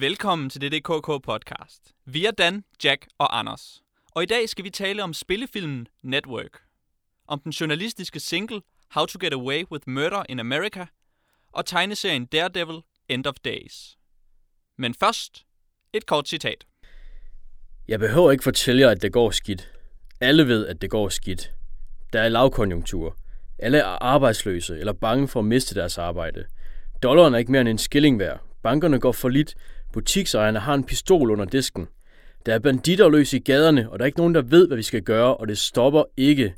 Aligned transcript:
Velkommen 0.00 0.50
til 0.50 0.60
DDKK 0.60 1.06
podcast. 1.06 1.94
Vi 2.04 2.24
er 2.24 2.30
Dan, 2.30 2.64
Jack 2.84 3.06
og 3.18 3.38
Anders. 3.38 3.82
Og 4.14 4.22
i 4.22 4.26
dag 4.26 4.48
skal 4.48 4.64
vi 4.64 4.70
tale 4.70 5.02
om 5.02 5.12
spillefilmen 5.12 5.86
Network. 6.02 6.60
Om 7.28 7.40
den 7.40 7.52
journalistiske 7.52 8.20
single 8.20 8.60
How 8.94 9.06
to 9.06 9.18
Get 9.20 9.32
Away 9.32 9.64
with 9.72 9.88
Murder 9.88 10.22
in 10.28 10.40
America. 10.40 10.86
Og 11.52 11.66
tegneserien 11.66 12.26
Daredevil 12.26 12.80
End 13.08 13.26
of 13.26 13.34
Days. 13.44 13.98
Men 14.78 14.94
først 14.94 15.46
et 15.92 16.06
kort 16.06 16.28
citat. 16.28 16.64
Jeg 17.88 18.00
behøver 18.00 18.30
ikke 18.30 18.44
fortælle 18.44 18.82
jer, 18.82 18.90
at 18.90 19.02
det 19.02 19.12
går 19.12 19.30
skidt. 19.30 19.72
Alle 20.20 20.48
ved, 20.48 20.66
at 20.66 20.80
det 20.82 20.90
går 20.90 21.08
skidt. 21.08 21.52
Der 22.12 22.20
er 22.20 22.28
lavkonjunktur. 22.28 23.16
Alle 23.58 23.78
er 23.78 24.02
arbejdsløse 24.02 24.78
eller 24.78 24.92
bange 24.92 25.28
for 25.28 25.40
at 25.40 25.46
miste 25.46 25.74
deres 25.74 25.98
arbejde. 25.98 26.44
Dollaren 27.02 27.34
er 27.34 27.38
ikke 27.38 27.52
mere 27.52 27.60
end 27.60 27.68
en 27.68 27.78
skilling 27.78 28.18
værd. 28.18 28.40
Bankerne 28.62 29.00
går 29.00 29.12
for 29.12 29.28
lidt. 29.28 29.54
Butiksejerne 29.96 30.58
har 30.58 30.74
en 30.74 30.84
pistol 30.84 31.30
under 31.30 31.44
disken. 31.44 31.88
Der 32.46 32.54
er 32.54 32.58
banditter 32.58 33.08
løs 33.08 33.32
i 33.32 33.38
gaderne, 33.38 33.90
og 33.90 33.98
der 33.98 34.02
er 34.02 34.06
ikke 34.06 34.18
nogen, 34.18 34.34
der 34.34 34.42
ved, 34.42 34.66
hvad 34.66 34.76
vi 34.76 34.82
skal 34.82 35.02
gøre, 35.02 35.36
og 35.36 35.48
det 35.48 35.58
stopper 35.58 36.04
ikke. 36.16 36.54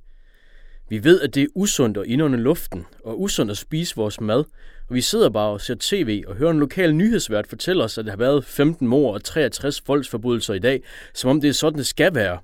Vi 0.89 1.05
ved, 1.05 1.21
at 1.21 1.35
det 1.35 1.43
er 1.43 1.47
usundt 1.55 1.97
at 1.97 2.07
indånde 2.07 2.39
luften, 2.39 2.87
og 3.05 3.21
usundt 3.21 3.51
at 3.51 3.59
spise 3.59 3.97
vores 3.97 4.21
mad, 4.21 4.45
og 4.89 4.95
vi 4.95 5.01
sidder 5.01 5.31
bare 5.31 5.49
og 5.49 5.61
ser 5.61 5.77
tv 5.81 6.25
og 6.27 6.37
hører 6.37 6.51
en 6.51 6.59
lokal 6.59 6.95
nyhedsvært 6.95 7.47
fortælle 7.47 7.85
os, 7.85 7.99
at 7.99 8.05
der 8.05 8.11
har 8.11 8.19
været 8.19 8.45
15 8.45 8.89
mord 8.89 9.15
og 9.15 9.25
63 9.25 9.83
voldsforbrydelser 9.89 10.55
i 10.55 10.59
dag, 10.59 10.83
som 11.15 11.31
om 11.31 11.41
det 11.41 11.49
er 11.49 11.53
sådan, 11.53 11.79
det 11.79 11.87
skal 11.87 12.15
være. 12.15 12.39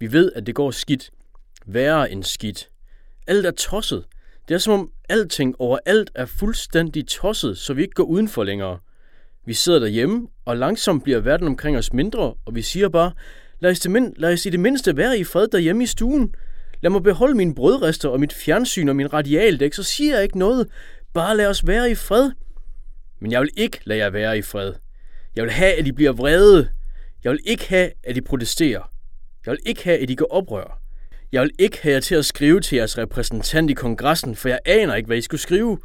Vi 0.00 0.12
ved, 0.12 0.32
at 0.34 0.46
det 0.46 0.54
går 0.54 0.70
skidt. 0.70 1.10
Værre 1.66 2.10
end 2.12 2.22
skidt. 2.22 2.70
Alt 3.26 3.46
er 3.46 3.50
tosset. 3.50 4.04
Det 4.48 4.54
er 4.54 4.58
som 4.58 4.72
om 4.72 4.90
alting 5.08 5.54
overalt 5.58 6.10
er 6.14 6.26
fuldstændig 6.26 7.08
tosset, 7.08 7.58
så 7.58 7.74
vi 7.74 7.82
ikke 7.82 7.94
går 7.94 8.04
udenfor 8.04 8.44
længere. 8.44 8.78
Vi 9.46 9.54
sidder 9.54 9.78
derhjemme, 9.78 10.28
og 10.44 10.56
langsomt 10.56 11.04
bliver 11.04 11.20
verden 11.20 11.46
omkring 11.46 11.76
os 11.78 11.92
mindre, 11.92 12.34
og 12.44 12.54
vi 12.54 12.62
siger 12.62 12.88
bare, 12.88 13.12
lad 13.60 13.70
os, 13.70 13.88
min- 13.88 14.14
lad 14.16 14.32
os 14.32 14.46
i 14.46 14.50
det 14.50 14.60
mindste 14.60 14.96
være 14.96 15.18
i 15.18 15.24
fred 15.24 15.48
derhjemme 15.48 15.82
i 15.82 15.86
stuen. 15.86 16.34
Lad 16.82 16.90
mig 16.90 17.02
beholde 17.02 17.34
mine 17.36 17.54
brødrester 17.54 18.08
og 18.08 18.20
mit 18.20 18.32
fjernsyn 18.32 18.88
og 18.88 18.96
min 18.96 19.12
radialdæk, 19.12 19.72
så 19.74 19.82
siger 19.82 20.14
jeg 20.14 20.22
ikke 20.22 20.38
noget. 20.38 20.68
Bare 21.14 21.36
lad 21.36 21.46
os 21.46 21.66
være 21.66 21.90
i 21.90 21.94
fred. 21.94 22.30
Men 23.20 23.32
jeg 23.32 23.40
vil 23.40 23.50
ikke 23.56 23.80
lade 23.84 23.98
jer 23.98 24.10
være 24.10 24.38
i 24.38 24.42
fred. 24.42 24.72
Jeg 25.36 25.44
vil 25.44 25.52
have, 25.52 25.72
at 25.72 25.86
I 25.86 25.92
bliver 25.92 26.12
vrede. 26.12 26.68
Jeg 27.24 27.32
vil 27.32 27.40
ikke 27.44 27.68
have, 27.68 27.90
at 28.04 28.16
I 28.16 28.20
protesterer. 28.20 28.90
Jeg 29.46 29.50
vil 29.50 29.60
ikke 29.66 29.84
have, 29.84 29.98
at 29.98 30.10
I 30.10 30.14
går 30.14 30.26
oprør. 30.30 30.80
Jeg 31.32 31.42
vil 31.42 31.50
ikke 31.58 31.78
have 31.82 31.92
jer 31.94 32.00
til 32.00 32.14
at 32.14 32.24
skrive 32.24 32.60
til 32.60 32.76
jeres 32.76 32.98
repræsentant 32.98 33.70
i 33.70 33.74
kongressen, 33.74 34.36
for 34.36 34.48
jeg 34.48 34.58
aner 34.64 34.94
ikke, 34.94 35.06
hvad 35.06 35.16
I 35.16 35.20
skulle 35.20 35.40
skrive. 35.40 35.78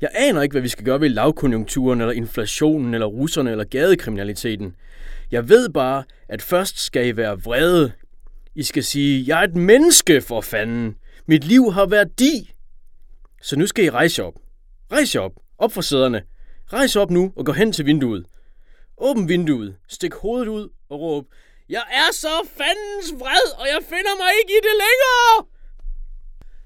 Jeg 0.00 0.10
aner 0.14 0.42
ikke, 0.42 0.52
hvad 0.52 0.62
vi 0.62 0.68
skal 0.68 0.84
gøre 0.84 1.00
ved 1.00 1.08
lavkonjunkturen, 1.08 2.00
eller 2.00 2.12
inflationen, 2.12 2.94
eller 2.94 3.06
russerne, 3.06 3.50
eller 3.50 3.64
gadekriminaliteten. 3.64 4.76
Jeg 5.30 5.48
ved 5.48 5.68
bare, 5.68 6.04
at 6.28 6.42
først 6.42 6.80
skal 6.80 7.06
I 7.06 7.16
være 7.16 7.42
vrede. 7.42 7.92
I 8.54 8.62
skal 8.62 8.84
sige, 8.84 9.24
jeg 9.26 9.40
er 9.40 9.44
et 9.48 9.56
menneske 9.56 10.20
for 10.20 10.40
fanden. 10.40 10.96
Mit 11.26 11.44
liv 11.44 11.72
har 11.72 11.86
værdi. 11.86 12.52
Så 13.42 13.56
nu 13.56 13.66
skal 13.66 13.84
I 13.84 13.90
rejse 13.90 14.24
op. 14.24 14.34
Rejs 14.92 15.16
op. 15.16 15.32
Op 15.58 15.72
for 15.72 15.80
sæderne. 15.80 16.22
Rejs 16.72 16.96
op 16.96 17.10
nu 17.10 17.32
og 17.36 17.46
gå 17.46 17.52
hen 17.52 17.72
til 17.72 17.86
vinduet. 17.86 18.26
Åbn 18.98 19.28
vinduet. 19.28 19.76
Stik 19.88 20.14
hovedet 20.14 20.48
ud 20.48 20.68
og 20.90 21.00
råb. 21.00 21.24
Jeg 21.68 21.82
er 21.90 22.12
så 22.12 22.48
fandens 22.56 23.20
vred, 23.20 23.46
og 23.58 23.66
jeg 23.66 23.78
finder 23.88 24.16
mig 24.22 24.30
ikke 24.42 24.52
i 24.52 24.62
det 24.62 24.76
længere! 24.84 25.57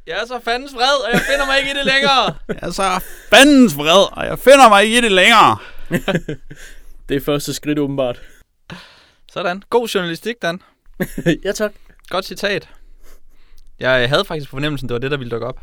Jeg 0.07 0.19
er 0.23 0.27
så 0.27 0.41
fandens 0.45 0.75
vred, 0.75 1.05
og 1.05 1.13
jeg 1.13 1.21
finder 1.21 1.47
mig 1.47 1.59
ikke 1.59 1.71
i 1.71 1.75
det 1.75 1.87
længere. 1.87 2.35
Jeg 2.49 2.69
er 2.69 2.71
så 2.71 3.05
fandens 3.31 3.77
vred, 3.77 4.19
og 4.19 4.27
jeg 4.27 4.39
finder 4.39 4.69
mig 4.69 4.85
ikke 4.85 4.99
i 4.99 5.01
det 5.01 5.13
længere. 5.13 5.59
Det 7.09 7.17
er 7.17 7.21
første 7.21 7.55
skridt 7.55 7.79
åbenbart. 7.79 8.23
Sådan. 9.33 9.63
God 9.71 9.89
journalistik, 9.89 10.43
Dan. 10.43 10.63
ja 11.45 11.53
tak. 11.53 11.73
Godt 12.09 12.25
citat. 12.25 12.69
Jeg 13.81 14.09
havde 14.09 14.25
faktisk 14.25 14.51
på 14.51 14.57
fornemmelsen, 14.57 14.89
det 14.89 14.93
var 14.93 14.99
det, 14.99 15.11
der 15.11 15.17
ville 15.17 15.31
dukke 15.31 15.47
op. 15.47 15.61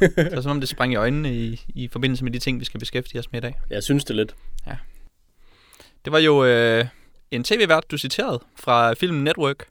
det 0.00 0.32
var 0.34 0.40
som 0.40 0.50
om 0.50 0.60
det 0.60 0.68
sprang 0.68 0.92
i 0.92 0.96
øjnene 0.96 1.34
i, 1.34 1.64
i 1.68 1.88
forbindelse 1.88 2.24
med 2.24 2.32
de 2.32 2.38
ting, 2.38 2.60
vi 2.60 2.64
skal 2.64 2.80
beskæftige 2.80 3.18
os 3.18 3.32
med 3.32 3.40
i 3.40 3.42
dag. 3.42 3.60
Jeg 3.70 3.82
synes 3.82 4.04
det 4.04 4.16
lidt. 4.16 4.34
Det 6.04 6.12
var 6.12 6.18
jo 6.18 6.44
øh, 6.44 6.84
en 7.30 7.44
tv-vært, 7.44 7.90
du 7.90 7.98
citerede 7.98 8.40
fra 8.56 8.94
filmen 8.94 9.24
Network. 9.24 9.66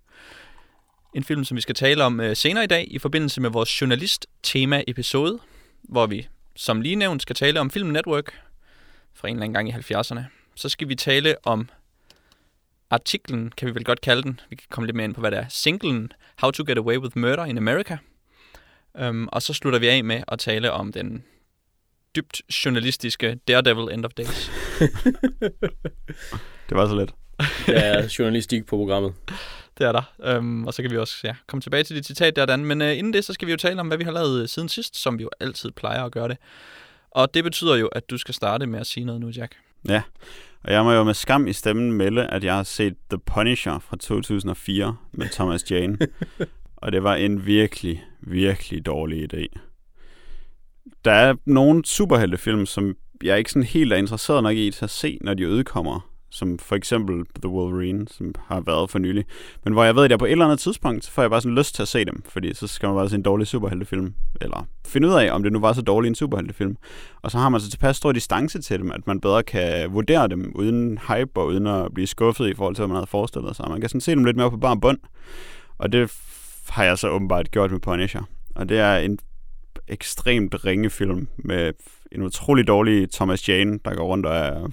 En 1.13 1.23
film, 1.23 1.43
som 1.43 1.55
vi 1.55 1.61
skal 1.61 1.75
tale 1.75 2.03
om 2.03 2.19
øh, 2.19 2.35
senere 2.35 2.63
i 2.63 2.67
dag 2.67 2.87
i 2.91 2.99
forbindelse 2.99 3.41
med 3.41 3.49
vores 3.49 3.81
journalist-tema-episode, 3.81 5.39
hvor 5.83 6.05
vi, 6.05 6.27
som 6.55 6.81
lige 6.81 6.95
nævnt, 6.95 7.21
skal 7.21 7.35
tale 7.35 7.59
om 7.59 7.71
filmen 7.71 7.93
Network 7.93 8.33
fra 9.13 9.27
en 9.27 9.35
eller 9.35 9.43
anden 9.43 9.53
gang 9.53 9.69
i 9.69 9.93
70'erne. 9.93 10.21
Så 10.55 10.69
skal 10.69 10.89
vi 10.89 10.95
tale 10.95 11.35
om 11.43 11.69
artiklen, 12.89 13.51
kan 13.57 13.67
vi 13.67 13.73
vel 13.73 13.83
godt 13.83 14.01
kalde 14.01 14.23
den. 14.23 14.39
Vi 14.49 14.55
kan 14.55 14.67
komme 14.69 14.87
lidt 14.87 14.95
mere 14.95 15.03
ind 15.03 15.13
på, 15.13 15.21
hvad 15.21 15.31
det 15.31 15.39
er. 15.39 15.45
Singlen 15.49 16.11
How 16.37 16.51
to 16.51 16.63
Get 16.67 16.77
Away 16.77 16.97
with 16.97 17.17
Murder 17.17 17.45
in 17.45 17.57
America. 17.57 17.97
Um, 18.93 19.29
og 19.31 19.41
så 19.41 19.53
slutter 19.53 19.79
vi 19.79 19.87
af 19.87 20.03
med 20.03 20.23
at 20.27 20.39
tale 20.39 20.71
om 20.71 20.91
den 20.91 21.23
dybt 22.15 22.41
journalistiske 22.65 23.39
Daredevil 23.47 23.93
End 23.93 24.05
of 24.05 24.11
Days. 24.11 24.51
Det 26.69 26.77
var 26.77 26.87
så 26.87 26.95
let. 26.95 27.13
Der 27.65 27.79
er 27.79 28.15
journalistik 28.19 28.65
på 28.65 28.77
programmet. 28.77 29.13
Det 29.79 29.87
er 29.87 29.91
der. 29.91 30.37
Um, 30.37 30.67
og 30.67 30.73
så 30.73 30.81
kan 30.81 30.91
vi 30.91 30.97
også 30.97 31.15
ja, 31.23 31.35
komme 31.47 31.61
tilbage 31.61 31.83
til 31.83 31.95
dit 31.95 32.05
citat 32.05 32.35
der, 32.35 32.45
Dan. 32.45 32.65
Men 32.65 32.81
uh, 32.81 32.97
inden 32.97 33.13
det, 33.13 33.25
så 33.25 33.33
skal 33.33 33.45
vi 33.45 33.51
jo 33.51 33.57
tale 33.57 33.79
om, 33.79 33.87
hvad 33.87 33.97
vi 33.97 34.03
har 34.03 34.11
lavet 34.11 34.41
uh, 34.41 34.47
siden 34.47 34.69
sidst, 34.69 34.97
som 34.97 35.17
vi 35.17 35.23
jo 35.23 35.29
altid 35.39 35.71
plejer 35.71 36.03
at 36.03 36.11
gøre 36.11 36.27
det. 36.27 36.37
Og 37.11 37.33
det 37.33 37.43
betyder 37.43 37.75
jo, 37.75 37.87
at 37.87 38.09
du 38.09 38.17
skal 38.17 38.33
starte 38.33 38.67
med 38.67 38.79
at 38.79 38.87
sige 38.87 39.05
noget 39.05 39.21
nu, 39.21 39.29
Jack. 39.29 39.55
Ja, 39.87 40.01
og 40.63 40.73
jeg 40.73 40.83
må 40.83 40.91
jo 40.91 41.03
med 41.03 41.13
skam 41.13 41.47
i 41.47 41.53
stemmen 41.53 41.93
melde, 41.93 42.27
at 42.27 42.43
jeg 42.43 42.55
har 42.55 42.63
set 42.63 42.95
The 43.09 43.19
Punisher 43.19 43.79
fra 43.79 43.97
2004 43.97 44.95
med 45.11 45.29
Thomas 45.29 45.71
Jane. 45.71 45.97
og 46.75 46.91
det 46.91 47.03
var 47.03 47.15
en 47.15 47.45
virkelig, 47.45 48.03
virkelig 48.21 48.85
dårlig 48.85 49.33
idé. 49.33 49.59
Der 51.05 51.11
er 51.11 51.35
nogle 51.45 51.85
superheltefilm, 51.85 52.65
som 52.65 52.95
jeg 53.23 53.37
ikke 53.37 53.51
sådan 53.51 53.63
helt 53.63 53.93
er 53.93 53.97
interesseret 53.97 54.43
nok 54.43 54.55
i 54.55 54.71
til 54.71 54.85
at 54.85 54.89
se, 54.89 55.17
når 55.21 55.33
de 55.33 55.49
udkommer. 55.49 56.08
Som 56.39 56.59
for 56.59 56.75
eksempel 56.75 57.25
The 57.41 57.49
Wolverine, 57.49 58.07
som 58.07 58.35
har 58.47 58.59
været 58.59 58.89
for 58.89 58.99
nylig. 58.99 59.25
Men 59.63 59.73
hvor 59.73 59.83
jeg 59.83 59.95
ved, 59.95 60.03
at 60.03 60.11
jeg 60.11 60.19
på 60.19 60.25
et 60.25 60.31
eller 60.31 60.45
andet 60.45 60.59
tidspunkt, 60.59 61.05
så 61.05 61.11
får 61.11 61.21
jeg 61.21 61.29
bare 61.29 61.41
sådan 61.41 61.55
lyst 61.55 61.75
til 61.75 61.81
at 61.81 61.87
se 61.87 62.05
dem. 62.05 62.23
Fordi 62.29 62.53
så 62.53 62.67
skal 62.67 62.87
man 62.87 62.95
bare 62.95 63.09
se 63.09 63.15
en 63.15 63.21
dårlig 63.21 63.47
superheltefilm. 63.47 64.13
Eller 64.41 64.67
finde 64.87 65.07
ud 65.07 65.13
af, 65.13 65.31
om 65.31 65.43
det 65.43 65.53
nu 65.53 65.59
var 65.59 65.73
så 65.73 65.81
dårlig 65.81 66.09
en 66.09 66.15
superheltefilm. 66.15 66.77
Og 67.21 67.31
så 67.31 67.37
har 67.37 67.49
man 67.49 67.61
så 67.61 67.69
tilpas 67.69 67.97
stor 67.97 68.11
distance 68.11 68.61
til 68.61 68.79
dem, 68.79 68.91
at 68.91 69.07
man 69.07 69.21
bedre 69.21 69.43
kan 69.43 69.93
vurdere 69.93 70.27
dem 70.27 70.51
uden 70.55 70.99
hype 71.07 71.39
og 71.39 71.47
uden 71.47 71.67
at 71.67 71.93
blive 71.93 72.07
skuffet 72.07 72.49
i 72.49 72.53
forhold 72.55 72.75
til, 72.75 72.81
hvad 72.81 72.87
man 72.87 72.95
havde 72.95 73.07
forestillet 73.07 73.55
sig. 73.55 73.65
Man 73.69 73.79
kan 73.79 73.89
sådan 73.89 74.01
se 74.01 74.11
dem 74.11 74.23
lidt 74.23 74.37
mere 74.37 74.51
på 74.51 74.57
bare 74.57 74.79
bund. 74.79 74.97
Og 75.77 75.91
det 75.91 76.11
har 76.69 76.83
jeg 76.83 76.97
så 76.97 77.09
åbenbart 77.09 77.51
gjort 77.51 77.71
med 77.71 77.79
Punisher. 77.79 78.21
Og 78.55 78.69
det 78.69 78.79
er 78.79 78.97
en 78.97 79.19
ekstremt 79.87 80.65
ringe 80.65 80.89
film 80.89 81.27
med 81.37 81.73
en 82.11 82.21
utrolig 82.21 82.67
dårlig 82.67 83.11
Thomas 83.11 83.49
Jane, 83.49 83.79
der 83.85 83.95
går 83.95 84.05
rundt 84.05 84.25
og 84.25 84.35
er 84.35 84.67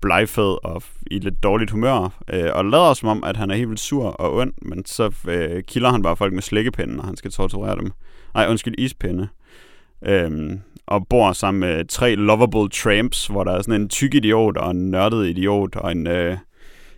blegfed 0.00 0.64
og 0.64 0.82
i 1.10 1.18
lidt 1.18 1.42
dårligt 1.42 1.70
humør, 1.70 2.22
øh, 2.32 2.50
og 2.54 2.64
lader 2.64 2.94
som 2.94 3.08
om, 3.08 3.24
at 3.24 3.36
han 3.36 3.50
er 3.50 3.54
helt 3.54 3.68
vildt 3.68 3.80
sur 3.80 4.04
og 4.04 4.34
ond, 4.34 4.52
men 4.62 4.84
så 4.86 5.14
øh, 5.28 5.62
kilder 5.62 5.90
han 5.90 6.02
bare 6.02 6.16
folk 6.16 6.32
med 6.32 6.42
slikkepinden, 6.42 6.96
når 6.96 7.04
han 7.04 7.16
skal 7.16 7.30
torturere 7.30 7.76
dem. 7.76 7.92
Nej, 8.34 8.46
undskyld, 8.48 8.74
ispinde. 8.78 9.28
Øhm, 10.06 10.60
og 10.86 11.06
bor 11.08 11.32
sammen 11.32 11.60
med 11.60 11.84
tre 11.84 12.14
lovable 12.14 12.68
tramps, 12.68 13.26
hvor 13.26 13.44
der 13.44 13.52
er 13.52 13.62
sådan 13.62 13.80
en 13.80 13.88
tyk 13.88 14.14
idiot 14.14 14.56
og 14.56 14.70
en 14.70 14.90
nørdet 14.90 15.28
idiot 15.28 15.76
og 15.76 15.92
en, 15.92 16.06
øh, 16.06 16.36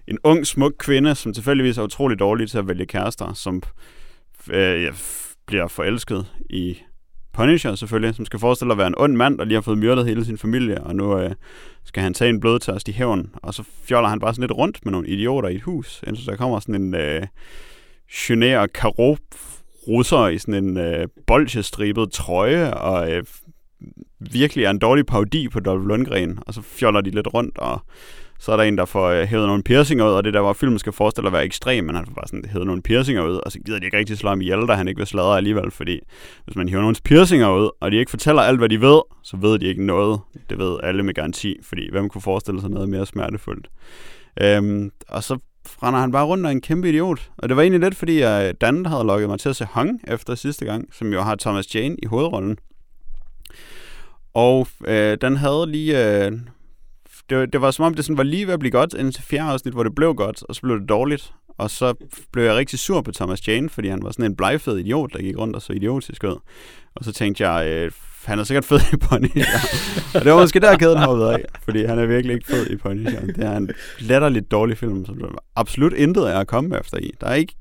en 0.07 0.19
ung, 0.25 0.47
smuk 0.47 0.73
kvinde, 0.79 1.15
som 1.15 1.35
tilfældigvis 1.35 1.79
er 1.79 1.83
utrolig 1.83 2.19
dårlig 2.19 2.51
til 2.51 2.59
at 2.59 2.69
vælge 2.69 2.87
kærester, 2.87 3.33
som 3.33 3.63
øh, 4.51 4.93
bliver 5.47 5.69
forelsket 5.69 6.27
i 6.51 6.79
Punisher 7.33 7.75
selvfølgelig, 7.75 8.15
som 8.15 8.25
skal 8.25 8.39
forestille 8.39 8.73
at 8.73 8.79
være 8.79 8.87
en 8.87 8.95
ond 8.97 9.17
mand, 9.17 9.39
der 9.39 9.45
lige 9.45 9.55
har 9.55 9.63
fået 9.63 9.79
myrdet 9.79 10.07
hele 10.07 10.25
sin 10.25 10.39
familie, 10.39 10.83
og 10.85 10.97
nu 10.97 11.19
øh, 11.19 11.31
skal 11.85 12.03
han 12.03 12.15
tage 12.15 12.31
en 12.31 12.41
blodtørst 12.41 12.89
i 12.89 12.93
hævn, 12.93 13.31
og 13.35 13.55
så 13.55 13.63
fjoller 13.85 14.09
han 14.09 14.21
bare 14.21 14.35
sådan 14.35 14.43
lidt 14.43 14.59
rundt 14.59 14.85
med 14.85 14.93
nogle 14.93 15.09
idioter 15.09 15.49
i 15.49 15.55
et 15.55 15.63
hus, 15.63 16.05
indtil 16.07 16.27
der 16.27 16.37
kommer 16.37 16.61
sådan 16.61 16.75
en 16.75 16.95
øh, 16.95 17.27
genær 18.13 18.67
karo 18.67 19.17
russer 19.89 20.29
i 20.29 20.39
sådan 20.39 20.65
en 20.65 20.77
øh, 20.77 21.09
bolsjestribet 21.27 22.13
trøje, 22.13 22.75
og 22.75 23.13
øh, 23.13 23.25
virkelig 24.19 24.65
er 24.65 24.71
en 24.71 24.79
dårlig 24.79 25.07
parodi 25.07 25.49
på 25.49 25.61
Dolph 25.61 25.87
Lundgren, 25.87 26.39
og 26.47 26.55
så 26.55 26.63
fjoller 26.63 27.01
de 27.01 27.11
lidt 27.11 27.35
rundt, 27.35 27.59
og 27.59 27.81
så 28.43 28.53
er 28.53 28.57
der 28.57 28.65
en, 28.65 28.79
der 28.79 28.85
får 28.85 29.09
øh, 29.09 29.27
hævet 29.27 29.47
nogle 29.47 29.63
piercinger 29.63 30.05
ud, 30.05 30.13
og 30.13 30.25
det 30.25 30.35
der, 30.35 30.41
hvor 30.41 30.53
filmen 30.53 30.79
skal 30.79 30.93
forestille 30.93 31.27
at 31.27 31.33
være 31.33 31.45
ekstrem, 31.45 31.85
men 31.85 31.95
han 31.95 32.07
får 32.07 32.15
bare 32.15 32.27
sådan 32.27 32.45
hævet 32.45 32.67
nogle 32.67 32.83
piercinger 32.83 33.23
ud, 33.23 33.41
og 33.47 33.53
så 33.53 33.59
gider 33.59 33.79
de 33.79 33.85
ikke 33.85 33.97
rigtig 33.97 34.19
slå 34.19 34.29
ham 34.29 34.41
ihjel, 34.41 34.69
da 34.69 34.73
han 34.73 34.89
ikke 34.89 34.99
vil 34.99 35.07
sladre 35.07 35.37
alligevel, 35.37 35.71
fordi 35.71 36.01
hvis 36.45 36.57
man 36.57 36.69
hiver 36.69 36.81
nogle 36.81 36.97
piercinger 37.05 37.51
ud, 37.51 37.71
og 37.81 37.91
de 37.91 37.97
ikke 37.97 38.11
fortæller 38.11 38.43
alt, 38.43 38.59
hvad 38.59 38.69
de 38.69 38.81
ved, 38.81 39.01
så 39.23 39.37
ved 39.37 39.59
de 39.59 39.67
ikke 39.67 39.87
noget. 39.87 40.21
Det 40.51 40.59
ved 40.59 40.79
alle 40.83 41.03
med 41.03 41.15
garanti, 41.15 41.57
fordi 41.63 41.91
hvem 41.91 42.09
kunne 42.09 42.23
forestille 42.23 42.61
sig 42.61 42.71
noget 42.71 42.89
mere 42.89 43.07
smertefuldt? 43.07 43.69
Øhm, 44.41 44.91
og 45.09 45.23
så 45.25 45.39
render 45.83 46.01
han 46.01 46.13
bare 46.13 46.25
rundt 46.25 46.47
og 46.47 46.53
er 46.53 46.55
en 46.55 46.61
kæmpe 46.61 46.89
idiot. 46.89 47.31
Og 47.39 47.49
det 47.49 47.57
var 47.57 47.63
egentlig 47.63 47.81
lidt, 47.81 47.95
fordi 47.95 48.21
jeg, 48.21 48.61
Dan 48.61 48.87
havde 48.87 49.05
lukket 49.05 49.29
mig 49.29 49.41
til 49.41 49.49
at 49.49 49.57
se 49.57 49.65
Hong 49.65 50.01
efter 50.09 50.35
sidste 50.35 50.65
gang, 50.65 50.95
som 50.95 51.13
jo 51.13 51.21
har 51.21 51.37
Thomas 51.37 51.75
Jane 51.75 51.97
i 52.03 52.07
hovedrollen. 52.07 52.57
Og 54.35 54.67
øh, 54.87 55.19
den 55.21 55.37
havde 55.37 55.67
lige... 55.71 56.25
Øh, 56.27 56.33
det, 57.33 57.41
var, 57.41 57.47
det 57.47 57.61
var 57.61 57.71
som 57.71 57.85
om, 57.85 57.95
det 57.95 58.05
sådan 58.05 58.17
var 58.17 58.23
lige 58.23 58.47
ved 58.47 58.55
at 58.55 58.61
blive 58.61 58.71
godt, 58.71 58.95
indtil 58.95 59.23
fjerde 59.23 59.51
afsnit, 59.51 59.75
hvor 59.75 59.83
det 59.83 59.95
blev 59.95 60.15
godt, 60.15 60.43
og 60.43 60.55
så 60.55 60.63
blev 60.63 60.81
det 60.81 60.89
dårligt. 60.89 61.33
Og 61.49 61.71
så 61.71 61.95
blev 62.33 62.45
jeg 62.45 62.55
rigtig 62.55 62.79
sur 62.79 63.01
på 63.01 63.13
Thomas 63.13 63.49
Jane, 63.49 63.71
fordi 63.71 63.89
han 63.89 64.03
var 64.03 64.11
sådan 64.11 64.25
en 64.25 64.37
blegfed 64.37 64.79
idiot, 64.79 65.13
der 65.13 65.19
gik 65.19 65.39
rundt 65.39 65.57
og 65.57 65.63
så 65.63 65.73
idiotisk 65.73 66.25
ud. 66.25 66.39
Og 66.95 67.05
så 67.05 67.13
tænkte 67.13 67.49
jeg, 67.49 67.69
øh, 67.69 67.93
han 68.25 68.39
er 68.39 68.45
sikkert 68.45 68.65
fed 68.65 68.81
i 68.93 68.97
Punisher. 68.97 69.45
og 70.15 70.25
det 70.25 70.33
var 70.33 70.41
måske 70.41 70.61
der, 70.61 70.77
kæden 70.77 70.99
hoppede 70.99 71.33
af, 71.33 71.45
fordi 71.63 71.85
han 71.85 71.99
er 71.99 72.07
virkelig 72.07 72.35
ikke 72.35 72.47
fed 72.47 72.71
i 72.71 72.77
Punisher. 72.77 73.21
Det 73.21 73.45
er 73.45 73.57
en 73.57 73.71
latterligt 74.01 74.51
dårlig 74.51 74.79
film, 74.79 75.05
som 75.07 75.39
absolut 75.57 75.93
intet 75.93 76.31
er 76.31 76.39
at 76.39 76.47
komme 76.47 76.81
efter 76.81 76.99
i. 76.99 77.11
Der 77.21 77.27
er 77.27 77.35
ikke 77.35 77.55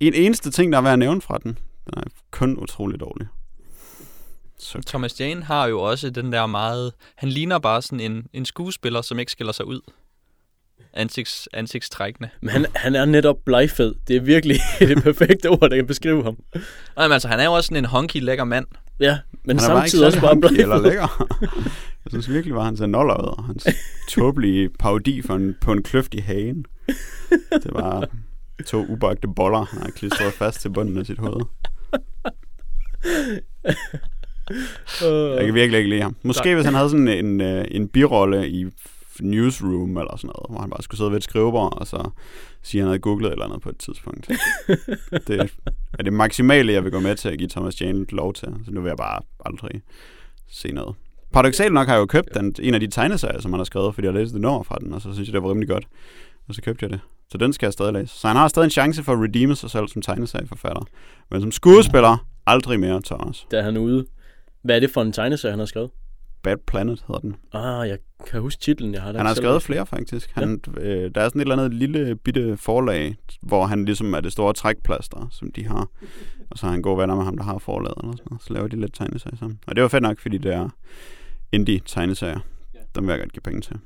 en 0.00 0.14
eneste 0.14 0.50
ting, 0.50 0.72
der 0.72 0.78
er 0.78 0.82
værd 0.82 0.92
at 0.92 0.98
nævne 0.98 1.20
fra 1.20 1.38
den. 1.42 1.58
Den 1.84 1.92
er 1.96 2.02
kun 2.30 2.58
utrolig 2.58 3.00
dårlig. 3.00 3.26
Så. 4.58 4.82
Thomas 4.86 5.20
Jane 5.20 5.42
har 5.42 5.66
jo 5.66 5.80
også 5.80 6.10
den 6.10 6.32
der 6.32 6.46
meget... 6.46 6.92
Han 7.16 7.28
ligner 7.28 7.58
bare 7.58 7.82
sådan 7.82 8.00
en, 8.00 8.26
en 8.32 8.44
skuespiller, 8.44 9.02
som 9.02 9.18
ikke 9.18 9.32
skiller 9.32 9.52
sig 9.52 9.66
ud. 9.66 9.80
Ansigts, 10.92 11.48
ansigtstrækkende. 11.52 12.28
Men 12.40 12.50
han, 12.50 12.66
han 12.74 12.94
er 12.94 13.04
netop 13.04 13.36
blegfed. 13.44 13.94
Det 14.08 14.16
er 14.16 14.20
virkelig 14.20 14.60
det 14.78 15.02
perfekte 15.02 15.50
ord, 15.50 15.70
der 15.70 15.76
kan 15.76 15.86
beskrive 15.86 16.24
ham. 16.24 16.36
Nej, 16.96 17.06
men 17.06 17.12
altså, 17.12 17.28
han 17.28 17.40
er 17.40 17.44
jo 17.44 17.52
også 17.52 17.66
sådan 17.66 17.76
en 17.76 17.84
honky 17.84 18.20
lækker 18.20 18.44
mand. 18.44 18.66
Ja, 19.00 19.18
men 19.44 19.58
han 19.58 19.66
samtidig 19.66 20.06
også 20.06 20.20
bare 20.20 20.36
blegfed. 20.36 20.58
Eller 20.58 20.80
lækker. 20.80 21.26
Jeg 22.04 22.10
synes 22.10 22.30
virkelig, 22.30 22.54
var 22.54 22.64
han 22.64 22.76
ser 22.76 22.86
noller 22.86 23.14
ud, 23.14 23.38
og 23.38 23.44
hans 23.44 23.66
tåbelige 24.08 24.68
parodi 24.78 25.22
for 25.22 25.34
en, 25.34 25.54
på 25.60 25.72
en 25.72 25.82
kløft 25.82 26.14
i 26.14 26.18
hagen. 26.18 26.64
Det 27.50 27.70
var 27.72 28.08
to 28.66 28.86
ubagte 28.86 29.28
boller, 29.36 29.64
han 29.64 29.82
har 29.82 29.90
klistret 29.90 30.32
fast 30.32 30.60
til 30.60 30.70
bunden 30.70 30.98
af 30.98 31.06
sit 31.06 31.18
hoved. 31.18 31.40
Jeg 35.02 35.44
kan 35.44 35.54
virkelig 35.54 35.78
ikke 35.78 35.90
lide 35.90 36.02
ham. 36.02 36.16
Måske 36.22 36.54
hvis 36.54 36.64
han 36.64 36.74
havde 36.74 36.90
sådan 36.90 37.08
en, 37.08 37.40
øh, 37.40 37.64
en 37.70 37.88
birolle 37.88 38.48
i 38.48 38.66
newsroom 39.20 39.96
eller 39.96 40.16
sådan 40.16 40.30
noget, 40.36 40.50
hvor 40.50 40.60
han 40.60 40.70
bare 40.70 40.82
skulle 40.82 40.98
sidde 40.98 41.10
ved 41.10 41.16
et 41.16 41.24
skrivebord, 41.24 41.78
og 41.80 41.86
så 41.86 42.10
sige, 42.62 42.80
at 42.80 42.82
han 42.82 42.88
havde 42.88 42.98
googlet 42.98 43.32
eller 43.32 43.44
andet 43.44 43.60
på 43.60 43.68
et 43.68 43.78
tidspunkt. 43.78 44.30
det 45.28 45.50
er 45.98 46.02
det 46.02 46.12
maksimale, 46.12 46.72
jeg 46.72 46.84
vil 46.84 46.92
gå 46.92 47.00
med 47.00 47.16
til 47.16 47.28
at 47.28 47.38
give 47.38 47.48
Thomas 47.48 47.80
Jane 47.80 48.06
lov 48.08 48.32
til. 48.32 48.48
Så 48.64 48.70
nu 48.70 48.80
vil 48.80 48.88
jeg 48.88 48.96
bare 48.96 49.20
aldrig 49.46 49.82
se 50.50 50.72
noget. 50.72 50.94
Paradoxalt 51.32 51.74
nok 51.74 51.86
har 51.86 51.94
jeg 51.94 52.00
jo 52.00 52.06
købt 52.06 52.34
den, 52.34 52.54
en 52.60 52.74
af 52.74 52.80
de 52.80 52.86
tegneserier, 52.86 53.40
som 53.40 53.52
han 53.52 53.60
har 53.60 53.64
skrevet, 53.64 53.94
fordi 53.94 54.06
jeg 54.06 54.14
læste 54.14 54.34
det 54.34 54.42
nummer 54.42 54.62
fra 54.62 54.76
den, 54.80 54.92
og 54.92 55.00
så 55.02 55.12
synes 55.12 55.28
jeg, 55.28 55.32
det 55.34 55.42
var 55.42 55.50
rimelig 55.50 55.68
godt. 55.68 55.86
Og 56.48 56.54
så 56.54 56.62
købte 56.62 56.84
jeg 56.84 56.90
det. 56.90 57.00
Så 57.30 57.38
den 57.38 57.52
skal 57.52 57.66
jeg 57.66 57.72
stadig 57.72 57.92
læse. 57.92 58.14
Så 58.18 58.26
han 58.28 58.36
har 58.36 58.48
stadig 58.48 58.66
en 58.66 58.70
chance 58.70 59.02
for 59.02 59.12
at 59.12 59.18
redeeme 59.18 59.56
sig 59.56 59.70
selv 59.70 59.88
som 59.88 60.02
tegneserieforfatter. 60.02 60.82
Men 61.30 61.40
som 61.40 61.52
skuespiller, 61.52 62.26
aldrig 62.46 62.80
mere, 62.80 63.02
Thomas. 63.04 63.46
Der 63.50 63.58
er 63.58 63.62
han 63.62 63.76
ude. 63.76 64.06
Hvad 64.66 64.76
er 64.76 64.80
det 64.80 64.90
for 64.90 65.02
en 65.02 65.12
tegneserie, 65.12 65.52
han 65.52 65.58
har 65.58 65.66
skrevet? 65.66 65.90
Bad 66.42 66.56
Planet 66.66 67.04
hedder 67.06 67.20
den. 67.20 67.36
Ah, 67.52 67.88
jeg 67.88 67.98
kan 68.30 68.40
huske 68.40 68.60
titlen. 68.60 68.94
Jeg 68.94 69.02
har 69.02 69.12
han 69.12 69.26
har 69.26 69.34
skrevet 69.34 69.54
læst. 69.54 69.66
flere, 69.66 69.86
faktisk. 69.86 70.30
Han, 70.34 70.60
ja. 70.76 70.82
øh, 70.82 71.10
der 71.14 71.20
er 71.20 71.28
sådan 71.28 71.40
et 71.40 71.44
eller 71.44 71.56
andet 71.56 71.74
lille 71.74 72.16
bitte 72.16 72.56
forlag, 72.56 73.16
hvor 73.42 73.66
han 73.66 73.84
ligesom 73.84 74.14
er 74.14 74.20
det 74.20 74.32
store 74.32 74.52
trækplaster, 74.52 75.28
som 75.30 75.52
de 75.52 75.66
har. 75.66 75.88
Og 76.50 76.58
så 76.58 76.66
har 76.66 76.72
han 76.72 76.82
gode 76.82 76.98
venner 76.98 77.14
med 77.14 77.24
ham, 77.24 77.36
der 77.36 77.44
har 77.44 77.58
forlaget. 77.58 77.94
Eller 78.02 78.12
sådan 78.12 78.26
noget. 78.30 78.42
Så 78.42 78.52
laver 78.52 78.68
de 78.68 78.80
lidt 78.80 78.94
tegneserier 78.94 79.36
sammen. 79.36 79.58
Og 79.66 79.76
det 79.76 79.82
var 79.82 79.88
fedt 79.88 80.02
nok, 80.02 80.20
fordi 80.20 80.38
det 80.38 80.54
er 80.54 80.68
indie-tegneserier. 81.52 82.40
Ja. 82.74 82.78
Dem 82.94 83.06
vil 83.06 83.12
jeg 83.12 83.20
godt 83.20 83.32
give 83.32 83.42
penge 83.42 83.60
til. 83.60 83.76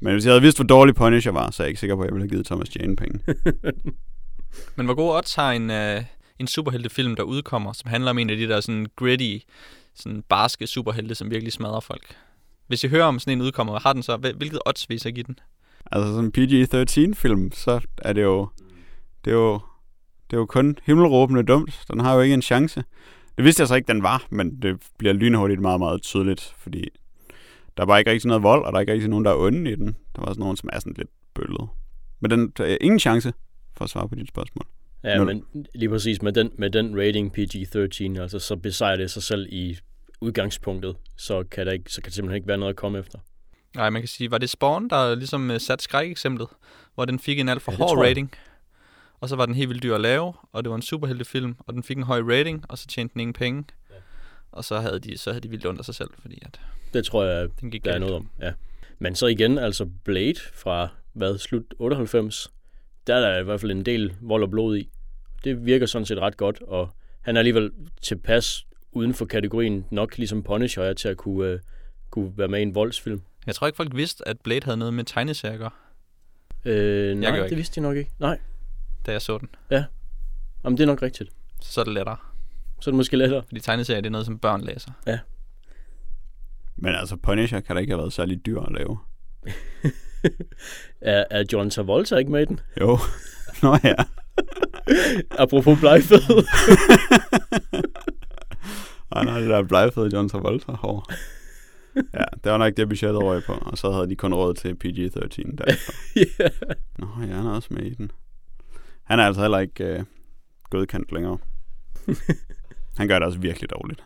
Men 0.00 0.12
hvis 0.12 0.24
jeg 0.24 0.32
havde 0.32 0.42
vidst, 0.42 0.58
hvor 0.58 0.64
dårlig 0.64 0.94
Punisher 0.94 1.32
var, 1.32 1.50
så 1.50 1.62
er 1.62 1.64
jeg 1.64 1.68
ikke 1.68 1.80
sikker 1.80 1.96
på, 1.96 2.02
at 2.02 2.06
jeg 2.06 2.14
ville 2.14 2.24
have 2.24 2.30
givet 2.30 2.46
Thomas 2.46 2.76
Jane 2.76 2.96
penge. 2.96 3.20
Men 4.76 4.86
hvor 4.86 4.94
gode 4.94 5.16
odds 5.16 5.34
har 5.34 5.52
en, 5.52 5.70
uh, 5.70 6.04
en 6.38 6.46
superheltefilm, 6.46 7.16
der 7.16 7.22
udkommer, 7.22 7.72
som 7.72 7.90
handler 7.90 8.10
om 8.10 8.18
en 8.18 8.30
af 8.30 8.36
de 8.36 8.48
der 8.48 8.60
sådan 8.60 8.86
gritty 8.96 9.36
sådan 9.94 10.22
barske 10.28 10.66
superhelte, 10.66 11.14
som 11.14 11.30
virkelig 11.30 11.52
smadrer 11.52 11.80
folk. 11.80 12.16
Hvis 12.66 12.84
I 12.84 12.88
hører 12.88 13.04
om 13.04 13.18
sådan 13.18 13.38
en 13.38 13.42
udkommer, 13.42 13.80
har 13.80 13.92
den 13.92 14.02
så, 14.02 14.16
hvilket 14.16 14.58
odds 14.66 14.88
vil 14.88 14.96
I 14.96 14.98
så 14.98 15.10
give 15.10 15.24
den? 15.24 15.38
Altså 15.92 16.12
sådan 16.12 16.24
en 16.24 16.32
PG-13-film, 16.32 17.52
så 17.52 17.80
er 17.98 18.12
det 18.12 18.22
jo, 18.22 18.48
det 19.24 19.30
er 19.30 19.34
jo, 19.34 19.52
det 20.30 20.36
er 20.36 20.40
jo 20.40 20.46
kun 20.46 20.76
himmelråbende 20.84 21.42
dumt. 21.42 21.84
Den 21.92 22.00
har 22.00 22.14
jo 22.14 22.20
ikke 22.20 22.34
en 22.34 22.42
chance. 22.42 22.84
Det 23.36 23.44
vidste 23.44 23.60
jeg 23.60 23.68
så 23.68 23.74
ikke, 23.74 23.88
den 23.88 24.02
var, 24.02 24.26
men 24.30 24.62
det 24.62 24.82
bliver 24.98 25.12
lynhurtigt 25.12 25.60
meget, 25.60 25.80
meget 25.80 26.02
tydeligt, 26.02 26.54
fordi 26.58 26.88
der 27.76 27.84
var 27.84 27.98
ikke 27.98 28.10
rigtig 28.10 28.28
noget 28.28 28.42
vold, 28.42 28.64
og 28.64 28.72
der 28.72 28.76
er 28.76 28.80
ikke 28.80 28.92
rigtig 28.92 29.10
nogen, 29.10 29.24
der 29.24 29.30
er 29.30 29.36
onde 29.36 29.72
i 29.72 29.74
den. 29.74 29.96
Der 30.16 30.22
var 30.22 30.28
sådan 30.28 30.40
nogen, 30.40 30.56
som 30.56 30.68
er 30.72 30.78
sådan 30.78 30.94
lidt 30.98 31.10
bøllet. 31.34 31.68
Men 32.20 32.30
den 32.30 32.52
der 32.56 32.64
er 32.64 32.76
ingen 32.80 33.00
chance 33.00 33.32
for 33.76 33.84
at 33.84 33.90
svare 33.90 34.08
på 34.08 34.14
dit 34.14 34.28
spørgsmål. 34.28 34.66
Ja, 35.04 35.24
men 35.24 35.44
lige 35.74 35.88
præcis 35.88 36.22
med 36.22 36.32
den, 36.32 36.50
med 36.58 36.70
den 36.70 37.00
rating 37.00 37.38
PG-13, 37.38 38.20
altså 38.20 38.38
så 38.38 38.56
besejrer 38.56 38.96
det 38.96 39.10
sig 39.10 39.22
selv 39.22 39.46
i 39.50 39.78
udgangspunktet, 40.20 40.96
så 41.16 41.44
kan, 41.50 41.66
der 41.66 41.72
ikke, 41.72 41.92
så 41.92 42.00
kan 42.00 42.08
det 42.08 42.14
simpelthen 42.14 42.36
ikke 42.36 42.48
være 42.48 42.58
noget 42.58 42.72
at 42.72 42.76
komme 42.76 42.98
efter. 42.98 43.18
Nej, 43.76 43.90
man 43.90 44.02
kan 44.02 44.08
sige, 44.08 44.30
var 44.30 44.38
det 44.38 44.50
Spawn, 44.50 44.90
der 44.90 45.14
ligesom 45.14 45.50
uh, 45.50 45.56
satte 45.58 45.84
skrækeksemplet, 45.84 46.48
hvor 46.94 47.04
den 47.04 47.18
fik 47.18 47.38
en 47.38 47.48
alt 47.48 47.62
for 47.62 47.72
ja, 47.72 47.78
hård 47.78 47.98
rating, 47.98 48.32
og 49.20 49.28
så 49.28 49.36
var 49.36 49.46
den 49.46 49.54
helt 49.54 49.68
vildt 49.68 49.82
dyr 49.82 49.94
at 49.94 50.00
lave, 50.00 50.32
og 50.52 50.64
det 50.64 50.70
var 50.70 50.76
en 50.76 50.82
superheltefilm, 50.82 51.56
og 51.58 51.74
den 51.74 51.82
fik 51.82 51.96
en 51.96 52.02
høj 52.02 52.20
rating, 52.20 52.64
og 52.68 52.78
så 52.78 52.86
tjente 52.86 53.12
den 53.12 53.20
ingen 53.20 53.32
penge. 53.32 53.64
Ja. 53.90 53.94
Og 54.52 54.64
så 54.64 54.80
havde 54.80 54.98
de, 54.98 55.18
så 55.18 55.30
havde 55.30 55.40
de 55.40 55.50
vildt 55.50 55.64
under 55.64 55.82
sig 55.82 55.94
selv, 55.94 56.10
fordi 56.18 56.38
at 56.42 56.60
det 56.94 57.04
tror 57.04 57.24
jeg, 57.24 57.48
den 57.60 57.70
gik 57.70 57.84
der 57.84 57.90
galt. 57.90 58.02
er 58.02 58.06
noget 58.06 58.16
om. 58.16 58.30
Ja. 58.40 58.52
Men 58.98 59.14
så 59.14 59.26
igen, 59.26 59.58
altså 59.58 59.88
Blade 60.04 60.40
fra, 60.54 60.88
hvad, 61.12 61.38
slut 61.38 61.74
98, 61.78 62.50
der 63.06 63.14
er 63.14 63.20
der 63.20 63.40
i 63.40 63.42
hvert 63.42 63.60
fald 63.60 63.70
en 63.70 63.86
del 63.86 64.14
vold 64.20 64.42
og 64.42 64.50
blod 64.50 64.76
i. 64.76 64.88
Det 65.44 65.66
virker 65.66 65.86
sådan 65.86 66.06
set 66.06 66.18
ret 66.18 66.36
godt, 66.36 66.62
og 66.62 66.90
han 67.20 67.36
er 67.36 67.40
alligevel 67.40 67.70
tilpas 68.02 68.66
uden 68.92 69.14
for 69.14 69.24
kategorien 69.24 69.86
nok 69.90 70.18
ligesom 70.18 70.42
Punisher 70.42 70.92
til 70.92 71.08
at 71.08 71.16
kunne, 71.16 71.54
uh, 71.54 71.60
kunne 72.10 72.32
være 72.36 72.48
med 72.48 72.58
i 72.58 72.62
en 72.62 72.74
voldsfilm. 72.74 73.22
Jeg 73.46 73.54
tror 73.54 73.66
ikke, 73.66 73.76
folk 73.76 73.96
vidste, 73.96 74.28
at 74.28 74.40
Blade 74.40 74.64
havde 74.64 74.76
noget 74.76 74.94
med 74.94 75.04
tegneserier 75.04 75.52
at 75.52 75.58
gøre. 75.58 75.70
Øh, 76.64 77.18
nej, 77.18 77.48
det 77.48 77.56
vidste 77.56 77.74
de 77.74 77.80
nok 77.80 77.96
ikke. 77.96 78.10
Nej. 78.18 78.38
Da 79.06 79.12
jeg 79.12 79.22
så 79.22 79.38
den. 79.38 79.48
Ja. 79.70 79.84
Jamen, 80.64 80.76
det 80.76 80.82
er 80.82 80.86
nok 80.86 81.02
rigtigt. 81.02 81.30
Så 81.60 81.80
er 81.80 81.84
det 81.84 81.94
lettere. 81.94 82.16
Så 82.80 82.90
er 82.90 82.92
det 82.92 82.96
måske 82.96 83.16
lettere. 83.16 83.42
Fordi 83.42 83.60
tegneserier, 83.60 84.00
det 84.00 84.06
er 84.06 84.12
noget, 84.12 84.26
som 84.26 84.38
børn 84.38 84.60
læser. 84.60 84.90
Ja. 85.06 85.18
Men 86.76 86.94
altså, 86.94 87.16
Punisher 87.16 87.60
kan 87.60 87.76
da 87.76 87.80
ikke 87.80 87.92
have 87.92 87.98
været 87.98 88.12
særlig 88.12 88.46
dyr 88.46 88.60
at 88.60 88.72
lave. 88.72 88.98
er, 91.00 91.24
er 91.30 91.44
John 91.52 91.70
Travolta 91.70 92.16
ikke 92.16 92.32
med 92.32 92.42
i 92.42 92.44
den? 92.44 92.60
Jo. 92.80 92.98
Nå 93.62 93.78
ja. 93.84 93.94
Apropos 95.38 95.78
blegfed. 95.80 96.20
Ej, 99.12 99.24
nej, 99.28 99.40
det 99.40 99.50
der 99.50 99.62
blegfed 99.62 100.10
John 100.12 100.28
Travolta 100.28 100.72
hår. 100.72 101.12
Ja, 101.96 102.24
det 102.44 102.52
var 102.52 102.58
nok 102.58 102.76
det 102.76 102.88
budget 102.88 103.14
over 103.14 103.40
på, 103.40 103.52
og 103.52 103.78
så 103.78 103.92
havde 103.92 104.08
de 104.08 104.16
kun 104.16 104.34
råd 104.34 104.54
til 104.54 104.76
PG-13 104.84 105.56
derfor. 105.56 105.92
yeah. 106.16 106.50
Nå, 106.98 107.06
ja, 107.20 107.34
han 107.34 107.46
er 107.46 107.50
også 107.50 107.68
med 107.70 107.82
i 107.82 107.94
den. 107.94 108.10
Han 109.04 109.20
er 109.20 109.24
altså 109.24 109.40
heller 109.40 109.58
ikke 109.58 109.84
øh, 109.84 110.04
godkendt 110.70 111.12
længere. 111.12 111.38
han 112.98 113.08
gør 113.08 113.18
det 113.18 113.26
også 113.26 113.38
virkelig 113.38 113.70
dårligt. 113.70 114.04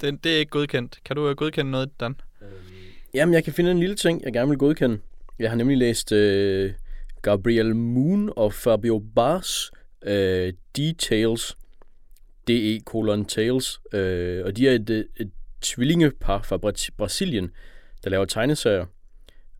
Det, 0.00 0.24
det 0.24 0.34
er 0.34 0.38
ikke 0.38 0.50
godkendt. 0.50 1.00
Kan 1.04 1.16
du 1.16 1.34
godkende 1.34 1.70
noget, 1.70 2.00
Dan? 2.00 2.16
Øhm, 2.42 2.79
jamen, 3.14 3.34
jeg 3.34 3.44
kan 3.44 3.52
finde 3.52 3.70
en 3.70 3.80
lille 3.80 3.96
ting, 3.96 4.24
jeg 4.24 4.32
gerne 4.32 4.48
vil 4.48 4.58
godkende. 4.58 4.98
Jeg 5.38 5.50
har 5.50 5.56
nemlig 5.56 5.78
læst 5.78 6.12
øh, 6.12 6.72
Gabriel 7.22 7.76
Moon 7.76 8.32
og 8.36 8.52
Fabio 8.52 9.02
Bars 9.14 9.70
øh, 10.02 10.52
Details, 10.76 11.56
DE 12.48 12.80
colon 12.80 13.24
Tales, 13.24 13.80
øh, 13.92 14.44
og 14.44 14.56
de 14.56 14.68
er 14.68 14.72
et, 14.72 14.90
et 15.16 15.30
tvillingepar 15.60 16.42
fra 16.42 16.56
Brasilien, 16.98 17.50
der 18.04 18.10
laver 18.10 18.24
tegneserier. 18.24 18.86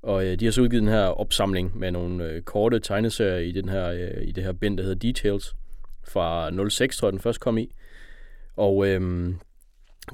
Og 0.02 0.26
øh, 0.26 0.40
de 0.40 0.45
har 0.45 0.52
så 0.52 0.61
udgivet 0.62 0.83
den 0.83 0.92
her 0.92 1.04
opsamling 1.04 1.78
med 1.78 1.90
nogle 1.90 2.25
øh, 2.25 2.42
korte 2.42 2.80
tegneserier 2.80 3.38
i, 3.38 3.52
den 3.52 3.69
her, 3.69 3.87
øh, 3.87 4.28
i 4.28 4.33
det 4.33 4.45
her 4.45 4.52
bind, 4.52 4.78
der 4.78 4.85
hedder 4.85 4.99
Details, 4.99 5.54
fra 6.09 6.50
06, 6.71 6.97
tror 6.97 7.09
jeg, 7.09 7.12
den 7.12 7.21
først 7.21 7.40
kom 7.40 7.59
i. 7.59 7.75
Og 8.57 8.87
øh, 8.87 9.30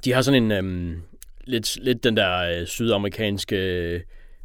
de 0.04 0.12
har 0.12 0.22
sådan 0.22 0.52
en 0.52 0.52
øh, 0.52 0.98
lidt, 1.46 1.84
lidt 1.84 2.04
den 2.04 2.16
der 2.16 2.60
øh, 2.60 2.66
sydamerikanske 2.66 4.02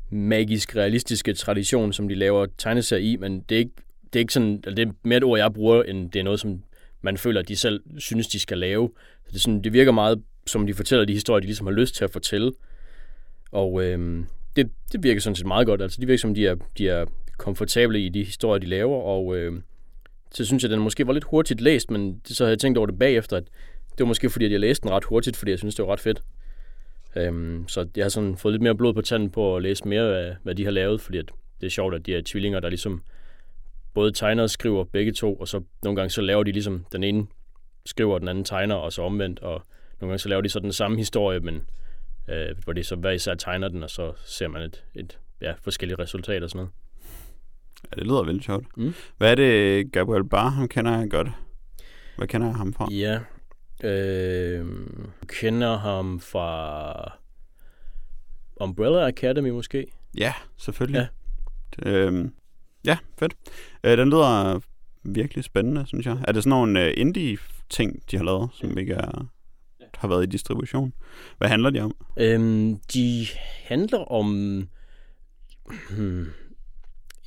magisk 0.10 0.76
realistiske 0.76 1.34
tradition, 1.34 1.94
som 1.94 2.08
de 2.08 2.16
laver 2.16 2.46
tegneserier 2.58 3.14
i, 3.14 3.16
men 3.16 3.42
det 3.50 3.56
er 3.56 3.60
ikke, 3.60 3.72
det 4.04 4.16
er 4.16 4.20
ikke 4.20 4.34
sådan, 4.34 4.54
altså 4.54 4.76
det 4.76 4.88
er 4.88 4.92
mere 5.04 5.18
et 5.18 5.24
ord, 5.24 5.40
jeg 5.40 5.54
bruger, 5.54 5.84
end 5.84 6.12
det 6.12 6.20
er 6.20 6.24
noget, 6.24 6.40
som 6.40 6.64
man 7.02 7.18
føler, 7.18 7.40
at 7.40 7.48
de 7.48 7.56
selv 7.56 7.82
synes, 7.98 8.28
de 8.28 8.40
skal 8.40 8.58
lave. 8.58 8.90
Så 9.26 9.28
det, 9.28 9.36
er 9.36 9.40
sådan, 9.40 9.64
det 9.64 9.74
virker 9.74 9.92
meget, 9.92 10.22
som 10.48 10.68
de 10.68 10.74
fortæller 10.74 11.06
de 11.06 11.14
historier, 11.14 11.40
de 11.40 11.46
ligesom 11.46 11.68
har 11.68 11.74
lyst 11.74 11.96
til 11.96 12.04
at 12.04 12.12
fortælle. 12.12 12.52
Og 13.52 13.84
øh, 13.84 14.24
det, 14.56 14.70
det 14.92 15.04
virker 15.04 15.22
sådan 15.22 15.36
set 15.36 15.46
meget 15.46 15.68
godt. 15.68 15.82
Altså, 15.82 16.02
de 16.02 16.06
virker 16.06 16.20
som, 16.20 16.34
de 16.34 16.48
er, 16.48 16.56
de 16.78 16.90
er 16.90 17.06
komfortable 17.38 18.06
i 18.06 18.10
de 18.10 18.24
historier, 18.24 18.60
de 18.60 18.68
laver, 18.68 19.02
og 19.02 19.38
øh, 19.38 19.62
så 20.32 20.46
synes 20.46 20.64
jeg, 20.64 20.72
at 20.72 20.74
den 20.74 20.84
måske 20.84 21.08
var 21.08 21.14
lidt 21.14 21.24
hurtigt 21.24 21.62
læst, 21.62 21.92
men 21.92 22.22
så 22.26 22.44
havde 22.44 22.52
jeg 22.52 22.60
tænkt 22.60 22.78
over 22.78 22.88
det 22.88 23.00
bagefter, 23.00 23.38
at 23.38 23.44
det 23.92 24.00
var 24.00 24.06
måske 24.06 24.30
fordi, 24.30 24.46
at 24.46 24.52
jeg 24.52 24.60
læste 24.60 24.84
den 24.84 24.92
ret 24.92 25.04
hurtigt, 25.04 25.38
fordi 25.38 25.52
jeg 25.52 25.60
synes, 25.60 25.76
det 25.76 25.86
var 25.86 25.92
ret 25.92 26.00
fedt. 26.00 26.22
Øhm, 27.16 27.68
så 27.68 27.88
jeg 27.96 28.06
har 28.06 28.10
sådan 28.10 28.38
fået 28.38 28.52
lidt 28.52 28.62
mere 28.62 28.76
blod 28.76 28.94
på 28.94 29.02
tanden 29.02 29.30
på 29.30 29.56
at 29.56 29.62
læse 29.62 29.88
mere 29.88 30.20
af, 30.20 30.36
hvad 30.44 30.56
de 30.56 30.64
har 30.64 30.72
lavet, 30.72 31.02
fordi 31.02 31.18
at 31.18 31.32
det 31.62 31.68
er 31.68 31.72
sjovt, 31.72 31.96
at 31.96 32.06
de 32.06 32.16
er 32.16 32.22
tvillinger, 32.26 32.60
der 32.60 32.70
ligesom 32.70 33.04
både 33.94 34.12
tegner 34.12 34.44
og 34.44 34.50
skriver 34.50 34.84
begge 34.84 35.12
to, 35.12 35.36
og 35.36 35.48
så 35.48 35.62
nogle 35.84 35.96
gange 35.96 36.10
så 36.10 36.22
laver 36.22 36.44
de 36.44 36.52
ligesom, 36.52 36.86
den 36.92 37.04
ene 37.04 37.28
skriver, 37.86 38.20
den 38.20 38.28
anden 38.28 38.44
tegner, 38.44 38.76
og 38.76 38.94
så 38.94 39.02
omvendt, 39.02 39.40
og 39.40 39.62
nogle 40.02 40.12
gange 40.12 40.20
så 40.20 40.30
laver 40.30 40.42
de 40.42 40.50
så 40.50 40.60
den 40.60 40.74
samme 40.74 40.98
historie, 40.98 41.40
men 41.40 41.62
øh, 42.30 42.56
hvor 42.64 42.74
det 42.74 42.86
så 42.86 42.96
hver 42.96 43.12
især 43.12 43.36
tegner 43.36 43.68
den, 43.68 43.84
og 43.84 43.90
så 43.90 44.14
ser 44.26 44.48
man 44.48 44.62
et, 44.62 44.84
et 44.96 45.20
ja, 45.42 45.54
forskellige 45.62 46.00
resultater 46.00 46.44
og 46.44 46.50
sådan 46.50 46.58
noget. 46.58 46.72
Ja, 47.92 47.96
det 48.00 48.08
lyder 48.08 48.24
vildt 48.24 48.46
sjovt. 48.46 48.78
Mm. 48.78 48.94
Hvad 49.18 49.32
er 49.32 49.36
det, 49.36 49.92
Gabriel 49.92 50.30
Bar, 50.30 50.50
ham 50.50 50.68
kender 50.68 51.00
jeg 51.00 51.10
godt. 51.10 51.28
Hvad 52.18 52.28
kender 52.28 52.48
jeg 52.48 52.56
ham 52.56 52.74
fra? 52.74 52.88
Ja, 52.92 53.20
øh, 53.84 54.66
kender 55.28 55.78
ham 55.78 56.20
fra 56.20 57.18
Umbrella 58.62 59.08
Academy 59.08 59.50
måske? 59.50 59.88
Ja, 60.18 60.34
selvfølgelig. 60.58 61.08
Ja, 61.86 61.90
øhm, 61.90 62.34
ja 62.86 62.98
fedt. 63.20 63.34
Øh, 63.84 63.98
den 63.98 64.10
lyder 64.10 64.60
virkelig 65.04 65.44
spændende, 65.44 65.86
synes 65.88 66.06
jeg. 66.06 66.18
Er 66.28 66.32
det 66.32 66.44
sådan 66.44 66.50
nogle 66.50 66.86
øh, 66.86 66.94
indie-ting, 66.98 68.04
de 68.12 68.18
har 68.18 68.24
lavet, 68.24 68.50
som 68.54 68.78
ikke 68.78 68.94
er, 68.94 69.28
har 69.98 70.08
været 70.08 70.24
i 70.24 70.30
distribution? 70.30 70.94
Hvad 71.38 71.48
handler 71.48 71.70
de 71.70 71.80
om? 71.80 71.96
Øhm, 72.18 72.80
de 72.94 73.28
handler 73.64 74.12
om... 74.12 74.28
Hmm, 75.90 76.28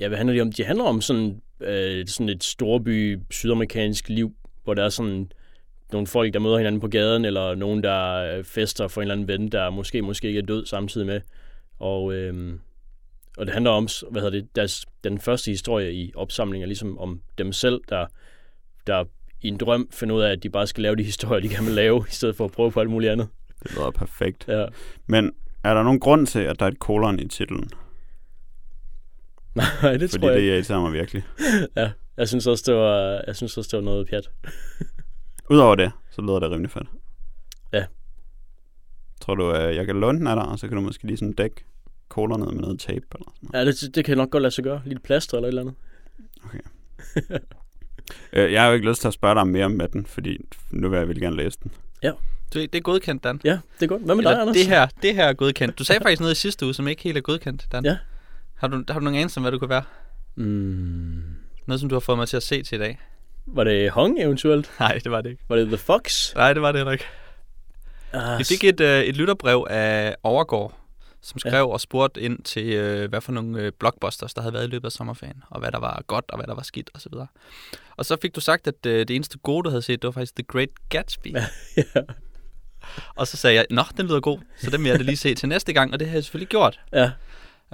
ja, 0.01 0.09
hvad 0.09 0.19
handler 0.19 0.35
de 0.35 0.41
om? 0.41 0.53
De 0.53 0.65
handler 0.65 0.85
om 0.85 1.01
sådan, 1.01 1.41
øh, 1.61 2.07
sådan 2.07 2.29
et 2.29 2.45
storby 2.45 3.19
sydamerikansk 3.31 4.09
liv, 4.09 4.35
hvor 4.65 4.75
der 4.75 4.85
er 4.85 4.89
sådan 4.89 5.33
nogle 5.95 6.07
folk, 6.07 6.35
der 6.35 6.41
møder 6.41 6.57
hinanden 6.57 6.81
på 6.81 6.89
gaden, 6.89 7.25
eller 7.25 7.55
nogen, 7.55 7.83
der 7.83 8.15
øh, 8.15 8.45
fester 8.45 8.89
for 8.89 9.01
en 9.01 9.03
eller 9.03 9.15
anden 9.15 9.29
ven, 9.29 9.49
der 9.49 9.71
måske 9.71 10.03
måske 10.03 10.29
ikke 10.29 10.39
er 10.39 10.47
død 10.47 10.67
samtidig 10.67 11.07
med. 11.07 11.21
Og, 11.79 12.15
øhm, 12.15 12.61
og 13.37 13.47
det 13.47 13.55
handler 13.55 13.71
om, 13.71 13.89
hvad 14.11 14.23
hedder 14.23 14.41
det, 14.41 14.57
deres, 14.57 14.87
den 15.05 15.21
første 15.21 15.51
historie 15.51 15.93
i 15.93 16.13
opsamlingen 16.17 16.63
er 16.63 16.67
ligesom 16.67 16.99
om 16.99 17.21
dem 17.39 17.53
selv, 17.53 17.81
der, 17.89 18.07
der 18.87 19.05
i 19.43 19.49
en 19.49 19.57
drøm 19.57 19.89
finder 19.93 20.15
ud 20.15 20.23
af, 20.23 20.33
at 20.33 20.43
de 20.43 20.51
bare 20.51 20.67
skal 20.67 20.83
lave 20.83 20.97
de 20.97 21.03
historier, 21.13 21.41
de 21.41 21.49
gerne 21.49 21.67
vil 21.67 21.75
lave, 21.75 22.05
i 22.09 22.13
stedet 22.13 22.37
for 22.37 22.45
at 22.45 22.53
prøve 22.53 22.71
på 22.71 22.81
alt 22.81 22.91
muligt 22.91 23.13
andet. 23.13 23.29
Det 23.63 23.73
lyder 23.75 23.91
perfekt. 23.91 24.45
Ja. 24.49 24.67
Men 25.07 25.33
er 25.65 25.75
der 25.75 25.83
nogen 25.83 26.01
grund 26.01 26.27
til, 26.27 26.39
at 26.39 26.59
der 26.61 26.67
er 26.67 26.71
et 26.71 26.79
kolon 26.79 27.19
i 27.21 27.29
titlen? 27.29 27.71
Nej, 29.57 29.67
det 29.97 30.11
Fordi 30.11 30.21
tror 30.21 30.29
jeg 30.29 30.37
det 30.37 30.43
ikke. 30.43 30.55
irriterer 30.55 30.81
mig 30.81 30.93
virkelig. 30.93 31.23
Ja, 31.77 31.91
jeg 32.17 32.29
synes 32.29 32.47
også, 32.47 32.65
det 32.67 32.75
var, 32.75 33.23
jeg 33.27 33.37
synes 33.37 33.57
også, 33.57 33.69
det 33.73 33.77
var 33.77 33.85
noget 33.85 34.09
pjat. 34.09 34.31
Udover 35.51 35.75
det, 35.75 35.93
så 36.11 36.23
lyder 36.23 36.39
det 36.39 36.51
rimelig 36.51 36.71
fedt. 36.71 36.89
Ja. 37.73 37.85
Tror 39.21 39.35
du, 39.35 39.51
at 39.51 39.77
jeg 39.77 39.87
kan 39.87 39.97
låne 40.01 40.19
den 40.19 40.27
af 40.27 40.37
dig, 40.37 40.45
og 40.45 40.59
så 40.59 40.69
kan 40.69 40.77
du 40.77 40.81
måske 40.83 41.07
lige 41.07 41.17
sådan 41.17 41.33
dække 41.33 41.65
kolonet 42.09 42.55
med 42.55 42.61
noget 42.63 42.81
tape 42.81 42.95
eller 43.15 43.33
sådan 43.35 43.49
noget? 43.53 43.67
Ja, 43.67 43.71
det, 43.87 43.95
det 43.95 44.05
kan 44.05 44.17
nok 44.17 44.31
godt 44.31 44.43
lade 44.43 44.51
sig 44.55 44.65
gøre. 44.65 44.83
Lille 44.85 45.01
plaster 45.01 45.37
eller 45.39 45.49
et 45.49 45.51
eller 45.59 45.63
andet. 45.63 45.75
Øh, 48.33 48.53
Jeg 48.53 48.63
har 48.63 48.69
jo 48.69 48.75
ikke 48.75 48.89
lyst 48.89 49.01
til 49.01 49.09
at 49.09 49.15
spørge 49.15 49.35
dig 49.35 49.47
mere 49.49 49.65
om 49.65 49.81
den, 49.93 50.07
fordi 50.07 50.39
nu 50.71 50.89
vil 50.89 50.97
jeg 50.97 51.09
virkelig 51.09 51.23
gerne 51.23 51.37
læse 51.37 51.59
den. 51.63 51.73
Du, 52.55 52.61
det 52.61 52.75
er 52.75 52.81
godkendt, 52.81 53.25
Dan. 53.25 53.41
Ja, 53.45 53.51
det 53.81 53.83
er 53.83 53.87
godt. 53.87 54.03
Hvad 54.03 54.15
med 54.15 54.25
dig, 54.25 54.31
Eller, 54.31 54.41
Anders? 54.43 54.57
det 54.57 54.67
her, 54.67 54.87
det 55.03 55.15
her 55.15 55.25
er 55.25 55.33
godkendt. 55.33 55.79
Du 55.79 55.85
sagde 55.85 56.01
faktisk 56.03 56.21
noget 56.21 56.35
i 56.35 56.39
sidste 56.41 56.65
uge, 56.67 56.75
som 56.75 56.89
ikke 56.89 57.03
helt 57.03 57.17
er 57.17 57.21
godkendt, 57.21 57.67
Dan. 57.73 57.85
Ja. 57.85 57.97
Har 58.55 58.69
du, 58.69 58.85
har 58.89 58.99
du 58.99 59.05
nogen 59.05 59.19
anelse 59.19 59.39
om, 59.39 59.43
hvad 59.43 59.53
det 59.53 59.61
kunne 59.61 59.69
være? 59.69 59.83
Mm, 60.35 61.23
Noget, 61.67 61.81
som 61.81 61.89
du 61.89 61.95
har 61.95 62.01
fået 62.01 62.19
mig 62.19 62.29
til 62.29 62.37
at 62.37 62.43
se 62.43 62.63
til 62.63 62.77
i 62.77 62.79
dag? 62.79 63.01
Var 63.47 63.65
det 63.65 63.91
Hong 63.91 64.21
eventuelt? 64.23 64.71
Nej, 64.81 64.99
det 65.05 65.13
var 65.13 65.21
det 65.21 65.31
ikke. 65.31 65.43
Var 65.49 65.57
det 65.57 65.67
The 65.67 65.77
Fox? 65.77 66.35
Nej, 66.35 66.53
det 66.53 66.63
var 66.63 66.73
det 66.73 66.79
heller 66.79 66.93
ikke. 66.93 67.05
Ah, 68.13 68.39
Vi 68.39 68.45
fik 68.45 68.65
et, 68.65 68.81
øh, 68.81 69.03
et 69.03 69.17
lytterbrev 69.17 69.67
af 69.71 70.17
Overgård, 70.23 70.79
som 71.23 71.39
skrev 71.39 71.53
ja. 71.55 71.67
og 71.73 71.81
spurgte 71.81 72.21
ind 72.21 72.43
til, 72.43 72.67
øh, 72.67 73.09
hvad 73.09 73.21
for 73.21 73.33
nogle 73.33 73.61
øh, 73.63 73.73
blockbusters, 73.79 74.35
der 74.35 74.41
havde 74.43 74.53
været 74.55 74.65
i 74.65 74.71
løbet 74.71 74.87
af 74.89 74.93
sommerferien, 74.93 75.43
og 75.51 75.61
hvad 75.61 75.73
der 75.73 75.79
var 75.79 76.03
godt, 76.07 76.25
og 76.29 76.39
hvad 76.39 76.47
der 76.47 76.55
var 76.55 76.63
skidt, 76.63 76.91
osv. 76.95 77.13
Og 77.97 78.05
så 78.05 78.17
fik 78.23 78.35
du 78.35 78.41
sagt, 78.41 78.67
at 78.67 78.87
øh, 78.87 78.99
det 78.99 79.11
eneste 79.11 79.39
gode, 79.39 79.65
du 79.65 79.69
havde 79.69 79.83
set, 79.83 80.03
det 80.03 80.09
var 80.09 80.13
faktisk 80.13 80.35
The 80.35 80.43
Great 80.49 80.69
Gatsby. 80.89 81.35
ja. 81.77 82.01
Og 83.15 83.27
så 83.27 83.37
sagde 83.37 83.57
jeg, 83.57 83.67
nå, 83.71 83.83
den 83.97 84.07
lyder 84.07 84.21
god, 84.21 84.39
så 84.59 84.71
den 84.71 84.83
vil 84.83 84.89
jeg 84.91 84.99
da 84.99 85.05
lige 85.05 85.17
se 85.17 85.35
til 85.35 85.49
næste 85.49 85.73
gang, 85.73 85.93
og 85.93 86.01
det 86.01 86.09
har 86.09 86.17
jeg 86.17 86.25
selvfølgelig 86.25 86.49
gjort. 86.49 86.81
ja. 86.93 87.11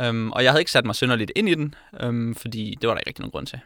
Um, 0.09 0.33
og 0.33 0.45
jeg 0.45 0.53
havde 0.53 0.61
ikke 0.61 0.71
sat 0.71 0.85
mig 0.85 0.95
synderligt 0.95 1.33
ind 1.37 1.49
i 1.49 1.55
den, 1.55 1.75
um, 2.05 2.35
fordi 2.35 2.79
det 2.81 2.89
var 2.89 2.95
der 2.95 3.01
ikke 3.01 3.09
rigtig 3.09 3.23
nogen 3.23 3.31
grund 3.31 3.47
til. 3.47 3.59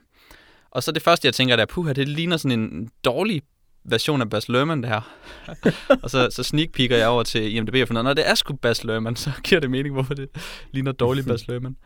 Og 0.75 0.83
så 0.83 0.93
det 0.93 1.03
første, 1.03 1.27
jeg 1.27 1.35
tænker, 1.35 1.57
det 1.57 1.63
er, 1.63 1.67
puha, 1.67 1.93
det 1.93 2.09
ligner 2.09 2.37
sådan 2.37 2.61
en 2.61 2.91
dårlig 3.05 3.43
version 3.85 4.21
af 4.21 4.31
Bas 4.31 4.49
Lerman, 4.49 4.83
det 4.83 4.89
her. 4.89 5.15
og 6.03 6.11
så, 6.11 6.29
så 6.31 6.43
sneak 6.43 6.73
peeker 6.73 6.97
jeg 6.97 7.09
over 7.09 7.23
til 7.23 7.55
IMDb 7.55 7.75
og 7.83 7.89
finder, 7.89 8.03
når 8.03 8.15
det 8.15 8.29
er 8.29 8.35
sgu 8.35 8.55
Bas 8.55 8.85
Lerman, 8.85 9.17
så 9.25 9.31
giver 9.45 9.61
det 9.61 9.71
mening, 9.71 9.95
hvorfor 9.95 10.15
det 10.15 10.29
ligner 10.73 10.93
dårlig 10.93 11.27
Bas 11.27 11.49
Lerman. 11.49 11.77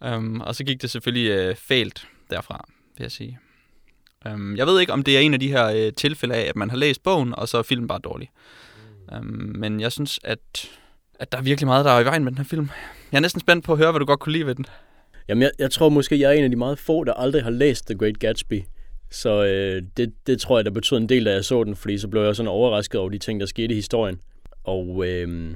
Um, 0.00 0.08
øhm, 0.08 0.40
og 0.40 0.54
så 0.54 0.64
gik 0.64 0.82
det 0.82 0.90
selvfølgelig 0.90 1.50
uh, 1.50 1.56
fælt 1.56 2.06
derfra, 2.30 2.68
vil 2.96 3.04
jeg 3.04 3.12
sige. 3.12 3.38
Um, 4.26 4.56
jeg 4.56 4.66
ved 4.66 4.80
ikke, 4.80 4.92
om 4.92 5.02
det 5.02 5.16
er 5.16 5.20
en 5.20 5.34
af 5.34 5.40
de 5.40 5.48
her 5.48 5.86
uh, 5.86 5.94
tilfælde 5.94 6.34
af, 6.34 6.48
at 6.48 6.56
man 6.56 6.70
har 6.70 6.76
læst 6.76 7.02
bogen, 7.02 7.34
og 7.34 7.48
så 7.48 7.58
er 7.58 7.62
filmen 7.62 7.88
bare 7.88 8.00
dårlig. 8.04 8.30
Um, 9.18 9.52
men 9.56 9.80
jeg 9.80 9.92
synes, 9.92 10.20
at, 10.24 10.70
at 11.20 11.32
der 11.32 11.38
er 11.38 11.42
virkelig 11.42 11.66
meget, 11.66 11.84
der 11.84 11.90
er 11.90 12.00
i 12.00 12.04
vejen 12.04 12.24
med 12.24 12.32
den 12.32 12.38
her 12.38 12.44
film. 12.44 12.68
Jeg 13.12 13.18
er 13.18 13.22
næsten 13.22 13.40
spændt 13.40 13.64
på 13.64 13.72
at 13.72 13.78
høre, 13.78 13.90
hvad 13.90 14.00
du 14.00 14.06
godt 14.06 14.20
kunne 14.20 14.32
lide 14.32 14.46
ved 14.46 14.54
den. 14.54 14.66
Jamen, 15.28 15.42
jeg, 15.42 15.50
jeg 15.58 15.70
tror 15.70 15.88
måske, 15.88 16.20
jeg 16.20 16.28
er 16.28 16.38
en 16.38 16.44
af 16.44 16.50
de 16.50 16.56
meget 16.56 16.78
få, 16.78 17.04
der 17.04 17.12
aldrig 17.12 17.42
har 17.42 17.50
læst 17.50 17.86
The 17.86 17.98
Great 17.98 18.18
Gatsby. 18.18 18.62
Så 19.10 19.44
øh, 19.44 19.82
det, 19.96 20.12
det 20.26 20.40
tror 20.40 20.58
jeg, 20.58 20.64
der 20.64 20.70
betød 20.70 20.96
en 20.96 21.08
del, 21.08 21.24
da 21.24 21.32
jeg 21.32 21.44
så 21.44 21.64
den, 21.64 21.76
fordi 21.76 21.98
så 21.98 22.08
blev 22.08 22.22
jeg 22.22 22.36
sådan 22.36 22.50
overrasket 22.50 23.00
over 23.00 23.10
de 23.10 23.18
ting, 23.18 23.40
der 23.40 23.46
skete 23.46 23.72
i 23.72 23.76
historien. 23.76 24.20
Og 24.64 25.06
øh, 25.06 25.50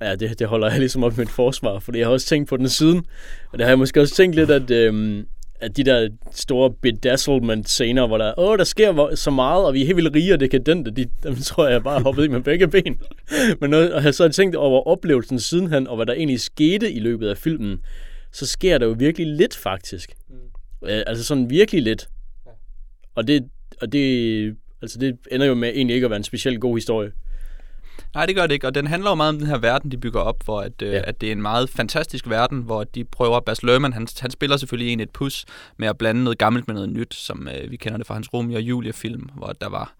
ja, 0.00 0.14
det, 0.14 0.38
det 0.38 0.46
holder 0.46 0.70
jeg 0.70 0.78
ligesom 0.84 1.04
op 1.04 1.16
med 1.16 1.24
mit 1.24 1.30
forsvar, 1.30 1.78
fordi 1.78 1.98
jeg 1.98 2.06
har 2.06 2.12
også 2.12 2.26
tænkt 2.26 2.48
på 2.48 2.56
den 2.56 2.68
siden. 2.68 3.04
Og 3.52 3.58
det 3.58 3.60
har 3.60 3.70
jeg 3.70 3.78
måske 3.78 4.00
også 4.00 4.14
tænkt 4.14 4.36
lidt, 4.36 4.50
at, 4.50 4.70
øh, 4.70 5.24
at 5.60 5.76
de 5.76 5.84
der 5.84 6.08
store 6.32 6.70
bedazzlement 6.82 7.68
scener, 7.68 8.06
hvor 8.06 8.18
der, 8.18 8.38
åh, 8.38 8.58
der 8.58 8.64
sker 8.64 9.14
så 9.14 9.30
meget, 9.30 9.66
og 9.66 9.74
vi 9.74 9.82
er 9.82 9.86
helt 9.86 9.96
vildt 9.96 10.14
rige 10.14 10.32
og 10.32 10.40
dekadente, 10.40 10.90
de, 10.90 11.06
dem 11.22 11.36
tror 11.50 11.68
jeg, 11.68 11.82
bare 11.82 11.92
hoppede 11.92 12.04
hoppet 12.04 12.24
i 12.24 12.28
med 12.28 12.40
begge 12.40 12.68
ben. 12.68 12.98
Men 13.60 13.70
noget, 13.70 13.92
og 13.92 14.04
jeg 14.04 14.14
så 14.14 14.22
har 14.22 14.30
tænkt 14.30 14.56
over 14.56 14.88
oplevelsen 14.88 15.40
sidenhen, 15.40 15.86
og 15.86 15.96
hvad 15.96 16.06
der 16.06 16.12
egentlig 16.12 16.40
skete 16.40 16.92
i 16.92 17.00
løbet 17.00 17.28
af 17.28 17.36
filmen, 17.36 17.80
så 18.34 18.46
sker 18.46 18.78
der 18.78 18.86
jo 18.86 18.94
virkelig 18.98 19.26
lidt 19.26 19.56
faktisk. 19.56 20.12
Mm. 20.28 20.36
Altså 20.82 21.24
sådan 21.24 21.50
virkelig 21.50 21.82
lidt. 21.82 22.08
Ja. 22.46 22.50
Og 23.14 23.26
det, 23.26 23.48
og 23.80 23.92
det, 23.92 24.56
altså 24.82 24.98
det 24.98 25.18
ender 25.30 25.46
jo 25.46 25.54
med 25.54 25.68
egentlig 25.68 25.94
ikke 25.94 26.04
at 26.04 26.10
være 26.10 26.16
en 26.16 26.24
specielt 26.24 26.60
god 26.60 26.76
historie. 26.76 27.12
Nej, 28.14 28.26
det 28.26 28.34
gør 28.34 28.46
det 28.46 28.54
ikke, 28.54 28.66
og 28.66 28.74
den 28.74 28.86
handler 28.86 29.10
jo 29.10 29.14
meget 29.14 29.28
om 29.28 29.38
den 29.38 29.46
her 29.46 29.58
verden, 29.58 29.90
de 29.90 29.96
bygger 29.98 30.20
op, 30.20 30.44
hvor 30.44 30.60
at, 30.60 30.82
øh, 30.82 30.92
Ja. 30.92 31.00
at 31.04 31.20
det 31.20 31.28
er 31.28 31.32
en 31.32 31.42
meget 31.42 31.70
fantastisk 31.70 32.28
verden, 32.28 32.62
hvor 32.62 32.84
de 32.84 33.04
prøver, 33.04 33.40
Bas 33.40 33.62
Lerman, 33.62 33.92
han, 33.92 34.08
han 34.20 34.30
spiller 34.30 34.56
selvfølgelig 34.56 34.92
en 34.92 35.00
et 35.00 35.10
pus 35.10 35.44
med 35.76 35.88
at 35.88 35.98
blande 35.98 36.24
noget 36.24 36.38
gammelt 36.38 36.68
med 36.68 36.74
noget 36.74 36.90
nyt, 36.90 37.14
som 37.14 37.48
øh, 37.48 37.70
vi 37.70 37.76
kender 37.76 37.96
det 37.98 38.06
fra 38.06 38.14
hans 38.14 38.34
Romeo 38.34 38.56
og 38.56 38.62
Julie-film, 38.62 39.28
hvor 39.36 39.52
der 39.52 39.68
var 39.68 39.94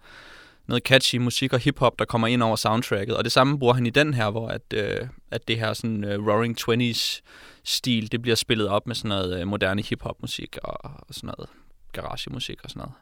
noget 0.67 0.83
catchy 0.83 1.15
musik 1.15 1.53
og 1.53 1.59
hiphop, 1.59 1.99
der 1.99 2.05
kommer 2.05 2.27
ind 2.27 2.43
over 2.43 2.55
soundtracket, 2.55 3.17
og 3.17 3.23
det 3.23 3.31
samme 3.31 3.59
bruger 3.59 3.73
han 3.73 3.85
i 3.85 3.89
den 3.89 4.13
her, 4.13 4.29
hvor 4.31 4.47
at, 4.47 4.61
øh, 4.73 5.07
at 5.31 5.47
det 5.47 5.59
her 5.59 5.73
sådan 5.73 6.03
øh, 6.03 6.27
Roaring 6.27 6.57
Twenties 6.57 7.23
stil, 7.65 8.11
det 8.11 8.21
bliver 8.21 8.35
spillet 8.35 8.67
op 8.67 8.87
med 8.87 8.95
sådan 8.95 9.09
noget 9.09 9.41
øh, 9.41 9.47
moderne 9.47 9.81
hiphop 9.81 10.21
musik 10.21 10.57
og, 10.63 10.77
og 10.83 11.15
sådan 11.15 11.27
noget 11.37 11.49
garagemusik 11.91 12.59
og 12.63 12.69
sådan 12.69 12.79
noget. 12.79 12.93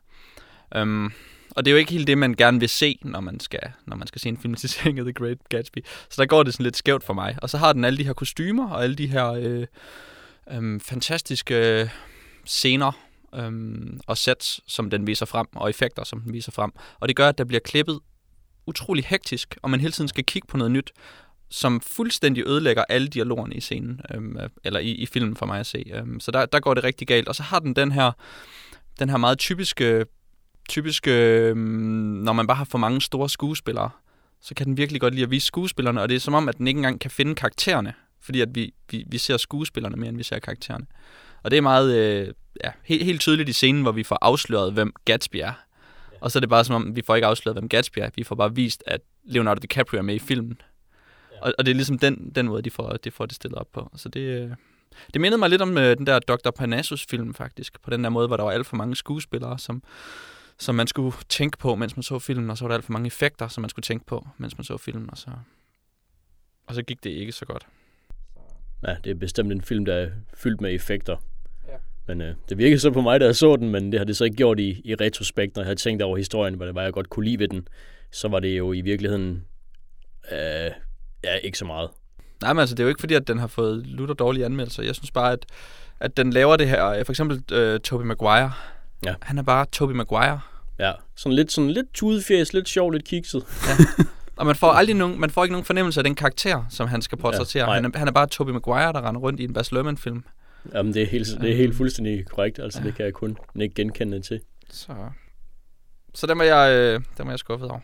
Um, 0.84 1.14
og 1.56 1.66
det 1.66 1.72
er 1.72 1.74
jo 1.74 1.78
ikke 1.78 1.92
helt 1.92 2.08
det, 2.08 2.18
man 2.18 2.34
gerne 2.34 2.60
vil 2.60 2.70
se, 2.70 3.00
når 3.02 3.20
man 3.20 3.40
skal, 3.40 3.72
når 3.86 3.96
man 3.96 4.08
skal 4.08 4.22
se 4.22 4.30
en 4.30 4.38
filmatisering 4.38 5.00
af 5.00 5.06
The 5.06 5.14
Great 5.14 5.38
Gatsby. 5.50 5.78
Så 6.10 6.22
der 6.22 6.26
går 6.26 6.44
det 6.44 6.54
sådan 6.54 6.64
lidt 6.64 6.78
skævt 6.78 7.04
for 7.04 7.14
mig. 7.14 7.38
Og 7.42 7.50
så 7.50 7.58
har 7.58 7.74
den 7.74 7.84
alle 7.84 7.98
de 7.98 8.04
her 8.04 8.14
kostymer 8.14 8.70
og 8.70 8.84
alle 8.84 8.96
de 8.96 9.08
her 9.08 9.28
øh, 9.32 9.68
øh, 10.52 10.80
fantastiske 10.80 11.90
scener 12.46 12.92
øh, 13.36 13.52
og 14.08 14.18
sets, 14.18 14.62
som 14.68 14.90
den 14.90 15.08
viser 15.08 15.26
frem, 15.26 15.48
og 15.56 15.70
effekter, 15.70 16.04
som 16.04 16.22
den 16.22 16.34
viser 16.34 16.52
frem. 16.52 16.72
Og 17.00 17.08
det 17.08 17.16
gør, 17.16 17.30
at 17.30 17.38
der 17.38 17.44
bliver 17.44 17.60
klippet 17.60 18.00
utrolig 18.66 19.06
hektisk, 19.06 19.58
og 19.62 19.70
man 19.70 19.80
hele 19.80 19.92
tiden 19.92 20.08
skal 20.08 20.24
kigge 20.24 20.48
på 20.48 20.58
noget 20.58 20.72
nyt, 20.72 20.92
som 21.50 21.82
fuldstændig 21.82 22.44
ødelægger 22.48 22.84
alle 22.90 23.08
dialogerne 23.08 23.56
i 23.56 23.60
scenen, 23.60 24.02
øhm, 24.14 24.38
øh, 24.38 24.50
eller 24.64 24.80
i, 24.80 24.92
i 24.92 25.06
filmen 25.06 25.36
for 25.36 25.46
mig 25.46 25.60
at 25.60 25.66
se. 25.66 25.92
Øhm, 25.94 26.20
så 26.20 26.32
der, 26.32 26.46
der 26.46 26.60
går 26.60 26.74
det 26.74 26.84
rigtig 26.84 27.08
galt. 27.08 27.28
Og 27.28 27.36
så 27.36 27.44
har 27.44 27.60
den 27.60 27.76
den 27.76 27.92
her, 27.92 28.12
den 29.00 29.10
her 29.10 29.18
meget 29.18 29.40
typiske 29.40 30.06
typiske 30.70 31.12
øhm, 31.12 31.58
når 32.24 32.34
man 32.34 32.48
bare 32.48 32.58
har 32.58 32.66
for 32.66 32.78
mange 32.78 33.02
store 33.02 33.30
skuespillere, 33.30 33.90
så 34.42 34.56
kan 34.56 34.66
den 34.66 34.78
virkelig 34.78 35.02
godt 35.02 35.14
lide 35.14 35.24
at 35.24 35.32
vise 35.32 35.48
skuespillerne, 35.48 36.02
og 36.02 36.10
det 36.10 36.16
er 36.16 36.20
som 36.20 36.34
om, 36.34 36.50
at 36.50 36.58
den 36.58 36.68
ikke 36.68 36.78
engang 36.78 37.00
kan 37.00 37.12
finde 37.12 37.36
karaktererne, 37.36 37.94
fordi 38.22 38.42
at 38.42 38.56
vi, 38.56 38.74
vi, 38.92 39.04
vi 39.08 39.18
ser 39.18 39.38
skuespillerne 39.38 39.96
mere, 39.96 40.10
end 40.10 40.18
vi 40.18 40.24
ser 40.24 40.40
karaktererne. 40.40 40.86
Og 41.44 41.52
det 41.52 41.58
er 41.58 41.62
meget 41.62 41.96
øh, 41.96 42.34
ja, 42.64 42.72
helt, 42.84 43.04
helt 43.04 43.22
tydeligt 43.22 43.50
i 43.50 43.54
scenen, 43.54 43.82
hvor 43.82 43.92
vi 43.92 44.04
får 44.04 44.18
afsløret, 44.22 44.74
hvem 44.74 44.94
Gatsby 45.06 45.36
er. 45.36 45.54
Og 46.22 46.32
så 46.32 46.40
er 46.40 46.40
det 46.40 46.50
bare 46.50 46.64
som 46.64 46.76
om, 46.76 46.96
vi 46.96 47.02
får 47.06 47.16
ikke 47.16 47.28
afsløret, 47.28 47.56
hvem 47.56 47.70
Gatsby 47.70 48.00
er. 48.00 48.10
Vi 48.16 48.24
får 48.24 48.36
bare 48.36 48.56
vist, 48.56 48.84
at 48.88 49.02
Leonardo 49.26 49.60
DiCaprio 49.60 49.98
er 49.98 50.04
med 50.04 50.16
i 50.16 50.20
filmen. 50.20 50.58
Og, 51.44 51.54
og 51.58 51.66
det 51.66 51.72
er 51.72 51.76
ligesom 51.76 52.00
den, 52.00 52.32
den 52.36 52.46
måde, 52.48 52.62
de 52.62 52.72
får, 52.72 52.90
de 52.90 53.12
får 53.12 53.26
det 53.26 53.36
stillet 53.36 53.60
op 53.60 53.68
på. 53.74 53.92
Så 53.96 54.10
det, 54.10 54.20
øh, 54.20 54.50
det 55.14 55.22
mindede 55.22 55.40
mig 55.40 55.50
lidt 55.50 55.62
om 55.62 55.78
øh, 55.78 55.98
den 55.98 56.08
der 56.08 56.20
Dr. 56.20 56.52
Parnassus-film, 56.52 57.34
faktisk. 57.34 57.82
På 57.82 57.90
den 57.90 58.04
der 58.04 58.10
måde, 58.10 58.28
hvor 58.28 58.38
der 58.38 58.44
var 58.44 58.52
alt 58.52 58.68
for 58.68 58.76
mange 58.76 58.96
skuespillere, 58.96 59.60
som, 59.60 59.84
som 60.58 60.76
man 60.76 60.88
skulle 60.88 61.16
tænke 61.30 61.58
på, 61.58 61.76
mens 61.76 61.98
man 61.98 62.04
så 62.04 62.20
filmen, 62.20 62.50
og 62.50 62.58
så 62.58 62.64
var 62.64 62.68
der 62.68 62.76
alt 62.76 62.86
for 62.86 62.92
mange 62.92 63.08
effekter, 63.08 63.48
som 63.48 63.62
man 63.62 63.70
skulle 63.70 63.84
tænke 63.84 64.06
på, 64.06 64.28
mens 64.38 64.58
man 64.58 64.64
så 64.64 64.78
filmen, 64.78 65.10
og 65.10 65.18
så, 65.18 65.30
og 66.68 66.76
så 66.76 66.84
gik 66.84 67.04
det 67.04 67.10
ikke 67.10 67.32
så 67.32 67.46
godt. 67.46 67.68
Ja, 68.88 68.96
det 69.04 69.12
er 69.12 69.16
bestemt 69.16 69.52
en 69.52 69.62
film, 69.62 69.86
der 69.86 69.96
er 69.96 70.10
fyldt 70.34 70.62
med 70.62 70.74
effekter. 70.74 71.18
Ja. 71.68 71.78
Men 72.08 72.22
øh, 72.22 72.36
det 72.50 72.58
virkede 72.58 72.80
så 72.80 72.92
på 72.92 73.02
mig, 73.02 73.20
da 73.20 73.26
jeg 73.26 73.36
så 73.36 73.56
den, 73.56 73.70
men 73.70 73.92
det 73.92 74.00
har 74.00 74.06
det 74.06 74.18
så 74.18 74.24
ikke 74.24 74.38
gjort 74.38 74.60
i, 74.60 74.82
i 74.86 74.96
retrospekt, 74.96 75.56
når 75.56 75.64
jeg 75.64 75.68
havde 75.68 75.80
tænkt 75.80 76.02
over 76.02 76.18
historien, 76.18 76.54
hvad 76.54 76.68
det 76.68 76.76
var, 76.76 76.82
jeg 76.82 76.94
godt 76.94 77.10
kunne 77.10 77.26
lide 77.26 77.40
ved 77.40 77.48
den. 77.48 77.68
Så 78.12 78.28
var 78.28 78.40
det 78.40 78.58
jo 78.58 78.74
i 78.74 78.82
virkeligheden 78.82 79.46
øh, 80.32 80.72
ja, 81.24 81.36
ikke 81.36 81.58
så 81.58 81.66
meget. 81.66 81.90
Nej, 82.42 82.54
men 82.54 82.60
altså, 82.60 82.76
det 82.76 82.80
er 82.80 82.84
jo 82.84 82.90
ikke 82.90 83.00
fordi, 83.00 83.14
at 83.14 83.28
den 83.28 83.40
har 83.40 83.48
fået 83.48 83.88
lutter 83.88 84.16
dårlige 84.16 84.46
anmeldelser. 84.46 84.84
Jeg 84.84 84.96
synes 84.96 85.12
bare, 85.12 85.32
at, 85.32 85.46
at 86.00 86.18
den 86.18 86.34
laver 86.34 86.58
det 86.58 86.68
her. 86.70 86.88
øh, 86.88 87.06
For 87.06 87.12
eksempel 87.12 87.38
uh, 87.74 87.80
Tobey 87.80 88.06
Maguire. 88.06 88.52
Ja. 89.06 89.16
Han 89.22 89.38
er 89.38 89.44
bare 89.44 89.66
Tobey 89.66 89.94
Maguire. 89.94 90.40
Ja, 90.80 90.92
sådan 91.16 91.36
lidt, 91.36 91.52
sådan 91.52 91.70
lidt 91.72 91.94
tudefjæs, 91.94 92.54
lidt 92.54 92.70
sjov, 92.70 92.92
lidt 92.92 93.06
kikset. 93.06 93.46
Og 94.38 94.46
man 94.46 94.56
får 94.56 94.72
aldrig 94.72 94.96
nogen, 94.96 95.20
man 95.20 95.30
får 95.30 95.44
ikke 95.44 95.52
nogen 95.54 95.66
fornemmelse 95.66 96.00
af 96.00 96.04
den 96.04 96.16
karakter, 96.16 96.66
som 96.70 96.88
han 96.88 97.02
skal 97.02 97.18
portrættere. 97.18 97.68
Ja, 97.70 97.74
han, 97.74 97.86
er, 97.86 97.98
han 97.98 98.08
er 98.08 98.12
bare 98.12 98.28
Tobey 98.28 98.52
Maguire, 98.52 98.94
der 98.94 99.08
render 99.08 99.22
rundt 99.22 99.40
i 99.40 99.44
en 99.44 99.54
Baz 99.54 99.72
Luhrmann-film. 99.72 100.24
Jamen, 100.74 100.94
det 100.94 101.02
er 101.02 101.06
helt, 101.08 101.28
det 101.42 101.52
er 101.52 101.56
helt 101.56 101.76
fuldstændig 101.76 102.26
korrekt. 102.28 102.60
Altså, 102.60 102.80
Ja. 102.80 102.86
det 102.86 102.96
kan 102.96 103.06
jeg 103.06 103.14
kun 103.14 103.38
ikke 103.62 103.76
genkende 103.76 104.22
til. 104.22 104.40
Så, 104.70 104.94
så 106.14 106.28
den 106.28 106.38
var 106.40 106.44
jeg, 106.46 106.74
øh, 106.76 107.02
den 107.18 107.26
var 107.26 107.32
jeg 107.32 107.40
skuffet 107.40 107.70
over. 107.70 107.80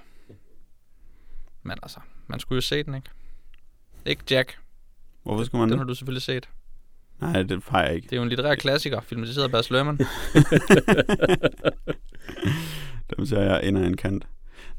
Men 1.63 1.77
altså, 1.83 1.99
man 2.27 2.39
skulle 2.39 2.57
jo 2.57 2.61
se 2.61 2.83
den, 2.83 2.95
ikke? 2.95 3.09
Ikke 4.05 4.23
Jack. 4.31 4.57
Hvorfor 5.23 5.43
skulle 5.43 5.59
man 5.59 5.69
Den 5.69 5.77
har 5.77 5.85
du 5.85 5.95
selvfølgelig 5.95 6.21
set. 6.21 6.49
Nej, 7.21 7.43
det 7.43 7.63
har 7.67 7.83
jeg 7.83 7.95
ikke. 7.95 8.05
Det 8.05 8.11
er 8.13 8.17
jo 8.17 8.23
en 8.23 8.29
litterær 8.29 8.55
klassiker, 8.55 9.01
filmatiseret 9.01 9.45
af 9.45 9.51
Baz 9.51 9.69
Luhrmann. 9.69 9.99
Dem 13.17 13.25
ser 13.25 13.41
jeg 13.41 13.59
af 13.61 13.67
en 13.67 13.97
kant. 13.97 14.27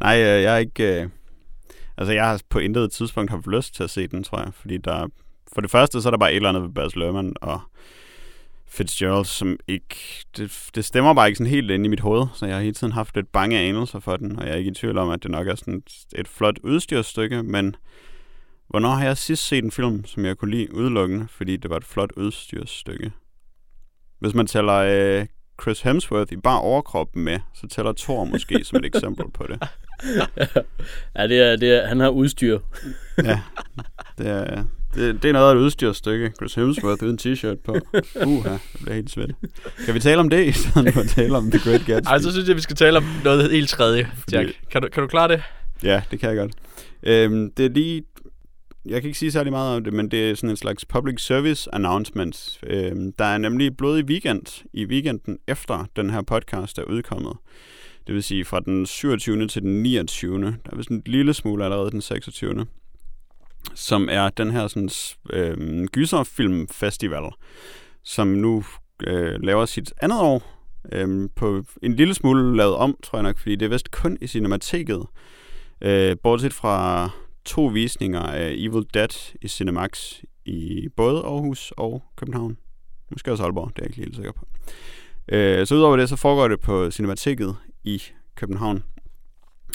Nej, 0.01 0.17
øh, 0.17 0.43
jeg 0.43 0.55
er 0.55 0.59
ikke... 0.59 1.03
Øh... 1.03 1.09
Altså, 1.97 2.13
jeg 2.13 2.25
har 2.25 2.41
på 2.49 2.59
intet 2.59 2.93
tidspunkt 2.93 3.31
haft 3.31 3.47
lyst 3.47 3.75
til 3.75 3.83
at 3.83 3.91
se 3.91 4.07
den, 4.07 4.25
tror 4.25 4.39
jeg. 4.39 4.55
Fordi 4.55 4.77
der... 4.77 5.09
For 5.53 5.61
det 5.61 5.71
første, 5.71 6.03
så 6.03 6.09
er 6.09 6.11
der 6.11 6.19
bare 6.19 6.33
et 6.33 6.37
eller 6.37 6.49
andet 6.49 6.63
ved 6.63 6.71
Baz 6.71 6.95
Luhrmann 6.95 7.35
og 7.41 7.61
Fitzgerald, 8.67 9.25
som 9.25 9.57
ikke... 9.69 9.97
Det, 10.37 10.69
det 10.75 10.85
stemmer 10.85 11.15
bare 11.15 11.29
ikke 11.29 11.37
sådan 11.37 11.51
helt 11.51 11.71
ind 11.71 11.85
i 11.85 11.89
mit 11.89 12.01
hoved, 12.01 12.27
så 12.35 12.47
jeg 12.47 12.55
har 12.55 12.63
hele 12.63 12.75
tiden 12.75 12.93
haft 12.93 13.15
lidt 13.15 13.33
bange 13.33 13.59
anelser 13.59 13.99
for 13.99 14.17
den, 14.17 14.39
og 14.39 14.47
jeg 14.47 14.53
er 14.53 14.57
ikke 14.57 14.71
i 14.71 14.75
tvivl 14.75 14.99
om, 14.99 15.11
at 15.11 15.23
det 15.23 15.31
nok 15.31 15.49
er 15.49 15.55
sådan 15.55 15.75
et, 15.75 16.05
et 16.15 16.29
flot 16.29 16.59
udstyrsstykke, 16.63 17.43
men 17.43 17.77
hvornår 18.71 18.91
har 18.91 19.05
jeg 19.05 19.17
sidst 19.17 19.47
set 19.47 19.65
en 19.65 19.71
film, 19.71 20.05
som 20.05 20.25
jeg 20.25 20.37
kunne 20.37 20.51
lide 20.51 20.75
udelukkende, 20.75 21.27
fordi 21.31 21.57
det 21.57 21.71
var 21.71 21.77
et 21.77 21.85
flot 21.85 22.13
udstyrsstykke? 22.17 23.13
Hvis 24.21 24.35
man 24.35 24.47
tæller 24.47 24.75
øh, 24.75 25.27
Chris 25.63 25.81
Hemsworth 25.81 26.33
i 26.33 26.37
bare 26.37 26.61
overkroppen 26.61 27.25
med, 27.25 27.39
så 27.55 27.67
tæller 27.69 27.93
Thor 27.99 28.25
måske 28.25 28.65
som 28.65 28.79
et 28.79 28.85
eksempel 28.85 29.25
på 29.35 29.47
det. 29.49 29.59
ja, 31.17 31.27
det 31.27 31.41
er, 31.41 31.57
det 31.57 31.71
er, 31.83 31.87
han 31.87 32.01
har 32.01 32.09
udstyr. 32.09 32.59
Ja, 33.25 33.41
det 34.19 34.27
er, 34.27 34.65
det, 34.95 35.23
det 35.23 35.29
er 35.29 35.33
noget 35.33 35.51
af 35.51 35.55
et 35.55 35.59
udstyrsstykke. 35.59 36.33
Chris 36.37 36.55
Hemsworth 36.55 37.05
uden 37.05 37.19
t-shirt 37.23 37.57
på. 37.65 37.77
Uha, 38.27 38.53
det 38.53 38.61
bliver 38.83 38.95
helt 38.95 39.11
svedt. 39.11 39.31
Kan 39.85 39.95
vi 39.95 40.01
tale 40.01 40.21
om 40.21 40.29
det, 40.31 40.47
i 40.47 40.53
stedet 40.53 40.95
for 40.95 41.01
at 41.01 41.09
tale 41.09 41.37
om 41.37 41.51
The 41.51 41.71
Great 41.71 41.87
Gatsby? 41.87 42.11
Ej, 42.11 42.19
så 42.19 42.33
synes 42.33 42.49
jeg, 42.49 42.57
vi 42.57 42.61
skal 42.61 42.77
tale 42.77 42.97
om 42.97 43.05
noget 43.25 43.51
helt 43.51 43.69
tredje, 43.69 44.09
Fordi- 44.15 44.37
Jack. 44.37 44.53
Kan 44.71 44.83
du, 44.83 44.89
kan 44.89 45.01
du 45.03 45.07
klare 45.07 45.29
det? 45.29 45.43
Ja, 45.83 46.03
det 46.11 46.21
kan 46.21 46.29
jeg 46.29 46.37
godt. 46.39 46.53
Øhm, 47.03 47.53
det 47.57 47.65
er 47.65 47.71
lige... 47.71 48.03
Jeg 48.85 49.01
kan 49.01 49.09
ikke 49.09 49.19
sige 49.19 49.33
særlig 49.33 49.53
meget 49.53 49.77
om 49.77 49.85
det, 49.85 49.93
men 49.93 50.11
det 50.11 50.31
er 50.31 50.35
sådan 50.35 50.51
en 50.51 50.57
slags 50.57 50.85
public 50.85 51.21
service 51.21 51.75
announcement. 51.75 52.61
Øhm, 52.67 53.13
der 53.13 53.25
er 53.25 53.39
nemlig 53.39 53.77
blodig 53.77 54.05
weekend 54.05 54.65
i 54.73 54.85
weekenden 54.85 55.39
efter 55.49 55.87
den 55.97 56.11
her 56.11 56.23
podcast 56.23 56.79
er 56.79 56.83
udkommet. 56.83 57.37
Det 58.07 58.15
vil 58.15 58.23
sige 58.23 58.45
fra 58.45 58.61
den 58.61 58.87
27. 58.87 59.49
til 59.49 59.63
den 59.63 59.83
29. 59.83 60.45
Der 60.45 60.53
er 60.73 60.77
vist 60.77 60.91
en 60.91 61.03
lille 61.07 61.35
smule 61.35 61.65
allerede 61.65 61.91
den 61.91 62.01
26. 62.01 62.67
Som 63.75 64.09
er 64.11 64.29
den 64.29 64.51
her 64.51 64.67
sådan, 64.69 64.91
øhm, 65.33 65.87
gyserfilmfestival, 65.87 67.31
som 68.05 68.29
nu 68.29 68.65
øh, 69.07 69.43
laver 69.43 69.67
sit 69.67 69.93
andet 70.03 70.21
år. 70.21 70.43
Øhm, 70.93 71.29
på 71.37 71.65
en 71.83 71.97
lille 71.97 72.15
smule 72.15 72.57
lavet 72.57 72.75
om, 72.75 72.97
tror 73.03 73.19
jeg 73.19 73.23
nok, 73.23 73.39
fordi 73.39 73.57
det 73.57 73.67
er 73.67 73.71
vist 73.71 73.91
kun 73.91 74.19
i 74.21 74.27
cinemateket. 74.27 75.07
Øh, 75.83 76.17
bortset 76.23 76.53
fra 76.53 77.11
to 77.45 77.67
visninger 77.67 78.21
af 78.21 78.55
Evil 78.57 78.87
Dead 78.95 79.35
i 79.43 79.49
Cinemax 79.49 80.21
i 80.45 80.89
både 80.97 81.19
Aarhus 81.19 81.73
og 81.77 82.03
København. 82.17 82.57
Måske 83.11 83.33
også 83.33 83.45
Aalborg, 83.45 83.69
det 83.69 83.79
er 83.79 83.83
jeg 83.83 83.91
ikke 83.91 84.03
helt 84.03 84.17
sikker 84.17 84.33
på. 84.33 84.47
Øh, 85.29 85.67
så 85.67 85.75
udover 85.75 85.97
det, 85.97 86.09
så 86.09 86.17
foregår 86.17 86.49
det 86.49 86.61
på 86.61 86.91
Cinemateket 86.91 87.57
i 87.85 88.03
København, 88.35 88.85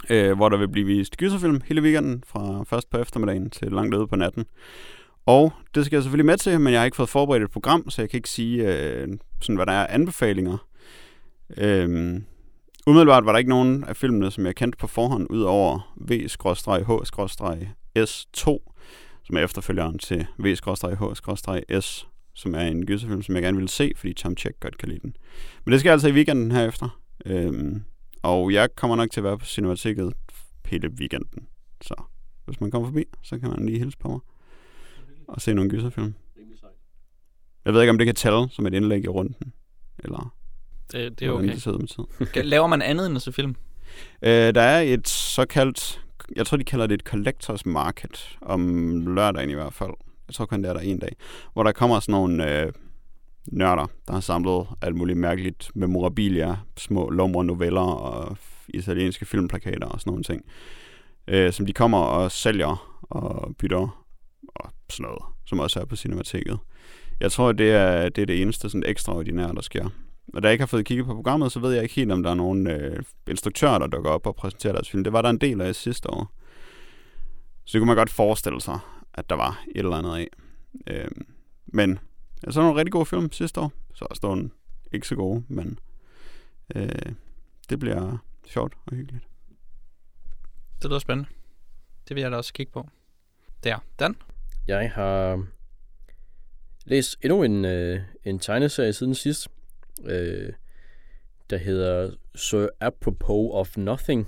øh, 0.10 0.36
hvor 0.36 0.50
der 0.50 0.58
vil 0.58 0.70
blive 0.70 0.86
vist 0.86 1.18
gyserfilm 1.18 1.62
hele 1.66 1.82
weekenden, 1.82 2.24
fra 2.28 2.64
først 2.64 2.90
på 2.90 2.98
eftermiddagen 2.98 3.50
til 3.50 3.72
langt 3.72 3.96
ude 3.96 4.08
på 4.08 4.16
natten. 4.16 4.46
Og 5.26 5.54
det 5.76 5.86
skal 5.86 5.96
jeg 5.96 6.04
selvfølgelig 6.04 6.26
med 6.26 6.38
til, 6.38 6.60
men 6.60 6.74
jeg 6.74 6.80
har 6.82 6.86
ikke 6.86 6.98
fået 6.98 7.10
forberedt 7.10 7.44
et 7.44 7.52
program, 7.52 7.90
så 7.90 8.02
jeg 8.02 8.10
kan 8.10 8.18
ikke 8.18 8.30
sige, 8.30 8.74
øh, 8.74 9.08
sådan, 9.42 9.56
hvad 9.56 9.66
der 9.66 9.72
er 9.72 9.88
anbefalinger. 9.88 10.68
Øh, 11.58 12.22
Umiddelbart 12.88 13.26
var 13.26 13.32
der 13.32 13.40
ikke 13.40 13.50
nogen 13.50 13.84
af 13.84 13.96
filmene, 13.96 14.32
som 14.32 14.46
jeg 14.46 14.56
kendte 14.56 14.78
på 14.78 14.88
forhånd, 14.88 15.28
ud 15.30 15.42
over 15.42 15.94
V-H-S2, 15.96 18.46
som 19.24 19.38
er 19.38 19.40
efterfølgeren 19.40 20.00
til 20.00 20.28
V-H-S, 20.38 22.08
som 22.34 22.56
er 22.56 22.60
en 22.60 22.86
gyserfilm, 22.86 23.22
som 23.22 23.36
jeg 23.36 23.44
gerne 23.44 23.58
ville 23.58 23.70
se, 23.70 23.92
fordi 23.96 24.14
Tom 24.14 24.38
Check 24.38 24.60
godt 24.60 24.78
kan 24.78 24.90
lide 24.90 25.00
den. 25.00 25.16
Men 25.66 25.72
det 25.72 25.80
skal 25.80 25.90
jeg 25.90 25.94
altså 25.94 26.08
i 26.08 26.12
weekenden 26.12 26.52
herefter. 26.52 27.00
Øhm, 27.26 27.84
og 28.24 28.54
jeg 28.54 28.70
kommer 28.76 28.96
nok 28.96 29.12
til 29.12 29.20
at 29.20 29.24
være 29.24 29.38
på 29.38 29.46
Cinemateket 29.46 30.14
hele 30.66 30.90
weekenden. 30.90 31.48
Så 31.82 32.04
hvis 32.46 32.62
man 32.62 32.72
kommer 32.72 32.88
forbi, 32.88 33.04
så 33.24 33.40
kan 33.40 33.50
man 33.50 33.66
lige 33.66 33.80
hilse 33.80 33.98
på 33.98 34.08
mig 34.08 34.20
og 35.28 35.42
se 35.42 35.54
nogle 35.54 35.70
gyserfilm. 35.70 36.14
Jeg 37.66 37.74
ved 37.74 37.82
ikke, 37.82 37.90
om 37.90 37.98
det 37.98 38.06
kan 38.06 38.16
tælle 38.16 38.50
som 38.50 38.66
et 38.66 38.74
indlæg 38.74 39.04
i 39.04 39.08
runden, 39.08 39.54
eller 40.00 40.36
Det, 40.92 41.20
det 41.20 41.28
er 41.28 41.32
okay. 41.32 41.56
det 41.56 41.66
med 41.66 41.88
tid. 41.88 42.44
Laver 42.44 42.68
man 42.68 42.82
andet 42.82 43.06
end 43.06 43.16
at 43.16 43.22
se 43.22 43.32
film? 43.32 43.56
Øh, 44.22 44.56
der 44.56 44.62
er 44.62 44.82
et 44.82 45.08
såkaldt, 45.08 46.02
jeg 46.36 46.48
tror 46.48 46.58
de 46.58 46.64
kalder 46.64 46.88
det 46.88 46.94
et 46.94 47.08
collectors 47.08 47.66
market, 47.66 48.38
om 48.42 49.16
lørdagen 49.16 49.50
i 49.50 49.54
hvert 49.54 49.74
fald. 49.74 49.92
Jeg 50.28 50.36
tror 50.36 50.46
kun 50.46 50.62
det 50.62 50.70
er 50.70 50.74
der 50.74 50.80
en 50.80 51.00
dag. 51.00 51.16
Hvor 51.54 51.64
der 51.64 51.72
kommer 51.72 52.00
sådan 52.00 52.14
nogle 52.14 52.62
øh, 52.62 52.72
nørder, 53.48 53.88
der 54.08 54.14
har 54.14 54.20
samlet 54.20 54.68
alt 54.82 54.96
muligt 54.96 55.18
mærkeligt 55.18 55.72
memorabilia, 55.76 56.58
små 56.78 57.10
lumre 57.10 57.46
noveller 57.46 57.82
og 57.82 58.38
italienske 58.68 59.26
filmplakater 59.26 59.88
og 59.88 60.00
sådan 60.00 60.12
nogle 60.12 60.24
ting. 60.24 60.46
Øh, 61.28 61.54
som 61.54 61.66
de 61.66 61.74
kommer 61.74 61.98
og 61.98 62.32
sælger 62.32 63.02
og 63.02 63.56
bytter 63.60 64.06
og 64.46 64.70
sådan 64.90 65.04
noget, 65.04 65.24
som 65.46 65.60
også 65.60 65.80
er 65.80 65.86
på 65.86 65.96
Cinemateket. 65.96 66.60
Jeg 67.20 67.32
tror, 67.32 67.52
det 67.52 67.72
er 67.72 68.10
det, 68.10 68.22
er 68.22 68.26
det 68.26 68.42
eneste 68.42 68.70
sådan 68.70 68.84
ekstraordinære, 68.86 69.54
der 69.56 69.62
sker. 69.62 69.90
Og 70.34 70.44
da 70.44 70.48
jeg 70.48 70.54
ikke 70.54 70.62
har 70.62 70.68
fået 70.68 70.86
kigget 70.86 71.06
på 71.06 71.14
programmet, 71.14 71.52
så 71.52 71.60
ved 71.60 71.74
jeg 71.74 71.84
ikke 71.84 71.96
helt, 71.96 72.12
om 72.12 72.24
der 72.24 72.30
er 72.30 72.36
nogen 72.36 72.68
øh, 72.68 73.04
instruktører, 73.28 73.80
der 73.80 73.88
dukker 73.88 74.10
op 74.10 74.28
og 74.28 74.36
præsenterer 74.36 74.74
deres 74.74 74.90
film. 74.90 75.04
Det 75.04 75.14
var 75.14 75.22
der 75.22 75.30
en 75.30 75.38
del 75.38 75.62
af 75.62 75.76
sidste 75.76 76.10
år. 76.10 76.32
Så 77.66 77.74
det 77.74 77.82
kunne 77.82 77.88
man 77.88 77.96
godt 77.96 78.10
forestille 78.10 78.62
sig, 78.62 78.80
at 79.14 79.30
der 79.30 79.36
var 79.36 79.64
et 79.76 79.80
eller 79.80 79.96
andet 79.96 80.16
af. 80.16 80.28
Øh, 80.88 81.12
men 81.66 82.00
jeg 82.46 82.54
så 82.54 82.62
nogle 82.62 82.80
rigtig 82.80 82.92
gode 82.92 83.06
film 83.06 83.32
sidste 83.32 83.62
år. 83.62 83.72
Så 83.94 84.06
er 84.06 84.28
nogle 84.28 84.50
ikke 84.92 85.08
så 85.08 85.16
gode, 85.16 85.44
men 85.48 85.80
øh, 86.76 86.90
det 87.70 87.80
bliver 87.80 88.18
sjovt 88.48 88.74
og 88.86 88.96
hyggeligt. 88.96 89.24
Det 90.82 90.90
lyder 90.90 91.00
spændende. 91.00 91.30
Det 92.08 92.16
vil 92.16 92.22
jeg 92.22 92.32
da 92.32 92.38
også 92.38 92.54
kigge 92.54 92.72
på. 92.72 92.90
Der. 93.64 93.80
Dan? 94.00 94.16
Jeg 94.68 94.92
har 94.92 95.46
læst 96.86 97.18
endnu 97.22 97.44
en, 97.44 97.66
øh, 97.66 98.02
en 98.24 98.40
tegneserie 98.40 98.94
siden 98.94 99.16
sidst, 99.16 99.48
øh, 100.06 100.54
der 101.50 101.58
hedder 101.58 102.12
So 102.36 102.68
Apropos 102.80 103.50
of 103.54 103.78
Nothing, 103.78 104.28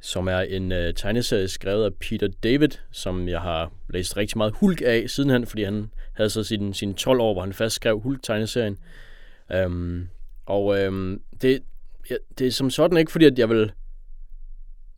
som 0.00 0.28
er 0.28 0.38
en 0.38 0.72
øh, 0.72 0.94
tegneserie 0.94 1.48
skrevet 1.48 1.84
af 1.84 1.94
Peter 1.94 2.28
David, 2.42 2.68
som 2.92 3.28
jeg 3.28 3.40
har 3.40 3.72
læst 3.88 4.16
rigtig 4.16 4.38
meget 4.38 4.54
Hulk 4.56 4.82
af 4.84 5.10
sidenhen, 5.10 5.46
fordi 5.46 5.64
han 5.64 5.90
havde 6.12 6.30
så 6.30 6.44
sine, 6.44 6.74
sin 6.74 6.94
12 6.94 7.20
år, 7.20 7.32
hvor 7.32 7.42
han 7.42 7.52
fast 7.52 7.76
skrev 7.76 8.00
Hulk-tegneserien. 8.00 8.78
Øhm, 9.52 10.08
og 10.46 10.80
øhm, 10.80 11.22
det, 11.42 11.62
ja, 12.10 12.16
det 12.38 12.46
er 12.46 12.50
som 12.50 12.70
sådan 12.70 12.98
ikke, 12.98 13.12
fordi 13.12 13.24
at 13.24 13.38
jeg 13.38 13.48
vil 13.48 13.72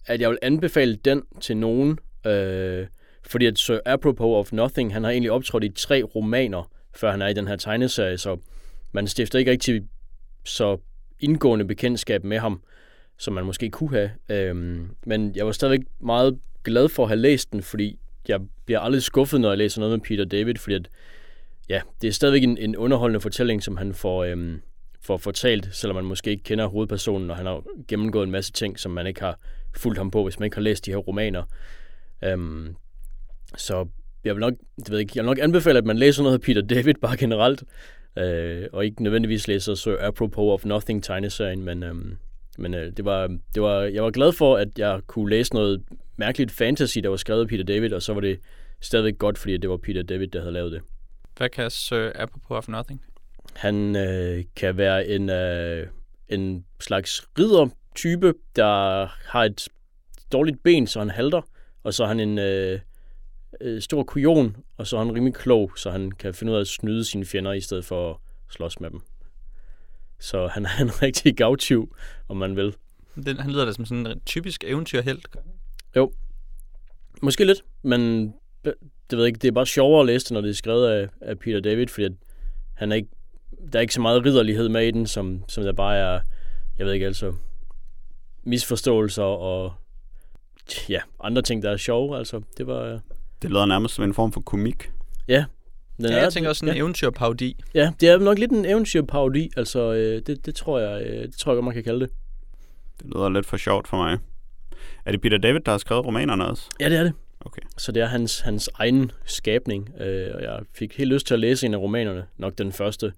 at 0.08 0.20
jeg 0.20 0.30
vil 0.30 0.38
anbefale 0.42 0.96
den 0.96 1.22
til 1.40 1.56
nogen, 1.56 1.98
øh, 2.26 2.86
fordi 3.26 3.46
at 3.46 3.58
Sir 3.58 3.78
Apropos 3.86 4.46
of 4.46 4.52
Nothing, 4.52 4.92
han 4.92 5.04
har 5.04 5.10
egentlig 5.10 5.30
optrådt 5.30 5.64
i 5.64 5.68
tre 5.68 6.02
romaner, 6.02 6.70
før 6.94 7.10
han 7.10 7.22
er 7.22 7.28
i 7.28 7.32
den 7.32 7.48
her 7.48 7.56
tegneserie, 7.56 8.18
så 8.18 8.36
man 8.92 9.06
stifter 9.06 9.38
ikke 9.38 9.50
rigtig 9.50 9.82
så 10.44 10.78
indgående 11.20 11.64
bekendtskab 11.64 12.24
med 12.24 12.38
ham, 12.38 12.62
som 13.18 13.34
man 13.34 13.44
måske 13.44 13.70
kunne 13.70 13.90
have. 13.90 14.10
Øhm, 14.28 14.88
men 15.06 15.32
jeg 15.36 15.46
var 15.46 15.52
stadigvæk 15.52 15.86
meget 16.00 16.38
glad 16.64 16.88
for 16.88 17.02
at 17.02 17.08
have 17.08 17.20
læst 17.20 17.52
den, 17.52 17.62
fordi 17.62 17.98
jeg 18.28 18.40
bliver 18.66 18.80
aldrig 18.80 19.02
skuffet, 19.02 19.40
når 19.40 19.48
jeg 19.48 19.58
læser 19.58 19.80
noget 19.80 19.98
med 19.98 20.00
Peter 20.04 20.24
David, 20.24 20.54
fordi 20.54 20.74
at, 20.74 20.88
ja, 21.68 21.80
det 22.02 22.08
er 22.08 22.12
stadigvæk 22.12 22.42
en, 22.42 22.58
en 22.58 22.76
underholdende 22.76 23.20
fortælling, 23.20 23.62
som 23.62 23.76
han 23.76 23.94
får, 23.94 24.24
øhm, 24.24 24.60
får 25.00 25.16
fortalt, 25.16 25.68
selvom 25.72 25.94
man 25.94 26.04
måske 26.04 26.30
ikke 26.30 26.42
kender 26.42 26.66
hovedpersonen, 26.66 27.30
og 27.30 27.36
han 27.36 27.46
har 27.46 27.62
gennemgået 27.88 28.24
en 28.24 28.30
masse 28.30 28.52
ting, 28.52 28.78
som 28.78 28.92
man 28.92 29.06
ikke 29.06 29.20
har 29.20 29.38
fulgt 29.76 29.98
ham 29.98 30.10
på, 30.10 30.24
hvis 30.24 30.38
man 30.38 30.44
ikke 30.44 30.56
har 30.56 30.62
læst 30.62 30.86
de 30.86 30.90
her 30.90 30.98
romaner. 30.98 31.42
Øhm, 32.24 32.76
så 33.56 33.86
jeg 34.24 34.34
vil 34.34 34.40
nok, 34.40 34.52
det 34.76 34.90
ved 34.90 34.98
jeg, 34.98 35.00
ikke, 35.00 35.12
jeg 35.16 35.24
vil 35.24 35.28
nok 35.28 35.38
anbefale, 35.38 35.78
at 35.78 35.84
man 35.84 35.98
læser 35.98 36.22
noget 36.22 36.34
af 36.34 36.40
Peter 36.40 36.62
David 36.62 36.94
bare 36.94 37.16
generelt, 37.16 37.64
øh, 38.18 38.68
og 38.72 38.84
ikke 38.84 39.02
nødvendigvis 39.02 39.48
læser 39.48 39.74
så 39.74 39.96
apropos 40.00 40.52
of 40.52 40.64
nothing 40.64 41.04
tegneserien, 41.04 41.64
men, 41.64 41.82
øhm, 41.82 42.18
men 42.58 42.74
øh, 42.74 42.92
det 42.96 43.04
var, 43.04 43.26
det 43.54 43.62
var, 43.62 43.82
jeg 43.82 44.04
var 44.04 44.10
glad 44.10 44.32
for, 44.32 44.56
at 44.56 44.68
jeg 44.78 45.00
kunne 45.06 45.30
læse 45.30 45.54
noget 45.54 45.82
mærkeligt 46.16 46.50
fantasy, 46.50 46.98
der 46.98 47.08
var 47.08 47.16
skrevet 47.16 47.40
af 47.40 47.48
Peter 47.48 47.64
David, 47.64 47.92
og 47.92 48.02
så 48.02 48.14
var 48.14 48.20
det 48.20 48.40
stadigvæk 48.80 49.18
godt, 49.18 49.38
fordi 49.38 49.56
det 49.56 49.70
var 49.70 49.76
Peter 49.76 50.02
David, 50.02 50.26
der 50.26 50.40
havde 50.40 50.52
lavet 50.52 50.72
det. 50.72 50.80
Hvad 51.36 51.48
kan 51.48 51.70
Sir 51.70 52.12
Apropos 52.14 52.56
of 52.56 52.68
Nothing? 52.68 53.02
Han 53.54 53.96
øh, 53.96 54.44
kan 54.56 54.76
være 54.76 55.08
en, 55.08 55.30
øh, 55.30 55.86
en 56.28 56.64
slags 56.80 57.28
ridder-type, 57.38 58.34
der 58.56 59.06
har 59.30 59.44
et 59.44 59.68
dårligt 60.32 60.62
ben, 60.62 60.86
så 60.86 60.98
han 60.98 61.10
halter, 61.10 61.42
og 61.82 61.94
så 61.94 62.04
er 62.04 62.08
han 62.08 62.20
en 62.20 62.38
øh, 62.38 62.80
øh, 63.60 63.82
stor 63.82 64.02
kujon, 64.02 64.56
og 64.76 64.86
så 64.86 64.96
er 64.96 65.04
han 65.04 65.14
rimelig 65.14 65.34
klog, 65.34 65.72
så 65.76 65.90
han 65.90 66.12
kan 66.12 66.34
finde 66.34 66.52
ud 66.52 66.56
af 66.56 66.60
at 66.60 66.68
snyde 66.68 67.04
sine 67.04 67.24
fjender, 67.24 67.52
i 67.52 67.60
stedet 67.60 67.84
for 67.84 68.10
at 68.10 68.16
slås 68.50 68.80
med 68.80 68.90
dem. 68.90 69.00
Så 70.20 70.46
han 70.46 70.66
er 70.78 70.82
en 70.82 71.02
rigtig 71.02 71.36
gavtyv, 71.36 71.96
om 72.28 72.36
man 72.36 72.56
vil. 72.56 72.76
Den, 73.24 73.36
han 73.36 73.50
lyder 73.50 73.64
da 73.64 73.72
som 73.72 73.84
sådan 73.84 74.06
en 74.06 74.20
typisk 74.26 74.64
eventyrhelt. 74.64 75.28
Måske 77.22 77.44
lidt, 77.44 77.64
men 77.82 78.34
det 79.10 79.18
ved 79.18 79.18
jeg 79.18 79.26
ikke, 79.26 79.38
det 79.38 79.48
er 79.48 79.52
bare 79.52 79.66
sjovere 79.66 80.00
at 80.00 80.06
læse 80.06 80.24
det, 80.24 80.32
når 80.32 80.40
det 80.40 80.50
er 80.50 80.54
skrevet 80.54 80.88
af, 80.88 81.08
af 81.20 81.38
Peter 81.38 81.60
David, 81.60 81.86
fordi 81.86 82.04
at 82.04 82.12
han 82.74 82.92
er 82.92 82.96
ikke, 82.96 83.08
der 83.72 83.78
er 83.78 83.80
ikke 83.80 83.94
så 83.94 84.00
meget 84.00 84.24
ridderlighed 84.24 84.68
med 84.68 84.86
i 84.86 84.90
den, 84.90 85.06
som, 85.06 85.44
som 85.48 85.64
der 85.64 85.72
bare 85.72 85.96
er, 85.96 86.20
jeg 86.78 86.86
ved 86.86 86.92
ikke 86.92 87.06
altså, 87.06 87.34
misforståelser 88.42 89.22
og 89.22 89.72
ja, 90.88 91.00
andre 91.20 91.42
ting, 91.42 91.62
der 91.62 91.70
er 91.70 91.76
sjove. 91.76 92.18
Altså, 92.18 92.42
det 92.58 92.66
var... 92.66 93.00
Det 93.42 93.50
lyder 93.50 93.66
nærmest 93.66 93.94
som 93.94 94.04
en 94.04 94.14
form 94.14 94.32
for 94.32 94.40
komik. 94.40 94.90
Den 95.28 96.06
Ja, 96.06 96.16
jeg 96.16 96.32
tænker 96.32 96.48
også 96.50 96.60
sådan 96.60 96.68
en 96.68 96.76
ja, 96.76 96.82
eventyrparodi. 96.82 97.56
ja, 97.74 97.92
det 98.00 98.08
er 98.08 98.18
nok 98.18 98.38
lidt 98.38 98.50
en 98.52 98.64
eventyrparodi, 98.64 99.50
altså 99.56 99.92
øh, 99.92 100.22
det, 100.26 100.46
det, 100.46 100.54
tror 100.54 100.78
jeg, 100.78 101.06
øh, 101.06 101.22
det 101.22 101.34
tror 101.36 101.52
jeg 101.52 101.56
godt, 101.56 101.64
man 101.64 101.74
kan 101.74 101.84
kalde 101.84 102.00
det. 102.00 102.10
Det 102.98 103.06
lyder 103.06 103.28
lidt 103.28 103.46
for 103.46 103.56
sjovt 103.56 103.88
for 103.88 103.96
mig. 103.96 104.18
Er 105.04 105.12
det 105.12 105.20
Peter 105.20 105.38
David, 105.38 105.60
der 105.60 105.70
har 105.70 105.78
skrevet 105.78 106.06
romanerne 106.06 106.46
også? 106.46 106.70
Ja, 106.80 106.88
det 106.88 106.98
er 106.98 107.02
det. 107.02 107.12
Okay. 107.40 107.62
Så 107.76 107.92
det 107.92 108.02
er 108.02 108.06
hans, 108.06 108.40
hans 108.40 108.70
egen 108.74 109.10
skabning, 109.24 109.90
øh, 110.00 110.34
og 110.34 110.42
jeg 110.42 110.60
fik 110.74 110.98
helt 110.98 111.10
lyst 111.12 111.26
til 111.26 111.34
at 111.34 111.40
læse 111.40 111.66
en 111.66 111.74
af 111.74 111.78
romanerne, 111.78 112.26
nok 112.36 112.58
den 112.58 112.72
første, 112.72 113.12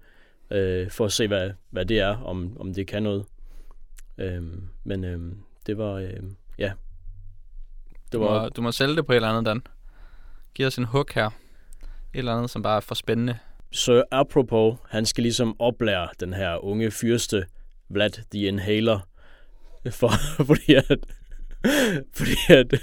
øh, 0.51 0.89
for 0.91 1.05
at 1.05 1.11
se, 1.11 1.27
hvad, 1.27 1.51
hvad 1.69 1.85
det 1.85 1.99
er, 1.99 2.17
om, 2.17 2.57
om 2.59 2.73
det 2.73 2.87
kan 2.87 3.03
noget. 3.03 3.25
Øh, 4.17 4.43
men 4.83 5.03
øh, 5.03 5.19
det 5.67 5.77
var, 5.77 5.93
øh, 5.93 6.09
ja. 6.57 6.71
Det 7.91 8.13
Du 8.13 8.19
var, 8.19 8.41
må, 8.41 8.49
du 8.49 8.61
må 8.61 8.71
sælge 8.71 8.95
det 8.95 9.05
på 9.05 9.11
et 9.11 9.15
eller 9.15 9.29
andet, 9.29 9.45
Dan. 9.45 9.61
Giv 10.55 10.65
os 10.65 10.77
en 10.77 10.85
hook 10.85 11.13
her. 11.13 11.25
Et 11.25 11.33
eller 12.13 12.33
andet, 12.35 12.49
som 12.49 12.61
bare 12.61 12.77
er 12.77 12.81
for 12.81 12.95
spændende. 12.95 13.37
Sir 13.71 14.03
Apropos, 14.11 14.77
han 14.89 15.05
skal 15.05 15.21
ligesom 15.21 15.55
oplære 15.59 16.07
den 16.19 16.33
her 16.33 16.63
unge 16.63 16.91
fyrste, 16.91 17.45
Vlad 17.89 18.09
the 18.31 18.47
Inhaler, 18.47 18.99
for, 19.91 20.11
fordi 20.49 20.73
at, 20.73 20.97
fordi 22.15 22.37
at 22.49 22.81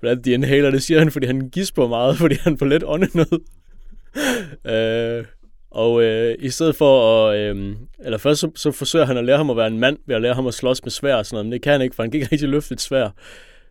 Vlad 0.00 0.22
the 0.22 0.32
Inhaler, 0.32 0.70
det 0.70 0.82
siger 0.82 0.98
han, 0.98 1.10
fordi 1.10 1.26
han 1.26 1.50
gisper 1.50 1.88
meget, 1.88 2.16
fordi 2.18 2.34
han 2.40 2.58
får 2.58 2.66
lidt 2.66 2.84
åndenød. 2.86 3.40
øh, 4.64 5.24
og 5.70 6.02
øh, 6.02 6.36
i 6.38 6.50
stedet 6.50 6.76
for 6.76 7.28
at, 7.28 7.38
øh, 7.38 7.76
eller 7.98 8.18
først 8.18 8.40
så, 8.40 8.50
så 8.56 8.72
forsøger 8.72 9.06
han 9.06 9.16
at 9.16 9.24
lære 9.24 9.36
ham 9.36 9.50
at 9.50 9.56
være 9.56 9.66
en 9.66 9.78
mand, 9.78 9.98
ved 10.06 10.16
at 10.16 10.22
lære 10.22 10.34
ham 10.34 10.46
at 10.46 10.54
slås 10.54 10.84
med 10.84 10.90
svær 10.90 11.14
og 11.14 11.26
sådan 11.26 11.34
noget, 11.34 11.46
men 11.46 11.52
det 11.52 11.62
kan 11.62 11.72
han 11.72 11.82
ikke, 11.82 11.96
for 11.96 12.02
han 12.02 12.10
kan 12.10 12.20
ikke 12.20 12.32
rigtig 12.32 12.48
løfte 12.48 12.72
et 12.72 12.80
svær. 12.80 13.10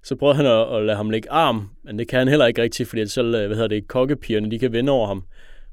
Så 0.04 0.16
prøver 0.16 0.34
han 0.34 0.46
at, 0.46 0.78
at 0.78 0.86
lade 0.86 0.98
ham 0.98 1.10
lægge 1.10 1.32
arm, 1.32 1.70
men 1.84 2.00
det 2.00 2.08
kan 2.08 2.20
han 2.20 2.28
heller 2.28 2.46
ikke 2.46 2.62
rigtigt, 2.62 2.89
fordi 2.89 3.08
selv, 3.08 3.36
øh, 3.36 3.48
hvad 3.48 3.56
hedder 3.56 3.68
det, 3.68 3.88
kokkepigerne, 3.88 4.52
de 4.52 4.60
kan 4.60 4.74
vinde 4.74 4.92
over 4.92 5.08
ham 5.08 5.24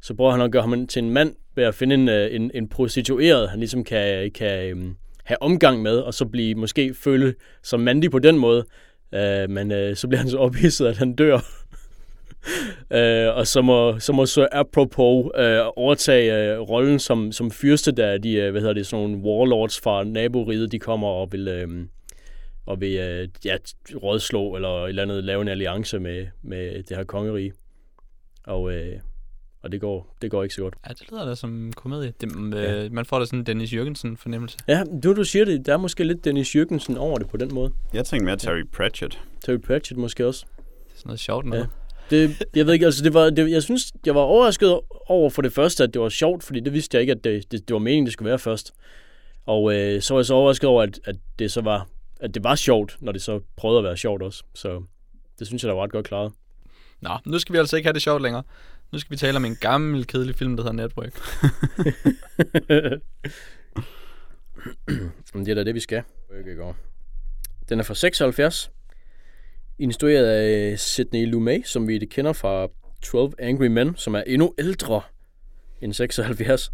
så 0.03 0.14
prøver 0.14 0.33
han 0.33 0.40
at 0.40 0.53
gøre 0.53 0.62
ham 0.62 0.87
til 0.87 1.03
en 1.03 1.11
mand 1.11 1.35
ved 1.55 1.64
at 1.64 1.75
finde 1.75 1.95
en, 1.95 2.09
øh, 2.09 2.35
en, 2.35 2.51
en 2.55 2.69
prostitueret, 2.69 3.51
han 3.51 3.59
ligesom 3.59 3.85
kan, 3.85 4.31
kan 4.31 4.73
um, 4.73 4.97
have 5.25 5.43
omgang 5.43 5.83
med, 5.83 5.99
og 5.99 6.14
så 6.14 6.25
blive 6.25 6.55
måske 6.55 6.95
føle 6.95 7.35
som 7.62 7.81
mandig 7.81 8.11
på 8.11 8.19
den 8.19 8.38
måde. 8.38 8.64
Uh, 9.12 9.51
men 9.51 9.73
uh, 9.73 9.95
så 9.97 10.09
bliver 10.09 10.19
han 10.19 10.31
så 10.31 10.38
ophidset, 10.38 10.87
at 10.87 10.97
han 10.97 11.14
dør. 11.14 11.35
uh, 12.90 13.37
og 13.38 13.47
så 13.47 13.62
må, 13.62 13.99
så 13.99 14.12
må 14.12 14.27
så 14.27 14.49
apropos 14.53 15.25
uh, 15.25 15.66
overtage 15.77 16.59
uh, 16.61 16.69
rollen 16.69 16.99
som, 16.99 17.33
som 17.33 17.51
fyrste, 17.51 17.93
da 17.93 18.19
de, 18.19 18.45
uh, 18.45 18.51
hvad 18.51 18.61
hedder 18.61 18.75
det, 18.75 18.87
sådan 18.87 19.07
nogle 19.07 19.25
warlords 19.25 19.81
fra 19.81 20.05
naboriget, 20.05 20.73
de 20.73 20.79
kommer 20.79 21.09
og 21.09 21.33
vil, 21.33 21.64
uh, 21.64 21.71
og 22.70 22.80
vil 22.80 23.22
uh, 23.22 23.28
ja, 23.46 23.56
rådslå 24.02 24.54
eller 24.56 24.85
et 24.85 24.88
eller 24.88 25.02
andet 25.02 25.24
lave 25.24 25.42
en 25.42 25.48
alliance 25.48 25.98
med, 25.98 26.26
med 26.42 26.83
det 26.83 26.96
her 26.96 27.04
kongerige. 27.04 27.52
Og, 28.46 28.62
uh, 28.62 28.72
og 29.62 29.72
det 29.72 29.80
går, 29.80 30.16
det 30.22 30.30
går 30.30 30.42
ikke 30.42 30.54
så 30.54 30.62
godt. 30.62 30.74
Ja, 30.88 30.92
det 30.92 31.11
lyder 31.11 31.24
da 31.26 31.35
som 31.35 31.66
en 31.66 31.72
komedie. 31.72 32.12
Det, 32.20 32.52
Ja. 32.52 32.85
øh, 32.85 32.92
man 32.92 33.04
får 33.04 33.18
da 33.18 33.24
sådan 33.24 33.38
en 33.38 33.46
Dennis 33.46 33.74
Jørgensen 33.74 34.16
fornemmelse. 34.16 34.59
Ja, 34.68 34.83
nu 35.04 35.14
du 35.14 35.24
siger 35.24 35.44
det, 35.44 35.66
der 35.66 35.72
er 35.72 35.76
måske 35.76 36.04
lidt 36.04 36.24
Dennis 36.24 36.56
Jørgensen 36.56 36.96
over 36.96 37.18
det 37.18 37.28
på 37.28 37.37
den 37.37 37.54
måde. 37.54 37.72
Jeg 37.94 38.04
tænkte 38.04 38.24
mere 38.24 38.37
Terry 38.37 38.62
Pratchett. 38.72 39.20
Terry 39.44 39.56
Pratchett 39.59 39.98
måske 40.00 40.26
også. 40.26 40.46
Det 40.56 40.62
er 40.94 40.96
sådan 40.98 41.09
noget 41.09 41.20
sjovt 41.20 41.46
noget. 41.46 41.68
Det, 42.11 42.42
jeg 42.56 42.66
ved 42.66 42.72
ikke, 42.72 42.87
altså 42.87 43.04
det 43.04 43.14
var, 43.14 43.30
det, 43.30 43.50
jeg 43.50 43.62
synes, 43.62 43.92
jeg 44.06 44.14
var 44.14 44.20
overrasket 44.20 44.80
over 45.06 45.30
for 45.30 45.42
det 45.42 45.52
første, 45.52 45.85
at 45.85 45.94
det 45.94 46.02
var 46.02 46.09
sjovt, 46.09 46.42
fordi 46.44 46.61
det 46.61 46.72
vidste 46.72 46.94
jeg 46.96 47.00
ikke, 47.00 47.11
at 47.12 47.24
det, 47.24 47.52
det, 47.52 47.68
det 47.68 47.74
var 47.74 47.78
meningen, 47.80 48.06
det 48.06 48.12
skulle 48.12 48.28
være 48.28 48.38
først. 48.38 48.72
Og 49.46 49.74
øh, 49.74 50.02
så 50.02 50.14
var 50.14 50.18
jeg 50.20 50.26
så 50.26 50.35
overrasket 50.35 50.68
over, 50.68 50.83
at, 50.83 51.00
at 51.04 51.16
det 51.38 51.52
så 51.52 51.61
var, 51.61 51.88
at 52.20 52.35
det 52.35 52.44
var 52.44 52.54
sjovt, 52.54 52.96
når 53.00 53.12
det 53.12 53.22
så 53.22 53.40
prøvede 53.56 53.78
at 53.78 53.85
være 53.85 53.96
sjovt 53.96 54.22
også. 54.22 54.44
Så 54.54 54.83
det 55.38 55.46
synes 55.46 55.62
jeg, 55.62 55.68
der 55.68 55.74
var 55.74 55.83
ret 55.83 55.92
godt 55.92 56.06
klaret. 56.06 56.33
Nå, 57.00 57.11
nu 57.26 57.38
skal 57.38 57.52
vi 57.52 57.59
altså 57.59 57.76
ikke 57.76 57.87
have 57.87 57.94
det 57.94 58.02
sjovt 58.02 58.22
længere. 58.22 58.42
Nu 58.92 58.98
skal 58.98 59.11
vi 59.11 59.16
tale 59.16 59.37
om 59.37 59.44
en 59.44 59.56
gammel, 59.56 60.06
kedelig 60.06 60.35
film, 60.35 60.56
der 60.56 60.62
hedder 60.62 60.76
Network. 60.83 61.12
Det 65.35 65.48
er 65.48 65.54
da 65.54 65.64
det, 65.64 65.74
vi 65.74 65.80
skal. 65.80 66.02
Den 67.68 67.78
er 67.78 67.83
fra 67.83 67.94
76. 67.94 68.70
Instrueret 69.78 70.26
af 70.26 70.78
Sidney 70.78 71.26
Lumet, 71.30 71.66
som 71.66 71.88
vi 71.88 71.98
kender 71.98 72.33
fra 72.33 72.68
12 73.02 73.33
Angry 73.38 73.66
Men, 73.66 73.96
som 73.96 74.14
er 74.14 74.22
endnu 74.26 74.54
ældre 74.59 75.02
end 75.80 75.92
76. 75.92 76.72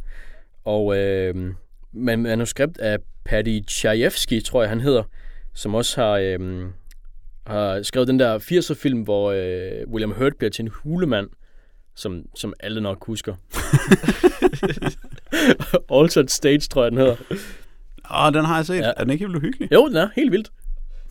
Og 0.65 0.97
øh, 0.97 1.55
med 1.93 2.17
manuskript 2.17 2.79
af 2.79 2.99
Paddy 3.25 3.69
Chayefsky, 3.69 4.43
tror 4.43 4.63
jeg 4.63 4.69
han 4.69 4.81
hedder, 4.81 5.03
som 5.57 5.75
også 5.75 6.01
har, 6.01 6.13
øh, 6.13 6.67
har 7.47 7.83
skrevet 7.83 8.09
den 8.09 8.19
der 8.19 8.39
80'er-film, 8.39 9.01
hvor 9.03 9.33
øh, 9.33 9.89
William 9.89 10.11
Hurt 10.11 10.37
bliver 10.39 10.51
til 10.51 10.63
en 10.63 10.71
hulemand, 10.75 11.29
som, 11.95 12.23
som 12.37 12.53
alle 12.61 12.81
nok 12.81 13.05
husker. 13.07 13.35
Altered 16.01 16.29
Stage, 16.29 16.59
tror 16.59 16.83
jeg, 16.83 16.93
den 16.93 16.99
hedder. 16.99 17.17
Åh, 18.15 18.33
den 18.35 18.45
har 18.45 18.57
jeg 18.57 18.67
set. 18.67 18.77
Ja. 18.77 18.93
Er 18.97 19.03
den 19.05 19.11
ikke 19.11 19.23
helt 19.23 19.33
vildt 19.33 19.45
hyggelig? 19.45 19.73
Jo, 19.73 19.89
den 19.89 19.97
er 19.97 20.09
helt 20.17 20.33
vildt. 20.33 20.51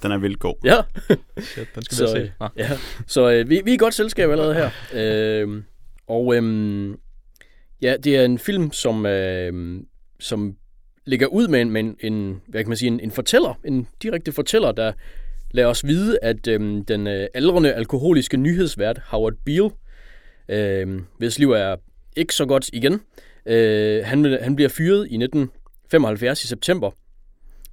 Den 0.04 0.12
er 0.12 0.18
vildt 0.18 0.40
god. 0.40 0.56
Ja, 0.64 0.82
Shit, 1.40 1.68
den 1.76 1.84
skal 1.84 1.98
Så, 1.98 2.14
vi 2.14 2.20
øh, 2.20 2.26
se. 2.26 2.32
Nå. 2.40 2.48
ja. 2.58 2.70
så 3.08 3.30
øh, 3.30 3.50
vi, 3.50 3.62
vi 3.66 3.72
er 3.72 3.74
i 3.76 3.78
godt 3.78 3.94
selskab 3.94 4.30
allerede 4.30 4.54
her. 4.54 4.70
Øh, 4.94 5.64
og 6.08 6.36
øh, 6.36 6.96
ja, 7.82 7.96
det 8.04 8.16
er 8.16 8.26
en 8.26 8.40
film, 8.40 8.72
som, 8.72 9.06
øh, 9.06 9.82
som 10.20 10.56
ligger 11.06 11.28
ud 11.28 11.48
med 11.48 11.62
en, 11.62 11.72
med 11.72 11.82
en, 11.84 11.98
en, 12.00 12.42
hvad 12.48 12.64
kan 12.64 12.70
man 12.70 12.78
sige, 12.78 12.88
en, 12.88 13.00
en 13.00 13.12
fortæller, 13.12 13.60
en 13.66 13.88
direkte 14.02 14.32
fortæller, 14.32 14.72
der 14.72 14.94
lader 15.52 15.68
os 15.68 15.88
vide, 15.88 16.20
at 16.22 16.48
øhm, 16.48 16.86
den 16.86 17.08
øh, 17.08 17.28
aldrende 17.34 17.74
alkoholiske 17.74 18.38
nyhedsvært 18.38 19.02
Howard 19.06 19.34
Beale, 19.46 19.70
øh, 20.50 21.02
hvis 21.18 21.40
liv 21.40 21.52
er 21.52 21.76
ikke 22.16 22.34
så 22.34 22.46
godt 22.46 22.70
igen, 22.74 23.02
øh, 23.46 24.06
han, 24.06 24.38
han 24.42 24.56
bliver 24.56 24.70
fyret 24.70 25.08
i 25.10 25.16
1975 25.16 26.44
i 26.44 26.48
september, 26.48 26.92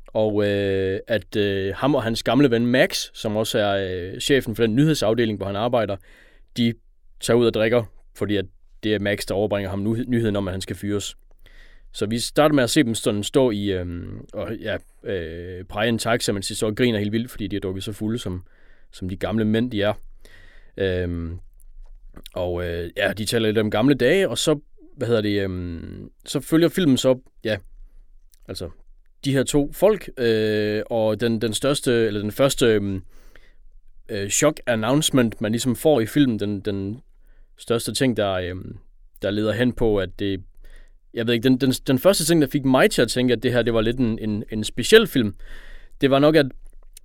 og 0.07 0.47
øh, 0.47 1.01
at 1.07 1.37
øh, 1.37 1.75
ham 1.77 1.95
og 1.95 2.03
hans 2.03 2.23
gamle 2.23 2.51
ven 2.51 2.66
Max, 2.66 3.07
som 3.14 3.37
også 3.37 3.59
er 3.59 3.88
øh, 4.12 4.21
chefen 4.21 4.57
for 4.57 4.62
den 4.62 4.77
nyhedsafdeling, 4.77 5.37
hvor 5.37 5.47
han 5.47 5.57
arbejder, 5.57 5.97
de 6.57 6.75
tager 7.21 7.37
ud 7.37 7.47
og 7.47 7.55
drikker, 7.55 7.85
fordi 8.14 8.37
at 8.37 8.45
det 8.83 8.95
er 8.95 8.99
Max, 8.99 9.27
der 9.29 9.35
overbringer 9.35 9.71
ham 9.71 9.97
nyheden 10.07 10.37
om, 10.37 10.49
at 10.49 10.55
han 10.55 10.61
skal 10.61 10.77
fyres. 10.77 11.16
Så 11.93 12.07
vi 12.07 12.19
starter 12.19 12.55
med 12.55 12.65
at 12.65 12.71
se 12.71 12.83
dem 12.83 12.95
sådan 12.95 13.23
stå 13.23 13.51
i 13.51 13.73
øh, 13.73 13.87
og 14.33 14.57
ja, 14.57 14.77
øh, 15.05 15.65
præge 15.65 15.89
en 15.89 15.99
taxa, 15.99 16.33
mens 16.33 16.49
de 16.49 16.55
så 16.55 16.67
og 16.67 16.77
griner 16.77 16.99
helt 16.99 17.13
vildt, 17.13 17.31
fordi 17.31 17.47
de 17.47 17.57
er 17.57 17.61
dukket 17.61 17.85
så 17.85 17.93
fulde, 17.93 18.19
som, 18.19 18.45
som 18.91 19.09
de 19.09 19.17
gamle 19.17 19.45
mænd, 19.45 19.71
de 19.71 19.83
er. 19.83 19.93
Øh, 20.77 21.31
og 22.35 22.65
øh, 22.65 22.91
ja, 22.97 23.13
de 23.13 23.25
taler 23.25 23.49
lidt 23.49 23.59
om 23.59 23.71
gamle 23.71 23.95
dage, 23.95 24.29
og 24.29 24.39
så, 24.39 24.59
hvad 24.97 25.09
hedder 25.09 25.23
det, 25.23 25.51
øh, 25.51 25.81
så 26.25 26.41
følger 26.41 26.69
filmen 26.69 26.97
så, 26.97 27.19
ja, 27.45 27.57
altså 28.49 28.71
de 29.25 29.33
her 29.33 29.43
to 29.43 29.73
folk, 29.73 30.09
øh, 30.17 30.83
og 30.87 31.21
den, 31.21 31.41
den 31.41 31.55
største, 31.55 32.07
eller 32.07 32.21
den 32.21 32.33
første 32.33 32.67
øhm, 32.67 33.03
øh, 34.09 34.29
shock 34.29 34.61
announcement, 34.67 35.41
man 35.41 35.53
ligesom 35.53 35.77
får 35.77 36.01
i 36.01 36.07
filmen, 36.07 36.39
den, 36.39 36.61
den 36.61 37.01
største 37.57 37.95
ting, 37.95 38.17
der, 38.17 38.33
øh, 38.33 38.57
der 39.23 39.31
leder 39.31 39.53
hen 39.53 39.73
på, 39.73 39.99
at 39.99 40.11
det, 40.19 40.43
jeg 41.14 41.27
ved 41.27 41.35
ikke, 41.35 41.44
den, 41.44 41.59
den, 41.59 41.70
den 41.70 41.98
første 41.98 42.25
ting, 42.25 42.42
der 42.42 42.48
fik 42.48 42.64
mig 42.64 42.90
til 42.90 43.03
at 43.03 43.09
tænke, 43.09 43.33
at 43.33 43.42
det 43.42 43.53
her, 43.53 43.62
det 43.62 43.75
var 43.75 43.81
lidt 43.81 43.98
en, 43.98 44.18
en, 44.18 44.44
en 44.53 44.64
speciel 44.64 45.07
film, 45.07 45.35
det 46.01 46.11
var 46.11 46.18
nok, 46.18 46.37
at 46.37 46.46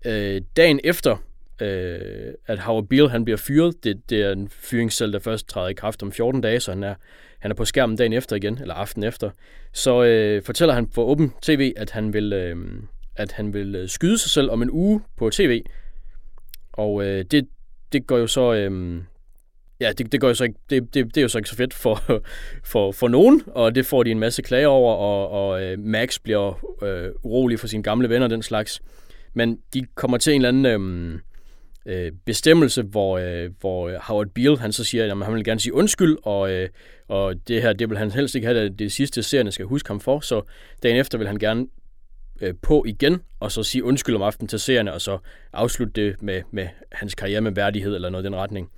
øh, 0.06 0.42
dagen 0.58 0.80
efter, 0.84 1.18
øh, 1.62 2.34
at 2.46 2.60
Howard 2.60 2.88
Beale 2.88 3.10
han 3.10 3.26
bliver 3.26 3.38
fyret, 3.38 3.84
det, 3.84 4.10
det 4.10 4.22
er 4.22 4.32
en 4.32 4.50
fyringssel, 4.50 5.14
der 5.14 5.20
først 5.20 5.48
træder 5.48 5.68
i 5.68 5.74
kraft 5.74 6.04
om 6.04 6.12
14 6.12 6.42
dage, 6.42 6.60
så 6.60 6.72
han 6.72 6.84
er, 6.84 6.96
han 7.40 7.52
er 7.52 7.56
på 7.56 7.66
skærmen 7.66 7.98
dagen 7.98 8.14
efter 8.14 8.36
igen, 8.36 8.58
eller 8.62 8.74
aften 8.74 9.04
efter, 9.04 9.30
så 9.74 10.04
øh, 10.04 10.44
fortæller 10.44 10.74
han 10.74 10.88
på 10.88 11.04
åben 11.04 11.34
tv, 11.42 11.74
at 11.76 11.92
han 11.92 12.14
vil, 12.14 12.34
øh, 12.34 12.56
at 13.16 13.32
han 13.32 13.54
vil 13.54 13.76
øh, 13.76 13.90
skyde 13.90 14.18
sig 14.18 14.32
selv 14.32 14.52
om 14.52 14.62
en 14.62 14.72
uge 14.72 15.02
på 15.18 15.30
tv. 15.30 15.64
Og 16.74 17.06
øh, 17.06 17.26
det, 17.32 17.48
det 17.92 18.08
går 18.08 18.18
jo 18.18 18.28
så... 18.28 18.54
Øh, 18.54 19.02
ja, 19.80 19.92
det, 19.98 20.12
det, 20.12 20.22
går 20.22 20.28
jo 20.28 20.34
så 20.34 20.44
ikke, 20.44 20.60
det, 20.70 20.94
det, 20.94 21.06
det 21.06 21.18
er 21.18 21.22
jo 21.22 21.28
så 21.28 21.38
ikke 21.38 21.50
så 21.50 21.56
fedt 21.56 21.74
for, 21.74 22.02
for, 22.72 22.92
for 22.92 23.08
nogen, 23.08 23.44
og 23.48 23.76
det 23.76 23.86
får 23.86 24.04
de 24.04 24.12
en 24.12 24.20
masse 24.20 24.42
klager 24.42 24.68
over, 24.68 24.96
og, 24.96 25.30
og 25.30 25.64
øh, 25.64 25.80
Max 25.80 26.20
bliver 26.20 26.66
øh, 26.84 27.12
urolig 27.24 27.60
for 27.60 27.68
sine 27.68 27.84
gamle 27.84 28.10
venner 28.10 28.28
den 28.28 28.44
slags. 28.44 28.82
Men 29.34 29.60
de 29.74 29.86
kommer 29.96 30.18
til 30.18 30.34
en 30.34 30.46
eller 30.46 30.50
anden 30.50 30.66
øh, 30.66 31.20
øh, 31.88 32.12
bestemmelse, 32.26 32.82
hvor, 32.82 33.18
øh, 33.18 33.50
hvor 33.60 33.92
Howard 34.02 34.28
Beale 34.28 34.60
han 34.60 34.72
så 34.72 34.84
siger, 34.84 35.04
at 35.12 35.26
han 35.26 35.36
vil 35.36 35.44
gerne 35.44 35.60
sige 35.60 35.74
undskyld, 35.74 36.18
og, 36.24 36.52
øh, 36.52 36.70
og 37.08 37.36
det 37.48 37.62
her, 37.62 37.74
det 37.74 37.90
vil 37.90 37.98
han 37.98 38.12
helst 38.12 38.36
ikke 38.36 38.48
have, 38.48 38.64
det, 38.64 38.80
det 38.80 38.92
sidste 38.92 39.24
serien 39.24 39.52
skal 39.52 39.66
huske 39.66 39.90
ham 39.90 40.00
for, 40.00 40.20
så 40.20 40.42
dagen 40.84 40.98
efter 40.98 41.18
vil 41.18 41.28
han 41.28 41.38
gerne 41.38 41.68
øh, 42.42 42.54
på 42.62 42.84
igen, 42.88 43.22
og 43.40 43.52
så 43.52 43.64
sige 43.64 43.84
undskyld 43.84 44.16
om 44.16 44.22
aftenen 44.22 44.48
til 44.48 44.60
seerne, 44.60 44.94
og 44.94 45.02
så 45.02 45.18
afslutte 45.54 46.02
det 46.02 46.22
med, 46.22 46.42
med 46.52 46.68
hans 46.92 47.16
karriere 47.16 47.42
med 47.42 47.52
værdighed, 47.52 47.96
eller 47.96 48.10
noget 48.10 48.24
i 48.24 48.28
den 48.28 48.36
retning. 48.36 48.70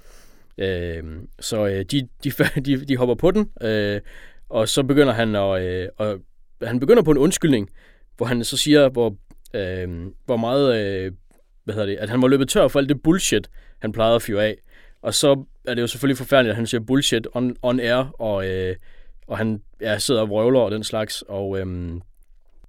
Øh, 0.59 1.03
så 1.39 1.67
øh, 1.67 1.85
de, 1.91 2.07
de, 2.23 2.31
de, 2.65 2.85
de 2.85 2.97
hopper 2.97 3.15
på 3.15 3.31
den, 3.31 3.49
øh, 3.61 4.01
og 4.49 4.69
så 4.69 4.83
begynder 4.83 5.13
han 5.13 5.35
at, 5.35 5.61
øh, 5.61 5.87
og 5.97 6.19
han 6.61 6.79
begynder 6.79 7.03
på 7.03 7.11
en 7.11 7.17
undskyldning, 7.17 7.69
hvor 8.17 8.25
han 8.25 8.43
så 8.43 8.57
siger, 8.57 8.89
hvor, 8.89 9.15
øh, 9.53 10.07
hvor 10.25 10.37
meget, 10.37 10.75
øh, 10.75 11.11
hvad 11.63 11.73
hedder 11.73 11.87
det, 11.87 11.95
at 11.95 12.09
han 12.09 12.21
var 12.21 12.27
løbet 12.27 12.49
tør 12.49 12.67
for 12.67 12.79
alt 12.79 12.89
det 12.89 13.03
bullshit, 13.03 13.49
han 13.79 13.91
plejede 13.91 14.15
at 14.15 14.21
fyre 14.21 14.45
af. 14.45 14.55
Og 15.01 15.13
så 15.13 15.43
er 15.67 15.73
det 15.73 15.81
jo 15.81 15.87
selvfølgelig 15.87 16.17
forfærdeligt, 16.17 16.51
at 16.51 16.55
han 16.55 16.67
siger 16.67 16.81
bullshit 16.81 17.27
on, 17.33 17.55
on 17.61 17.79
air, 17.79 18.21
og, 18.21 18.47
øh, 18.47 18.75
og 19.27 19.37
han 19.37 19.61
ja, 19.81 19.99
sidder 19.99 20.21
og 20.21 20.29
vrøvler 20.29 20.59
og 20.59 20.71
den 20.71 20.83
slags, 20.83 21.21
og 21.21 21.59
øh, 21.59 21.91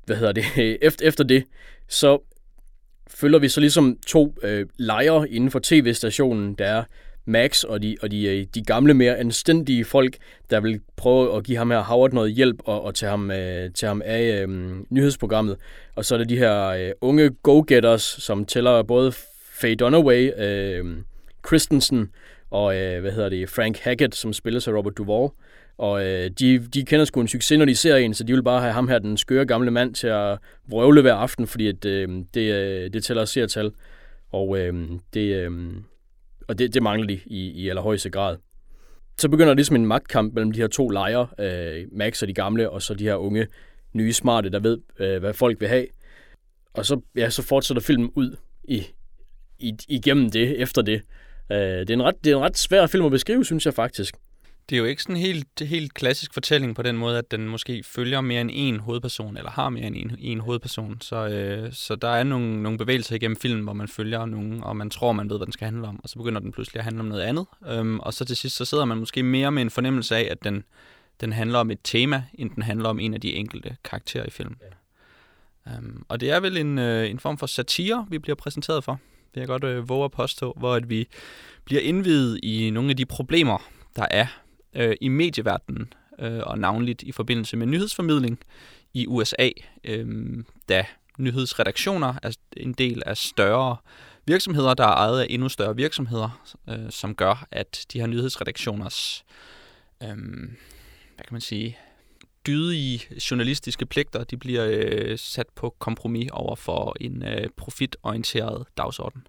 hvad 0.07 0.17
hedder 0.17 0.33
det, 0.33 0.45
efter, 0.87 1.09
efter 1.09 1.25
det, 1.25 1.45
så 1.89 2.19
følger 3.11 3.39
vi 3.39 3.49
så 3.49 3.61
ligesom 3.61 3.99
to 4.07 4.35
øh, 4.43 4.67
lejre 4.79 5.31
inden 5.31 5.51
for 5.51 5.61
tv-stationen, 5.63 6.55
der 6.55 6.67
er 6.67 6.85
Max 7.25 7.65
og 7.65 7.83
de, 7.83 7.97
og 8.03 8.11
de, 8.11 8.25
øh, 8.25 8.47
de 8.55 8.63
gamle, 8.63 8.95
mere 8.95 9.17
anstændige 9.17 9.85
folk, 9.85 10.17
der 10.51 10.61
vil 10.61 10.81
prøve 10.97 11.37
at 11.37 11.45
give 11.45 11.59
ham 11.59 11.71
her 11.71 11.81
Howard 11.81 12.13
noget 12.13 12.33
hjælp 12.33 12.57
og, 12.65 12.85
og 12.85 12.95
tage, 12.95 13.11
ham, 13.11 13.31
øh, 13.31 13.71
tage 13.71 13.89
ham 13.89 14.03
af 14.05 14.43
øh, 14.43 14.49
nyhedsprogrammet. 14.91 15.57
Og 15.95 16.05
så 16.05 16.15
er 16.15 16.19
det 16.19 16.29
de 16.29 16.39
her 16.39 16.67
øh, 16.67 16.91
unge 17.01 17.31
go-getters, 17.31 18.03
som 18.03 18.45
tæller 18.45 18.83
både 18.83 19.13
Faye 19.53 19.75
Dunaway, 19.75 20.31
øh, 20.39 20.97
Christensen 21.47 22.11
og 22.51 22.77
øh, 22.77 23.01
hvad 23.01 23.13
hedder 23.13 23.29
det, 23.29 23.49
Frank 23.51 23.79
Hackett, 23.79 24.15
som 24.15 24.33
spiller 24.33 24.61
sig 24.61 24.75
Robert 24.75 24.97
Duvall. 24.97 25.31
Og 25.79 26.07
øh, 26.07 26.31
de, 26.31 26.59
de 26.59 26.85
kender 26.85 27.05
sgu 27.05 27.21
en 27.21 27.29
succes, 27.29 27.59
når 27.59 27.65
de 27.65 27.77
ser 27.77 27.97
en, 27.97 28.15
så 28.15 28.25
de 28.25 28.33
vil 28.33 28.43
bare 28.43 28.61
have 28.61 28.73
ham 28.73 28.89
her, 28.89 28.99
den 28.99 29.17
skøre 29.17 29.47
gamle 29.47 29.71
mand, 29.71 29.95
til 29.95 30.07
at 30.07 30.39
vrøvle 30.69 31.01
hver 31.01 31.15
aften, 31.15 31.47
fordi 31.47 31.69
at, 31.69 31.85
øh, 31.85 32.09
det, 32.35 32.55
øh, 32.55 32.93
det 32.93 33.05
tæller 33.05 33.25
seertal. 33.25 33.73
Og 34.33 34.59
øh, 34.59 34.89
det, 35.15 35.35
øh, 35.35 35.51
og 36.51 36.59
det, 36.59 36.75
det 36.75 36.83
mangler 36.83 37.07
de 37.07 37.21
i, 37.27 37.51
i 37.51 37.69
allerhøjeste 37.69 38.11
grad. 38.11 38.37
Så 39.19 39.29
begynder 39.29 39.49
der 39.49 39.55
ligesom 39.55 39.77
en 39.77 39.87
magtkamp 39.87 40.35
mellem 40.35 40.53
de 40.53 40.61
her 40.61 40.67
to 40.67 40.89
lejre, 40.89 41.29
øh, 41.39 41.87
Max 41.93 42.23
og 42.23 42.29
de 42.29 42.35
gamle, 42.35 42.71
og 42.71 42.83
så 42.83 42.95
de 42.95 43.05
her 43.05 43.15
unge, 43.15 43.47
nye, 43.93 44.13
smarte, 44.13 44.51
der 44.51 44.61
ved, 44.61 44.79
øh, 44.99 45.21
hvad 45.21 45.35
folk 45.35 45.61
vil 45.61 45.69
have. 45.69 45.87
Og 46.75 46.87
så, 46.87 47.01
ja, 47.17 47.31
så 47.31 47.43
fortsætter 47.43 47.83
filmen 47.83 48.11
ud 48.15 48.37
i, 48.65 48.87
i, 49.59 49.77
igennem 49.89 50.31
det, 50.31 50.61
efter 50.61 50.83
det. 50.83 51.03
Øh, 51.53 51.59
det, 51.59 51.91
er 51.91 51.95
en 51.95 52.03
ret, 52.03 52.25
det 52.25 52.33
er 52.33 52.37
en 52.37 52.43
ret 52.43 52.59
svær 52.59 52.87
film 52.87 53.05
at 53.05 53.11
beskrive, 53.11 53.45
synes 53.45 53.67
jeg 53.67 53.75
faktisk 53.75 54.15
det 54.71 54.77
er 54.77 54.81
jo 54.81 54.85
ikke 54.85 55.03
sådan 55.03 55.17
en 55.17 55.23
helt, 55.23 55.61
helt 55.61 55.95
klassisk 55.95 56.35
fortælling 56.35 56.75
på 56.75 56.83
den 56.83 56.97
måde, 56.97 57.19
at 57.19 57.31
den 57.31 57.49
måske 57.49 57.83
følger 57.85 58.21
mere 58.21 58.41
end 58.41 58.51
en 58.53 58.81
hovedperson, 58.81 59.37
eller 59.37 59.51
har 59.51 59.69
mere 59.69 59.85
end 59.85 59.97
en, 59.97 60.17
en 60.19 60.41
hovedperson. 60.41 61.01
Så, 61.01 61.29
øh, 61.29 61.73
så 61.73 61.97
der 61.97 62.09
er 62.09 62.25
nogle, 62.25 62.63
nogle 62.63 62.79
bevægelser 62.79 63.15
igennem 63.15 63.37
filmen, 63.37 63.65
hvor 63.65 63.73
man 63.73 63.89
følger 63.89 64.27
nogen, 64.27 64.63
og 64.63 64.77
man 64.77 64.91
tror, 64.91 65.13
man 65.13 65.31
ved, 65.31 65.39
hvad 65.39 65.47
den 65.47 65.53
skal 65.53 65.65
handle 65.65 65.89
om, 65.89 66.01
og 66.03 66.09
så 66.09 66.19
begynder 66.19 66.41
den 66.41 66.53
pludselig 66.53 66.79
at 66.79 66.85
handle 66.85 67.01
om 67.01 67.07
noget 67.07 67.23
andet. 67.23 67.47
Øhm, 67.69 68.01
og 68.01 68.15
så 68.15 68.25
til 68.25 68.37
sidst, 68.37 68.57
så 68.57 68.65
sidder 68.65 68.85
man 68.85 68.99
måske 68.99 69.23
mere 69.23 69.53
med 69.53 69.63
en 69.63 69.71
fornemmelse 69.71 70.17
af, 70.17 70.29
at 70.31 70.45
den, 70.45 70.65
den 71.21 71.33
handler 71.33 71.59
om 71.59 71.71
et 71.71 71.79
tema, 71.85 72.25
end 72.35 72.51
den 72.51 72.63
handler 72.63 72.89
om 72.89 73.01
en 73.01 73.15
af 73.15 73.21
de 73.21 73.35
enkelte 73.35 73.77
karakterer 73.85 74.27
i 74.27 74.31
filmen. 74.31 74.57
Ja. 75.67 75.73
Øhm, 75.73 76.05
og 76.09 76.21
det 76.21 76.31
er 76.31 76.41
vel 76.41 76.57
en, 76.57 76.79
øh, 76.79 77.11
en 77.11 77.19
form 77.19 77.39
for 77.39 77.47
satire, 77.47 78.07
vi 78.11 78.19
bliver 78.19 78.37
præsenteret 78.37 78.85
for. 78.85 79.01
Er 79.35 79.41
jeg 79.41 79.47
godt 79.47 79.65
øh, 79.65 79.89
våge 79.89 80.05
at 80.05 80.13
påstå, 80.13 80.55
hvor 80.57 80.75
at 80.75 80.91
vi 80.91 81.09
bliver 81.65 81.83
indvidet 81.83 82.41
i 82.43 82.71
nogle 82.71 82.91
af 82.91 82.97
de 82.97 83.07
problemer, 83.07 83.59
der 83.97 84.07
er 84.11 84.27
øh, 84.75 84.97
i 85.01 85.09
medieverdenen, 85.09 85.93
øh, 86.19 86.41
og 86.43 86.59
navnligt 86.59 87.03
i 87.03 87.13
forbindelse 87.13 87.57
med 87.57 87.67
nyhedsformidling 87.67 88.39
i 88.95 89.07
USA, 89.07 89.51
øh, 89.85 90.45
da 90.69 90.85
nyhedsredaktioner 91.19 92.15
er 92.23 92.37
en 92.57 92.73
del 92.73 93.03
af 93.07 93.17
større 93.17 93.77
virksomheder, 94.27 94.75
der 94.75 94.85
er 94.85 94.95
ejet 94.95 95.21
af 95.21 95.27
endnu 95.31 95.49
større 95.49 95.77
virksomheder, 95.77 96.43
øh, 96.69 96.91
som 96.91 97.15
gør, 97.15 97.47
at 97.51 97.87
de 97.93 98.01
her 98.01 98.07
nyhedsredaktioners, 98.07 99.25
øh, 100.03 100.17
hvad 101.15 101.25
kan 101.25 101.33
man 101.33 101.41
sige, 101.41 101.79
dydige 102.47 103.01
journalistiske 103.31 103.87
pligter, 103.87 104.25
de 104.25 104.37
bliver 104.37 104.67
øh, 104.71 105.19
sat 105.19 105.47
på 105.57 105.75
kompromis 105.79 106.29
over 106.33 106.57
for 106.57 106.97
en 107.01 107.23
øh, 107.23 107.49
profitorienteret 107.57 108.67
dagsorden 108.77 109.27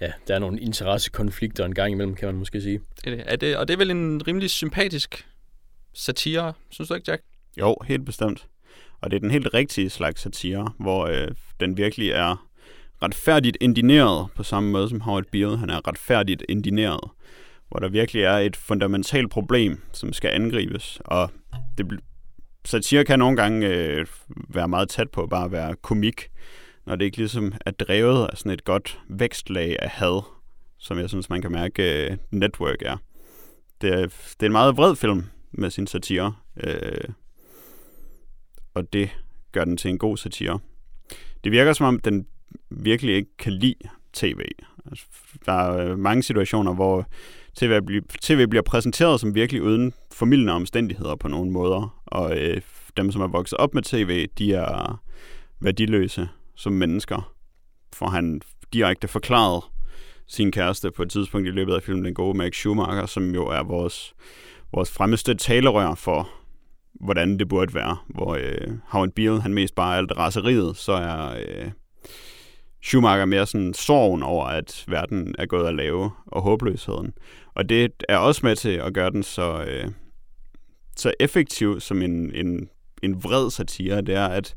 ja, 0.00 0.12
der 0.28 0.34
er 0.34 0.38
nogle 0.38 0.60
interessekonflikter 0.60 1.64
en 1.64 1.74
gang 1.74 1.92
imellem, 1.92 2.14
kan 2.14 2.28
man 2.28 2.36
måske 2.36 2.60
sige. 2.60 2.80
Det 3.04 3.22
er 3.26 3.36
det, 3.36 3.56
og 3.56 3.68
det 3.68 3.74
er 3.74 3.78
vel 3.78 3.90
en 3.90 4.26
rimelig 4.26 4.50
sympatisk 4.50 5.26
satire, 5.94 6.52
synes 6.70 6.88
du 6.88 6.94
ikke, 6.94 7.10
Jack? 7.10 7.22
Jo, 7.60 7.76
helt 7.84 8.04
bestemt. 8.04 8.46
Og 9.00 9.10
det 9.10 9.16
er 9.16 9.20
den 9.20 9.30
helt 9.30 9.54
rigtige 9.54 9.90
slags 9.90 10.20
satire, 10.20 10.72
hvor 10.78 11.06
øh, 11.06 11.28
den 11.60 11.76
virkelig 11.76 12.10
er 12.10 12.48
retfærdigt 13.02 13.56
indineret 13.60 14.28
på 14.34 14.42
samme 14.42 14.70
måde 14.70 14.88
som 14.88 15.00
Howard 15.00 15.24
Beale. 15.32 15.56
Han 15.56 15.70
er 15.70 15.88
retfærdigt 15.88 16.42
indineret, 16.48 17.00
hvor 17.68 17.80
der 17.80 17.88
virkelig 17.88 18.22
er 18.22 18.38
et 18.38 18.56
fundamentalt 18.56 19.30
problem, 19.30 19.82
som 19.92 20.12
skal 20.12 20.30
angribes. 20.30 21.00
Og 21.04 21.30
det, 21.78 22.00
satire 22.64 23.04
kan 23.04 23.18
nogle 23.18 23.36
gange 23.36 23.66
øh, 23.66 24.06
være 24.48 24.68
meget 24.68 24.88
tæt 24.88 25.10
på 25.10 25.26
bare 25.26 25.44
at 25.44 25.52
være 25.52 25.76
komik 25.82 26.30
når 26.86 26.96
det 26.96 27.04
ikke 27.04 27.16
ligesom 27.16 27.52
er 27.66 27.70
drevet 27.70 28.28
af 28.32 28.38
sådan 28.38 28.52
et 28.52 28.64
godt 28.64 29.00
vækstlag 29.08 29.76
af 29.78 29.90
had, 29.90 30.22
som 30.78 30.98
jeg 30.98 31.08
synes, 31.08 31.30
man 31.30 31.42
kan 31.42 31.52
mærke, 31.52 32.08
uh, 32.10 32.38
Network 32.38 32.82
er. 32.82 32.96
Det 33.80 33.92
er, 33.92 34.06
det 34.06 34.42
er 34.42 34.46
en 34.46 34.52
meget 34.52 34.76
vred 34.76 34.96
film 34.96 35.24
med 35.52 35.70
sin 35.70 35.86
satire, 35.86 36.34
uh, 36.66 37.14
og 38.74 38.92
det 38.92 39.10
gør 39.52 39.64
den 39.64 39.76
til 39.76 39.88
en 39.88 39.98
god 39.98 40.16
satire. 40.16 40.58
Det 41.44 41.52
virker 41.52 41.72
som 41.72 41.86
om, 41.86 42.00
den 42.00 42.26
virkelig 42.70 43.14
ikke 43.14 43.36
kan 43.38 43.52
lide 43.52 43.88
tv. 44.12 44.40
Altså, 44.86 45.04
der 45.46 45.52
er 45.52 45.90
øh, 45.90 45.98
mange 45.98 46.22
situationer, 46.22 46.74
hvor 46.74 47.06
TV, 47.56 47.82
bliver, 47.82 48.02
TV 48.22 48.46
bliver 48.46 48.62
præsenteret 48.62 49.20
som 49.20 49.34
virkelig 49.34 49.62
uden 49.62 49.92
formidlende 50.12 50.52
omstændigheder 50.52 51.16
på 51.16 51.28
nogle 51.28 51.50
måder, 51.50 52.02
og 52.06 52.38
øh, 52.38 52.60
dem, 52.96 53.12
som 53.12 53.22
er 53.22 53.26
vokset 53.26 53.58
op 53.58 53.74
med 53.74 53.82
tv, 53.82 54.26
de 54.38 54.54
er 54.54 55.02
værdiløse 55.60 56.28
som 56.56 56.72
mennesker, 56.72 57.34
for 57.92 58.06
han 58.06 58.40
direkte 58.72 59.08
forklaret 59.08 59.64
sin 60.26 60.52
kæreste 60.52 60.90
på 60.90 61.02
et 61.02 61.10
tidspunkt 61.10 61.48
i 61.48 61.50
løbet 61.50 61.74
af 61.74 61.82
filmen, 61.82 62.04
den 62.04 62.14
gode 62.14 62.38
Max 62.38 62.54
Schumacher, 62.54 63.06
som 63.06 63.34
jo 63.34 63.46
er 63.46 63.62
vores, 63.62 64.14
vores 64.72 64.90
fremmeste 64.90 65.34
talerør 65.34 65.94
for, 65.94 66.30
hvordan 67.00 67.38
det 67.38 67.48
burde 67.48 67.74
være. 67.74 67.96
Hvor 68.08 68.34
øh, 68.34 68.78
Howard 68.84 69.10
Beale, 69.10 69.40
han 69.40 69.54
mest 69.54 69.74
bare 69.74 69.94
er 69.94 69.98
alt 69.98 70.16
raseriet, 70.16 70.76
så 70.76 70.92
er 70.92 71.38
øh, 71.38 71.70
Schumacher 72.82 73.24
mere 73.24 73.46
sådan 73.46 73.74
sorgen 73.74 74.22
over, 74.22 74.46
at 74.46 74.84
verden 74.88 75.34
er 75.38 75.46
gået 75.46 75.66
at 75.68 75.74
lave, 75.74 76.10
og 76.26 76.42
håbløsheden. 76.42 77.12
Og 77.54 77.68
det 77.68 77.92
er 78.08 78.16
også 78.16 78.40
med 78.46 78.56
til 78.56 78.68
at 78.68 78.94
gøre 78.94 79.10
den 79.10 79.22
så, 79.22 79.64
øh, 79.64 79.90
så 80.96 81.12
effektiv 81.20 81.80
som 81.80 82.02
en, 82.02 82.34
en, 82.34 82.68
en 83.02 83.24
vred 83.24 83.50
satire. 83.50 84.00
Det 84.00 84.14
er, 84.14 84.26
at 84.26 84.54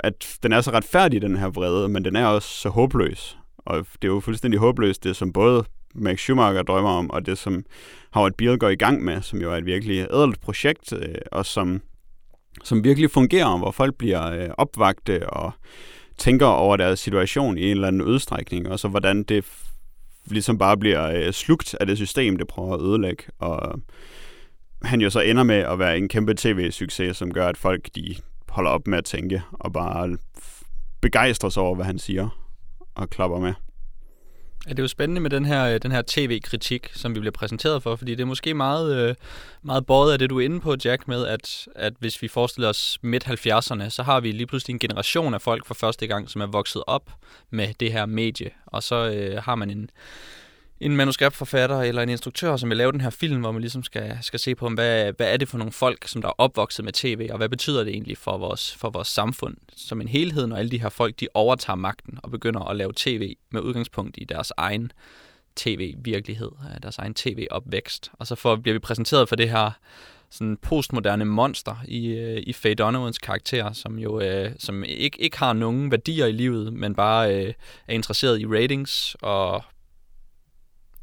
at 0.00 0.38
den 0.42 0.52
er 0.52 0.60
så 0.60 0.70
retfærdig, 0.70 1.22
den 1.22 1.36
her 1.36 1.48
vrede, 1.48 1.88
men 1.88 2.04
den 2.04 2.16
er 2.16 2.26
også 2.26 2.48
så 2.48 2.68
håbløs. 2.68 3.38
Og 3.58 3.86
det 4.02 4.08
er 4.08 4.12
jo 4.12 4.20
fuldstændig 4.20 4.60
håbløst, 4.60 5.04
det 5.04 5.16
som 5.16 5.32
både 5.32 5.64
Max 5.94 6.18
Schumacher 6.18 6.62
drømmer 6.62 6.90
om, 6.90 7.10
og 7.10 7.26
det 7.26 7.38
som 7.38 7.64
Howard 8.12 8.32
Beale 8.38 8.58
går 8.58 8.68
i 8.68 8.76
gang 8.76 9.04
med, 9.04 9.22
som 9.22 9.40
jo 9.40 9.52
er 9.52 9.56
et 9.56 9.66
virkelig 9.66 10.06
ædelt 10.12 10.40
projekt, 10.40 10.92
øh, 10.92 11.14
og 11.32 11.46
som, 11.46 11.80
som 12.64 12.84
virkelig 12.84 13.10
fungerer, 13.10 13.58
hvor 13.58 13.70
folk 13.70 13.94
bliver 13.94 14.30
øh, 14.30 14.48
opvagte 14.58 15.30
og 15.30 15.52
tænker 16.18 16.46
over 16.46 16.76
deres 16.76 17.00
situation 17.00 17.58
i 17.58 17.64
en 17.64 17.70
eller 17.70 17.88
anden 17.88 18.02
udstrækning, 18.02 18.68
og 18.68 18.78
så 18.78 18.88
hvordan 18.88 19.22
det 19.22 19.44
ligesom 20.26 20.58
bare 20.58 20.76
bliver 20.76 21.10
øh, 21.10 21.32
slugt 21.32 21.76
af 21.80 21.86
det 21.86 21.96
system, 21.96 22.36
det 22.36 22.46
prøver 22.46 22.74
at 22.74 22.80
ødelægge. 22.80 23.24
Og 23.38 23.80
han 24.82 25.00
jo 25.00 25.10
så 25.10 25.20
ender 25.20 25.42
med 25.42 25.56
at 25.56 25.78
være 25.78 25.98
en 25.98 26.08
kæmpe 26.08 26.34
tv-succes, 26.34 27.16
som 27.16 27.32
gør, 27.32 27.48
at 27.48 27.56
folk 27.56 27.88
de 27.94 28.14
holder 28.56 28.70
op 28.70 28.86
med 28.86 28.98
at 28.98 29.04
tænke, 29.04 29.42
og 29.52 29.72
bare 29.72 30.18
begejstres 31.00 31.56
over, 31.56 31.74
hvad 31.74 31.84
han 31.84 31.98
siger, 31.98 32.28
og 32.94 33.10
klapper 33.10 33.38
med. 33.38 33.54
Ja, 34.66 34.70
det 34.70 34.78
er 34.78 34.82
jo 34.82 34.88
spændende 34.88 35.20
med 35.20 35.30
den 35.30 35.44
her, 35.44 35.64
øh, 35.64 35.80
den 35.82 35.92
her 35.92 36.02
tv-kritik, 36.06 36.90
som 36.94 37.14
vi 37.14 37.20
bliver 37.20 37.32
præsenteret 37.32 37.82
for, 37.82 37.96
fordi 37.96 38.14
det 38.14 38.20
er 38.20 38.26
måske 38.26 38.54
meget, 38.54 38.96
øh, 38.96 39.14
meget 39.62 39.86
båret 39.86 40.12
af 40.12 40.18
det, 40.18 40.30
du 40.30 40.40
er 40.40 40.44
inde 40.44 40.60
på, 40.60 40.76
Jack, 40.84 41.08
med 41.08 41.26
at, 41.26 41.68
at 41.74 41.92
hvis 41.98 42.22
vi 42.22 42.28
forestiller 42.28 42.68
os 42.68 42.98
midt-70'erne, 43.02 43.88
så 43.88 44.02
har 44.02 44.20
vi 44.20 44.32
lige 44.32 44.46
pludselig 44.46 44.72
en 44.72 44.78
generation 44.78 45.34
af 45.34 45.42
folk 45.42 45.66
for 45.66 45.74
første 45.74 46.06
gang, 46.06 46.30
som 46.30 46.40
er 46.40 46.46
vokset 46.46 46.82
op 46.86 47.10
med 47.50 47.68
det 47.80 47.92
her 47.92 48.06
medie, 48.06 48.50
og 48.66 48.82
så 48.82 49.10
øh, 49.10 49.42
har 49.42 49.54
man 49.54 49.70
en, 49.70 49.90
en 50.80 50.96
manuskriptforfatter 50.96 51.80
eller 51.80 52.02
en 52.02 52.08
instruktør, 52.08 52.56
som 52.56 52.68
vil 52.68 52.78
lave 52.78 52.92
den 52.92 53.00
her 53.00 53.10
film, 53.10 53.40
hvor 53.40 53.52
man 53.52 53.60
ligesom 53.60 53.82
skal, 53.82 54.18
skal 54.22 54.40
se 54.40 54.54
på, 54.54 54.68
hvad, 54.68 55.12
hvad 55.12 55.32
er 55.32 55.36
det 55.36 55.48
for 55.48 55.58
nogle 55.58 55.72
folk, 55.72 56.08
som 56.08 56.22
der 56.22 56.28
er 56.28 56.32
opvokset 56.38 56.84
med 56.84 56.92
tv, 56.92 57.28
og 57.32 57.36
hvad 57.36 57.48
betyder 57.48 57.84
det 57.84 57.92
egentlig 57.92 58.18
for 58.18 58.38
vores, 58.38 58.74
for 58.74 58.90
vores 58.90 59.08
samfund 59.08 59.56
som 59.76 60.00
en 60.00 60.08
helhed, 60.08 60.46
når 60.46 60.56
alle 60.56 60.70
de 60.70 60.80
her 60.80 60.88
folk, 60.88 61.20
de 61.20 61.28
overtager 61.34 61.76
magten 61.76 62.18
og 62.22 62.30
begynder 62.30 62.60
at 62.60 62.76
lave 62.76 62.92
tv 62.96 63.36
med 63.50 63.60
udgangspunkt 63.60 64.14
i 64.18 64.24
deres 64.24 64.52
egen 64.56 64.92
tv-virkelighed, 65.56 66.50
øh, 66.74 66.82
deres 66.82 66.98
egen 66.98 67.14
tv-opvækst. 67.14 68.10
Og 68.12 68.26
så 68.26 68.34
får, 68.34 68.56
bliver 68.56 68.72
vi 68.72 68.78
præsenteret 68.78 69.28
for 69.28 69.36
det 69.36 69.50
her 69.50 69.70
sådan 70.30 70.56
postmoderne 70.62 71.24
monster 71.24 71.76
i, 71.88 72.06
øh, 72.06 72.42
i 72.46 72.52
Faye 72.52 72.74
Donovans 72.74 73.18
karakter, 73.18 73.72
som 73.72 73.98
jo 73.98 74.20
øh, 74.20 74.50
som 74.58 74.84
ikke, 74.84 75.20
ikke 75.20 75.38
har 75.38 75.52
nogen 75.52 75.90
værdier 75.90 76.26
i 76.26 76.32
livet, 76.32 76.72
men 76.72 76.94
bare 76.94 77.34
øh, 77.34 77.54
er 77.88 77.94
interesseret 77.94 78.40
i 78.40 78.46
ratings 78.46 79.16
og 79.22 79.62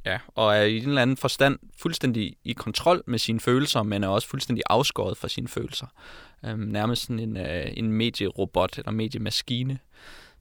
Ja, 0.05 0.19
og 0.27 0.55
er 0.55 0.61
i 0.61 0.77
en 0.77 0.87
eller 0.87 1.01
anden 1.01 1.17
forstand 1.17 1.59
fuldstændig 1.77 2.35
i 2.43 2.53
kontrol 2.53 3.03
med 3.07 3.19
sine 3.19 3.39
følelser, 3.39 3.83
men 3.83 4.03
er 4.03 4.07
også 4.07 4.27
fuldstændig 4.27 4.63
afskåret 4.69 5.17
fra 5.17 5.27
sine 5.27 5.47
følelser. 5.47 5.87
Øhm, 6.45 6.59
nærmest 6.59 7.01
sådan 7.01 7.19
en, 7.19 7.37
øh, 7.37 7.65
en 7.73 7.91
medierobot 7.91 8.77
eller 8.77 8.91
mediemaskine, 8.91 9.79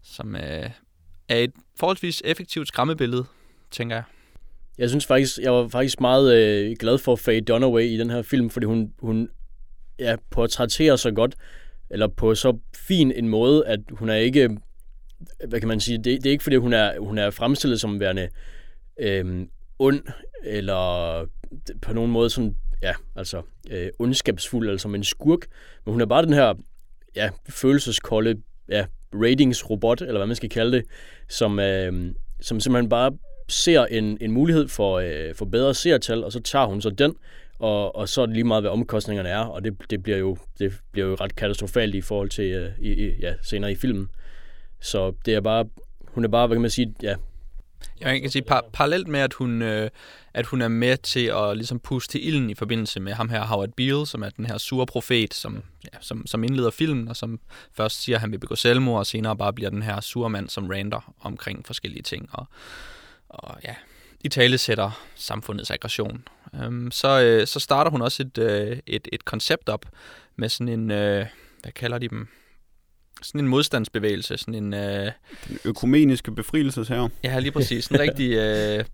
som 0.03 0.37
øh, 0.37 0.71
er 1.29 1.37
et 1.37 1.53
forholdsvis 1.77 2.23
effektivt 2.25 2.69
skræmmebillede, 2.69 3.25
tænker 3.71 3.97
jeg. 3.97 4.05
Jeg 4.79 4.89
synes 4.89 5.07
faktisk, 5.07 5.39
jeg 5.39 5.53
var 5.53 5.69
faktisk 5.69 6.01
meget 6.01 6.37
øh, 6.37 6.77
glad 6.81 6.99
for 6.99 7.17
Faye 7.17 7.41
Dunaway 7.41 7.85
i 7.85 7.99
den 7.99 8.11
her 8.11 8.23
film, 8.23 8.51
fordi 8.51 8.67
hun, 8.67 8.93
hun 8.99 9.29
ja, 9.99 10.17
portrætterer 10.31 10.97
så 10.97 11.11
godt, 11.11 11.35
eller 11.91 12.07
på 12.07 12.35
så 12.35 12.59
fin 12.77 13.13
en 13.13 13.29
måde, 13.29 13.67
at 13.67 13.81
hun 13.91 14.09
er 14.09 14.15
ikke, 14.15 14.59
hvad 15.49 15.61
kan 15.61 15.69
man 15.69 15.81
sige, 15.81 15.99
det, 15.99 16.05
det 16.05 16.27
er 16.27 16.31
ikke 16.31 16.45
fordi, 16.45 16.57
hun 16.57 16.73
er, 16.73 16.99
hun 16.99 17.19
er 17.19 17.31
fremstillet 17.31 17.81
som 17.81 18.01
værende 18.01 18.29
øh, 19.01 19.47
ond, 19.79 20.03
eller 20.45 21.27
på 21.83 21.93
nogen 21.93 22.11
måde 22.11 22.31
sådan, 22.31 22.57
ja, 22.83 22.93
altså 23.17 23.43
øh, 23.71 23.89
ondskabsfuld, 23.99 24.71
altså 24.71 24.83
som 24.83 24.95
en 24.95 25.05
skurk, 25.05 25.41
men 25.85 25.93
hun 25.93 26.01
er 26.01 26.07
bare 26.07 26.25
den 26.25 26.33
her, 26.33 26.55
ja, 27.17 27.31
følelseskolde, 27.49 28.43
ja, 28.69 28.87
ratingsrobot, 29.15 30.01
eller 30.01 30.17
hvad 30.17 30.27
man 30.27 30.37
skal 30.37 30.49
kalde 30.49 30.77
det, 30.77 30.85
som, 31.29 31.59
øh, 31.59 32.15
som 32.41 32.61
simpelthen 32.61 32.89
bare 32.89 33.13
ser 33.49 33.85
en, 33.85 34.19
en 34.21 34.33
mulighed 34.33 34.69
for, 34.69 34.99
øh, 34.99 35.35
for 35.35 35.45
bedre 35.45 35.75
seertal, 35.75 36.25
og 36.25 36.33
så 36.33 36.41
tager 36.41 36.67
hun 36.67 36.81
så 36.81 36.91
den, 36.91 37.15
og, 37.59 37.97
og 37.97 38.09
så 38.09 38.23
er 38.23 38.27
det 38.27 38.35
lige 38.35 38.45
meget, 38.45 38.63
hvad 38.63 38.71
omkostningerne 38.71 39.29
er, 39.29 39.39
og 39.39 39.65
det, 39.65 39.77
det, 39.91 40.03
bliver, 40.03 40.19
jo, 40.19 40.37
det 40.59 40.73
bliver 40.93 41.09
jo 41.09 41.15
ret 41.15 41.37
katastrofalt 41.37 41.95
i 41.95 42.01
forhold 42.01 42.29
til 42.29 42.45
øh, 42.45 42.71
i, 42.81 42.93
i, 42.93 43.15
ja, 43.21 43.35
senere 43.43 43.73
i 43.73 43.75
filmen. 43.75 44.09
Så 44.81 45.13
det 45.27 45.35
er 45.35 45.41
bare, 45.41 45.65
hun 46.09 46.25
er 46.25 46.29
bare, 46.29 46.47
hvad 46.47 46.57
kan 46.57 46.63
man 46.63 46.71
sige, 46.71 46.95
ja, 47.03 47.15
jeg 48.01 48.21
kan 48.21 48.31
sige, 48.31 48.43
par, 48.43 48.65
parallelt 48.73 49.09
med, 49.09 49.21
at 49.21 49.35
hun, 49.35 49.63
øh, 49.63 49.91
at 50.35 50.47
hun 50.47 50.63
er 50.63 50.69
med 50.69 50.97
til 50.97 51.27
at 51.27 51.57
ligesom 51.57 51.81
puste 51.81 52.13
til 52.13 52.27
ilden 52.29 52.51
i 52.51 52.55
forbindelse 52.55 53.01
med 53.01 53.13
ham 53.13 53.29
her, 53.29 53.47
Howard 53.47 53.71
Beale, 53.77 54.07
som 54.07 54.23
er 54.23 54.31
den 54.31 54.47
her 54.47 54.59
sure 54.59 54.87
profet, 54.87 55.35
som, 55.35 55.63
ja, 55.85 55.99
som, 56.01 56.27
som 56.27 56.45
indleder 56.45 56.71
filmen, 56.71 57.09
og 57.09 57.17
som 57.17 57.41
først 57.73 58.03
siger, 58.03 58.17
at 58.17 58.21
han 58.21 58.33
vil 58.33 58.39
begå 58.39 58.55
selvmord, 58.55 58.99
og 58.99 59.07
senere 59.07 59.37
bare 59.37 59.53
bliver 59.53 59.71
den 59.71 59.83
her 59.83 60.01
sure 60.01 60.31
mand, 60.31 60.49
som 60.49 60.67
rander 60.69 61.15
omkring 61.21 61.67
forskellige 61.67 62.03
ting. 62.03 62.29
Og, 62.33 62.47
og 63.29 63.57
ja, 63.65 63.75
i 64.25 64.29
tale 64.29 64.59
sætter 64.59 65.03
samfundets 65.15 65.71
aggression. 65.71 66.25
Øhm, 66.55 66.91
så, 66.91 67.23
øh, 67.23 67.47
så 67.47 67.61
starter 67.61 67.91
hun 67.91 68.03
også 68.03 68.23
et, 68.23 68.39
øh, 68.39 68.79
et, 68.87 69.09
et 69.13 69.25
koncept 69.25 69.69
op 69.69 69.87
med 70.37 70.49
sådan 70.49 70.69
en, 70.69 70.91
øh, 70.91 71.27
hvad 71.63 71.73
kalder 71.73 71.99
de 71.99 72.09
dem? 72.09 72.29
Sådan 73.23 73.41
en 73.41 73.49
modstandsbevægelse, 73.49 74.37
sådan 74.37 74.55
en... 74.55 74.75
Øh, 74.75 75.11
Den 75.49 75.59
økumeniske 75.65 76.33
befrielsesherre. 76.33 77.11
Ja, 77.25 77.39
lige 77.39 77.53
præcis. 77.53 77.87
En 77.87 78.01
rigtig 78.07 78.33
øh, 78.33 78.85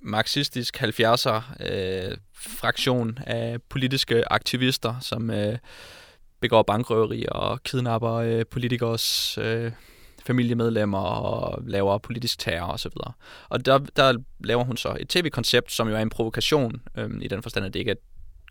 marxistisk 0.00 0.82
70'er 0.82 1.42
øh, 1.70 2.16
fraktion 2.34 3.18
af 3.26 3.62
politiske 3.68 4.32
aktivister, 4.32 4.94
som 5.00 5.30
øh, 5.30 5.58
begår 6.40 6.62
bankrøveri 6.62 7.24
og 7.28 7.62
kidnapper 7.62 8.12
øh, 8.12 8.44
politikers 8.50 9.38
øh, 9.38 9.72
familiemedlemmer 10.26 10.98
og 10.98 11.62
laver 11.66 11.98
politisk 11.98 12.38
terror 12.38 12.72
osv. 12.72 12.92
Og, 12.96 13.14
og 13.48 13.66
der, 13.66 13.78
der 13.78 14.14
laver 14.44 14.64
hun 14.64 14.76
så 14.76 14.96
et 15.00 15.08
tv-koncept, 15.08 15.72
som 15.72 15.88
jo 15.88 15.94
er 15.96 16.00
en 16.00 16.10
provokation, 16.10 16.80
øh, 16.96 17.10
i 17.20 17.28
den 17.28 17.42
forstand, 17.42 17.66
at 17.66 17.74
det 17.74 17.80
ikke 17.80 17.90
er 17.90 17.96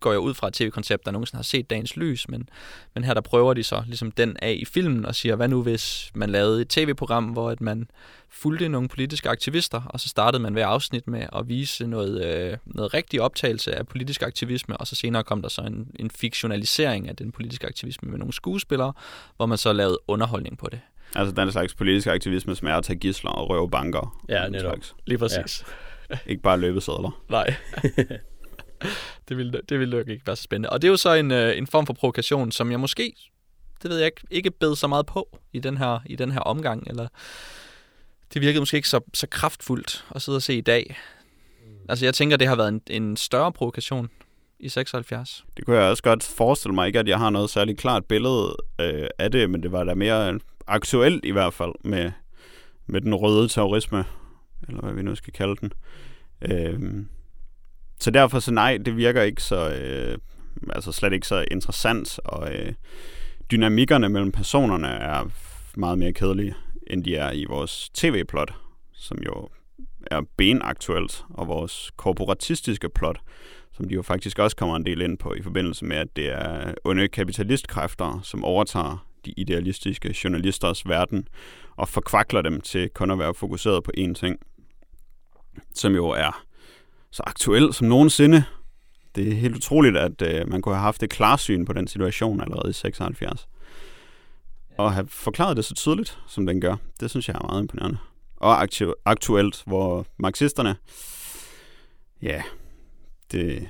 går 0.06 0.12
jeg 0.12 0.20
ud 0.20 0.34
fra 0.34 0.48
et 0.48 0.54
tv-koncept, 0.54 1.06
der 1.06 1.12
nogensinde 1.12 1.38
har 1.38 1.44
set 1.44 1.70
dagens 1.70 1.96
lys, 1.96 2.30
men, 2.30 2.50
men 2.94 3.04
her 3.04 3.13
der 3.13 3.22
prøver 3.22 3.54
de 3.54 3.63
så 3.63 3.84
ligesom 3.88 4.12
den 4.12 4.38
af 4.41 4.58
i 4.60 4.65
filmen 4.65 5.06
og 5.06 5.15
siger, 5.15 5.36
hvad 5.36 5.48
nu 5.48 5.62
hvis 5.62 6.12
man 6.15 6.30
lavede 6.30 6.62
et 6.62 6.70
tv-program, 6.70 7.24
hvor 7.24 7.50
at 7.50 7.62
man 7.62 7.88
fulgte 8.30 8.70
nogle 8.70 8.88
politiske 8.88 9.30
aktivister, 9.30 9.82
og 9.82 10.00
så 10.00 10.10
startede 10.10 10.44
man 10.44 10.54
hver 10.54 10.68
afsnit 10.68 11.08
med 11.08 11.28
at 11.36 11.48
vise 11.48 11.88
noget, 11.88 12.26
øh, 12.26 12.58
noget 12.65 12.94
rigtig 12.94 13.22
optagelse 13.22 13.76
af 13.76 13.88
politisk 13.88 14.22
aktivisme, 14.22 14.78
og 14.78 14.88
så 14.88 14.96
senere 14.96 15.24
kom 15.24 15.41
der 15.41 15.50
så 15.50 15.62
en, 15.62 15.88
en 16.00 16.12
fiktionalisering 16.12 17.10
af 17.10 17.15
den 17.15 17.32
politiske 17.32 17.68
aktivisme 17.68 18.12
med 18.12 18.20
nogle 18.20 18.34
skuespillere, 18.34 18.94
hvor 19.38 19.46
man 19.46 19.58
så 19.58 19.74
lavede 19.74 19.98
underholdning 20.08 20.58
på 20.58 20.68
det. 20.72 20.80
Altså 21.15 21.36
den 21.36 21.52
slags 21.52 21.76
politisk 21.76 22.08
aktivisme, 22.08 22.56
som 22.56 22.68
er 22.68 22.76
at 22.76 22.84
tage 22.84 23.00
gisler 23.00 23.32
og 23.32 23.50
røve 23.50 23.70
banker. 23.70 24.24
Ja, 24.30 24.50
netop. 24.50 24.78
Lige 25.06 25.18
præcis. 25.18 25.63
Ja. 26.10 26.18
ikke 26.26 26.41
bare 26.41 26.60
løbesedler. 26.60 27.22
Nej. 27.30 27.56
det, 29.30 29.38
ville, 29.38 29.62
det 29.69 29.80
ville 29.80 29.98
nok 29.98 30.08
ikke 30.08 30.28
være 30.28 30.36
så 30.36 30.43
spændende. 30.43 30.69
Og 30.69 30.82
det 30.82 30.88
er 30.88 30.91
jo 30.91 30.98
så 30.98 31.13
en, 31.13 31.32
øh, 31.32 31.58
en 31.58 31.67
form 31.67 31.86
for 31.86 31.93
provokation, 31.93 32.52
som 32.52 32.71
jeg 32.71 32.80
måske, 32.80 33.13
det 33.84 33.89
ved 33.89 33.98
jeg 33.98 34.06
ikke, 34.06 34.21
ikke 34.32 34.52
bed 34.52 34.76
så 34.76 34.88
meget 34.88 35.06
på 35.06 35.39
i 35.54 35.60
den 35.60 35.78
her, 35.78 36.00
i 36.06 36.15
den 36.15 36.32
her 36.32 36.39
omgang, 36.39 36.88
eller 36.88 37.08
det 38.34 38.41
virkede 38.41 38.60
måske 38.60 38.78
ikke 38.78 38.89
så, 38.89 39.00
så 39.13 39.28
kraftfuldt 39.28 40.06
at 40.15 40.21
sidde 40.21 40.36
og 40.36 40.41
se 40.41 40.54
i 40.54 40.62
dag. 40.62 40.98
Altså 41.89 42.06
jeg 42.06 42.13
tænker, 42.13 42.38
det 42.38 42.48
har 42.48 42.56
været 42.56 42.69
en, 42.69 42.82
en 42.88 43.17
større 43.17 43.52
provokation 43.52 44.10
i 44.60 44.69
76. 44.69 45.45
Det 45.58 45.65
kunne 45.65 45.78
jeg 45.78 45.89
også 45.89 46.04
godt 46.04 46.24
forestille 46.24 46.76
mig. 46.76 46.88
Ikke, 46.88 47.00
at 47.00 47.08
jeg 47.08 47.17
har 47.17 47.30
noget 47.30 47.50
særligt 47.50 47.80
klart 47.80 48.06
billede 48.06 48.56
øh, 48.80 49.08
af 49.19 49.32
det, 49.32 49.50
men 49.50 49.63
det 49.63 49.71
var 49.71 49.84
da 49.84 49.93
mere 49.93 50.39
aktuelt 50.67 51.26
i 51.26 51.32
hvert 51.32 51.54
fald 51.54 51.71
med, 51.84 52.12
med 52.86 53.02
den 53.02 53.15
røde 53.15 53.48
terrorisme, 53.48 54.06
eller 54.67 54.82
hvad 54.82 54.93
vi 54.93 55.02
nu 55.02 55.15
skal 55.15 55.34
kalde 55.34 55.56
den. 55.56 55.71
Øh, 56.41 57.06
så 57.99 58.12
derfor 58.12 58.39
så 58.39 58.51
nej, 58.51 58.77
det 58.86 58.97
virker 58.97 59.21
ikke 59.21 59.43
så, 59.43 59.69
øh, 59.69 60.17
altså 60.69 60.91
slet 60.91 61.13
ikke 61.13 61.27
så 61.27 61.45
interessant, 61.51 62.19
og 62.25 62.53
øh, 62.53 62.73
dynamikkerne 63.51 64.10
mellem 64.10 64.31
personerne 64.31 64.88
er 64.88 65.25
meget 65.77 65.99
mere 65.99 66.13
kedelige, 66.13 66.55
end 66.88 67.03
de 67.03 67.15
er 67.15 67.31
i 67.31 67.45
vores 67.45 67.89
tv-plot, 67.93 68.53
som 68.93 69.17
jo 69.25 69.49
er 70.12 70.21
benaktuelt, 70.38 71.25
og 71.29 71.47
vores 71.47 71.91
korporatistiske 71.97 72.89
plot, 72.89 73.19
som 73.73 73.88
de 73.88 73.93
jo 73.93 74.01
faktisk 74.01 74.39
også 74.39 74.55
kommer 74.55 74.75
en 74.75 74.86
del 74.86 75.01
ind 75.01 75.17
på 75.17 75.34
i 75.34 75.41
forbindelse 75.41 75.86
med, 75.86 75.97
at 75.97 76.08
det 76.15 76.29
er 76.29 76.73
onde 76.84 77.08
kapitalistkræfter, 77.08 78.19
som 78.23 78.43
overtager 78.43 79.08
de 79.25 79.34
idealistiske 79.38 80.15
journalisters 80.23 80.89
verden 80.89 81.27
og 81.75 81.89
forkvakler 81.89 82.41
dem 82.41 82.62
til 82.62 82.89
kun 82.89 83.12
at 83.12 83.19
være 83.19 83.34
fokuseret 83.34 83.84
på 83.84 83.91
én 83.97 84.13
ting, 84.13 84.39
som 85.73 85.95
jo 85.95 86.08
er 86.10 86.44
så 87.15 87.23
aktuel 87.25 87.73
som 87.73 87.88
nogensinde. 87.88 88.43
Det 89.15 89.28
er 89.28 89.36
helt 89.36 89.56
utroligt, 89.56 89.97
at 89.97 90.21
øh, 90.21 90.49
man 90.49 90.62
kunne 90.62 90.75
have 90.75 90.84
haft 90.84 91.04
et 91.04 91.10
klarsyn 91.10 91.65
på 91.65 91.73
den 91.73 91.88
situation 91.88 92.41
allerede 92.41 92.69
i 92.69 92.73
76. 92.73 93.47
Og 94.78 94.93
have 94.93 95.08
forklaret 95.08 95.58
det 95.58 95.65
så 95.65 95.75
tydeligt, 95.75 96.17
som 96.28 96.45
den 96.45 96.62
gør, 96.62 96.75
det 96.99 97.10
synes 97.10 97.28
jeg 97.28 97.36
er 97.36 97.47
meget 97.47 97.62
imponerende. 97.62 97.97
Og 98.36 98.63
aktu- 98.63 99.01
aktuelt, 99.06 99.63
hvor 99.65 100.06
marxisterne, 100.17 100.75
ja, 102.21 102.43
det, 103.32 103.67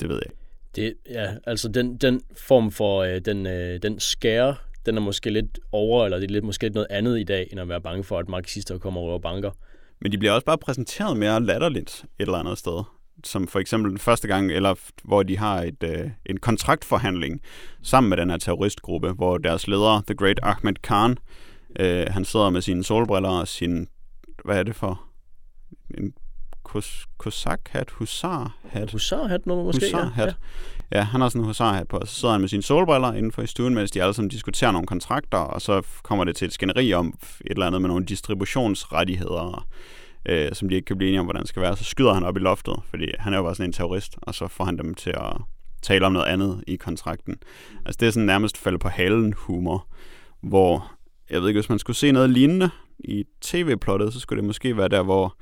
det 0.00 0.08
ved 0.08 0.20
jeg 0.24 0.32
det, 0.76 0.94
ja, 1.10 1.34
altså 1.46 1.68
den, 1.68 1.96
den 1.96 2.20
form 2.36 2.70
for 2.70 3.02
øh, 3.02 3.20
den, 3.20 3.46
øh, 3.46 3.82
den 3.82 4.00
skære, 4.00 4.56
den 4.86 4.96
er 4.96 5.00
måske 5.00 5.30
lidt 5.30 5.58
over, 5.72 6.04
eller 6.04 6.18
det 6.18 6.26
er 6.26 6.32
lidt, 6.32 6.44
måske 6.44 6.64
lidt 6.64 6.74
noget 6.74 6.86
andet 6.90 7.20
i 7.20 7.24
dag, 7.24 7.48
end 7.50 7.60
at 7.60 7.68
være 7.68 7.80
bange 7.80 8.04
for, 8.04 8.18
at 8.18 8.28
marxister 8.28 8.78
kommer 8.78 9.00
over 9.00 9.18
banker. 9.18 9.50
Men 10.02 10.12
de 10.12 10.18
bliver 10.18 10.32
også 10.32 10.44
bare 10.44 10.58
præsenteret 10.58 11.16
mere 11.16 11.40
latterligt 11.40 12.04
et 12.18 12.24
eller 12.24 12.38
andet 12.38 12.58
sted. 12.58 12.82
Som 13.24 13.48
for 13.48 13.58
eksempel 13.58 13.90
den 13.90 13.98
første 13.98 14.28
gang, 14.28 14.52
eller 14.52 14.74
hvor 15.04 15.22
de 15.22 15.38
har 15.38 15.62
et, 15.62 15.82
øh, 15.82 16.10
en 16.26 16.36
kontraktforhandling 16.36 17.40
sammen 17.82 18.10
med 18.10 18.16
den 18.16 18.30
her 18.30 18.36
terroristgruppe, 18.36 19.12
hvor 19.12 19.38
deres 19.38 19.66
leder, 19.66 20.02
The 20.06 20.14
Great 20.14 20.40
Ahmed 20.42 20.74
Khan, 20.82 21.18
øh, 21.78 22.06
han 22.10 22.24
sidder 22.24 22.50
med 22.50 22.60
sine 22.60 22.84
solbriller 22.84 23.28
og 23.28 23.48
sin, 23.48 23.88
hvad 24.44 24.58
er 24.58 24.62
det 24.62 24.76
for, 24.76 25.02
en 25.98 26.14
kosak-hat, 27.18 27.90
husar-hat. 27.90 28.92
Husar-hat 28.92 29.46
nu 29.46 29.64
måske, 29.64 29.86
husar-hat. 29.86 30.26
Ja 30.28 30.34
ja. 30.94 31.02
han 31.02 31.20
har 31.20 31.28
sådan 31.28 31.40
en 31.40 31.46
husarhat 31.46 31.88
på, 31.88 31.96
og 31.96 32.08
så 32.08 32.14
sidder 32.14 32.32
han 32.32 32.40
med 32.40 32.48
sine 32.48 32.62
solbriller 32.62 33.12
indenfor 33.12 33.42
i 33.42 33.46
stuen, 33.46 33.74
mens 33.74 33.90
de 33.90 34.02
alle 34.02 34.14
sammen 34.14 34.28
diskuterer 34.28 34.70
nogle 34.70 34.86
kontrakter, 34.86 35.38
og 35.38 35.62
så 35.62 35.82
kommer 36.02 36.24
det 36.24 36.36
til 36.36 36.46
et 36.46 36.52
skænderi 36.52 36.92
om 36.92 37.06
et 37.06 37.50
eller 37.50 37.66
andet 37.66 37.80
med 37.80 37.88
nogle 37.88 38.06
distributionsrettigheder, 38.06 39.68
øh, 40.26 40.52
som 40.52 40.68
de 40.68 40.74
ikke 40.74 40.86
kan 40.86 40.98
blive 40.98 41.08
enige 41.08 41.20
om, 41.20 41.26
hvordan 41.26 41.42
det 41.42 41.48
skal 41.48 41.62
være. 41.62 41.76
Så 41.76 41.84
skyder 41.84 42.14
han 42.14 42.24
op 42.24 42.36
i 42.36 42.40
loftet, 42.40 42.74
fordi 42.90 43.06
han 43.18 43.32
er 43.32 43.36
jo 43.36 43.42
bare 43.42 43.54
sådan 43.54 43.68
en 43.68 43.72
terrorist, 43.72 44.16
og 44.22 44.34
så 44.34 44.48
får 44.48 44.64
han 44.64 44.78
dem 44.78 44.94
til 44.94 45.10
at 45.10 45.36
tale 45.82 46.06
om 46.06 46.12
noget 46.12 46.26
andet 46.26 46.64
i 46.66 46.76
kontrakten. 46.76 47.36
Altså 47.86 47.98
det 48.00 48.06
er 48.06 48.10
sådan 48.10 48.26
nærmest 48.26 48.58
falde 48.58 48.78
på 48.78 48.88
halen 48.88 49.32
humor, 49.36 49.86
hvor 50.40 50.92
jeg 51.30 51.40
ved 51.40 51.48
ikke, 51.48 51.60
hvis 51.60 51.68
man 51.68 51.78
skulle 51.78 51.96
se 51.96 52.12
noget 52.12 52.30
lignende 52.30 52.70
i 52.98 53.24
tv-plottet, 53.40 54.12
så 54.12 54.20
skulle 54.20 54.36
det 54.40 54.46
måske 54.46 54.76
være 54.76 54.88
der, 54.88 55.02
hvor 55.02 55.36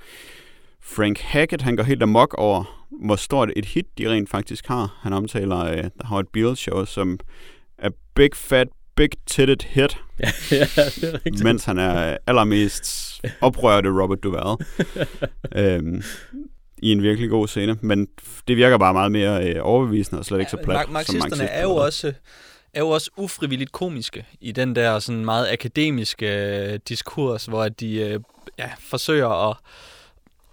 Frank 0.82 1.18
Hackett, 1.18 1.62
han 1.62 1.76
går 1.76 1.82
helt 1.82 2.02
amok 2.02 2.34
over, 2.38 2.86
hvor 3.04 3.16
stort 3.16 3.50
et 3.56 3.64
hit 3.64 3.86
de 3.98 4.10
rent 4.10 4.30
faktisk 4.30 4.66
har. 4.66 4.98
Han 5.02 5.12
omtaler 5.12 5.72
uh, 5.72 5.78
The 5.78 5.90
Howard 6.04 6.26
Beale 6.32 6.56
Show 6.56 6.84
som 6.84 7.18
a 7.78 7.88
big 8.14 8.36
fat 8.36 8.68
big 8.96 9.08
titted 9.26 9.56
hit. 9.62 9.98
ja, 10.20 10.30
ja, 10.50 10.66
det 10.74 11.04
er 11.04 11.14
rigtigt. 11.14 11.44
mens 11.44 11.64
han 11.64 11.78
er 11.78 12.16
allermest 12.26 13.20
oprørte 13.40 13.88
Robert 13.88 14.22
Duvall. 14.22 14.56
øhm, 15.64 16.02
I 16.78 16.92
en 16.92 17.02
virkelig 17.02 17.30
god 17.30 17.48
scene. 17.48 17.78
Men 17.80 18.08
det 18.48 18.56
virker 18.56 18.78
bare 18.78 18.92
meget 18.92 19.12
mere 19.12 19.48
øh, 19.48 19.56
overbevisende 19.62 20.18
og 20.18 20.24
slet 20.24 20.38
ikke 20.38 20.50
så 20.50 20.56
plat. 20.56 20.76
Mark- 20.76 20.90
marxisterne 20.90 21.44
er 21.44 21.62
jo 21.62 21.74
også 21.74 22.12
er 22.74 22.80
jo 22.80 22.88
også 22.88 23.10
ufrivilligt 23.16 23.72
komiske 23.72 24.26
i 24.40 24.52
den 24.52 24.76
der 24.76 24.98
sådan 24.98 25.24
meget 25.24 25.52
akademiske 25.52 26.26
øh, 26.72 26.78
diskurs, 26.88 27.46
hvor 27.46 27.68
de 27.68 27.94
øh, 27.96 28.20
ja, 28.58 28.70
forsøger 28.78 29.50
at, 29.50 29.56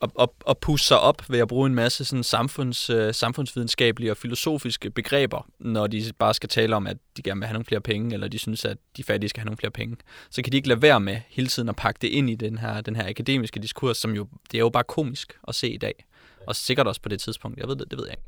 at, 0.02 0.10
at, 0.20 0.30
at 0.50 0.58
pusse 0.58 0.86
sig 0.86 1.00
op 1.00 1.30
ved 1.30 1.40
at 1.40 1.48
bruge 1.48 1.68
en 1.68 1.76
masse 1.76 2.06
sådan 2.06 2.24
samfunds, 2.24 2.90
øh, 2.90 3.14
samfundsvidenskabelige 3.14 4.12
og 4.12 4.18
filosofiske 4.18 4.90
begreber, 4.90 5.50
når 5.60 5.88
de 5.88 6.04
bare 6.20 6.34
skal 6.34 6.50
tale 6.50 6.76
om, 6.76 6.88
at 6.88 6.98
de 7.18 7.22
gerne 7.22 7.40
vil 7.40 7.48
have 7.48 7.54
nogle 7.54 7.66
flere 7.66 7.82
penge, 7.82 8.14
eller 8.14 8.28
de 8.28 8.38
synes, 8.38 8.66
at 8.66 8.78
de 8.98 9.04
fattige 9.04 9.30
skal 9.30 9.42
have 9.42 9.46
nogle 9.46 9.58
flere 9.58 9.72
penge. 9.72 9.98
Så 10.30 10.42
kan 10.42 10.52
de 10.52 10.58
ikke 10.58 10.68
lade 10.68 10.82
være 10.82 11.00
med 11.00 11.18
hele 11.30 11.48
tiden 11.48 11.70
at 11.70 11.76
pakke 11.76 11.98
det 12.02 12.08
ind 12.08 12.30
i 12.30 12.36
den 12.36 12.58
her, 12.58 12.82
den 12.82 12.96
her 12.96 13.10
akademiske 13.10 13.60
diskurs, 13.60 13.98
som 13.98 14.12
jo, 14.12 14.28
det 14.52 14.58
er 14.58 14.60
jo 14.60 14.70
bare 14.70 14.84
komisk 14.84 15.34
at 15.48 15.56
se 15.56 15.70
i 15.70 15.78
dag. 15.78 16.06
Og 16.48 16.56
sikkert 16.56 16.88
også 16.88 17.02
på 17.02 17.10
det 17.10 17.22
tidspunkt. 17.22 17.60
Jeg 17.60 17.68
ved 17.68 17.76
det, 17.76 17.92
det 17.92 18.00
ved 18.00 18.06
jeg 18.06 18.14
ikke. 18.14 18.24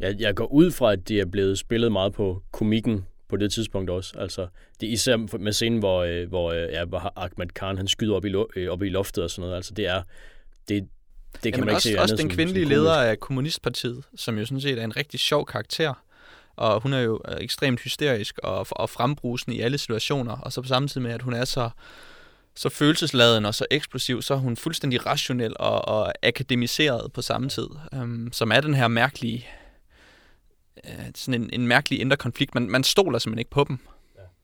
Jeg, 0.00 0.16
jeg 0.20 0.34
går 0.34 0.46
ud 0.46 0.70
fra, 0.70 0.92
at 0.92 1.08
det 1.08 1.20
er 1.20 1.24
blevet 1.24 1.58
spillet 1.58 1.92
meget 1.92 2.12
på 2.12 2.42
komikken 2.50 3.06
på 3.28 3.36
det 3.36 3.52
tidspunkt 3.52 3.90
også. 3.90 4.14
Altså, 4.18 4.46
det 4.80 4.88
er 4.88 4.92
især 4.92 5.38
med 5.38 5.52
scenen, 5.52 5.78
hvor, 5.78 6.02
øh, 6.02 6.28
hvor, 6.28 6.52
øh, 6.52 6.72
ja, 6.72 6.84
hvor 6.84 7.12
Ahmed 7.16 7.48
Khan 7.54 7.76
han 7.76 7.88
skyder 7.88 8.14
op 8.14 8.24
i, 8.24 8.28
lo- 8.28 8.48
øh, 8.56 8.70
op 8.70 8.82
i 8.82 8.88
loftet 8.88 9.24
og 9.24 9.30
sådan 9.30 9.42
noget. 9.42 9.56
Altså, 9.56 9.74
det 9.74 9.86
er... 9.86 10.02
Det, 10.68 10.88
det 11.34 11.52
kan 11.52 11.52
Jamen 11.52 11.60
man 11.60 11.68
ikke 11.68 11.76
også, 11.76 11.88
se 11.88 12.00
også 12.00 12.16
den 12.16 12.28
kvindelige 12.28 12.64
som 12.64 12.70
leder 12.70 12.94
af 12.94 13.20
Kommunistpartiet, 13.20 14.04
som 14.16 14.38
jo 14.38 14.46
sådan 14.46 14.60
set 14.60 14.78
er 14.78 14.84
en 14.84 14.96
rigtig 14.96 15.20
sjov 15.20 15.46
karakter. 15.46 15.94
Og 16.56 16.80
hun 16.80 16.92
er 16.92 17.00
jo 17.00 17.20
øh, 17.28 17.36
ekstremt 17.40 17.80
hysterisk 17.80 18.38
og, 18.38 18.66
og 18.70 18.90
frembrusende 18.90 19.56
i 19.56 19.60
alle 19.60 19.78
situationer. 19.78 20.36
Og 20.36 20.52
så 20.52 20.62
på 20.62 20.68
samme 20.68 20.88
tid 20.88 21.00
med, 21.00 21.10
at 21.10 21.22
hun 21.22 21.34
er 21.34 21.44
så, 21.44 21.70
så 22.54 22.68
følelsesladen 22.68 23.46
og 23.46 23.54
så 23.54 23.66
eksplosiv, 23.70 24.22
så 24.22 24.34
er 24.34 24.38
hun 24.38 24.56
fuldstændig 24.56 25.06
rationel 25.06 25.56
og, 25.58 25.88
og 25.88 26.12
akademiseret 26.22 27.12
på 27.12 27.22
samme 27.22 27.48
tid. 27.48 27.66
Um, 27.92 28.32
som 28.32 28.52
er 28.52 28.60
den 28.60 28.74
her 28.74 28.88
mærkelige, 28.88 29.46
øh, 30.84 31.04
sådan 31.14 31.42
en, 31.42 31.50
en 31.52 31.66
mærkelig 31.66 32.00
indre 32.00 32.16
konflikt. 32.16 32.54
Man, 32.54 32.70
man 32.70 32.84
stoler 32.84 33.18
simpelthen 33.18 33.38
ikke 33.38 33.50
på 33.50 33.64
dem. 33.64 33.78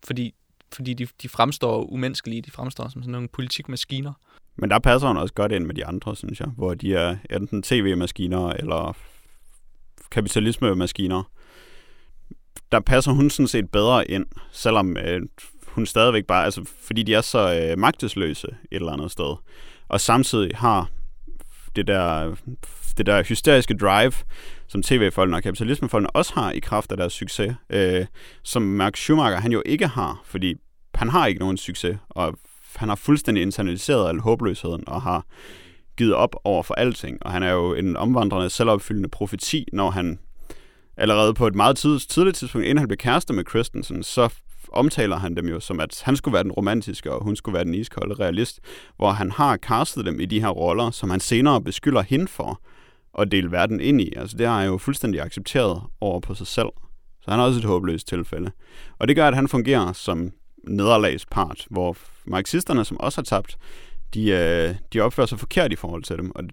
Fordi, 0.04 0.34
fordi 0.72 0.94
de, 0.94 1.08
de 1.22 1.28
fremstår 1.28 1.84
umenneskelige. 1.92 2.42
De 2.42 2.50
fremstår 2.50 2.88
som 2.88 3.02
sådan 3.02 3.12
nogle 3.12 3.28
politikmaskiner. 3.28 4.12
Men 4.58 4.70
der 4.70 4.78
passer 4.78 5.08
hun 5.08 5.16
også 5.16 5.34
godt 5.34 5.52
ind 5.52 5.64
med 5.64 5.74
de 5.74 5.86
andre, 5.86 6.16
synes 6.16 6.40
jeg. 6.40 6.48
Hvor 6.48 6.74
de 6.74 6.94
er 6.94 7.16
enten 7.30 7.62
tv-maskiner 7.62 8.48
eller 8.48 8.96
kapitalisme-maskiner. 10.10 11.30
Der 12.72 12.80
passer 12.80 13.12
hun 13.12 13.30
sådan 13.30 13.48
set 13.48 13.70
bedre 13.70 14.10
ind, 14.10 14.26
selvom 14.52 14.96
øh, 14.96 15.20
hun 15.66 15.86
stadigvæk 15.86 16.24
bare... 16.24 16.44
Altså, 16.44 16.64
fordi 16.82 17.02
de 17.02 17.14
er 17.14 17.20
så 17.20 17.54
øh, 17.54 17.78
magtesløse 17.78 18.46
et 18.46 18.56
eller 18.70 18.92
andet 18.92 19.10
sted. 19.10 19.36
Og 19.88 20.00
samtidig 20.00 20.50
har 20.54 20.88
det 21.76 21.86
der, 21.86 22.34
det 22.98 23.06
der 23.06 23.22
hysteriske 23.22 23.76
drive, 23.76 24.12
som 24.68 24.82
tv-folkene 24.82 25.36
og 25.36 25.42
kapitalismefolkene 25.42 26.10
også 26.10 26.34
har 26.34 26.52
i 26.52 26.58
kraft 26.58 26.90
af 26.92 26.96
deres 26.96 27.12
succes, 27.12 27.54
øh, 27.70 28.06
som 28.42 28.62
Mark 28.62 28.96
Schumacher 28.96 29.40
han 29.40 29.52
jo 29.52 29.62
ikke 29.66 29.86
har, 29.86 30.20
fordi 30.24 30.54
han 30.94 31.08
har 31.08 31.26
ikke 31.26 31.40
nogen 31.40 31.56
succes, 31.56 31.98
og 32.08 32.38
han 32.78 32.88
har 32.88 32.96
fuldstændig 32.96 33.42
internaliseret 33.42 34.08
al 34.08 34.18
håbløsheden 34.18 34.84
og 34.86 35.02
har 35.02 35.26
givet 35.96 36.14
op 36.14 36.36
over 36.44 36.62
for 36.62 36.74
alting. 36.74 37.18
Og 37.22 37.32
han 37.32 37.42
er 37.42 37.50
jo 37.50 37.74
en 37.74 37.96
omvandrende, 37.96 38.50
selvopfyldende 38.50 39.08
profeti, 39.08 39.64
når 39.72 39.90
han 39.90 40.18
allerede 40.96 41.34
på 41.34 41.46
et 41.46 41.54
meget 41.54 41.76
tid, 41.76 41.98
tidligt 41.98 42.36
tidspunkt, 42.36 42.64
inden 42.64 42.78
han 42.78 42.88
blev 42.88 42.96
kærester 42.96 43.34
med 43.34 43.44
Christensen, 43.48 44.02
så 44.02 44.34
omtaler 44.72 45.16
han 45.16 45.36
dem 45.36 45.48
jo 45.48 45.60
som, 45.60 45.80
at 45.80 46.02
han 46.04 46.16
skulle 46.16 46.32
være 46.32 46.42
den 46.42 46.52
romantiske, 46.52 47.12
og 47.12 47.24
hun 47.24 47.36
skulle 47.36 47.54
være 47.54 47.64
den 47.64 47.74
iskolde 47.74 48.14
realist, 48.14 48.60
hvor 48.96 49.10
han 49.10 49.30
har 49.30 49.56
castet 49.56 50.06
dem 50.06 50.20
i 50.20 50.26
de 50.26 50.40
her 50.40 50.48
roller, 50.48 50.90
som 50.90 51.10
han 51.10 51.20
senere 51.20 51.62
beskylder 51.62 52.02
hende 52.02 52.28
for 52.28 52.60
at 53.18 53.30
dele 53.32 53.52
verden 53.52 53.80
ind 53.80 54.00
i. 54.00 54.12
Altså 54.16 54.36
det 54.36 54.46
har 54.46 54.58
han 54.58 54.68
jo 54.68 54.78
fuldstændig 54.78 55.20
accepteret 55.20 55.82
over 56.00 56.20
på 56.20 56.34
sig 56.34 56.46
selv. 56.46 56.68
Så 57.22 57.30
han 57.30 57.40
er 57.40 57.44
også 57.44 57.58
et 57.58 57.64
håbløst 57.64 58.08
tilfælde. 58.08 58.50
Og 58.98 59.08
det 59.08 59.16
gør, 59.16 59.28
at 59.28 59.34
han 59.34 59.48
fungerer 59.48 59.92
som 59.92 60.30
nederlagspart, 60.68 61.66
hvor 61.70 61.96
marxisterne, 62.30 62.84
som 62.84 63.00
også 63.00 63.18
har 63.18 63.24
tabt, 63.24 63.58
de, 64.14 64.30
øh, 64.30 64.74
de 64.92 65.00
opfører 65.00 65.26
sig 65.26 65.38
forkert 65.38 65.72
i 65.72 65.76
forhold 65.76 66.02
til 66.02 66.18
dem, 66.18 66.30
og 66.34 66.44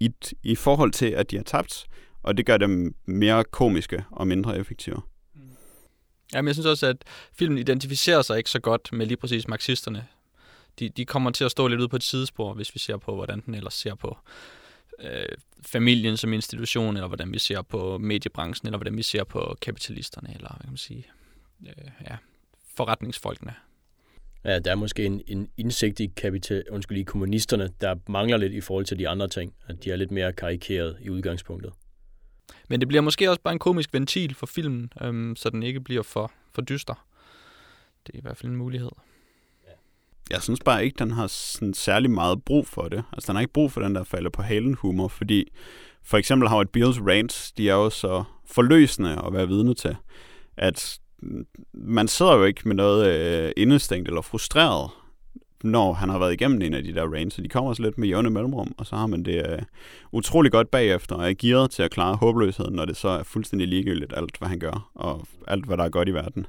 i, 0.00 0.10
i 0.42 0.54
forhold 0.54 0.92
til, 0.92 1.06
at 1.06 1.30
de 1.30 1.36
har 1.36 1.42
tabt, 1.42 1.86
og 2.22 2.36
det 2.36 2.46
gør 2.46 2.56
dem 2.56 2.94
mere 3.06 3.44
komiske 3.44 4.04
og 4.10 4.26
mindre 4.26 4.58
effektive. 4.58 5.02
Mm. 5.34 5.40
Jamen, 6.34 6.46
jeg 6.46 6.54
synes 6.54 6.66
også, 6.66 6.86
at 6.86 6.96
filmen 7.32 7.58
identificerer 7.58 8.22
sig 8.22 8.38
ikke 8.38 8.50
så 8.50 8.60
godt 8.60 8.92
med 8.92 9.06
lige 9.06 9.16
præcis 9.16 9.48
marxisterne. 9.48 10.06
De, 10.78 10.88
de 10.88 11.04
kommer 11.04 11.30
til 11.30 11.44
at 11.44 11.50
stå 11.50 11.66
lidt 11.66 11.80
ude 11.80 11.88
på 11.88 11.96
et 11.96 12.02
sidespor, 12.02 12.54
hvis 12.54 12.74
vi 12.74 12.78
ser 12.78 12.96
på, 12.96 13.14
hvordan 13.14 13.42
den 13.46 13.54
ellers 13.54 13.74
ser 13.74 13.94
på 13.94 14.18
øh, 15.00 15.36
familien 15.66 16.16
som 16.16 16.32
institution, 16.32 16.96
eller 16.96 17.06
hvordan 17.06 17.32
vi 17.32 17.38
ser 17.38 17.62
på 17.62 17.98
mediebranchen, 17.98 18.66
eller 18.66 18.78
hvordan 18.78 18.96
vi 18.96 19.02
ser 19.02 19.24
på 19.24 19.56
kapitalisterne, 19.60 20.34
eller 20.34 20.48
hvad 20.48 20.60
kan 20.60 20.70
man 20.70 20.76
sige, 20.76 21.06
øh, 21.66 21.90
ja, 22.10 22.16
forretningsfolkene. 22.76 23.54
Ja, 24.44 24.58
der 24.58 24.70
er 24.70 24.74
måske 24.74 25.04
en, 25.04 25.22
en 25.26 25.48
indsigt 25.56 26.00
i, 26.00 26.06
kapital, 26.16 26.64
undskyld, 26.70 26.98
i 26.98 27.02
kommunisterne, 27.02 27.70
der 27.80 27.94
mangler 28.08 28.36
lidt 28.36 28.52
i 28.52 28.60
forhold 28.60 28.84
til 28.84 28.98
de 28.98 29.08
andre 29.08 29.28
ting. 29.28 29.54
At 29.68 29.84
de 29.84 29.90
er 29.90 29.96
lidt 29.96 30.10
mere 30.10 30.32
karikeret 30.32 30.96
i 31.00 31.10
udgangspunktet. 31.10 31.72
Men 32.68 32.80
det 32.80 32.88
bliver 32.88 33.00
måske 33.00 33.30
også 33.30 33.40
bare 33.42 33.52
en 33.52 33.58
komisk 33.58 33.94
ventil 33.94 34.34
for 34.34 34.46
filmen, 34.46 34.92
øhm, 35.02 35.36
så 35.36 35.50
den 35.50 35.62
ikke 35.62 35.80
bliver 35.80 36.02
for, 36.02 36.32
for 36.52 36.62
dyster. 36.62 37.06
Det 38.06 38.14
er 38.14 38.18
i 38.18 38.22
hvert 38.22 38.36
fald 38.36 38.52
en 38.52 38.58
mulighed. 38.58 38.90
Jeg 40.30 40.42
synes 40.42 40.60
bare 40.64 40.84
ikke, 40.84 40.96
den 40.98 41.10
har 41.10 41.26
sådan 41.26 41.74
særlig 41.74 42.10
meget 42.10 42.44
brug 42.44 42.66
for 42.66 42.88
det. 42.88 43.04
Altså, 43.12 43.26
den 43.26 43.36
har 43.36 43.40
ikke 43.40 43.52
brug 43.52 43.72
for 43.72 43.80
den 43.80 43.94
der 43.94 44.04
falder 44.04 44.30
på 44.30 44.42
halen 44.42 44.74
humor, 44.74 45.08
fordi 45.08 45.48
for 46.02 46.18
eksempel 46.18 46.48
Howard 46.48 46.66
Beals 46.66 47.00
rants, 47.00 47.52
de 47.52 47.68
er 47.68 47.74
jo 47.74 47.90
så 47.90 48.24
forløsende 48.46 49.22
at 49.26 49.32
være 49.32 49.48
vidne 49.48 49.74
til, 49.74 49.96
at 50.56 50.98
man 51.72 52.08
sidder 52.08 52.34
jo 52.34 52.44
ikke 52.44 52.68
med 52.68 52.76
noget 52.76 53.06
øh, 53.06 53.52
indestængt 53.56 54.08
eller 54.08 54.22
frustreret, 54.22 54.90
når 55.64 55.92
han 55.92 56.08
har 56.08 56.18
været 56.18 56.32
igennem 56.32 56.62
en 56.62 56.74
af 56.74 56.82
de 56.82 56.94
der 56.94 57.14
rants, 57.14 57.34
så 57.34 57.42
de 57.42 57.48
kommer 57.48 57.74
så 57.74 57.82
lidt 57.82 57.98
med 57.98 58.08
jævne 58.08 58.30
mellemrum, 58.30 58.74
og 58.78 58.86
så 58.86 58.96
har 58.96 59.06
man 59.06 59.22
det 59.22 59.50
øh, 59.50 59.62
utrolig 60.12 60.52
godt 60.52 60.70
bagefter, 60.70 61.16
og 61.16 61.30
er 61.30 61.34
gearet 61.38 61.70
til 61.70 61.82
at 61.82 61.90
klare 61.90 62.16
håbløsheden, 62.16 62.74
når 62.74 62.84
det 62.84 62.96
så 62.96 63.08
er 63.08 63.22
fuldstændig 63.22 63.68
ligegyldigt 63.68 64.12
alt, 64.16 64.38
hvad 64.38 64.48
han 64.48 64.58
gør, 64.58 64.90
og 64.94 65.26
alt, 65.46 65.66
hvad 65.66 65.76
der 65.76 65.84
er 65.84 65.88
godt 65.88 66.08
i 66.08 66.14
verden. 66.14 66.46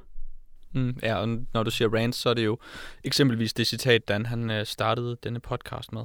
Mm, 0.73 0.99
ja, 1.03 1.15
og 1.15 1.27
når 1.53 1.63
du 1.63 1.71
siger 1.71 1.89
rants, 1.93 2.17
så 2.17 2.29
er 2.29 2.33
det 2.33 2.45
jo 2.45 2.57
eksempelvis 3.03 3.53
det 3.53 3.67
citat, 3.67 4.07
Dan 4.07 4.25
han 4.25 4.49
øh, 4.49 4.65
startede 4.65 5.17
denne 5.23 5.39
podcast 5.39 5.93
med. 5.93 6.03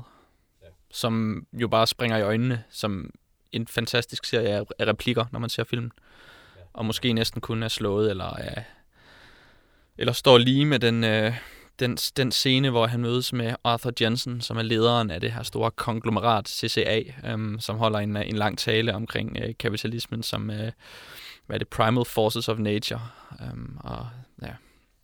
Ja. 0.63 0.67
Som 0.91 1.47
jo 1.53 1.69
bare 1.69 1.87
springer 1.87 2.17
i 2.17 2.23
øjnene 2.23 2.63
som 2.71 3.11
en 3.53 3.67
fantastisk 3.67 4.25
serie 4.25 4.49
af 4.79 4.87
replikker, 4.87 5.25
når 5.33 5.39
man 5.39 5.51
ser 5.51 5.65
filmen. 5.65 5.93
Og 6.77 6.85
måske 6.85 7.13
næsten 7.13 7.41
kun 7.41 7.63
er 7.63 7.69
slået, 7.69 8.11
eller, 8.11 8.37
er, 8.37 8.63
eller 9.99 10.13
står 10.13 10.39
lige 10.39 10.65
med 10.65 10.79
den, 10.79 11.05
øh, 11.05 11.35
den, 11.79 11.97
den 11.97 12.33
scene, 12.33 12.71
hvor 12.71 12.87
han 12.87 13.01
mødes 13.01 13.33
med 13.33 13.55
Arthur 13.65 13.93
Jensen, 14.01 14.41
som 14.41 14.57
er 14.57 14.63
lederen 14.63 15.11
af 15.11 15.21
det 15.21 15.33
her 15.33 15.43
store 15.43 15.71
konglomerat 15.71 16.49
CCA, 16.49 17.03
øhm, 17.25 17.61
som 17.61 17.77
holder 17.77 17.99
en, 17.99 18.17
en 18.17 18.37
lang 18.37 18.59
tale 18.59 18.95
omkring 18.95 19.37
øh, 19.43 19.55
kapitalismen 19.59 20.23
som, 20.23 20.51
øh, 20.51 20.73
hvad 21.47 21.57
er 21.57 21.59
det, 21.59 21.69
primal 21.69 22.05
forces 22.05 22.49
of 22.49 22.59
nature. 22.59 23.01
Um, 23.53 23.81
og 23.81 24.09
ja, 24.43 24.53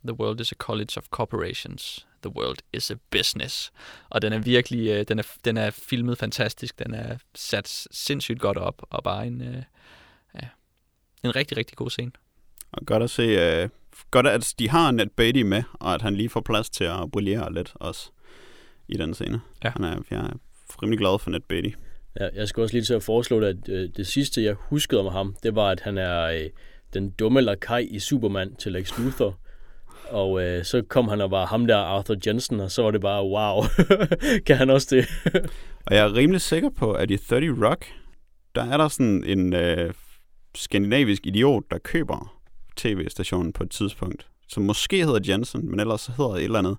the 0.03 0.13
world 0.19 0.39
is 0.39 0.51
a 0.51 0.55
college 0.55 0.97
of 0.97 1.03
corporations. 1.09 2.07
The 2.23 2.35
world 2.35 2.57
is 2.73 2.91
a 2.91 2.95
business. 3.11 3.71
Og 4.09 4.21
den 4.21 4.33
er 4.33 4.39
virkelig, 4.39 4.89
øh, 4.89 5.05
den, 5.07 5.19
er, 5.19 5.23
den 5.45 5.57
er 5.57 5.69
filmet 5.71 6.17
fantastisk. 6.17 6.79
Den 6.79 6.93
er 6.93 7.17
sat 7.35 7.87
sindssygt 7.91 8.39
godt 8.39 8.57
op, 8.57 8.81
og 8.89 9.03
bare 9.03 9.27
en, 9.27 9.41
øh, 9.41 9.63
en 11.23 11.35
rigtig, 11.35 11.57
rigtig 11.57 11.77
god 11.77 11.89
scene. 11.89 12.11
Og 12.71 12.85
godt 12.85 13.03
at 13.03 13.09
se, 13.09 13.23
øh, 13.23 13.69
godt 14.11 14.27
at 14.27 14.53
de 14.59 14.69
har 14.69 14.91
Ned 14.91 15.07
Beatty 15.07 15.41
med, 15.41 15.63
og 15.73 15.93
at 15.93 16.01
han 16.01 16.15
lige 16.15 16.29
får 16.29 16.41
plads 16.41 16.69
til 16.69 16.83
at 16.83 17.11
brillere 17.11 17.53
lidt 17.53 17.73
også 17.75 18.09
i 18.87 18.97
den 18.97 19.13
scene. 19.13 19.41
Ja. 19.63 19.69
Han 19.69 19.83
er, 19.83 20.01
jeg 20.11 20.19
er 20.19 20.33
rimelig 20.81 20.99
glad 20.99 21.19
for 21.19 21.29
Ned 21.29 21.39
Beatty. 21.39 21.69
Ja, 22.19 22.27
jeg 22.35 22.47
skal 22.47 22.61
også 22.61 22.75
lige 22.75 22.83
til 22.83 22.93
at 22.93 23.03
foreslå 23.03 23.39
det, 23.39 23.47
at 23.47 23.69
øh, 23.69 23.89
det 23.97 24.07
sidste, 24.07 24.43
jeg 24.43 24.55
huskede 24.59 25.01
om 25.01 25.11
ham, 25.11 25.35
det 25.43 25.55
var, 25.55 25.69
at 25.69 25.79
han 25.79 25.97
er 25.97 26.23
øh, 26.23 26.49
den 26.93 27.09
dumme 27.09 27.41
lakaj 27.41 27.87
i 27.91 27.99
Superman 27.99 28.55
til 28.55 28.71
Lex 28.71 28.97
Luthor. 28.97 29.39
Og 30.09 30.43
øh, 30.43 30.63
så 30.65 30.81
kom 30.81 31.07
han 31.07 31.21
og 31.21 31.31
var 31.31 31.45
ham 31.45 31.67
der, 31.67 31.77
Arthur 31.77 32.17
Jensen, 32.27 32.59
og 32.59 32.71
så 32.71 32.83
var 32.83 32.91
det 32.91 33.01
bare, 33.01 33.23
wow, 33.23 33.63
kan 34.45 34.57
han 34.57 34.69
også 34.69 34.95
det? 34.95 35.05
Og 35.85 35.95
jeg 35.95 36.05
er 36.05 36.15
rimelig 36.15 36.41
sikker 36.41 36.69
på, 36.69 36.91
at 36.91 37.11
i 37.11 37.17
30 37.17 37.67
Rock, 37.67 37.85
der 38.55 38.63
er 38.63 38.77
der 38.77 38.87
sådan 38.87 39.23
en 39.23 39.53
øh, 39.53 39.93
skandinavisk 40.55 41.25
idiot, 41.25 41.63
der 41.71 41.77
køber 41.77 42.39
tv-stationen 42.75 43.53
på 43.53 43.63
et 43.63 43.71
tidspunkt. 43.71 44.27
som 44.47 44.63
måske 44.63 45.05
hedder 45.05 45.31
Jensen, 45.31 45.69
men 45.69 45.79
ellers 45.79 46.05
hedder 46.05 46.35
et 46.35 46.43
eller 46.43 46.59
andet 46.59 46.77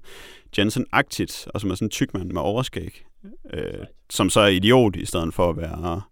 Jensen-agtigt, 0.58 1.46
og 1.54 1.60
som 1.60 1.70
er 1.70 1.74
sådan 1.74 1.86
en 1.86 1.90
tyk 1.90 2.14
mand 2.14 2.30
med 2.30 2.40
overskæg, 2.40 3.04
øh, 3.52 3.86
som 4.10 4.30
så 4.30 4.40
er 4.40 4.46
idiot 4.46 4.96
i 4.96 5.06
stedet 5.06 5.34
for 5.34 5.50
at 5.50 5.56
være 5.56 6.02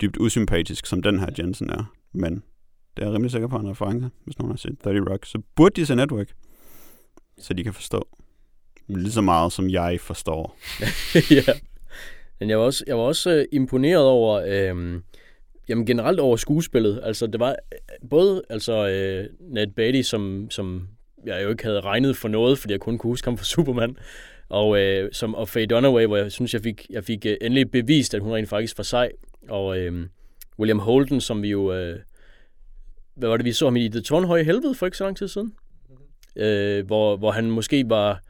dybt 0.00 0.16
usympatisk, 0.16 0.86
som 0.86 1.02
den 1.02 1.20
her 1.20 1.28
Jensen 1.38 1.70
er. 1.70 1.92
Men 2.12 2.34
det 2.96 3.02
er 3.02 3.06
jeg 3.06 3.14
rimelig 3.14 3.30
sikker 3.30 3.48
på 3.48 3.56
en 3.56 3.70
reference, 3.70 4.10
hvis 4.24 4.38
nogen 4.38 4.52
har 4.52 4.56
set 4.56 4.78
30 4.84 5.10
Rock. 5.12 5.26
Så 5.26 5.38
burde 5.56 5.80
de 5.80 5.86
se 5.86 5.96
Network, 5.96 6.28
så 7.38 7.54
de 7.54 7.64
kan 7.64 7.74
forstå 7.74 8.08
lige 8.88 9.12
så 9.12 9.20
meget, 9.20 9.52
som 9.52 9.70
jeg 9.70 10.00
forstår. 10.00 10.56
ja. 11.46 11.52
Men 12.40 12.50
jeg 12.50 12.58
var 12.58 12.64
også, 12.64 12.84
jeg 12.86 12.96
var 12.96 13.02
også 13.02 13.30
øh, 13.30 13.44
imponeret 13.52 14.04
over, 14.04 14.42
øh, 14.46 15.00
jamen 15.68 15.86
generelt 15.86 16.20
over 16.20 16.36
skuespillet. 16.36 17.00
Altså 17.02 17.26
det 17.26 17.40
var 17.40 17.50
øh, 17.50 18.08
både 18.10 18.42
altså 18.50 18.88
øh, 18.88 19.28
Ned 19.40 19.66
Beatty, 19.66 20.02
som, 20.02 20.46
som 20.50 20.88
jeg 21.26 21.44
jo 21.44 21.50
ikke 21.50 21.64
havde 21.64 21.80
regnet 21.80 22.16
for 22.16 22.28
noget, 22.28 22.58
fordi 22.58 22.72
jeg 22.72 22.80
kun 22.80 22.98
kunne 22.98 23.10
huske 23.10 23.26
ham 23.26 23.38
fra 23.38 23.44
Superman, 23.54 23.96
og, 24.48 24.78
øh, 24.78 25.12
som, 25.12 25.34
og 25.34 25.48
Faye 25.48 25.66
Dunaway, 25.66 26.06
hvor 26.06 26.16
jeg 26.16 26.32
synes, 26.32 26.54
jeg 26.54 26.62
fik, 26.62 26.86
jeg 26.90 27.04
fik 27.04 27.26
øh, 27.26 27.36
endelig 27.40 27.70
bevist, 27.70 28.14
at 28.14 28.22
hun 28.22 28.32
rent 28.32 28.48
faktisk 28.48 28.78
var 28.78 28.84
sej. 28.84 29.10
Og 29.48 29.78
øh, 29.78 30.06
William 30.58 30.78
Holden, 30.78 31.20
som 31.20 31.42
vi 31.42 31.48
jo... 31.48 31.72
Øh, 31.72 31.98
hvad 33.14 33.28
var 33.28 33.36
det, 33.36 33.44
vi 33.44 33.52
så 33.52 33.66
ham 33.66 33.76
i 33.76 33.88
The 33.88 34.00
Tårnhøje 34.00 34.44
Helvede 34.44 34.74
for 34.74 34.86
ikke 34.86 34.98
så 34.98 35.04
lang 35.04 35.16
tid 35.16 35.28
siden? 35.28 35.52
Øh, 36.36 36.86
hvor, 36.86 37.16
hvor 37.16 37.30
han 37.30 37.50
måske 37.50 37.84
var... 37.88 38.20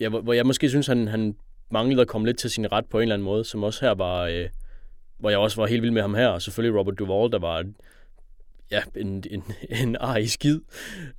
Ja, 0.00 0.08
hvor, 0.08 0.20
hvor 0.20 0.32
jeg 0.32 0.46
måske 0.46 0.68
synes, 0.68 0.86
han, 0.86 1.08
han 1.08 1.36
manglede 1.70 2.00
at 2.00 2.08
komme 2.08 2.26
lidt 2.26 2.38
til 2.38 2.50
sin 2.50 2.72
ret 2.72 2.86
på 2.86 2.98
en 2.98 3.02
eller 3.02 3.14
anden 3.14 3.24
måde, 3.24 3.44
som 3.44 3.62
også 3.62 3.84
her 3.84 3.94
var... 3.94 4.22
Øh, 4.22 4.48
hvor 5.18 5.30
jeg 5.30 5.38
også 5.38 5.60
var 5.60 5.66
helt 5.66 5.82
vild 5.82 5.92
med 5.92 6.02
ham 6.02 6.14
her, 6.14 6.28
og 6.28 6.42
selvfølgelig 6.42 6.78
Robert 6.78 6.98
Duvall, 6.98 7.32
der 7.32 7.38
var 7.38 7.64
ja, 8.70 8.82
en, 8.96 9.24
en, 9.30 9.44
en 9.68 9.96
ar 10.00 10.16
i 10.16 10.26
skid. 10.26 10.60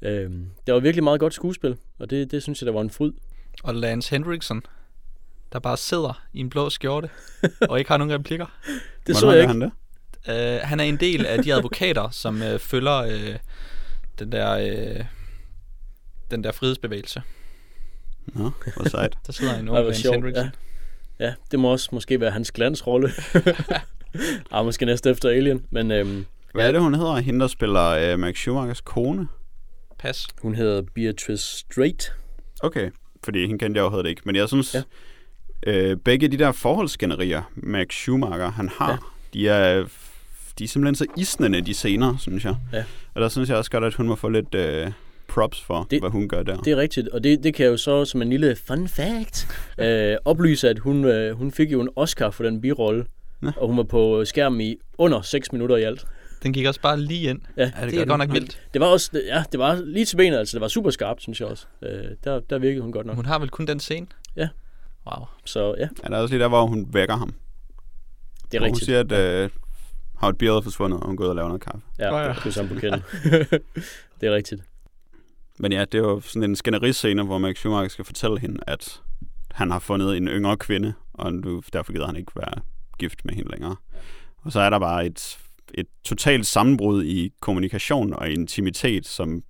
Øh, 0.01 0.31
det 0.65 0.73
var 0.73 0.79
virkelig 0.79 1.03
meget 1.03 1.19
godt 1.19 1.33
skuespil, 1.33 1.77
og 1.99 2.09
det, 2.09 2.31
det 2.31 2.43
synes 2.43 2.61
jeg, 2.61 2.65
der 2.65 2.73
var 2.73 2.81
en 2.81 2.89
fryd. 2.89 3.11
Og 3.63 3.75
Lance 3.75 4.11
Hendrickson, 4.11 4.61
der 5.53 5.59
bare 5.59 5.77
sidder 5.77 6.23
i 6.33 6.39
en 6.39 6.49
blå 6.49 6.69
skjorte, 6.69 7.09
og 7.69 7.79
ikke 7.79 7.91
har 7.91 7.97
nogen 7.97 8.13
replikker. 8.13 8.45
Det 9.07 9.17
så 9.17 9.31
jeg 9.31 9.41
ikke. 9.41 9.47
Han 9.47 9.61
det? 9.61 9.71
Uh, 10.27 10.67
han 10.67 10.79
er 10.79 10.83
en 10.83 10.97
del 10.97 11.25
af 11.25 11.43
de 11.43 11.53
advokater, 11.53 12.09
som 12.09 12.41
uh, 12.41 12.59
følger 12.59 13.01
uh, 13.05 13.35
den 14.19 14.31
der 14.31 14.55
uh, 14.97 15.05
den 16.31 16.43
der 16.43 16.51
frihedsbevægelse. 16.51 17.21
Nå, 18.25 18.51
hvor 18.75 18.89
sejt. 18.89 19.17
Der 19.27 19.33
sidder 19.33 19.59
en 19.59 19.69
ung 19.69 19.85
Lance 19.85 20.01
sjovt, 20.01 20.15
Hendrickson. 20.15 20.45
Ja. 20.45 20.68
Ja, 21.19 21.33
det 21.51 21.59
må 21.59 21.71
også 21.71 21.89
måske 21.91 22.19
være 22.19 22.31
hans 22.31 22.51
glansrolle. 22.51 23.11
ah, 24.51 24.65
måske 24.65 24.85
næste 24.85 25.09
efter 25.09 25.29
Alien, 25.29 25.65
men 25.69 25.91
øhm, 25.91 26.25
Hvad 26.53 26.67
er 26.67 26.71
det, 26.71 26.81
hun 26.81 26.93
hedder? 26.93 27.15
Hende, 27.15 27.39
der 27.39 27.47
spiller 27.47 28.13
uh, 28.13 28.19
Max 28.19 28.35
Schumachers 28.37 28.81
kone? 28.81 29.27
Pas. 29.99 30.27
hun 30.41 30.55
hedder 30.55 30.81
Beatrice 30.95 31.43
Straight. 31.57 32.13
Okay, 32.63 32.91
fordi 33.23 33.41
hende 33.45 33.59
kendte 33.59 33.81
jeg 33.83 33.91
jo 33.91 34.03
det 34.03 34.09
ikke. 34.09 34.21
Men 34.25 34.35
jeg 34.35 34.47
synes, 34.47 34.75
Ja. 34.75 34.81
øh, 35.67 35.97
begge 35.97 36.27
de 36.27 36.37
der 36.37 36.51
forholdsgenerier, 36.51 37.41
Max 37.55 37.93
Schumacher, 37.93 38.51
han 38.51 38.69
har, 38.69 38.89
Ja. 38.91 38.91
ja. 38.91 38.99
de 39.33 39.47
er 39.79 39.85
de 40.59 40.63
er 40.63 40.67
simpelthen 40.67 40.95
så 40.95 41.05
isnende, 41.17 41.61
de 41.61 41.73
scener, 41.73 42.17
synes 42.17 42.45
jeg. 42.45 42.55
Ja. 42.73 42.83
Og 43.13 43.21
der 43.21 43.29
synes 43.29 43.49
jeg 43.49 43.57
også 43.57 43.71
godt, 43.71 43.83
at 43.83 43.93
hun 43.95 44.07
må 44.07 44.15
få 44.15 44.29
lidt 44.29 44.55
øh, 44.55 44.91
props 45.29 45.61
for, 45.61 45.87
Det- 45.91 46.01
hvad 46.01 46.09
hun 46.09 46.27
gør 46.27 46.43
der. 46.43 46.57
Det 46.57 46.73
er 46.73 46.77
rigtigt, 46.77 47.07
og 47.07 47.23
det, 47.23 47.43
det 47.43 47.53
kan 47.53 47.63
jeg 47.65 47.71
jo 47.71 47.77
så 47.77 48.05
som 48.05 48.21
en 48.21 48.29
lille 48.29 48.55
fun 48.67 48.87
fact 48.87 49.47
øh, 49.77 50.17
oplyse, 50.25 50.69
at 50.69 50.79
hun, 50.79 51.05
øh, 51.05 51.37
hun 51.37 51.51
fik 51.51 51.71
jo 51.71 51.81
en 51.81 51.89
Oscar 51.95 52.29
for 52.29 52.43
den 52.43 52.61
birolle, 52.61 53.05
Nå. 53.41 53.51
og 53.57 53.67
hun 53.67 53.77
var 53.77 53.83
på 53.83 54.25
skærmen 54.25 54.61
i 54.61 54.75
under 54.97 55.21
6 55.21 55.51
minutter 55.51 55.77
i 55.77 55.83
alt. 55.83 56.05
Den 56.43 56.53
gik 56.53 56.65
også 56.67 56.81
bare 56.81 56.99
lige 56.99 57.29
ind. 57.29 57.39
Ja, 57.57 57.61
Ja, 57.61 57.65
det, 57.65 57.73
gør 57.81 57.87
det 57.89 57.99
er 58.01 58.05
godt 58.05 58.19
nok 58.19 58.31
vildt. 58.33 58.61
det 58.73 58.81
var 58.81 58.87
også, 58.87 59.21
ja, 59.25 59.43
det 59.51 59.59
var 59.59 59.81
lige 59.85 60.05
til 60.05 60.15
benet, 60.17 60.37
altså 60.37 60.57
det 60.57 60.61
var 60.61 60.67
super 60.67 60.89
skarpt, 60.89 61.21
synes 61.21 61.39
jeg 61.39 61.47
også. 61.47 61.65
Øh, 61.81 62.03
der, 62.23 62.39
der 62.39 62.57
virkede 62.59 62.81
hun 62.81 62.91
godt 62.91 63.05
nok. 63.05 63.15
Hun 63.15 63.25
har 63.25 63.39
vel 63.39 63.49
kun 63.49 63.67
den 63.67 63.79
scene? 63.79 64.07
Ja. 64.35 64.47
Wow. 65.07 65.25
Så 65.45 65.75
ja, 65.77 65.87
Ja, 66.03 66.07
der 66.09 66.15
er 66.17 66.21
også 66.21 66.33
lige 66.33 66.41
der, 66.43 66.47
hvor 66.49 66.65
hun 66.65 66.87
vækker 66.93 67.15
ham. 67.17 67.33
det 68.51 68.57
er 68.57 68.59
Hvor 68.59 68.59
hun 68.59 68.65
rigtigt. 68.65 68.85
siger, 68.85 68.99
at 68.99 69.11
øh, 69.43 69.49
Howard 70.15 70.35
Beale 70.35 70.57
er 70.57 70.61
forsvundet, 70.61 70.99
og 70.99 71.05
hun 71.07 71.17
går 71.17 71.23
ud 71.23 71.29
og 71.29 71.35
laver 71.35 71.47
noget 71.47 71.61
kaffe. 71.63 71.79
Ja, 71.99 72.09
Nå 72.09 72.17
ja. 72.17 72.27
det 72.29 72.45
er 72.45 72.49
sammen 72.49 72.75
på 72.75 72.79
kenden. 72.81 73.01
det 74.21 74.29
er 74.29 74.35
rigtigt. 74.35 74.61
Men 75.59 75.71
ja, 75.71 75.85
det 75.85 75.95
er 75.95 75.99
jo 75.99 76.21
sådan 76.21 76.49
en 76.49 76.55
skænderiscene, 76.55 77.23
hvor 77.23 77.37
Max 77.37 77.57
Schumacher 77.57 77.89
skal 77.89 78.05
fortælle 78.05 78.39
hende, 78.39 78.59
at 78.67 79.01
han 79.51 79.71
har 79.71 79.79
fundet 79.79 80.17
en 80.17 80.27
yngre 80.27 80.57
kvinde, 80.57 80.93
og 81.13 81.33
nu, 81.33 81.61
derfor 81.73 81.93
gider 81.93 82.05
han 82.05 82.15
ikke 82.15 82.31
være 82.35 82.61
gift 82.99 83.25
med 83.25 83.33
hende 83.33 83.51
længere. 83.51 83.75
Og 84.37 84.51
så 84.51 84.59
er 84.59 84.69
der 84.69 84.79
bare 84.79 85.05
et, 85.05 85.39
et 85.73 85.87
totalt 86.03 86.45
sammenbrud 86.45 87.03
i 87.03 87.33
kommunikation 87.39 88.13
og 88.13 88.29
intimitet, 88.29 89.07
som 89.07 89.41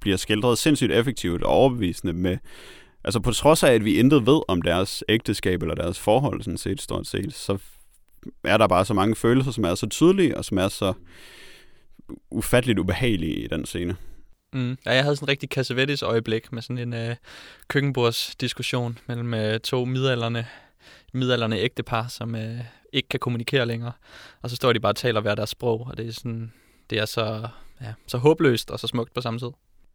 bliver 0.00 0.16
skildret 0.16 0.58
sindssygt 0.58 0.92
effektivt 0.92 1.42
og 1.42 1.50
overbevisende 1.50 2.12
med, 2.12 2.38
altså 3.04 3.20
på 3.20 3.32
trods 3.32 3.62
af, 3.62 3.72
at 3.72 3.84
vi 3.84 3.98
intet 3.98 4.26
ved 4.26 4.40
om 4.48 4.62
deres 4.62 5.04
ægteskab 5.08 5.62
eller 5.62 5.74
deres 5.74 5.98
forhold, 5.98 6.42
sådan 6.42 6.58
set 6.58 6.82
stort 6.82 7.06
set, 7.06 7.34
så 7.34 7.58
er 8.44 8.56
der 8.56 8.66
bare 8.66 8.84
så 8.84 8.94
mange 8.94 9.14
følelser, 9.14 9.50
som 9.50 9.64
er 9.64 9.74
så 9.74 9.86
tydelige 9.86 10.38
og 10.38 10.44
som 10.44 10.58
er 10.58 10.68
så 10.68 10.92
ufatteligt 12.30 12.78
ubehagelige 12.78 13.34
i 13.34 13.46
den 13.46 13.66
scene. 13.66 13.96
Mm. 14.56 14.78
Ja, 14.86 14.92
jeg 14.92 15.02
havde 15.02 15.16
sådan 15.16 15.24
en 15.24 15.28
rigtig 15.28 15.48
Cassavetes 15.48 16.02
øjeblik 16.02 16.52
med 16.52 16.62
sådan 16.62 16.78
en 16.78 16.94
øh, 16.94 17.16
køkkenbordsdiskussion 17.68 18.98
mellem 19.06 19.34
øh, 19.34 19.60
to 19.60 19.84
midalderne, 19.84 20.46
midalderne 21.12 21.58
ægtepar, 21.58 22.06
som 22.08 22.34
øh, 22.34 22.60
ikke 22.92 23.08
kan 23.08 23.20
kommunikere 23.20 23.66
længere. 23.66 23.92
Og 24.42 24.50
så 24.50 24.56
står 24.56 24.72
de 24.72 24.80
bare 24.80 24.92
og 24.92 24.96
taler 24.96 25.20
hver 25.20 25.34
deres 25.34 25.50
sprog, 25.50 25.86
og 25.90 25.96
det 25.96 26.08
er 26.08 26.12
sådan, 26.12 26.52
det 26.90 26.98
er 26.98 27.04
så, 27.04 27.48
ja, 27.80 27.92
så 28.06 28.18
håbløst 28.18 28.70
og 28.70 28.80
så 28.80 28.86
smukt 28.86 29.14
på 29.14 29.20
samme 29.20 29.40
tid. 29.40 29.50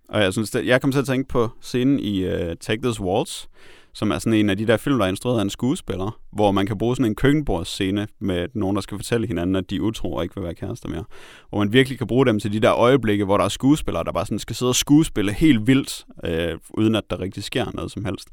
Og 0.09 0.21
jeg 0.21 0.33
synes, 0.33 0.51
det, 0.51 0.65
jeg 0.65 0.81
kom 0.81 0.91
til 0.91 0.99
at 0.99 1.05
tænke 1.05 1.27
på 1.27 1.49
scenen 1.61 1.99
i 1.99 2.25
uh, 2.25 2.53
Take 2.59 2.81
This 2.81 2.99
Waltz, 2.99 3.45
som 3.93 4.11
er 4.11 4.19
sådan 4.19 4.39
en 4.39 4.49
af 4.49 4.57
de 4.57 4.67
der 4.67 4.77
film, 4.77 4.97
der 4.97 5.05
er 5.05 5.09
instrueret 5.09 5.39
af 5.39 5.43
en 5.43 5.49
skuespiller, 5.49 6.19
hvor 6.31 6.51
man 6.51 6.65
kan 6.65 6.77
bruge 6.77 6.95
sådan 6.95 7.11
en 7.11 7.15
køkkenbordsscene 7.15 8.07
med 8.19 8.47
nogen, 8.53 8.75
der 8.75 8.81
skal 8.81 8.97
fortælle 8.97 9.27
hinanden, 9.27 9.55
at 9.55 9.69
de 9.69 9.75
er 9.75 9.79
utro 9.79 10.13
og 10.13 10.23
ikke 10.23 10.35
vil 10.35 10.43
være 10.43 10.55
kærester 10.55 10.89
mere. 10.89 11.03
Hvor 11.49 11.59
man 11.59 11.73
virkelig 11.73 11.97
kan 11.97 12.07
bruge 12.07 12.25
dem 12.25 12.39
til 12.39 12.53
de 12.53 12.59
der 12.59 12.73
øjeblikke, 12.73 13.25
hvor 13.25 13.37
der 13.37 13.45
er 13.45 13.49
skuespillere, 13.49 14.03
der 14.03 14.11
bare 14.11 14.25
sådan 14.25 14.39
skal 14.39 14.55
sidde 14.55 14.69
og 14.69 14.75
skuespille 14.75 15.33
helt 15.33 15.67
vildt, 15.67 16.05
øh, 16.25 16.59
uden 16.69 16.95
at 16.95 17.03
der 17.09 17.19
rigtig 17.19 17.43
sker 17.43 17.71
noget 17.73 17.91
som 17.91 18.05
helst. 18.05 18.29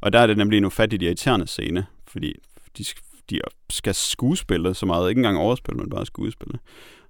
Og 0.00 0.12
der 0.12 0.18
er 0.18 0.26
det 0.26 0.36
nemlig 0.36 0.56
en 0.56 0.64
ufattigt 0.64 1.02
irriterende 1.02 1.46
scene, 1.46 1.86
fordi 2.06 2.34
de, 2.78 2.84
de 3.30 3.40
skal 3.70 3.94
skuespille 3.94 4.74
så 4.74 4.86
meget, 4.86 5.08
ikke 5.08 5.18
engang 5.18 5.38
overspille, 5.38 5.80
men 5.80 5.90
bare 5.90 6.06
skuespille. 6.06 6.58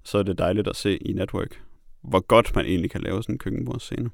Så 0.05 0.18
er 0.18 0.22
det 0.22 0.38
dejligt 0.38 0.68
at 0.68 0.76
se 0.76 0.96
i 0.96 1.12
Network, 1.12 1.62
hvor 2.03 2.20
godt 2.20 2.55
man 2.55 2.66
egentlig 2.66 2.90
kan 2.90 3.00
lave 3.00 3.22
sådan 3.22 3.34
en 3.34 3.38
køkkenbordsscene. 3.38 4.11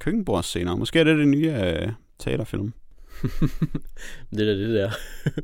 Køkkenbordsscener. 0.00 0.76
Måske 0.76 0.98
er 0.98 1.04
det 1.04 1.18
det 1.18 1.28
nye 1.28 1.52
øh, 1.52 1.92
teaterfilm. 2.18 2.72
Det 4.36 4.48
er 4.48 4.54
det 4.54 4.74
der. 4.74 4.90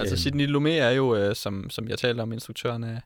Altså 0.00 0.14
Øhm. 0.14 0.18
Sidney 0.18 0.46
Lumet 0.46 0.78
er 0.78 0.90
jo, 0.90 1.16
øh, 1.16 1.36
som, 1.36 1.70
som 1.70 1.88
jeg 1.88 1.98
talte 1.98 2.20
om, 2.20 2.32
instruktøren 2.32 2.84
af, 2.84 3.00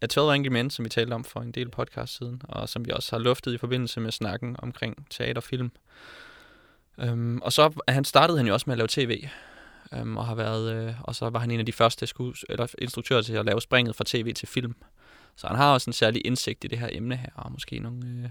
af 0.00 0.08
12 0.08 0.34
Angry 0.34 0.48
Men, 0.48 0.70
som 0.70 0.84
vi 0.84 0.88
talte 0.88 1.12
om 1.12 1.24
for 1.24 1.40
en 1.40 1.52
del 1.52 1.68
podcast 1.68 2.16
siden, 2.16 2.42
og 2.48 2.68
som 2.68 2.86
vi 2.86 2.90
også 2.90 3.16
har 3.16 3.22
luftet 3.22 3.54
i 3.54 3.58
forbindelse 3.58 4.00
med 4.00 4.12
snakken 4.12 4.56
omkring 4.58 5.06
teaterfilm. 5.10 5.70
Um, 6.96 7.42
og 7.42 7.52
så 7.52 7.82
han 7.88 8.04
startede 8.04 8.38
han 8.38 8.46
jo 8.46 8.52
også 8.52 8.64
med 8.66 8.74
at 8.74 8.78
lave 8.78 8.88
tv, 8.90 9.28
um, 10.00 10.16
og 10.16 10.26
har 10.26 10.34
været, 10.34 10.74
øh, 10.74 10.94
og 11.02 11.14
så 11.14 11.30
var 11.30 11.38
han 11.38 11.50
en 11.50 11.60
af 11.60 11.66
de 11.66 11.72
første 11.72 12.06
skues, 12.06 12.44
eller 12.48 12.66
instruktører 12.78 13.22
til 13.22 13.34
at 13.34 13.44
lave 13.44 13.60
springet 13.60 13.96
fra 13.96 14.04
tv 14.06 14.32
til 14.32 14.48
film. 14.48 14.74
Så 15.36 15.46
han 15.46 15.56
har 15.56 15.72
også 15.72 15.90
en 15.90 15.92
særlig 15.92 16.26
indsigt 16.26 16.64
i 16.64 16.66
det 16.66 16.78
her 16.78 16.88
emne 16.92 17.16
her, 17.16 17.30
og 17.34 17.52
måske 17.52 17.78
nogle, 17.78 18.06
øh, 18.06 18.30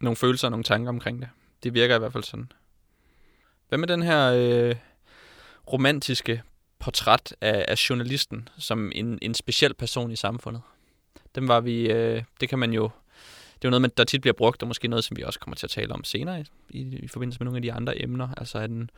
nogle 0.00 0.16
følelser 0.16 0.46
og 0.48 0.50
nogle 0.50 0.64
tanker 0.64 0.88
omkring 0.88 1.20
det. 1.20 1.28
Det 1.66 1.74
virker 1.74 1.96
i 1.96 1.98
hvert 1.98 2.12
fald 2.12 2.24
sådan. 2.24 2.52
Hvad 3.68 3.78
med 3.78 3.88
den 3.88 4.02
her 4.02 4.32
øh, 4.32 4.76
romantiske 5.72 6.42
portræt 6.78 7.36
af, 7.40 7.64
af 7.68 7.90
journalisten 7.90 8.48
som 8.58 8.92
en, 8.94 9.18
en 9.22 9.34
speciel 9.34 9.74
person 9.74 10.10
i 10.10 10.16
samfundet. 10.16 10.62
Den 11.34 11.48
var 11.48 11.60
vi, 11.60 11.90
øh, 11.90 12.22
det 12.40 12.48
kan 12.48 12.58
man 12.58 12.72
jo, 12.72 12.82
det 13.54 13.64
er 13.64 13.68
jo 13.68 13.78
noget, 13.78 13.98
der 13.98 14.04
tit 14.04 14.20
bliver 14.20 14.34
brugt, 14.34 14.62
og 14.62 14.68
måske 14.68 14.88
noget, 14.88 15.04
som 15.04 15.16
vi 15.16 15.22
også 15.22 15.40
kommer 15.40 15.56
til 15.56 15.66
at 15.66 15.70
tale 15.70 15.92
om 15.92 16.04
senere 16.04 16.40
i, 16.40 16.44
i, 16.70 16.96
i 16.96 17.08
forbindelse 17.08 17.38
med 17.40 17.44
nogle 17.44 17.58
af 17.58 17.62
de 17.62 17.72
andre 17.72 18.02
emner. 18.02 18.28
Altså 18.36 18.58
at 18.58 18.70
en, 18.70 18.90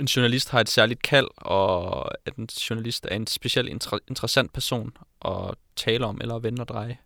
en 0.00 0.06
journalist 0.06 0.50
har 0.50 0.60
et 0.60 0.68
særligt 0.68 1.02
kald, 1.02 1.28
og 1.36 2.10
at 2.26 2.36
en 2.36 2.44
journalist 2.70 3.06
er 3.10 3.16
en 3.16 3.26
speciel 3.26 3.68
inter, 3.68 3.98
interessant 4.08 4.52
person 4.52 4.96
at 5.24 5.54
tale 5.76 6.06
om 6.06 6.18
eller 6.20 6.34
at 6.34 6.42
vende 6.42 6.62
og 6.62 6.68
dreje. 6.68 6.98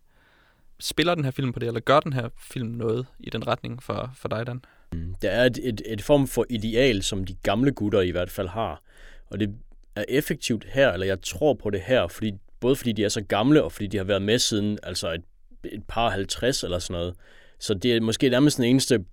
Spiller 0.79 1.15
den 1.15 1.23
her 1.23 1.31
film 1.31 1.53
på 1.53 1.59
det, 1.59 1.67
eller 1.67 1.79
gør 1.79 1.99
den 1.99 2.13
her 2.13 2.29
film 2.37 2.67
noget 2.67 3.07
i 3.19 3.29
den 3.29 3.47
retning 3.47 3.83
for, 3.83 4.11
for 4.15 4.27
dig, 4.27 4.47
Dan? 4.47 4.61
Der 5.21 5.29
er 5.29 5.45
et, 5.45 5.59
et, 5.63 5.81
et 5.85 6.01
form 6.01 6.27
for 6.27 6.45
ideal, 6.49 7.03
som 7.03 7.23
de 7.23 7.35
gamle 7.43 7.71
gutter 7.71 8.01
i 8.01 8.11
hvert 8.11 8.31
fald 8.31 8.47
har. 8.47 8.81
Og 9.25 9.39
det 9.39 9.55
er 9.95 10.05
effektivt 10.09 10.65
her, 10.69 10.91
eller 10.91 11.05
jeg 11.05 11.21
tror 11.21 11.53
på 11.53 11.69
det 11.69 11.81
her, 11.81 12.07
fordi, 12.07 12.31
både 12.59 12.75
fordi 12.75 12.91
de 12.91 13.03
er 13.03 13.09
så 13.09 13.21
gamle, 13.21 13.63
og 13.63 13.71
fordi 13.71 13.87
de 13.87 13.97
har 13.97 14.03
været 14.03 14.21
med 14.21 14.39
siden 14.39 14.79
altså 14.83 15.13
et, 15.13 15.23
et 15.63 15.83
par 15.87 16.09
50 16.09 16.63
eller 16.63 16.79
sådan 16.79 16.93
noget. 17.01 17.15
Så 17.59 17.73
det 17.73 17.95
er 17.95 18.01
måske 18.01 18.29
nærmest 18.29 18.57
den 18.57 18.65
eneste 18.65 19.05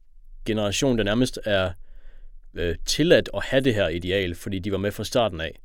generation, 0.44 0.98
der 0.98 1.04
nærmest 1.04 1.38
er 1.44 1.70
øh, 2.54 2.74
tilladt 2.86 3.30
at 3.34 3.44
have 3.44 3.60
det 3.60 3.74
her 3.74 3.88
ideal, 3.88 4.34
fordi 4.34 4.58
de 4.58 4.72
var 4.72 4.78
med 4.78 4.90
fra 4.90 5.04
starten 5.04 5.40
af. 5.40 5.60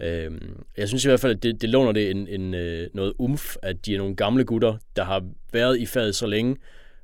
Øh, 0.00 0.30
jeg 0.76 0.88
synes 0.88 1.04
i 1.04 1.08
hvert 1.08 1.20
fald, 1.20 1.36
at 1.36 1.42
det, 1.42 1.62
det 1.62 1.68
låner 1.68 1.92
det 1.92 2.10
en, 2.10 2.28
en, 2.28 2.54
øh, 2.54 2.88
noget 2.94 3.12
umf, 3.18 3.56
at 3.62 3.86
de 3.86 3.94
er 3.94 3.98
nogle 3.98 4.16
gamle 4.16 4.44
gutter, 4.44 4.76
der 4.96 5.04
har 5.04 5.24
været 5.52 5.78
i 5.78 5.86
faget 5.86 6.14
så 6.14 6.26
længe, 6.26 6.56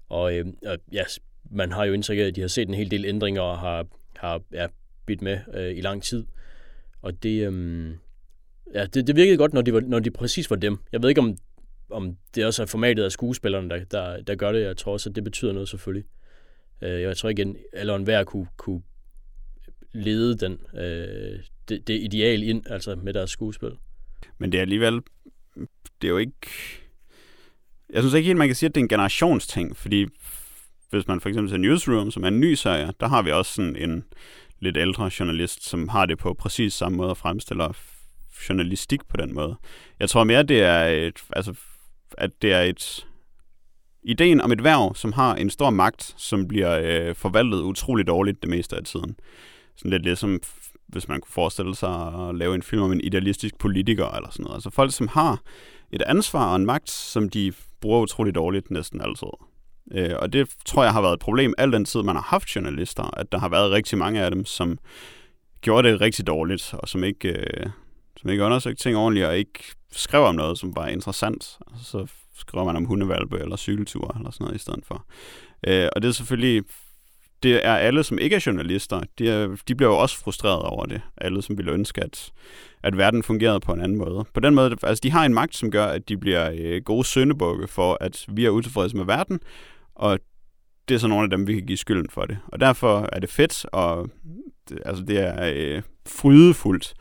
Og 0.09 0.37
øh, 0.37 0.47
ja, 0.93 1.03
man 1.51 1.73
har 1.73 1.85
jo 1.85 1.93
indtryk 1.93 2.19
af, 2.19 2.23
at 2.23 2.37
de 2.37 2.41
har 2.41 2.49
set 2.49 2.69
en 2.69 2.75
hel 2.75 2.91
del 2.91 3.05
ændringer 3.05 3.43
og 3.43 3.59
har, 3.59 3.87
har 4.17 4.43
ja, 4.53 4.67
bidt 5.07 5.23
med 5.23 5.39
øh, 5.55 5.77
i 5.77 5.81
lang 5.81 6.03
tid. 6.03 6.25
Og 7.03 7.23
det, 7.23 7.53
øh, 7.53 7.91
ja, 8.75 8.87
det, 8.87 9.07
det 9.07 9.17
virkede 9.17 9.37
godt, 9.37 9.53
når 9.53 9.63
de, 9.63 9.73
var, 9.73 9.81
når 9.81 9.99
de 9.99 10.11
præcis 10.11 10.51
var 10.51 10.57
dem. 10.57 10.79
Jeg 10.93 11.03
ved 11.03 11.09
ikke, 11.09 11.21
om, 11.21 11.37
om 11.91 12.17
det 12.35 12.47
også 12.47 12.63
er 12.63 12.67
formatet 12.67 13.05
af 13.05 13.13
skuespillerne, 13.13 13.71
der, 13.71 13.85
der, 13.85 14.23
der 14.23 14.35
gør 14.35 14.53
det. 14.53 14.63
Jeg 14.63 14.77
tror 14.77 14.93
også, 14.93 15.11
at 15.11 15.17
det 15.17 15.25
betyder 15.25 15.53
noget 15.53 15.69
selvfølgelig. 15.69 16.09
Øh, 16.83 17.01
jeg 17.01 17.17
tror 17.17 17.29
ikke, 17.29 17.55
at 17.73 18.03
hver 18.03 18.25
kunne, 18.25 18.47
kunne 18.57 18.83
lede 19.93 20.39
den, 20.39 20.61
øh, 20.75 21.39
det, 21.69 21.89
det 21.89 22.03
ideal 22.03 22.43
ind, 22.43 22.71
altså 22.71 22.95
med 22.95 23.13
deres 23.13 23.31
skuespil. 23.31 23.71
Men 24.39 24.53
det 24.53 24.59
er 24.59 24.63
alligevel, 24.63 25.01
det 26.03 26.05
er 26.05 26.09
jo 26.09 26.19
ikke, 26.19 26.47
jeg 27.91 28.03
synes 28.03 28.15
ikke 28.15 28.27
helt, 28.27 28.39
man 28.39 28.49
kan 28.49 28.55
sige, 28.55 28.69
at 28.69 28.75
det 28.75 28.81
er 28.81 28.85
en 28.85 28.89
generationsting, 28.89 29.77
fordi 29.77 30.07
hvis 30.93 31.09
man 31.09 31.21
for 31.21 31.29
eksempel 31.29 31.51
ser 31.51 31.57
Newsroom, 31.57 32.11
som 32.11 32.25
er 32.25 32.29
en 32.29 32.41
ny 32.41 32.55
serie, 32.55 32.93
der 33.01 33.09
har 33.09 33.23
vi 33.23 33.31
også 33.31 33.53
sådan 33.53 33.77
en 33.77 34.05
lidt 34.61 34.77
ældre 34.77 35.11
journalist, 35.21 35.69
som 35.69 35.89
har 35.89 36.07
det 36.07 36.19
på 36.19 36.35
præcis 36.35 36.75
samme 36.75 36.97
måde 36.97 37.11
og 37.11 37.17
fremstiller 37.17 37.73
journalistik 38.49 39.01
på 39.09 39.17
den 39.17 39.35
måde. 39.35 39.57
Jeg 40.01 40.11
tror 40.11 40.25
mere, 40.25 40.43
det 40.43 40.63
er 40.63 40.85
et, 40.85 41.25
altså, 41.33 41.55
at 42.19 42.31
det 42.43 42.53
er 42.53 42.61
et 42.61 43.07
ideen 44.03 44.41
om 44.41 44.53
et 44.53 44.65
værv, 44.65 44.95
som 44.95 45.13
har 45.13 45.35
en 45.35 45.51
stor 45.51 45.71
magt, 45.71 46.15
som 46.17 46.49
bliver 46.49 46.81
øh, 46.83 47.15
forvaltet 47.15 47.59
utroligt 47.59 48.09
dårligt 48.09 48.43
det 48.43 48.51
meste 48.51 48.77
af 48.77 48.85
tiden. 48.85 49.17
Sådan 49.77 49.91
lidt 49.91 50.03
ligesom, 50.03 50.41
hvis 50.87 51.09
man 51.09 51.21
kunne 51.21 51.33
forestille 51.33 51.75
sig 51.75 52.29
at 52.29 52.35
lave 52.35 52.55
en 52.55 52.63
film 52.63 52.83
om 52.83 52.93
en 52.93 53.01
idealistisk 53.01 53.59
politiker 53.59 54.09
eller 54.09 54.31
sådan 54.31 54.45
noget. 54.45 54.57
Altså 54.57 54.71
folk, 54.71 54.93
som 54.93 55.09
har 55.09 55.43
et 55.93 56.03
ansvar 56.03 56.51
og 56.51 56.57
en 56.57 56.67
magt, 56.67 56.91
som 56.91 57.29
de 57.29 57.53
bruger 57.81 58.01
utroligt 58.01 58.35
dårligt 58.35 58.71
næsten 58.71 59.01
altid. 59.01 59.52
Øh, 59.91 60.11
og 60.19 60.33
det 60.33 60.49
tror 60.65 60.85
jeg 60.85 60.93
har 60.93 61.03
været 61.03 61.13
et 61.13 61.21
problem 61.21 61.55
al 61.59 61.73
den 61.73 61.85
tid, 61.85 62.03
man 62.03 62.17
har 62.17 62.23
haft 62.23 62.57
journalister, 62.57 63.19
at 63.19 63.33
der 63.33 63.39
har 63.39 63.49
været 63.49 63.71
rigtig 63.71 63.99
mange 63.99 64.23
af 64.23 64.31
dem, 64.31 64.45
som 64.45 64.79
gjorde 65.61 65.89
det 65.89 66.01
rigtig 66.01 66.27
dårligt, 66.27 66.75
og 66.75 66.89
som 66.89 67.05
ikke, 67.05 67.29
øh, 67.29 67.67
som 68.17 68.31
ikke 68.31 68.45
undersøgte 68.45 68.83
ting 68.83 68.97
ordentligt, 68.97 69.27
og 69.27 69.39
ikke 69.39 69.65
skrev 69.93 70.23
om 70.23 70.35
noget, 70.35 70.59
som 70.59 70.77
var 70.77 70.87
interessant. 70.87 71.59
Så 71.83 72.07
skriver 72.37 72.65
man 72.65 72.77
om 72.77 72.85
hundevalpe 72.85 73.39
eller 73.39 73.57
cykelture 73.57 74.19
eller 74.19 74.31
sådan 74.31 74.45
noget 74.45 74.57
i 74.57 74.59
stedet 74.59 74.85
for. 74.85 75.07
Øh, 75.67 75.89
og 75.93 76.03
det 76.03 76.09
er 76.09 76.13
selvfølgelig 76.13 76.65
det 77.43 77.67
er 77.67 77.75
alle, 77.75 78.05
som 78.05 78.19
ikke 78.19 78.37
er 78.37 78.43
journalister, 78.47 79.01
de, 79.19 79.31
er, 79.31 79.57
de 79.69 79.75
bliver 79.75 79.91
jo 79.91 79.99
også 79.99 80.19
frustreret 80.19 80.63
over 80.63 80.87
det. 80.87 81.01
Alle, 81.17 81.43
som 81.43 81.59
ville 81.59 81.73
ønske, 81.73 82.03
at, 82.03 82.33
at 82.83 82.97
verden 82.99 83.23
fungerede 83.23 83.61
på 83.61 83.73
en 83.73 83.81
anden 83.81 83.99
måde. 83.99 84.25
På 84.35 84.41
den 84.41 84.55
måde, 84.55 84.77
altså 84.83 85.01
de 85.03 85.11
har 85.11 85.25
en 85.25 85.35
magt, 85.35 85.57
som 85.57 85.71
gør, 85.71 85.87
at 85.87 86.09
de 86.09 86.17
bliver 86.17 86.51
øh, 86.59 86.83
gode 86.83 87.05
søndebukke 87.05 87.69
for, 87.69 87.99
at 88.01 88.27
vi 88.29 88.45
er 88.45 88.51
utilfredse 88.51 88.97
med 88.97 89.05
verden, 89.05 89.41
og 89.95 90.19
det 90.89 90.95
er 90.95 90.99
så 90.99 91.09
nogle 91.09 91.25
af 91.25 91.31
dem, 91.31 91.47
vi 91.47 91.55
kan 91.55 91.67
give 91.67 91.79
skylden 91.79 92.11
for 92.11 92.23
det. 92.23 92.39
Og 92.47 92.61
derfor 92.61 93.09
er 93.13 93.21
det 93.21 93.31
fedt, 93.31 93.67
og 93.73 94.11
det, 94.69 94.79
altså 94.85 95.05
det 95.05 95.19
er 95.19 95.53
øh, 95.55 95.83
frydefuldt 96.07 96.95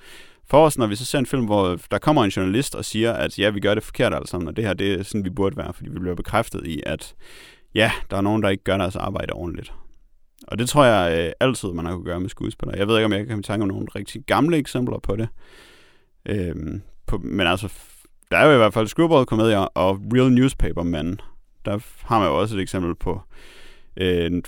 for 0.49 0.65
os, 0.65 0.77
når 0.77 0.87
vi 0.87 0.95
så 0.95 1.05
ser 1.05 1.19
en 1.19 1.25
film, 1.25 1.45
hvor 1.45 1.79
der 1.91 1.97
kommer 1.97 2.23
en 2.23 2.29
journalist 2.29 2.75
og 2.75 2.85
siger, 2.85 3.13
at 3.13 3.39
ja, 3.39 3.49
vi 3.49 3.59
gør 3.59 3.73
det 3.73 3.83
forkert 3.83 4.13
alle 4.13 4.27
sammen, 4.27 4.47
og 4.47 4.55
det 4.55 4.63
her 4.63 4.73
det 4.73 4.93
er 4.93 5.03
sådan, 5.03 5.25
vi 5.25 5.29
burde 5.29 5.57
være, 5.57 5.73
fordi 5.73 5.89
vi 5.89 5.99
bliver 5.99 6.15
bekræftet 6.15 6.67
i, 6.67 6.81
at 6.85 7.15
ja, 7.75 7.91
der 8.09 8.17
er 8.17 8.21
nogen, 8.21 8.43
der 8.43 8.49
ikke 8.49 8.63
gør 8.63 8.77
deres 8.77 8.95
arbejde 8.95 9.33
ordentligt. 9.33 9.73
Og 10.47 10.59
det 10.59 10.69
tror 10.69 10.85
jeg 10.85 11.27
øh, 11.27 11.31
altid, 11.39 11.69
man 11.69 11.85
har 11.85 11.93
kunne 11.93 12.05
gøre 12.05 12.19
med 12.19 12.29
skuespillere. 12.29 12.77
Jeg 12.77 12.87
ved 12.87 12.97
ikke, 12.97 13.05
om 13.05 13.13
jeg 13.13 13.27
kan 13.27 13.43
tænke 13.43 13.61
om 13.61 13.67
nogle 13.67 13.87
rigtig 13.95 14.21
gamle 14.25 14.57
eksempler 14.57 14.99
på 14.99 15.15
det. 15.15 15.27
Øhm, 16.25 16.81
på, 17.07 17.17
men 17.17 17.47
altså, 17.47 17.73
der 18.31 18.37
er 18.37 18.45
jo 18.45 18.53
i 18.53 18.57
hvert 18.57 18.73
fald 18.73 18.87
screwball-komedier 18.87 19.57
og 19.59 20.01
real 20.13 20.31
newspaper 20.31 20.83
men 20.83 21.19
der 21.65 21.79
har 22.03 22.19
man 22.19 22.27
jo 22.27 22.39
også 22.39 22.55
et 22.55 22.61
eksempel 22.61 22.95
på 22.95 23.21
øh, 23.97 24.41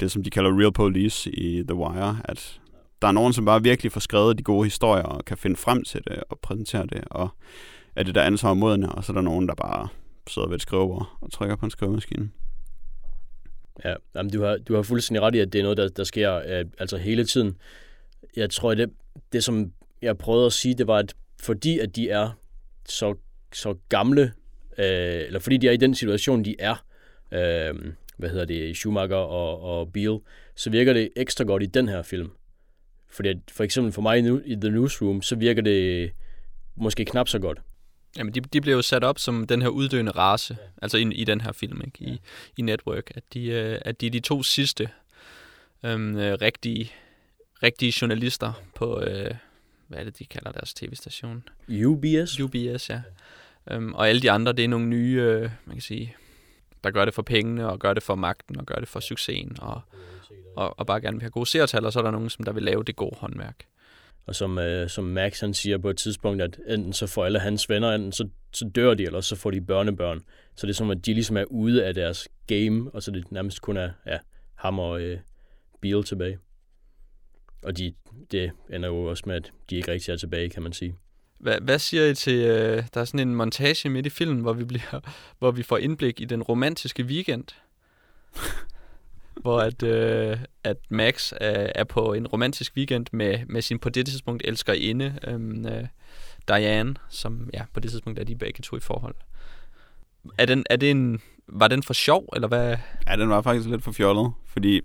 det, 0.00 0.10
som 0.10 0.22
de 0.22 0.30
kalder 0.30 0.60
real 0.60 0.72
police 0.72 1.30
i 1.30 1.62
The 1.62 1.74
Wire, 1.74 2.20
at 2.24 2.60
der 3.02 3.08
er 3.08 3.12
nogen, 3.12 3.32
som 3.32 3.44
bare 3.44 3.62
virkelig 3.62 3.92
får 3.92 4.00
skrevet 4.00 4.38
de 4.38 4.42
gode 4.42 4.64
historier 4.64 5.04
og 5.04 5.24
kan 5.24 5.36
finde 5.36 5.56
frem 5.56 5.84
til 5.84 6.00
det 6.06 6.24
og 6.30 6.38
præsentere 6.38 6.86
det, 6.86 7.04
og 7.10 7.28
er 7.96 8.02
det 8.02 8.14
der 8.14 8.22
ansvar 8.22 8.54
modne, 8.54 8.92
og 8.92 9.04
så 9.04 9.12
er 9.12 9.14
der 9.14 9.22
nogen, 9.22 9.48
der 9.48 9.54
bare 9.54 9.88
sidder 10.28 10.48
ved 10.48 10.56
et 10.56 10.62
skrivebord 10.62 11.18
og 11.20 11.32
trykker 11.32 11.56
på 11.56 11.66
en 11.66 11.70
skrivemaskine. 11.70 12.30
Ja, 13.84 13.94
jamen, 14.14 14.32
du, 14.32 14.42
har, 14.42 14.56
du 14.56 14.74
har 14.74 14.82
fuldstændig 14.82 15.22
ret 15.22 15.34
i, 15.34 15.38
at 15.38 15.52
det 15.52 15.58
er 15.58 15.62
noget, 15.62 15.78
der, 15.78 15.88
der 15.88 16.04
sker 16.04 16.36
øh, 16.36 16.64
altså 16.78 16.96
hele 16.96 17.24
tiden. 17.24 17.56
Jeg 18.36 18.50
tror, 18.50 18.74
det, 18.74 18.90
det 19.32 19.44
som 19.44 19.72
jeg 20.02 20.18
prøvede 20.18 20.46
at 20.46 20.52
sige, 20.52 20.74
det 20.74 20.86
var, 20.86 20.96
at 20.96 21.14
fordi 21.42 21.78
at 21.78 21.96
de 21.96 22.08
er 22.08 22.30
så, 22.88 23.14
så 23.52 23.74
gamle, 23.88 24.32
øh, 24.78 25.26
eller 25.26 25.38
fordi 25.38 25.56
de 25.56 25.68
er 25.68 25.72
i 25.72 25.76
den 25.76 25.94
situation, 25.94 26.44
de 26.44 26.56
er, 26.58 26.84
øh, 27.32 27.74
hvad 28.16 28.30
hedder 28.30 28.44
det, 28.44 28.76
Schumacher 28.76 29.16
og, 29.16 29.60
og 29.60 29.92
Beale, 29.92 30.18
så 30.56 30.70
virker 30.70 30.92
det 30.92 31.08
ekstra 31.16 31.44
godt 31.44 31.62
i 31.62 31.66
den 31.66 31.88
her 31.88 32.02
film. 32.02 32.30
Fordi 33.10 33.28
at, 33.28 33.36
for 33.50 33.64
eksempel 33.64 33.92
for 33.92 34.02
mig 34.02 34.18
i 34.46 34.56
The 34.56 34.70
Newsroom, 34.70 35.22
så 35.22 35.36
virker 35.36 35.62
det 35.62 36.10
måske 36.76 37.04
knap 37.04 37.28
så 37.28 37.38
godt. 37.38 37.58
Jamen, 38.18 38.34
de, 38.34 38.40
de 38.40 38.60
blev 38.60 38.74
jo 38.74 38.82
sat 38.82 39.04
op 39.04 39.18
som 39.18 39.46
den 39.46 39.62
her 39.62 39.68
uddøende 39.68 40.12
race, 40.12 40.56
ja. 40.60 40.66
altså 40.82 40.98
i, 40.98 41.12
i 41.14 41.24
den 41.24 41.40
her 41.40 41.52
film, 41.52 41.80
ikke? 41.84 41.98
I, 42.00 42.10
ja. 42.10 42.16
i 42.56 42.62
Network, 42.62 43.12
at 43.14 43.22
de, 43.34 43.46
øh, 43.46 43.78
at 43.84 44.00
de 44.00 44.06
er 44.06 44.10
de 44.10 44.20
to 44.20 44.42
sidste 44.42 44.88
øhm, 45.82 46.16
øh, 46.16 46.38
rigtige, 46.40 46.92
rigtige 47.62 47.92
journalister 48.00 48.52
på, 48.74 49.00
øh, 49.00 49.34
hvad 49.88 49.98
er 49.98 50.04
det, 50.04 50.18
de 50.18 50.24
kalder 50.24 50.52
deres 50.52 50.74
tv-station? 50.74 51.44
UBS? 51.68 52.40
UBS, 52.40 52.90
ja. 52.90 53.02
Øhm, 53.70 53.94
og 53.94 54.08
alle 54.08 54.22
de 54.22 54.30
andre, 54.30 54.52
det 54.52 54.64
er 54.64 54.68
nogle 54.68 54.86
nye, 54.86 55.20
øh, 55.20 55.50
man 55.66 55.76
kan 55.76 55.80
sige, 55.80 56.16
der 56.84 56.90
gør 56.90 57.04
det 57.04 57.14
for 57.14 57.22
pengene, 57.22 57.68
og 57.68 57.78
gør 57.78 57.94
det 57.94 58.02
for 58.02 58.14
magten, 58.14 58.58
og 58.58 58.66
gør 58.66 58.74
det 58.74 58.88
for 58.88 59.00
succesen, 59.00 59.56
og, 59.60 59.80
og, 60.56 60.78
og 60.78 60.86
bare 60.86 61.00
gerne 61.00 61.16
vil 61.16 61.22
have 61.22 61.30
gode 61.30 61.46
seertal, 61.46 61.86
og 61.86 61.92
så 61.92 61.98
er 61.98 62.02
der 62.02 62.10
nogen, 62.10 62.30
som 62.30 62.44
der 62.44 62.52
vil 62.52 62.62
lave 62.62 62.84
det 62.84 62.96
gode 62.96 63.16
håndværk. 63.16 63.64
Og 64.26 64.34
som, 64.34 64.58
øh, 64.58 64.88
som 64.88 65.04
Max 65.04 65.40
han 65.40 65.54
siger 65.54 65.78
på 65.78 65.90
et 65.90 65.96
tidspunkt, 65.96 66.42
at 66.42 66.60
enten 66.68 66.92
så 66.92 67.06
får 67.06 67.24
alle 67.24 67.38
hans 67.38 67.68
venner, 67.68 67.94
enten 67.94 68.12
så, 68.12 68.28
så 68.52 68.70
dør 68.74 68.94
de, 68.94 69.04
eller 69.04 69.20
så 69.20 69.36
får 69.36 69.50
de 69.50 69.60
børnebørn. 69.60 70.20
Så 70.56 70.66
det 70.66 70.72
er 70.72 70.76
som, 70.76 70.90
at 70.90 71.06
de 71.06 71.14
ligesom 71.14 71.36
er 71.36 71.44
ude 71.44 71.84
af 71.86 71.94
deres 71.94 72.28
game, 72.46 72.90
og 72.94 73.02
så 73.02 73.10
det 73.10 73.32
nærmest 73.32 73.62
kun 73.62 73.76
er 73.76 73.90
ja, 74.06 74.18
ham 74.54 74.78
og 74.78 75.00
øh, 75.00 75.18
Beal 75.80 76.04
tilbage. 76.04 76.38
Og 77.62 77.78
de, 77.78 77.94
det 78.30 78.50
ender 78.70 78.88
jo 78.88 79.04
også 79.04 79.22
med, 79.26 79.34
at 79.34 79.52
de 79.70 79.76
ikke 79.76 79.92
rigtig 79.92 80.12
er 80.12 80.16
tilbage, 80.16 80.48
kan 80.48 80.62
man 80.62 80.72
sige. 80.72 80.96
Hvad, 81.42 81.60
hvad 81.60 81.78
siger 81.78 82.06
I 82.06 82.14
til, 82.14 82.34
øh, 82.34 82.82
der 82.94 83.00
er 83.00 83.04
sådan 83.04 83.28
en 83.28 83.34
montage 83.34 83.88
midt 83.88 84.06
i 84.06 84.10
filmen, 84.10 84.40
hvor 84.40 84.52
vi, 84.52 84.64
bliver, 84.64 85.00
hvor 85.38 85.50
vi 85.50 85.62
får 85.62 85.78
indblik 85.78 86.20
i 86.20 86.24
den 86.24 86.42
romantiske 86.42 87.04
weekend? 87.04 87.44
hvor 89.42 89.60
at, 89.60 89.82
øh, 89.82 90.38
at 90.64 90.76
Max 90.88 91.32
er, 91.40 91.72
er 91.74 91.84
på 91.84 92.12
en 92.12 92.26
romantisk 92.26 92.72
weekend 92.76 93.06
med, 93.12 93.38
med 93.46 93.62
sin 93.62 93.78
på 93.78 93.88
det 93.88 94.06
tidspunkt 94.06 94.42
elskerinde, 94.46 95.18
øhm, 95.26 95.66
øh, 95.66 95.86
Diane, 96.48 96.94
som 97.08 97.50
ja, 97.54 97.62
på 97.74 97.80
det 97.80 97.90
tidspunkt 97.90 98.18
er 98.18 98.24
de 98.24 98.36
begge 98.36 98.62
to 98.62 98.76
i 98.76 98.80
forhold. 98.80 99.14
Er 100.38 100.46
den, 100.46 100.64
er 100.70 100.76
det 100.76 100.90
en, 100.90 101.20
var 101.46 101.68
den 101.68 101.82
for 101.82 101.92
sjov, 101.92 102.28
eller 102.34 102.48
hvad? 102.48 102.76
Ja, 103.06 103.16
den 103.16 103.28
var 103.28 103.42
faktisk 103.42 103.68
lidt 103.68 103.84
for 103.84 103.92
fjollet, 103.92 104.32
fordi 104.46 104.80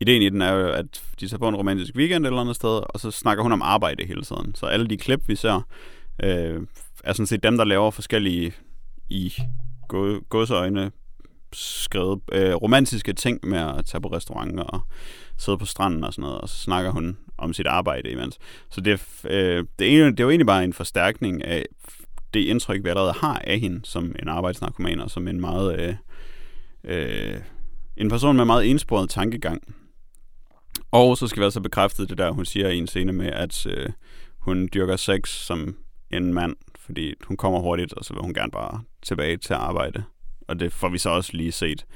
ideen 0.00 0.22
i 0.22 0.28
den 0.28 0.42
er 0.42 0.52
jo, 0.52 0.68
at 0.68 1.02
de 1.20 1.28
tager 1.28 1.38
på 1.38 1.48
en 1.48 1.56
romantisk 1.56 1.94
weekend 1.96 2.26
eller 2.26 2.40
andet 2.40 2.56
sted, 2.56 2.80
og 2.88 3.00
så 3.00 3.10
snakker 3.10 3.42
hun 3.42 3.52
om 3.52 3.62
arbejde 3.62 4.06
hele 4.06 4.22
tiden. 4.22 4.54
Så 4.54 4.66
alle 4.66 4.88
de 4.88 4.96
klip, 4.96 5.20
vi 5.26 5.36
ser, 5.36 5.66
øh, 6.22 6.62
er 7.04 7.12
sådan 7.12 7.26
set 7.26 7.42
dem, 7.42 7.56
der 7.56 7.64
laver 7.64 7.90
forskellige 7.90 8.52
i 9.08 9.32
gåseøjne 10.28 10.90
skrevet 11.52 12.20
øh, 12.32 12.54
romantiske 12.54 13.12
ting 13.12 13.40
med 13.42 13.58
at 13.58 13.84
tage 13.84 14.00
på 14.00 14.08
restaurant 14.08 14.60
og 14.60 14.80
sidde 15.36 15.58
på 15.58 15.66
stranden 15.66 16.04
og 16.04 16.14
sådan 16.14 16.22
noget, 16.22 16.40
og 16.40 16.48
så 16.48 16.56
snakker 16.56 16.90
hun 16.90 17.16
om 17.38 17.52
sit 17.52 17.66
arbejde 17.66 18.10
imens. 18.10 18.38
Så 18.70 18.80
det, 18.80 19.02
øh, 19.24 19.64
det, 19.78 20.00
er, 20.00 20.10
det 20.10 20.20
er 20.20 20.24
jo 20.24 20.30
egentlig 20.30 20.46
bare 20.46 20.64
en 20.64 20.72
forstærkning 20.72 21.44
af 21.44 21.64
det 22.34 22.40
indtryk, 22.40 22.84
vi 22.84 22.88
allerede 22.88 23.12
har 23.12 23.38
af 23.38 23.58
hende 23.60 23.80
som 23.84 24.14
en 24.22 24.28
arbejdsnarkoman, 24.28 25.00
og 25.00 25.10
som 25.10 25.28
en 25.28 25.40
meget... 25.40 25.80
Øh, 25.80 25.94
øh, 26.84 27.40
en 27.96 28.08
person 28.08 28.36
med 28.36 28.44
meget 28.44 28.70
ensporet 28.70 29.10
tankegang. 29.10 29.62
Og 30.90 31.18
så 31.18 31.26
skal 31.26 31.40
vi 31.40 31.44
altså 31.44 31.60
bekræfte 31.60 32.06
det 32.06 32.18
der, 32.18 32.30
hun 32.30 32.44
siger 32.44 32.68
i 32.68 32.78
en 32.78 32.86
scene 32.86 33.12
med, 33.12 33.26
at 33.26 33.66
øh, 33.66 33.88
hun 34.38 34.68
dyrker 34.74 34.96
sex 34.96 35.28
som 35.28 35.76
en 36.10 36.34
mand, 36.34 36.56
fordi 36.78 37.14
hun 37.24 37.36
kommer 37.36 37.60
hurtigt, 37.60 37.92
og 37.92 38.04
så 38.04 38.14
vil 38.14 38.22
hun 38.22 38.34
gerne 38.34 38.50
bare 38.50 38.82
tilbage 39.02 39.36
til 39.36 39.54
arbejde 39.54 40.04
og 40.48 40.60
det 40.60 40.72
får 40.72 40.88
vi 40.88 40.98
så 40.98 41.10
også 41.10 41.30
lige 41.34 41.52
set. 41.52 41.86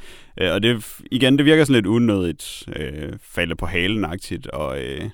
Øh, 0.40 0.52
og 0.52 0.62
det, 0.62 0.84
igen, 1.10 1.38
det 1.38 1.46
virker 1.46 1.64
sådan 1.64 1.74
lidt 1.74 1.86
unødigt, 1.86 2.64
øh, 2.76 3.12
falde 3.22 3.56
på 3.56 3.66
halen-agtigt, 3.66 4.46
og, 4.46 4.82
øh, 4.82 5.10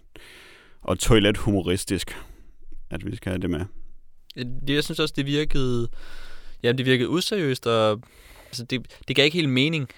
og 0.83 0.99
toilet-humoristisk, 0.99 2.17
at 2.91 3.07
vi 3.07 3.17
skal 3.17 3.31
have 3.31 3.43
det 3.43 3.51
med. 3.51 3.65
Det, 4.67 4.75
jeg 4.75 4.85
synes 4.85 5.01
også, 5.01 5.15
det 5.17 5.27
virkede, 5.27 5.89
ja, 6.63 6.73
det 6.73 6.87
virkede 6.87 7.09
useriøst, 7.09 7.67
og 7.67 8.03
altså, 8.47 8.65
det, 8.65 9.03
det 9.09 9.17
gav 9.17 9.25
ikke 9.25 9.37
helt 9.37 9.51
mening, 9.51 9.89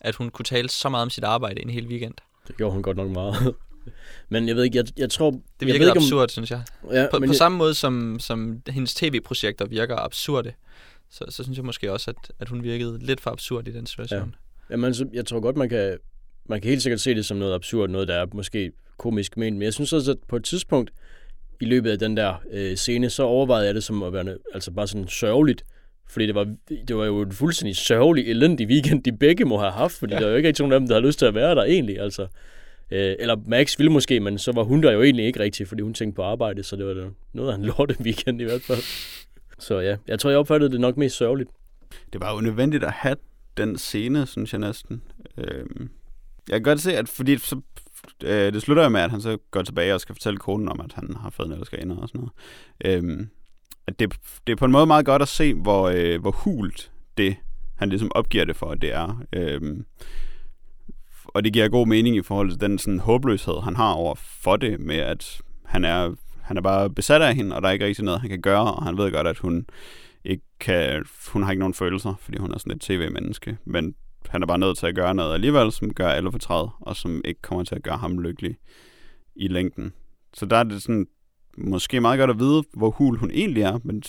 at 0.00 0.14
hun 0.14 0.30
kunne 0.30 0.44
tale 0.44 0.68
så 0.68 0.88
meget 0.88 1.02
om 1.02 1.10
sit 1.10 1.24
arbejde 1.24 1.62
en 1.62 1.70
hel 1.70 1.86
weekend. 1.86 2.14
Det 2.50 2.56
gjorde 2.56 2.72
hun 2.72 2.82
godt 2.82 2.96
nok 2.96 3.10
meget. 3.10 3.54
Men 4.28 4.48
jeg 4.48 4.56
ved 4.56 4.64
ikke, 4.64 4.78
jeg, 4.78 4.84
jeg 4.96 5.10
tror... 5.10 5.30
Det 5.30 5.40
virker 5.60 5.74
jeg 5.74 5.80
ved 5.80 5.88
ikke, 5.88 5.98
absurd, 5.98 6.22
om... 6.22 6.28
synes 6.28 6.50
jeg. 6.50 6.62
Ja, 6.92 7.06
på 7.10 7.18
på 7.18 7.24
jeg... 7.24 7.34
samme 7.34 7.58
måde, 7.58 7.74
som, 7.74 8.16
som 8.20 8.62
hendes 8.68 8.94
tv-projekter 8.94 9.66
virker 9.66 9.96
absurde 9.96 10.52
så, 11.10 11.24
så 11.28 11.42
synes 11.42 11.56
jeg 11.56 11.64
måske 11.64 11.92
også, 11.92 12.10
at, 12.10 12.32
at 12.40 12.48
hun 12.48 12.62
virkede 12.62 12.98
lidt 13.02 13.20
for 13.20 13.30
absurd 13.30 13.68
i 13.68 13.72
den 13.72 13.86
situation. 13.86 14.34
Jamen, 14.70 14.84
altså, 14.84 15.06
jeg 15.12 15.26
tror 15.26 15.40
godt, 15.40 15.56
man 15.56 15.68
kan, 15.68 15.98
man 16.48 16.60
kan 16.60 16.68
helt 16.68 16.82
sikkert 16.82 17.00
se 17.00 17.14
det 17.14 17.26
som 17.26 17.36
noget 17.36 17.54
absurd, 17.54 17.90
noget 17.90 18.08
der 18.08 18.14
er 18.14 18.26
måske 18.32 18.72
komisk 18.98 19.36
ment, 19.36 19.56
men 19.56 19.62
jeg 19.62 19.74
synes 19.74 19.92
også, 19.92 20.10
at 20.10 20.18
på 20.28 20.36
et 20.36 20.44
tidspunkt 20.44 20.92
i 21.60 21.64
løbet 21.64 21.90
af 21.90 21.98
den 21.98 22.16
der 22.16 22.34
øh, 22.50 22.76
scene, 22.76 23.10
så 23.10 23.22
overvejede 23.22 23.66
jeg 23.66 23.74
det 23.74 23.84
som 23.84 24.02
at 24.02 24.12
være 24.12 24.36
altså 24.54 24.70
bare 24.70 24.88
sådan 24.88 25.08
sørgeligt, 25.08 25.64
fordi 26.10 26.26
det 26.26 26.34
var, 26.34 26.54
det 26.88 26.96
var 26.96 27.04
jo 27.04 27.22
en 27.22 27.32
fuldstændig 27.32 27.76
sørgelig, 27.76 28.30
elendig 28.30 28.66
weekend, 28.66 29.02
de 29.02 29.12
begge 29.12 29.44
må 29.44 29.58
have 29.58 29.72
haft, 29.72 29.94
fordi 29.98 30.14
ja. 30.14 30.20
der 30.20 30.26
er 30.26 30.30
jo 30.30 30.36
ikke 30.36 30.48
rigtig 30.48 30.62
nogen 30.62 30.72
af 30.72 30.80
dem, 30.80 30.88
der 30.88 30.94
har 30.94 31.02
lyst 31.02 31.18
til 31.18 31.26
at 31.26 31.34
være 31.34 31.54
der 31.54 31.64
egentlig, 31.64 32.00
altså. 32.00 32.26
Øh, 32.90 33.16
eller 33.18 33.36
Max 33.46 33.78
ville 33.78 33.92
måske, 33.92 34.20
men 34.20 34.38
så 34.38 34.52
var 34.52 34.62
hun 34.62 34.82
der 34.82 34.92
jo 34.92 35.02
egentlig 35.02 35.26
ikke 35.26 35.40
rigtig, 35.40 35.68
fordi 35.68 35.82
hun 35.82 35.94
tænkte 35.94 36.16
på 36.16 36.22
arbejde, 36.22 36.62
så 36.62 36.76
det 36.76 36.86
var 36.86 37.10
noget 37.32 37.50
af 37.52 37.54
en 37.54 37.64
lorte 37.64 37.96
weekend 38.00 38.40
i 38.40 38.44
hvert 38.44 38.62
fald. 38.62 38.78
Så 39.58 39.78
ja, 39.78 39.96
jeg 40.08 40.18
tror, 40.18 40.30
jeg 40.30 40.38
opfattede 40.38 40.72
det 40.72 40.80
nok 40.80 40.96
mest 40.96 41.16
sørgeligt. 41.16 41.50
Det 42.12 42.20
var 42.20 42.34
jo 42.34 42.40
nødvendigt 42.40 42.84
at 42.84 42.92
have 42.92 43.16
den 43.56 43.78
scene, 43.78 44.26
synes 44.26 44.52
jeg 44.52 44.60
næsten. 44.60 45.02
Øh, 45.38 45.64
jeg 46.48 46.54
kan 46.54 46.62
godt 46.62 46.80
se, 46.80 46.96
at 46.96 47.08
fordi 47.08 47.38
så, 47.38 47.60
øh, 48.24 48.52
det 48.52 48.62
slutter 48.62 48.82
jo 48.82 48.88
med, 48.88 49.00
at 49.00 49.10
han 49.10 49.20
så 49.20 49.38
går 49.50 49.62
tilbage 49.62 49.94
og 49.94 50.00
skal 50.00 50.14
fortælle 50.14 50.38
konen 50.38 50.68
om, 50.68 50.80
at 50.80 50.92
han 50.92 51.16
har 51.20 51.30
fået 51.30 51.46
en 51.46 51.52
elskerinde 51.52 51.98
og 51.98 52.08
sådan 52.08 52.20
noget. 52.20 53.04
Øh, 53.04 53.26
at 53.86 53.98
det, 53.98 54.14
det 54.46 54.52
er 54.52 54.56
på 54.56 54.64
en 54.64 54.72
måde 54.72 54.86
meget 54.86 55.06
godt 55.06 55.22
at 55.22 55.28
se, 55.28 55.54
hvor, 55.54 55.88
øh, 55.88 56.20
hvor 56.20 56.30
hult 56.30 56.90
det, 57.18 57.36
han 57.76 57.88
ligesom 57.88 58.12
opgiver 58.14 58.44
det 58.44 58.56
for, 58.56 58.74
det 58.74 58.94
er. 58.94 59.22
Øhm, 59.32 59.84
og 61.24 61.44
det 61.44 61.52
giver 61.52 61.68
god 61.68 61.86
mening 61.86 62.16
i 62.16 62.22
forhold 62.22 62.50
til 62.50 62.60
den 62.60 62.78
sådan 62.78 63.00
håbløshed, 63.00 63.62
han 63.62 63.76
har 63.76 63.92
over 63.92 64.14
for 64.14 64.56
det, 64.56 64.80
med 64.80 64.96
at 64.96 65.40
han 65.64 65.84
er, 65.84 66.14
han 66.42 66.56
er 66.56 66.60
bare 66.60 66.90
besat 66.90 67.22
af 67.22 67.34
hende, 67.34 67.56
og 67.56 67.62
der 67.62 67.68
er 67.68 67.72
ikke 67.72 67.86
rigtig 67.86 68.04
noget, 68.04 68.20
han 68.20 68.30
kan 68.30 68.40
gøre, 68.40 68.74
og 68.74 68.84
han 68.84 68.98
ved 68.98 69.12
godt, 69.12 69.26
at 69.26 69.38
hun 69.38 69.66
ikke 70.24 70.44
kan, 70.60 71.04
hun 71.32 71.42
har 71.42 71.50
ikke 71.50 71.60
nogen 71.60 71.74
følelser, 71.74 72.14
fordi 72.20 72.38
hun 72.38 72.52
er 72.52 72.58
sådan 72.58 72.72
et 72.72 72.80
tv-menneske, 72.80 73.58
men 73.64 73.94
han 74.28 74.42
er 74.42 74.46
bare 74.46 74.58
nødt 74.58 74.78
til 74.78 74.86
at 74.86 74.94
gøre 74.94 75.14
noget 75.14 75.34
alligevel, 75.34 75.72
som 75.72 75.94
gør 75.94 76.08
alle 76.08 76.32
fortræd, 76.32 76.68
og 76.80 76.96
som 76.96 77.20
ikke 77.24 77.42
kommer 77.42 77.64
til 77.64 77.74
at 77.74 77.82
gøre 77.82 77.96
ham 77.96 78.18
lykkelig 78.18 78.56
i 79.36 79.48
længden. 79.48 79.92
Så 80.34 80.46
der 80.46 80.56
er 80.56 80.62
det 80.62 80.82
sådan, 80.82 81.06
måske 81.64 82.00
meget 82.00 82.18
godt 82.18 82.30
at 82.30 82.38
vide, 82.38 82.62
hvor 82.72 82.90
hul 82.90 83.16
hun 83.18 83.30
egentlig 83.30 83.62
er, 83.62 83.78
men 83.84 84.02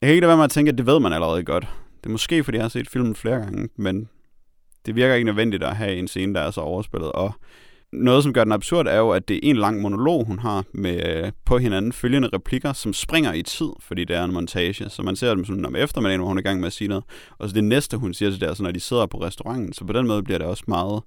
jeg 0.00 0.06
kan 0.06 0.10
ikke 0.10 0.20
lade 0.20 0.28
være 0.28 0.36
med 0.36 0.44
at 0.44 0.50
tænke, 0.50 0.72
at 0.72 0.78
det 0.78 0.86
ved 0.86 1.00
man 1.00 1.12
allerede 1.12 1.44
godt. 1.44 1.66
Det 2.00 2.06
er 2.06 2.12
måske, 2.12 2.44
fordi 2.44 2.56
jeg 2.56 2.64
har 2.64 2.68
set 2.68 2.88
filmen 2.88 3.14
flere 3.14 3.38
gange, 3.38 3.68
men 3.76 4.08
det 4.86 4.96
virker 4.96 5.14
ikke 5.14 5.24
nødvendigt 5.26 5.64
at 5.64 5.76
have 5.76 5.96
en 5.96 6.08
scene, 6.08 6.34
der 6.34 6.40
er 6.40 6.50
så 6.50 6.60
overspillet. 6.60 7.12
Og 7.12 7.32
noget, 7.92 8.22
som 8.22 8.32
gør 8.32 8.44
den 8.44 8.52
absurd, 8.52 8.86
er 8.86 8.98
jo, 8.98 9.10
at 9.10 9.28
det 9.28 9.34
er 9.34 9.40
en 9.42 9.56
lang 9.56 9.80
monolog, 9.80 10.24
hun 10.24 10.38
har 10.38 10.64
med 10.72 11.32
på 11.44 11.58
hinanden 11.58 11.92
følgende 11.92 12.28
replikker, 12.32 12.72
som 12.72 12.92
springer 12.92 13.32
i 13.32 13.42
tid, 13.42 13.68
fordi 13.80 14.04
det 14.04 14.16
er 14.16 14.24
en 14.24 14.32
montage. 14.32 14.90
Så 14.90 15.02
man 15.02 15.16
ser 15.16 15.34
dem 15.34 15.44
sådan 15.44 15.64
om 15.64 15.76
eftermiddagen, 15.76 16.20
hvor 16.20 16.28
hun 16.28 16.36
er 16.38 16.40
i 16.40 16.44
gang 16.44 16.60
med 16.60 16.66
at 16.66 16.72
sige 16.72 16.88
noget. 16.88 17.04
Og 17.38 17.48
så 17.48 17.54
det 17.54 17.64
næste, 17.64 17.96
hun 17.96 18.14
siger 18.14 18.30
til 18.30 18.40
det, 18.40 18.48
er, 18.48 18.54
så 18.54 18.62
når 18.62 18.70
de 18.70 18.80
sidder 18.80 19.06
på 19.06 19.22
restauranten. 19.22 19.72
Så 19.72 19.84
på 19.84 19.92
den 19.92 20.06
måde 20.06 20.22
bliver 20.22 20.38
det 20.38 20.46
også 20.46 20.64
meget 20.68 21.02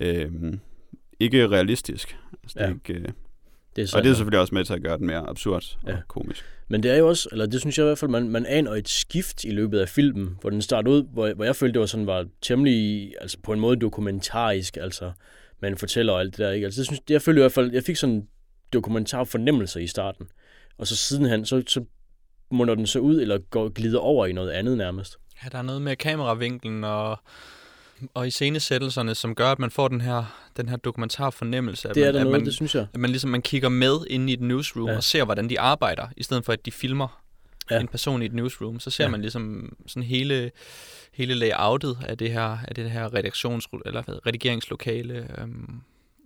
øh, 0.00 0.32
ikke 1.20 1.48
realistisk. 1.48 2.16
Altså, 2.42 2.56
ja. 2.60 2.66
det 2.66 2.70
er 2.70 2.92
ikke, 2.94 3.00
øh, 3.00 3.08
det 3.78 3.84
er 3.84 3.88
så, 3.88 3.96
og 3.96 4.04
det 4.04 4.10
er 4.10 4.14
selvfølgelig 4.14 4.40
også 4.40 4.54
med 4.54 4.64
til 4.64 4.74
at 4.74 4.82
gøre 4.82 4.98
den 4.98 5.06
mere 5.06 5.28
absurd 5.28 5.76
og 5.82 5.90
ja. 5.90 5.96
komisk. 6.08 6.44
Men 6.68 6.82
det 6.82 6.90
er 6.90 6.96
jo 6.96 7.08
også, 7.08 7.28
eller 7.32 7.46
det 7.46 7.60
synes 7.60 7.78
jeg 7.78 7.84
i 7.84 7.86
hvert 7.86 7.98
fald, 7.98 8.10
man, 8.10 8.28
man 8.28 8.46
aner 8.46 8.70
et 8.72 8.88
skift 8.88 9.44
i 9.44 9.50
løbet 9.50 9.78
af 9.78 9.88
filmen, 9.88 10.36
hvor 10.40 10.50
den 10.50 10.62
starter 10.62 10.92
ud, 10.92 11.02
hvor, 11.12 11.34
hvor 11.34 11.44
jeg 11.44 11.56
følte, 11.56 11.72
det 11.72 11.80
var 11.80 11.86
sådan, 11.86 12.06
var 12.06 12.26
temmelig, 12.42 13.12
altså 13.20 13.38
på 13.42 13.52
en 13.52 13.60
måde 13.60 13.76
dokumentarisk, 13.76 14.76
altså 14.76 15.12
man 15.60 15.76
fortæller 15.76 16.12
og 16.12 16.20
alt 16.20 16.36
det 16.36 16.38
der, 16.38 16.50
ikke? 16.50 16.64
Altså 16.64 16.80
det 16.80 16.86
synes, 16.86 17.00
jeg 17.10 17.22
følte 17.22 17.38
i 17.38 17.42
hvert 17.42 17.52
fald, 17.52 17.72
jeg 17.72 17.82
fik 17.82 17.96
sådan 17.96 18.14
en 18.14 18.28
dokumentar 18.72 19.24
fornemmelse 19.24 19.82
i 19.82 19.86
starten. 19.86 20.26
Og 20.78 20.86
så 20.86 20.96
sidenhen, 20.96 21.44
så, 21.44 21.62
så 21.66 21.84
munder 22.50 22.74
den 22.74 22.86
så 22.86 22.98
ud, 22.98 23.20
eller 23.20 23.38
går, 23.38 23.68
glider 23.68 23.98
over 23.98 24.26
i 24.26 24.32
noget 24.32 24.50
andet 24.50 24.78
nærmest. 24.78 25.18
Ja, 25.44 25.48
der 25.48 25.58
er 25.58 25.62
noget 25.62 25.82
med 25.82 25.96
kameravinklen 25.96 26.84
og 26.84 27.18
og 28.14 28.26
i 28.26 28.30
scenesættelserne, 28.30 29.14
som 29.14 29.34
gør, 29.34 29.52
at 29.52 29.58
man 29.58 29.70
får 29.70 29.88
den 29.88 30.00
her, 30.00 30.24
den 30.56 30.68
her 30.68 30.76
dokumentarfornemmelse. 30.76 31.88
Det 31.88 31.96
er 31.96 32.04
man, 32.04 32.14
der 32.14 32.24
noget, 32.24 32.40
man, 32.40 32.46
det 32.46 32.54
synes 32.54 32.74
jeg. 32.74 32.86
At 32.94 33.00
man 33.00 33.10
ligesom 33.10 33.30
man 33.30 33.42
kigger 33.42 33.68
med 33.68 33.98
ind 34.10 34.30
i 34.30 34.32
et 34.32 34.40
newsroom 34.40 34.88
ja. 34.88 34.96
og 34.96 35.04
ser, 35.04 35.24
hvordan 35.24 35.50
de 35.50 35.60
arbejder, 35.60 36.06
i 36.16 36.22
stedet 36.22 36.44
for 36.44 36.52
at 36.52 36.66
de 36.66 36.72
filmer 36.72 37.22
ja. 37.70 37.80
en 37.80 37.88
person 37.88 38.22
i 38.22 38.26
et 38.26 38.32
newsroom. 38.32 38.80
Så 38.80 38.90
ser 38.90 39.04
ja. 39.04 39.10
man 39.10 39.20
ligesom 39.20 39.76
sådan 39.86 40.02
hele, 40.02 40.50
hele 41.12 41.34
layoutet 41.34 41.98
af 42.06 42.18
det 42.18 42.32
her, 42.32 42.58
af 42.68 42.74
det 42.74 42.90
her 42.90 43.14
redaktions, 43.14 43.68
eller 43.86 44.02
hvad, 44.02 44.26
redigeringslokale. 44.26 45.26
Øhm, 45.38 45.80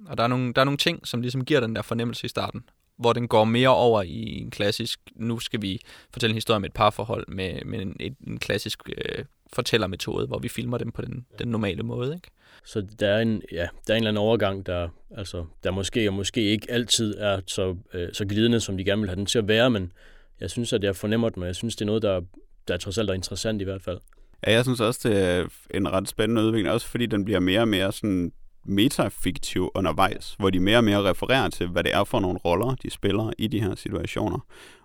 og 0.06 0.18
der 0.18 0.24
er, 0.24 0.28
nogle, 0.28 0.52
der 0.52 0.60
er 0.60 0.64
nogle 0.64 0.78
ting, 0.78 1.06
som 1.06 1.20
ligesom 1.20 1.44
giver 1.44 1.60
den 1.60 1.76
der 1.76 1.82
fornemmelse 1.82 2.24
i 2.24 2.28
starten, 2.28 2.64
hvor 3.02 3.12
den 3.12 3.28
går 3.28 3.44
mere 3.44 3.68
over 3.68 4.02
i 4.02 4.40
en 4.40 4.50
klassisk, 4.50 5.00
nu 5.14 5.38
skal 5.38 5.62
vi 5.62 5.80
fortælle 6.12 6.32
en 6.32 6.36
historie 6.36 6.56
om 6.56 6.64
et 6.64 6.72
parforhold 6.72 7.24
med, 7.28 7.64
med 7.64 7.80
en, 7.80 8.16
en 8.26 8.38
klassisk 8.38 8.78
øh, 8.88 9.24
fortællermetode, 9.52 10.26
hvor 10.26 10.38
vi 10.38 10.48
filmer 10.48 10.78
dem 10.78 10.92
på 10.92 11.02
den, 11.02 11.26
den 11.38 11.48
normale 11.48 11.82
måde. 11.82 12.14
Ikke? 12.14 12.28
Så 12.64 12.86
der 13.00 13.08
er 13.08 13.20
en, 13.20 13.42
ja, 13.52 13.68
der 13.86 13.94
er 13.94 13.96
en 13.96 14.02
eller 14.02 14.10
anden 14.10 14.22
overgang, 14.22 14.66
der, 14.66 14.88
altså, 15.16 15.44
der 15.64 15.70
måske 15.70 16.08
og 16.08 16.14
måske 16.14 16.40
ikke 16.40 16.70
altid 16.70 17.14
er 17.18 17.40
så, 17.46 17.76
øh, 17.94 18.08
så 18.12 18.24
glidende, 18.24 18.60
som 18.60 18.76
de 18.76 18.84
gerne 18.84 19.00
vil 19.00 19.08
have 19.08 19.16
den 19.16 19.26
til 19.26 19.38
at 19.38 19.48
være, 19.48 19.70
men 19.70 19.92
jeg 20.40 20.50
synes, 20.50 20.72
at 20.72 20.84
jeg 20.84 20.96
fornemmer 20.96 21.28
det, 21.28 21.36
men 21.36 21.46
jeg 21.46 21.56
synes, 21.56 21.76
det 21.76 21.82
er 21.82 21.86
noget, 21.86 22.02
der, 22.02 22.20
der 22.68 22.76
trods 22.76 22.98
alt 22.98 23.10
er 23.10 23.14
interessant 23.14 23.60
i 23.60 23.64
hvert 23.64 23.82
fald. 23.82 23.98
Ja, 24.46 24.52
jeg 24.52 24.64
synes 24.64 24.80
også, 24.80 25.08
det 25.08 25.18
er 25.18 25.46
en 25.74 25.92
ret 25.92 26.08
spændende 26.08 26.42
udvikling, 26.42 26.70
også 26.70 26.88
fordi 26.88 27.06
den 27.06 27.24
bliver 27.24 27.40
mere 27.40 27.60
og 27.60 27.68
mere 27.68 27.92
sådan 27.92 28.32
metafiktiv 28.64 29.70
undervejs, 29.74 30.34
hvor 30.38 30.50
de 30.50 30.60
mere 30.60 30.76
og 30.76 30.84
mere 30.84 31.10
refererer 31.10 31.48
til, 31.48 31.68
hvad 31.68 31.84
det 31.84 31.94
er 31.94 32.04
for 32.04 32.20
nogle 32.20 32.38
roller, 32.38 32.74
de 32.74 32.90
spiller 32.90 33.30
i 33.38 33.46
de 33.46 33.60
her 33.60 33.74
situationer, 33.74 34.38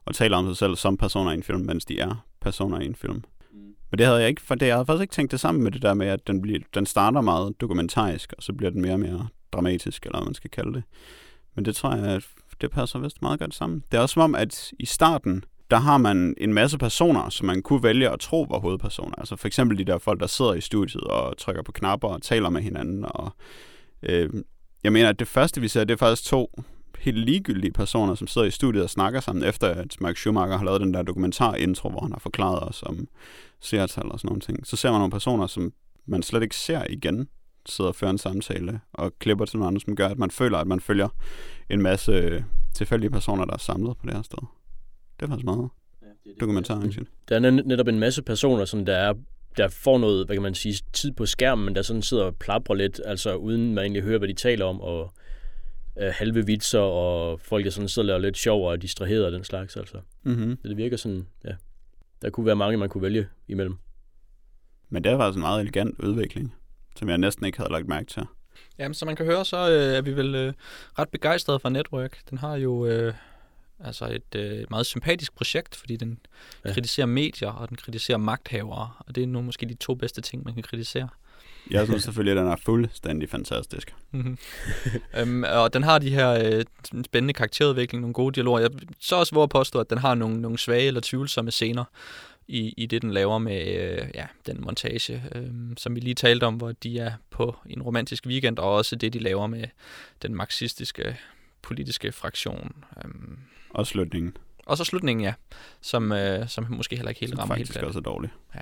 og 0.05 0.15
taler 0.15 0.37
om 0.37 0.47
sig 0.47 0.57
selv 0.57 0.75
som 0.75 0.97
personer 0.97 1.31
i 1.31 1.33
en 1.33 1.43
film, 1.43 1.61
mens 1.61 1.85
de 1.85 1.99
er 1.99 2.25
personer 2.41 2.79
i 2.79 2.85
en 2.85 2.95
film. 2.95 3.23
Men 3.91 3.97
det 3.97 4.05
havde 4.05 4.19
jeg 4.19 4.29
ikke, 4.29 4.41
for 4.41 4.55
det, 4.55 4.67
jeg 4.67 4.75
havde 4.75 4.85
faktisk 4.85 5.01
ikke 5.01 5.13
tænkt 5.13 5.31
det 5.31 5.39
sammen 5.39 5.63
med 5.63 5.71
det 5.71 5.81
der 5.81 5.93
med, 5.93 6.07
at 6.07 6.27
den, 6.27 6.41
bliver, 6.41 6.59
den 6.73 6.85
starter 6.85 7.21
meget 7.21 7.61
dokumentarisk, 7.61 8.33
og 8.37 8.43
så 8.43 8.53
bliver 8.53 8.71
den 8.71 8.81
mere 8.81 8.93
og 8.93 8.99
mere 8.99 9.27
dramatisk, 9.53 10.05
eller 10.05 10.17
hvad 10.17 10.25
man 10.25 10.33
skal 10.33 10.49
kalde 10.49 10.73
det. 10.73 10.83
Men 11.55 11.65
det 11.65 11.75
tror 11.75 11.95
jeg, 11.95 12.05
at 12.05 12.23
det 12.61 12.71
passer 12.71 12.99
vist 12.99 13.21
meget 13.21 13.39
godt 13.39 13.53
sammen. 13.55 13.83
Det 13.91 13.97
er 13.97 14.01
også 14.01 14.13
som 14.13 14.21
om, 14.21 14.35
at 14.35 14.71
i 14.79 14.85
starten, 14.85 15.43
der 15.71 15.77
har 15.77 15.97
man 15.97 16.35
en 16.37 16.53
masse 16.53 16.77
personer, 16.77 17.29
som 17.29 17.45
man 17.45 17.61
kunne 17.61 17.83
vælge 17.83 18.09
at 18.09 18.19
tro 18.19 18.47
var 18.49 18.59
hovedpersoner. 18.59 19.15
Altså 19.17 19.35
for 19.35 19.47
eksempel 19.47 19.77
de 19.77 19.83
der 19.83 19.97
folk, 19.97 20.19
der 20.19 20.27
sidder 20.27 20.53
i 20.53 20.61
studiet 20.61 21.03
og 21.03 21.37
trykker 21.37 21.61
på 21.63 21.71
knapper 21.71 22.07
og 22.07 22.21
taler 22.21 22.49
med 22.49 22.61
hinanden. 22.61 23.05
Og, 23.05 23.31
øh, 24.03 24.29
jeg 24.83 24.93
mener, 24.93 25.09
at 25.09 25.19
det 25.19 25.27
første, 25.27 25.61
vi 25.61 25.67
ser, 25.67 25.83
det 25.83 25.93
er 25.93 25.97
faktisk 25.97 26.29
to 26.29 26.61
helt 26.99 27.17
ligegyldige 27.17 27.71
personer, 27.71 28.15
som 28.15 28.27
sidder 28.27 28.47
i 28.47 28.51
studiet 28.51 28.83
og 28.83 28.89
snakker 28.89 29.19
sammen, 29.19 29.43
efter 29.43 29.67
at 29.67 30.01
Mark 30.01 30.17
Schumacher 30.17 30.57
har 30.57 30.65
lavet 30.65 30.81
den 30.81 30.93
der 30.93 31.01
dokumentar-intro, 31.01 31.89
hvor 31.89 32.01
han 32.01 32.11
har 32.11 32.19
forklaret 32.19 32.59
os 32.69 32.83
om 32.83 33.07
seertal 33.61 34.11
og 34.11 34.19
sådan 34.19 34.27
nogle 34.27 34.41
ting. 34.41 34.67
Så 34.67 34.75
ser 34.75 34.91
man 34.91 34.99
nogle 34.99 35.11
personer, 35.11 35.47
som 35.47 35.73
man 36.05 36.23
slet 36.23 36.43
ikke 36.43 36.55
ser 36.55 36.83
igen, 36.89 37.27
sidder 37.65 37.89
og 37.89 37.95
fører 37.95 38.11
en 38.11 38.17
samtale 38.17 38.79
og 38.93 39.13
klipper 39.19 39.45
til 39.45 39.57
nogle 39.57 39.67
andre, 39.67 39.81
som 39.81 39.95
gør, 39.95 40.07
at 40.07 40.17
man 40.17 40.31
føler, 40.31 40.57
at 40.57 40.67
man 40.67 40.79
følger 40.79 41.07
en 41.69 41.81
masse 41.81 42.11
øh, 42.11 42.41
tilfældige 42.73 43.11
personer, 43.11 43.45
der 43.45 43.53
er 43.53 43.57
samlet 43.57 43.97
på 43.97 44.05
det 44.05 44.13
her 44.13 44.21
sted. 44.21 44.56
Det 45.19 45.25
er 45.25 45.27
faktisk 45.27 45.45
meget 45.45 45.69
ja, 46.01 46.31
dokumentar 46.39 46.79
Der 47.29 47.35
er 47.35 47.39
netop 47.39 47.87
en 47.87 47.99
masse 47.99 48.21
personer, 48.21 48.65
som 48.65 48.85
der 48.85 48.95
er 48.95 49.13
der 49.57 49.67
får 49.67 49.97
noget, 49.97 50.25
hvad 50.25 50.35
kan 50.35 50.43
man 50.43 50.55
sige, 50.55 50.79
tid 50.93 51.11
på 51.11 51.25
skærmen, 51.25 51.75
der 51.75 51.81
sådan 51.81 52.01
sidder 52.01 52.23
og 52.23 52.35
plaprer 52.35 52.75
lidt, 52.75 53.01
altså 53.05 53.35
uden 53.35 53.73
man 53.73 53.83
egentlig 53.83 54.03
hører, 54.03 54.17
hvad 54.17 54.27
de 54.27 54.33
taler 54.33 54.65
om, 54.65 54.81
og 54.81 55.13
øh, 55.99 56.11
halve 56.13 56.45
vitser, 56.45 56.79
og 56.79 57.39
folk, 57.39 57.65
der 57.65 57.71
sådan 57.71 57.87
sidder 57.87 58.05
og 58.05 58.07
laver 58.07 58.19
lidt 58.19 58.37
sjov 58.37 58.67
og 58.67 58.81
distraheret 58.81 59.25
og 59.25 59.31
den 59.31 59.43
slags, 59.43 59.77
altså. 59.77 59.97
Mm-hmm. 60.23 60.57
Så 60.61 60.67
det 60.67 60.77
virker 60.77 60.97
sådan, 60.97 61.27
ja, 61.45 61.55
der 62.21 62.29
kunne 62.29 62.45
være 62.45 62.55
mange, 62.55 62.77
man 62.77 62.89
kunne 62.89 63.01
vælge 63.01 63.27
imellem. 63.47 63.77
Men 64.89 65.03
det 65.03 65.11
er 65.11 65.17
faktisk 65.17 65.35
en 65.35 65.41
meget 65.41 65.61
elegant 65.61 65.99
udvikling, 65.99 66.55
som 66.95 67.09
jeg 67.09 67.17
næsten 67.17 67.45
ikke 67.45 67.57
havde 67.57 67.71
lagt 67.71 67.87
mærke 67.87 68.07
til. 68.07 68.23
Jamen, 68.79 68.93
som 68.93 69.05
man 69.05 69.15
kan 69.15 69.25
høre, 69.25 69.45
så 69.45 69.57
øh, 69.57 69.97
er 69.97 70.01
vi 70.01 70.15
vel 70.15 70.35
øh, 70.35 70.53
ret 70.99 71.09
begejstrede 71.09 71.59
for 71.59 71.69
Network. 71.69 72.17
Den 72.29 72.37
har 72.37 72.55
jo 72.55 72.85
øh, 72.85 73.13
altså 73.83 74.05
et 74.05 74.35
øh, 74.35 74.65
meget 74.69 74.85
sympatisk 74.85 75.35
projekt, 75.35 75.75
fordi 75.75 75.95
den 75.95 76.19
ja. 76.65 76.73
kritiserer 76.73 77.07
medier, 77.07 77.49
og 77.49 77.69
den 77.69 77.77
kritiserer 77.77 78.17
magthavere, 78.17 78.91
og 78.99 79.15
det 79.15 79.23
er 79.23 79.27
nu 79.27 79.41
måske 79.41 79.65
de 79.65 79.73
to 79.73 79.95
bedste 79.95 80.21
ting, 80.21 80.43
man 80.45 80.53
kan 80.53 80.63
kritisere. 80.63 81.09
Jeg 81.71 81.87
synes 81.87 82.03
selvfølgelig, 82.03 82.31
at 82.31 82.43
den 82.43 82.51
er 82.51 82.55
fuldstændig 82.65 83.29
fantastisk. 83.29 83.95
Mm-hmm. 84.11 84.37
øhm, 85.17 85.43
og 85.43 85.73
den 85.73 85.83
har 85.83 85.99
de 85.99 86.09
her 86.09 86.29
øh, 86.31 86.63
spændende 87.05 87.33
karakterudvikling, 87.33 88.01
nogle 88.01 88.13
gode 88.13 88.35
dialoger. 88.35 88.59
Jeg 88.59 88.69
så 88.99 89.15
også 89.15 89.31
hvor 89.31 89.45
påstå, 89.45 89.79
at 89.79 89.89
den 89.89 89.97
har 89.97 90.15
nogle, 90.15 90.41
nogle 90.41 90.57
svage 90.57 90.87
eller 90.87 91.01
tvivlsomme 91.03 91.51
scener 91.51 91.83
i, 92.47 92.73
i 92.77 92.85
det, 92.85 93.01
den 93.01 93.11
laver 93.11 93.37
med 93.37 93.67
øh, 93.67 94.07
ja, 94.15 94.25
den 94.45 94.61
montage, 94.61 95.23
øh, 95.35 95.51
som 95.77 95.95
vi 95.95 95.99
lige 95.99 96.15
talte 96.15 96.43
om, 96.43 96.55
hvor 96.55 96.71
de 96.71 96.99
er 96.99 97.11
på 97.29 97.55
en 97.65 97.81
romantisk 97.81 98.25
weekend, 98.25 98.59
og 98.59 98.73
også 98.73 98.95
det, 98.95 99.13
de 99.13 99.19
laver 99.19 99.47
med 99.47 99.63
den 100.21 100.35
marxistiske 100.35 101.17
politiske 101.61 102.11
fraktion. 102.11 102.83
Øh. 102.97 103.11
Og 103.69 103.87
slutningen. 103.87 104.37
Og 104.65 104.77
så 104.77 104.83
slutningen, 104.83 105.23
ja, 105.23 105.33
som, 105.81 106.11
øh, 106.11 106.49
som 106.49 106.65
måske 106.69 106.95
heller 106.95 107.09
ikke 107.09 107.19
helt 107.19 107.31
som 107.31 107.39
rammer 107.39 107.55
helt 107.55 107.67
faktisk 107.67 107.85
også 107.85 107.99
er 107.99 108.03
dårlig. 108.03 108.29
Ja. 108.55 108.61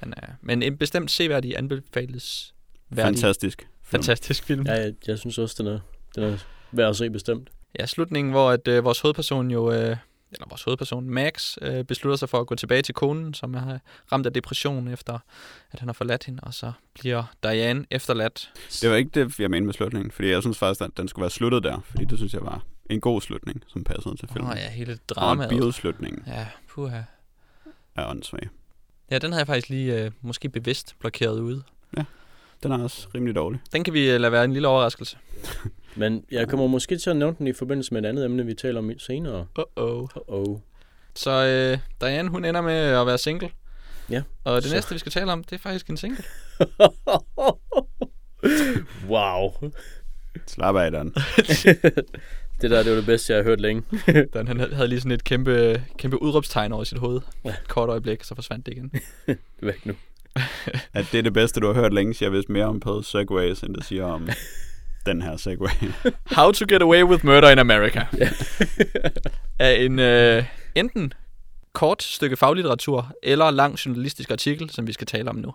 Men, 0.00 0.14
uh, 0.22 0.34
men 0.40 0.62
en 0.62 0.76
bestemt 0.76 1.10
seværdig 1.10 1.58
anbefales. 1.58 2.54
Værdig. 2.90 3.06
Fantastisk. 3.06 3.58
Film. 3.60 3.70
Fantastisk 3.82 4.44
film. 4.44 4.66
Ja, 4.66 4.72
jeg, 4.72 4.94
jeg 5.06 5.18
synes 5.18 5.38
også, 5.38 5.62
den 5.62 5.66
er, 5.66 5.78
den 6.14 6.24
er 6.24 6.38
værd 6.72 6.88
at 6.88 6.96
se 6.96 7.10
bestemt. 7.10 7.50
Ja, 7.78 7.86
slutningen, 7.86 8.30
hvor 8.30 8.50
at, 8.50 8.68
uh, 8.68 8.84
vores 8.84 9.00
hovedperson 9.00 9.50
jo 9.50 9.90
uh, 9.90 9.96
eller 10.32 10.46
vores 10.48 10.62
hovedperson, 10.62 11.10
Max, 11.10 11.56
øh, 11.62 11.84
beslutter 11.84 12.16
sig 12.16 12.28
for 12.28 12.40
at 12.40 12.46
gå 12.46 12.54
tilbage 12.54 12.82
til 12.82 12.94
konen, 12.94 13.34
som 13.34 13.54
er 13.54 13.78
ramt 14.12 14.26
af 14.26 14.32
depression 14.32 14.88
efter, 14.88 15.18
at 15.72 15.80
han 15.80 15.88
har 15.88 15.92
forladt 15.92 16.24
hende, 16.24 16.40
og 16.42 16.54
så 16.54 16.72
bliver 16.94 17.24
Diane 17.42 17.86
efterladt. 17.90 18.50
Det 18.82 18.90
var 18.90 18.96
ikke 18.96 19.10
det, 19.14 19.38
jeg 19.38 19.50
mente 19.50 19.66
med 19.66 19.74
slutningen, 19.74 20.10
fordi 20.10 20.28
jeg 20.30 20.42
synes 20.42 20.58
faktisk, 20.58 20.80
at 20.80 20.90
den 20.96 21.08
skulle 21.08 21.22
være 21.22 21.30
sluttet 21.30 21.62
der, 21.62 21.80
fordi 21.80 22.04
det 22.04 22.18
synes 22.18 22.34
jeg 22.34 22.42
var 22.42 22.64
en 22.90 23.00
god 23.00 23.20
slutning, 23.20 23.62
som 23.66 23.84
passede 23.84 24.16
til 24.16 24.28
Åh 24.30 24.34
filmen. 24.34 24.52
oh, 24.52 24.58
ja, 24.58 24.70
hele 24.70 24.92
og 24.92 24.98
dramaet. 25.08 25.48
billedslutningen 25.48 26.22
Ja, 26.26 26.46
puha. 26.68 27.00
er 27.96 28.06
åndssvag. 28.10 28.48
Ja, 29.10 29.18
den 29.18 29.32
har 29.32 29.38
jeg 29.40 29.46
faktisk 29.46 29.68
lige 29.68 30.04
øh, 30.04 30.10
måske 30.20 30.48
bevidst 30.48 30.96
blokeret 30.98 31.40
ude. 31.40 31.62
Den 32.62 32.72
er 32.72 32.78
også 32.82 33.08
rimelig 33.14 33.34
dårlig. 33.34 33.60
Den 33.72 33.84
kan 33.84 33.94
vi 33.94 34.10
øh, 34.10 34.20
lade 34.20 34.32
være 34.32 34.44
en 34.44 34.52
lille 34.52 34.68
overraskelse. 34.68 35.18
Men 35.96 36.24
jeg 36.30 36.48
kommer 36.48 36.66
måske 36.66 36.98
til 36.98 37.10
at 37.10 37.16
nævne 37.16 37.36
den 37.38 37.46
i 37.46 37.52
forbindelse 37.52 37.94
med 37.94 38.04
et 38.04 38.08
andet 38.08 38.24
emne, 38.24 38.46
vi 38.46 38.54
taler 38.54 38.78
om 38.78 38.98
senere. 38.98 39.46
Uh-oh. 39.58 40.08
Uh-oh. 40.16 40.60
Så 41.14 41.30
øh, 41.30 41.78
Diane, 42.00 42.28
hun 42.28 42.44
ender 42.44 42.60
med 42.60 42.74
at 42.74 43.06
være 43.06 43.18
single. 43.18 43.50
Ja, 44.10 44.22
Og 44.44 44.62
det 44.62 44.70
så- 44.70 44.74
næste, 44.76 44.92
vi 44.94 44.98
skal 44.98 45.12
tale 45.12 45.32
om, 45.32 45.44
det 45.44 45.52
er 45.52 45.58
faktisk 45.58 45.90
en 45.90 45.96
single. 45.96 46.24
wow. 49.08 49.50
Slap 50.46 50.76
af, 50.76 50.90
Dan. 50.92 51.14
Det 52.60 52.70
der, 52.70 52.82
det 52.82 52.90
var 52.90 52.96
det 52.96 53.06
bedste, 53.06 53.32
jeg 53.32 53.38
har 53.38 53.44
hørt 53.44 53.60
længe. 53.60 53.82
Den, 54.32 54.48
han 54.48 54.60
havde 54.60 54.88
lige 54.88 55.00
sådan 55.00 55.12
et 55.12 55.24
kæmpe, 55.24 55.82
kæmpe 55.98 56.22
udråbstegn 56.22 56.72
over 56.72 56.84
sit 56.84 56.98
hoved. 56.98 57.20
Ja. 57.44 57.48
Et 57.48 57.68
kort 57.68 57.88
øjeblik, 57.88 58.24
så 58.24 58.34
forsvandt 58.34 58.66
det 58.66 58.72
igen. 58.72 58.92
Væk 59.62 59.86
nu. 59.86 59.94
At 60.92 61.06
det 61.12 61.18
er 61.18 61.22
det 61.22 61.32
bedste, 61.32 61.60
du 61.60 61.66
har 61.66 61.74
hørt 61.74 61.92
længe, 61.92 62.14
siger 62.14 62.30
vist 62.30 62.48
mere 62.48 62.64
om 62.64 62.80
på 62.80 63.02
Segways, 63.02 63.60
end 63.60 63.74
det 63.74 63.84
siger 63.84 64.04
om 64.04 64.28
den 65.06 65.22
her 65.22 65.36
Segway. 65.36 65.68
How 66.24 66.52
to 66.52 66.64
get 66.68 66.82
away 66.82 67.02
with 67.02 67.26
murder 67.26 67.50
in 67.50 67.58
America. 67.58 68.06
er 69.58 69.70
en 69.70 69.98
øh, 69.98 70.44
enten 70.74 71.12
kort 71.72 72.02
stykke 72.02 72.36
faglitteratur 72.36 73.12
eller 73.22 73.50
lang 73.50 73.74
journalistisk 73.74 74.30
artikel, 74.30 74.70
som 74.70 74.86
vi 74.86 74.92
skal 74.92 75.06
tale 75.06 75.30
om 75.30 75.36
nu. 75.36 75.54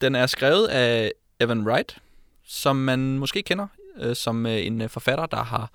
Den 0.00 0.14
er 0.14 0.26
skrevet 0.26 0.66
af 0.66 1.12
Evan 1.40 1.60
Wright, 1.60 1.98
som 2.44 2.76
man 2.76 3.18
måske 3.18 3.42
kender 3.42 3.66
øh, 4.00 4.16
som 4.16 4.46
øh, 4.46 4.66
en 4.66 4.82
øh, 4.82 4.88
forfatter, 4.88 5.26
der 5.26 5.42
har 5.42 5.70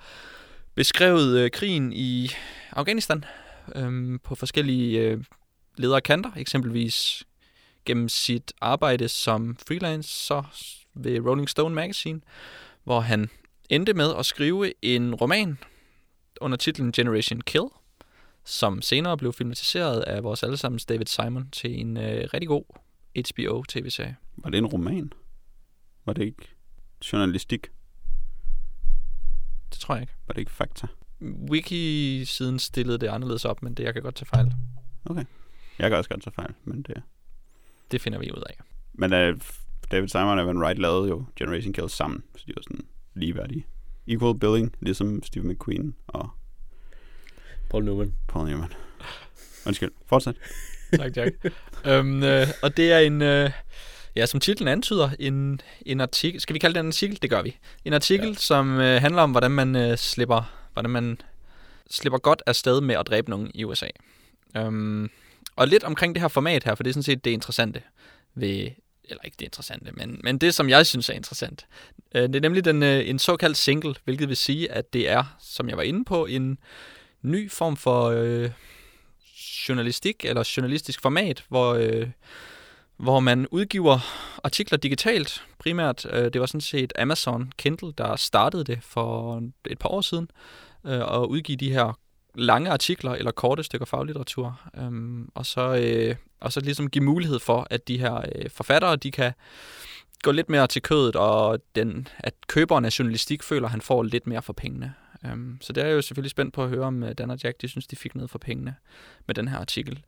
beskrevet 0.76 1.40
øh, 1.40 1.52
krigen 1.52 1.94
i 1.94 2.30
Afghanistan 2.72 3.26
øh, 3.76 4.20
på 4.24 4.36
forskellige 4.36 5.00
øh, 5.00 5.24
ledere 5.78 6.02
kanter, 6.02 6.32
eksempelvis 6.38 7.24
gennem 7.86 8.10
sit 8.10 8.54
arbejde 8.62 9.08
som 9.08 9.58
freelancer 9.68 10.54
ved 10.94 11.20
Rolling 11.20 11.50
Stone 11.50 11.76
Magazine, 11.76 12.22
hvor 12.84 13.00
han 13.00 13.30
endte 13.70 13.94
med 13.94 14.14
at 14.20 14.26
skrive 14.26 14.74
en 14.82 15.16
roman 15.16 15.58
under 16.42 16.58
titlen 16.58 16.92
Generation 16.92 17.42
Kill, 17.42 17.66
som 18.46 18.82
senere 18.82 19.18
blev 19.18 19.34
filmatiseret 19.34 20.02
af 20.02 20.24
vores 20.24 20.44
allesammens 20.44 20.86
David 20.86 21.06
Simon 21.06 21.50
til 21.52 21.80
en 21.80 21.98
øh, 21.98 22.30
rigtig 22.34 22.48
god 22.48 22.64
HBO-tv-serie. 23.32 24.16
Var 24.38 24.50
det 24.50 24.58
en 24.58 24.66
roman? 24.66 25.14
Var 26.06 26.14
det 26.14 26.24
ikke 26.24 26.56
journalistik? 27.14 27.68
Det 29.76 29.82
tror 29.82 29.96
jeg 29.96 30.02
ikke. 30.02 30.14
Var 30.28 30.34
det 30.34 30.42
ikke 30.42 30.52
fakta? 30.52 30.88
Wiki-siden 31.52 32.60
stillede 32.60 32.98
det 32.98 33.08
anderledes 33.08 33.46
op, 33.46 33.64
men 33.64 33.74
det 33.74 33.84
jeg 33.84 33.94
kan 33.94 34.04
godt 34.04 34.16
tage 34.16 34.26
fejl. 34.26 34.54
Jeg 35.80 35.90
kan 35.90 35.98
også 35.98 36.10
godt 36.10 36.24
tage 36.24 36.34
fejl, 36.34 36.54
men 36.64 36.82
det... 36.82 37.02
Det 37.92 38.02
finder 38.02 38.20
vi 38.20 38.32
ud 38.32 38.44
af. 38.50 38.60
Men 38.94 39.14
uh, 39.14 39.42
David 39.92 40.08
Simon 40.08 40.40
og 40.40 40.44
Evan 40.44 40.58
Wright 40.58 40.80
lavede 40.80 41.10
jo 41.10 41.26
Generation 41.36 41.74
Kill 41.74 41.90
sammen, 41.90 42.24
så 42.36 42.44
de 42.48 42.54
var 42.56 42.62
sådan 42.62 42.86
ligeværdige. 43.14 43.66
Equal 44.08 44.40
billing, 44.40 44.76
ligesom 44.80 45.24
Steve 45.24 45.48
McQueen 45.48 45.96
og 46.08 46.30
Paul 47.70 47.86
Newman. 47.86 48.14
Paul 48.28 48.50
Newman. 48.50 48.74
Undskyld, 49.66 49.92
fortsæt. 50.06 50.36
Tak, 50.94 51.18
Jack. 51.18 51.46
øhm, 51.86 52.24
øh, 52.24 52.48
og 52.64 52.78
det 52.78 52.92
er 52.92 53.00
en, 53.00 53.22
øh, 53.22 53.52
ja, 54.16 54.26
som 54.26 54.40
titlen 54.40 54.68
antyder, 54.68 55.10
en, 55.20 55.62
en 55.86 56.02
artikel. 56.02 56.42
Skal 56.42 56.54
vi 56.54 56.60
kalde 56.60 56.74
det 56.74 56.80
en 56.80 56.88
artikel? 56.88 57.22
Det 57.22 57.30
gør 57.30 57.42
vi. 57.42 57.58
En 57.86 57.94
artikel, 57.94 58.28
ja. 58.28 58.34
som 58.34 58.80
øh, 58.80 59.02
handler 59.02 59.22
om, 59.22 59.32
hvordan 59.32 59.52
man 59.52 59.76
øh, 59.76 59.98
slipper, 59.98 60.54
hvordan 60.74 60.92
man 60.92 61.18
slipper 61.90 62.20
godt 62.20 62.42
afsted 62.46 62.82
med 62.82 62.96
at 62.96 63.08
dræbe 63.08 63.30
nogen 63.30 63.52
i 63.54 63.64
USA. 63.64 63.88
Øhm, 64.58 65.10
og 65.56 65.68
lidt 65.68 65.84
omkring 65.84 66.16
det 66.16 66.22
her 66.22 66.28
format 66.28 66.64
her, 66.64 66.76
for 66.76 66.84
det 66.84 66.90
er 66.90 66.94
sådan 66.94 67.04
set 67.04 67.26
det 67.26 67.32
interessante 67.32 67.82
ved, 68.36 68.70
eller 69.04 69.24
ikke 69.24 69.36
det 69.40 69.46
interessante, 69.46 69.92
men, 69.92 70.20
men 70.24 70.38
det, 70.38 70.56
som 70.56 70.70
jeg 70.70 70.86
synes 70.86 71.10
er 71.10 71.14
interessant. 71.14 71.66
Øh, 72.16 72.24
det 72.24 72.36
er 72.36 72.42
nemlig 72.42 72.66
den, 72.66 72.84
øh, 72.84 73.10
en 73.10 73.20
såkaldt 73.20 73.58
single, 73.58 73.96
hvilket 74.04 74.30
vil 74.30 74.38
sige, 74.38 74.72
at 74.72 74.94
det 74.94 75.10
er, 75.10 75.24
som 75.40 75.70
jeg 75.70 75.78
var 75.78 75.84
inde 75.84 76.06
på, 76.06 76.26
en 76.26 76.58
ny 77.22 77.52
form 77.52 77.78
for 77.78 78.06
øh, 78.06 78.52
journalistik 79.70 80.26
eller 80.26 80.54
journalistisk 80.58 81.02
format, 81.02 81.44
hvor, 81.50 81.74
øh, 81.74 82.08
hvor 82.98 83.20
man 83.20 83.48
udgiver 83.52 84.00
artikler 84.44 84.78
digitalt 84.78 85.44
primært. 85.60 86.06
Øh, 86.10 86.34
det 86.34 86.42
var 86.42 86.48
sådan 86.48 86.62
set 86.62 86.94
Amazon 87.00 87.52
Kindle, 87.58 87.94
der 87.98 88.16
startede 88.16 88.64
det 88.64 88.80
for 88.82 89.42
et 89.66 89.80
par 89.80 89.90
år 89.90 90.02
siden, 90.02 90.30
øh, 90.86 91.22
udgive 91.22 91.58
de 91.58 91.72
her 91.72 92.00
lange 92.36 92.70
artikler 92.70 93.12
eller 93.12 93.32
korte 93.32 93.64
stykker 93.64 93.86
faglitteratur, 93.86 94.62
øhm, 94.78 95.30
og, 95.36 95.46
så, 95.46 95.76
øh, 95.76 96.16
og 96.40 96.54
så 96.54 96.60
ligesom 96.60 96.90
give 96.90 97.04
mulighed 97.04 97.40
for, 97.40 97.68
at 97.70 97.88
de 97.88 97.98
her 97.98 98.16
øh, 98.16 98.50
forfattere, 98.50 98.96
de 98.96 99.12
kan 99.12 99.34
gå 100.24 100.32
lidt 100.32 100.50
mere 100.50 100.68
til 100.68 100.82
kødet, 100.82 101.16
og 101.16 101.60
den, 101.76 102.08
at 102.20 102.34
køberen 102.48 102.86
af 102.86 103.00
journalistik 103.00 103.44
føler, 103.44 103.66
at 103.66 103.72
han 103.72 103.82
får 103.82 104.04
lidt 104.04 104.28
mere 104.28 104.42
for 104.42 104.54
pengene. 104.54 104.94
Øhm, 105.26 105.58
så 105.62 105.74
det 105.74 105.84
er 105.84 105.88
jeg 105.88 105.96
jo 105.96 106.02
selvfølgelig 106.02 106.32
spændt 106.32 106.54
på 106.54 106.64
at 106.64 106.70
høre, 106.70 106.86
om 106.86 107.04
øh, 107.04 107.12
Dan 107.18 107.30
og 107.30 107.38
Jack 107.44 107.62
de 107.62 107.68
synes, 107.68 107.88
de 107.88 107.96
fik 107.96 108.16
noget 108.16 108.30
for 108.30 108.40
pengene 108.40 108.76
med 109.28 109.36
den 109.36 109.48
her 109.48 109.58
artikel. 109.58 110.04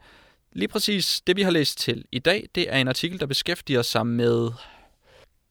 Lige 0.58 0.68
præcis 0.68 1.22
det, 1.28 1.36
vi 1.36 1.42
har 1.42 1.52
læst 1.52 1.78
til 1.78 2.06
i 2.12 2.20
dag, 2.20 2.50
det 2.56 2.74
er 2.74 2.78
en 2.78 2.88
artikel, 2.88 3.20
der 3.20 3.26
beskæftiger 3.26 3.82
sig 3.82 4.08
med 4.08 4.50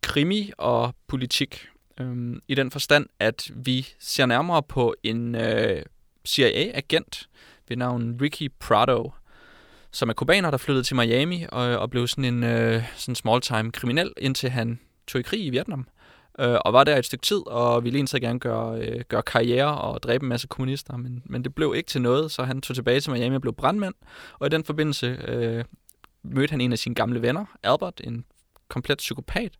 krimi 0.02 0.50
og 0.58 0.94
politik. 1.06 1.66
Øhm, 2.00 2.42
I 2.48 2.54
den 2.54 2.70
forstand, 2.70 3.06
at 3.18 3.50
vi 3.54 3.88
ser 3.98 4.26
nærmere 4.26 4.62
på 4.62 4.94
en 5.02 5.34
øh, 5.34 5.82
CIA-agent 6.28 7.28
ved 7.68 7.76
navn 7.76 8.18
Ricky 8.22 8.52
Prado, 8.60 9.12
som 9.90 10.08
er 10.08 10.12
kubaner, 10.12 10.50
der 10.50 10.58
flyttede 10.58 10.84
til 10.84 10.96
Miami 10.96 11.46
og, 11.48 11.78
og 11.78 11.90
blev 11.90 12.06
sådan 12.06 12.24
en 12.24 12.44
øh, 12.44 12.82
sådan 12.96 13.14
small-time 13.14 13.72
kriminel, 13.72 14.12
indtil 14.18 14.50
han 14.50 14.80
tog 15.06 15.18
i 15.20 15.22
krig 15.22 15.44
i 15.44 15.50
Vietnam. 15.50 15.88
Øh, 16.38 16.56
og 16.64 16.72
var 16.72 16.84
der 16.84 16.96
et 16.96 17.04
stykke 17.04 17.22
tid, 17.22 17.46
og 17.46 17.84
ville 17.84 17.96
egentlig 17.96 18.08
så 18.08 18.20
gerne 18.20 18.38
gøre, 18.38 18.80
øh, 18.80 19.00
gøre 19.08 19.22
karriere 19.22 19.80
og 19.80 20.02
dræbe 20.02 20.24
en 20.24 20.28
masse 20.28 20.48
kommunister, 20.48 20.96
men, 20.96 21.22
men 21.24 21.44
det 21.44 21.54
blev 21.54 21.74
ikke 21.76 21.88
til 21.88 22.02
noget, 22.02 22.30
så 22.30 22.42
han 22.42 22.60
tog 22.60 22.76
tilbage 22.76 23.00
til 23.00 23.12
Miami 23.12 23.34
og 23.34 23.40
blev 23.40 23.54
brandmand. 23.54 23.94
Og 24.38 24.46
i 24.46 24.50
den 24.50 24.64
forbindelse 24.64 25.06
øh, 25.06 25.64
mødte 26.22 26.50
han 26.50 26.60
en 26.60 26.72
af 26.72 26.78
sine 26.78 26.94
gamle 26.94 27.22
venner, 27.22 27.44
Albert, 27.62 28.00
en 28.04 28.24
komplet 28.68 28.98
psykopat, 28.98 29.52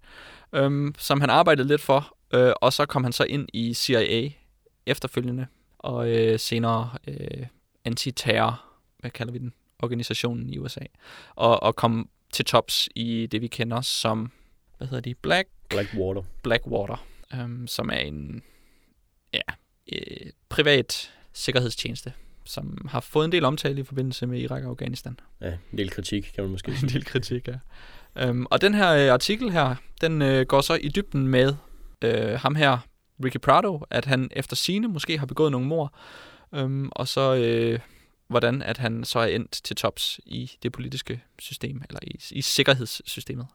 øh, 0.52 0.92
som 0.98 1.20
han 1.20 1.30
arbejdede 1.30 1.68
lidt 1.68 1.80
for, 1.80 2.16
øh, 2.34 2.52
og 2.60 2.72
så 2.72 2.86
kom 2.86 3.04
han 3.04 3.12
så 3.12 3.24
ind 3.24 3.48
i 3.52 3.74
CIA 3.74 4.30
efterfølgende, 4.86 5.46
og 5.78 6.10
øh, 6.10 6.38
senere 6.38 6.90
øh, 7.08 7.46
antiterror, 7.84 8.64
hvad 8.98 9.10
kalder 9.10 9.32
vi 9.32 9.38
den, 9.38 9.52
organisationen 9.82 10.50
i 10.50 10.58
USA, 10.58 10.80
og, 11.34 11.62
og 11.62 11.76
kom 11.76 12.08
til 12.32 12.44
tops 12.44 12.88
i 12.94 13.26
det, 13.26 13.40
vi 13.40 13.46
kender 13.46 13.80
som, 13.80 14.32
hvad 14.78 14.88
hedder 14.88 15.00
de, 15.00 15.14
Black 15.14 15.48
Blackwater. 15.68 16.22
Blackwater, 16.42 17.06
øhm, 17.34 17.66
som 17.66 17.90
er 17.90 17.98
en 17.98 18.42
ja, 19.32 19.40
øh, 19.92 20.30
privat 20.48 21.12
sikkerhedstjeneste, 21.32 22.12
som 22.44 22.88
har 22.90 23.00
fået 23.00 23.24
en 23.24 23.32
del 23.32 23.44
omtale 23.44 23.80
i 23.80 23.84
forbindelse 23.84 24.26
med 24.26 24.40
Irak 24.40 24.64
og 24.64 24.70
Afghanistan. 24.70 25.20
Ja, 25.40 25.52
en 25.72 25.78
del 25.78 25.90
kritik, 25.90 26.32
kan 26.34 26.44
man 26.44 26.50
måske 26.50 26.70
en 26.72 26.76
sige. 26.76 26.90
del 26.90 27.04
kritik, 27.04 27.48
ja. 27.48 27.58
Øhm, 28.16 28.46
og 28.50 28.60
den 28.60 28.74
her 28.74 28.90
øh, 28.90 29.12
artikel 29.12 29.50
her, 29.50 29.74
den 30.00 30.22
øh, 30.22 30.46
går 30.46 30.60
så 30.60 30.74
i 30.74 30.88
dybden 30.88 31.28
med 31.28 31.54
øh, 32.02 32.40
ham 32.40 32.54
her, 32.54 32.78
Ricky 33.24 33.38
Prado, 33.38 33.84
at 33.90 34.04
han 34.04 34.30
efter 34.32 34.56
sine 34.56 34.88
måske 34.88 35.18
har 35.18 35.26
begået 35.26 35.52
nogle 35.52 35.66
mor, 35.66 35.94
øhm, 36.54 36.88
og 36.92 37.08
så 37.08 37.34
øh, 37.34 37.80
hvordan 38.28 38.62
at 38.62 38.78
han 38.78 39.04
så 39.04 39.18
er 39.18 39.26
endt 39.26 39.60
til 39.64 39.76
tops 39.76 40.20
i 40.26 40.52
det 40.62 40.72
politiske 40.72 41.22
system, 41.38 41.82
eller 41.88 42.00
i, 42.02 42.20
i 42.30 42.42
sikkerhedssystemet. 42.42 43.46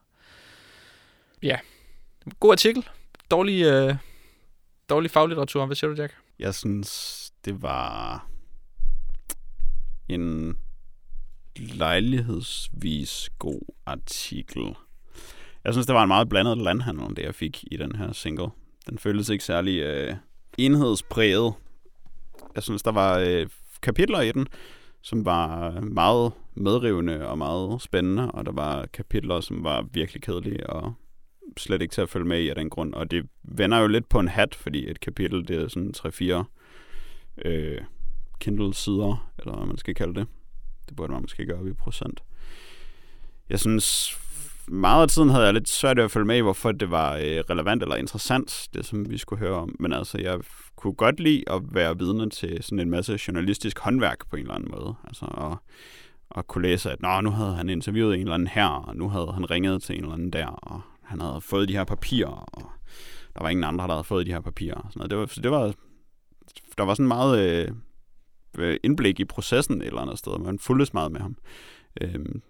Ja, 1.43 1.57
god 2.39 2.51
artikel. 2.51 2.87
Dårlig, 3.31 3.63
øh, 3.63 3.95
dårlig 4.89 5.11
faglitteratur. 5.11 5.65
Hvad 5.65 5.75
siger 5.75 5.93
du, 5.93 6.01
Jack? 6.01 6.13
Jeg 6.39 6.55
synes, 6.55 7.31
det 7.45 7.61
var 7.61 8.27
en 10.09 10.57
lejlighedsvis 11.55 13.29
god 13.39 13.61
artikel. 13.85 14.75
Jeg 15.63 15.73
synes, 15.73 15.87
det 15.87 15.95
var 15.95 16.03
en 16.03 16.07
meget 16.07 16.29
blandet 16.29 16.57
landhandel, 16.57 17.15
det 17.15 17.23
jeg 17.23 17.35
fik 17.35 17.63
i 17.71 17.77
den 17.77 17.95
her 17.95 18.11
single. 18.11 18.49
Den 18.89 18.99
føltes 18.99 19.29
ikke 19.29 19.43
særlig 19.43 19.79
øh, 19.79 20.15
enhedspræget. 20.57 21.53
Jeg 22.55 22.63
synes, 22.63 22.83
der 22.83 22.91
var 22.91 23.17
øh, 23.17 23.47
kapitler 23.81 24.21
i 24.21 24.31
den, 24.31 24.47
som 25.01 25.25
var 25.25 25.71
øh, 25.71 25.83
meget 25.83 26.31
medrivende 26.53 27.27
og 27.27 27.37
meget 27.37 27.81
spændende, 27.81 28.31
og 28.31 28.45
der 28.45 28.51
var 28.51 28.85
kapitler, 28.85 29.41
som 29.41 29.63
var 29.63 29.81
virkelig 29.81 30.21
kedelige 30.21 30.69
og 30.69 30.93
slet 31.57 31.81
ikke 31.81 31.91
til 31.91 32.01
at 32.01 32.09
følge 32.09 32.27
med 32.27 32.41
i 32.41 32.49
af 32.49 32.55
den 32.55 32.69
grund. 32.69 32.93
Og 32.93 33.11
det 33.11 33.25
vender 33.43 33.79
jo 33.79 33.87
lidt 33.87 34.09
på 34.09 34.19
en 34.19 34.27
hat, 34.27 34.55
fordi 34.55 34.89
et 34.89 34.99
kapitel, 34.99 35.47
det 35.47 35.63
er 35.63 35.67
sådan 35.67 35.93
3-4 35.97 37.47
øh, 37.47 37.81
Kindle-sider, 38.39 39.31
eller 39.39 39.55
hvad 39.55 39.65
man 39.65 39.77
skal 39.77 39.95
kalde 39.95 40.19
det. 40.19 40.27
Det 40.89 40.95
burde 40.95 41.13
man 41.13 41.21
måske 41.21 41.45
gøre 41.45 41.69
i 41.69 41.73
procent. 41.73 42.23
Jeg 43.49 43.59
synes, 43.59 44.17
meget 44.67 45.01
af 45.01 45.09
tiden 45.09 45.29
havde 45.29 45.45
jeg 45.45 45.53
lidt 45.53 45.69
svært 45.69 45.97
ved 45.97 46.03
at 46.03 46.11
følge 46.11 46.25
med 46.25 46.37
i, 46.37 46.41
hvorfor 46.41 46.71
det 46.71 46.91
var 46.91 47.15
øh, 47.15 47.43
relevant 47.49 47.81
eller 47.81 47.95
interessant, 47.95 48.67
det 48.73 48.85
som 48.85 49.09
vi 49.09 49.17
skulle 49.17 49.39
høre 49.39 49.55
om. 49.55 49.75
Men 49.79 49.93
altså, 49.93 50.17
jeg 50.17 50.39
kunne 50.75 50.93
godt 50.93 51.19
lide 51.19 51.43
at 51.47 51.61
være 51.71 51.97
vidne 51.97 52.29
til 52.29 52.63
sådan 52.63 52.79
en 52.79 52.89
masse 52.89 53.19
journalistisk 53.27 53.79
håndværk 53.79 54.29
på 54.29 54.35
en 54.35 54.41
eller 54.41 54.53
anden 54.53 54.71
måde. 54.71 54.95
Altså, 55.07 55.25
og, 55.25 55.57
og 56.29 56.47
kunne 56.47 56.61
læse, 56.61 56.91
at 56.91 57.01
Nå, 57.01 57.21
nu 57.21 57.29
havde 57.29 57.55
han 57.55 57.69
interviewet 57.69 58.15
en 58.15 58.21
eller 58.21 58.33
anden 58.33 58.47
her, 58.47 58.67
og 58.67 58.95
nu 58.95 59.09
havde 59.09 59.31
han 59.33 59.51
ringet 59.51 59.83
til 59.83 59.95
en 59.95 60.01
eller 60.01 60.13
anden 60.13 60.33
der, 60.33 60.47
og 60.47 60.81
han 61.12 61.22
havde 61.22 61.41
fået 61.41 61.68
de 61.68 61.74
her 61.74 61.84
papirer, 61.84 62.45
og 62.53 62.72
der 63.36 63.41
var 63.41 63.49
ingen 63.49 63.64
andre, 63.64 63.88
der 63.88 63.93
havde 63.93 64.03
fået 64.03 64.26
de 64.26 64.32
her 64.32 64.41
papirer. 64.41 64.76
Og 64.76 64.91
sådan 64.91 64.99
noget. 64.99 65.12
Det 65.12 65.20
var, 65.20 65.26
så 65.26 65.41
det 65.41 65.51
var, 65.51 65.74
der 66.78 66.84
var 66.84 66.93
sådan 66.93 67.07
meget 67.07 67.39
øh, 68.57 68.78
indblik 68.84 69.20
i 69.20 69.26
processen 69.26 69.82
et 69.82 69.88
eller 69.88 70.01
andet 70.01 70.20
sted. 70.20 70.38
Man 70.39 70.59
fulgtes 70.59 70.93
meget 70.93 71.12
med 71.12 71.22
ham. 71.22 71.38
Øhm, 72.01 72.41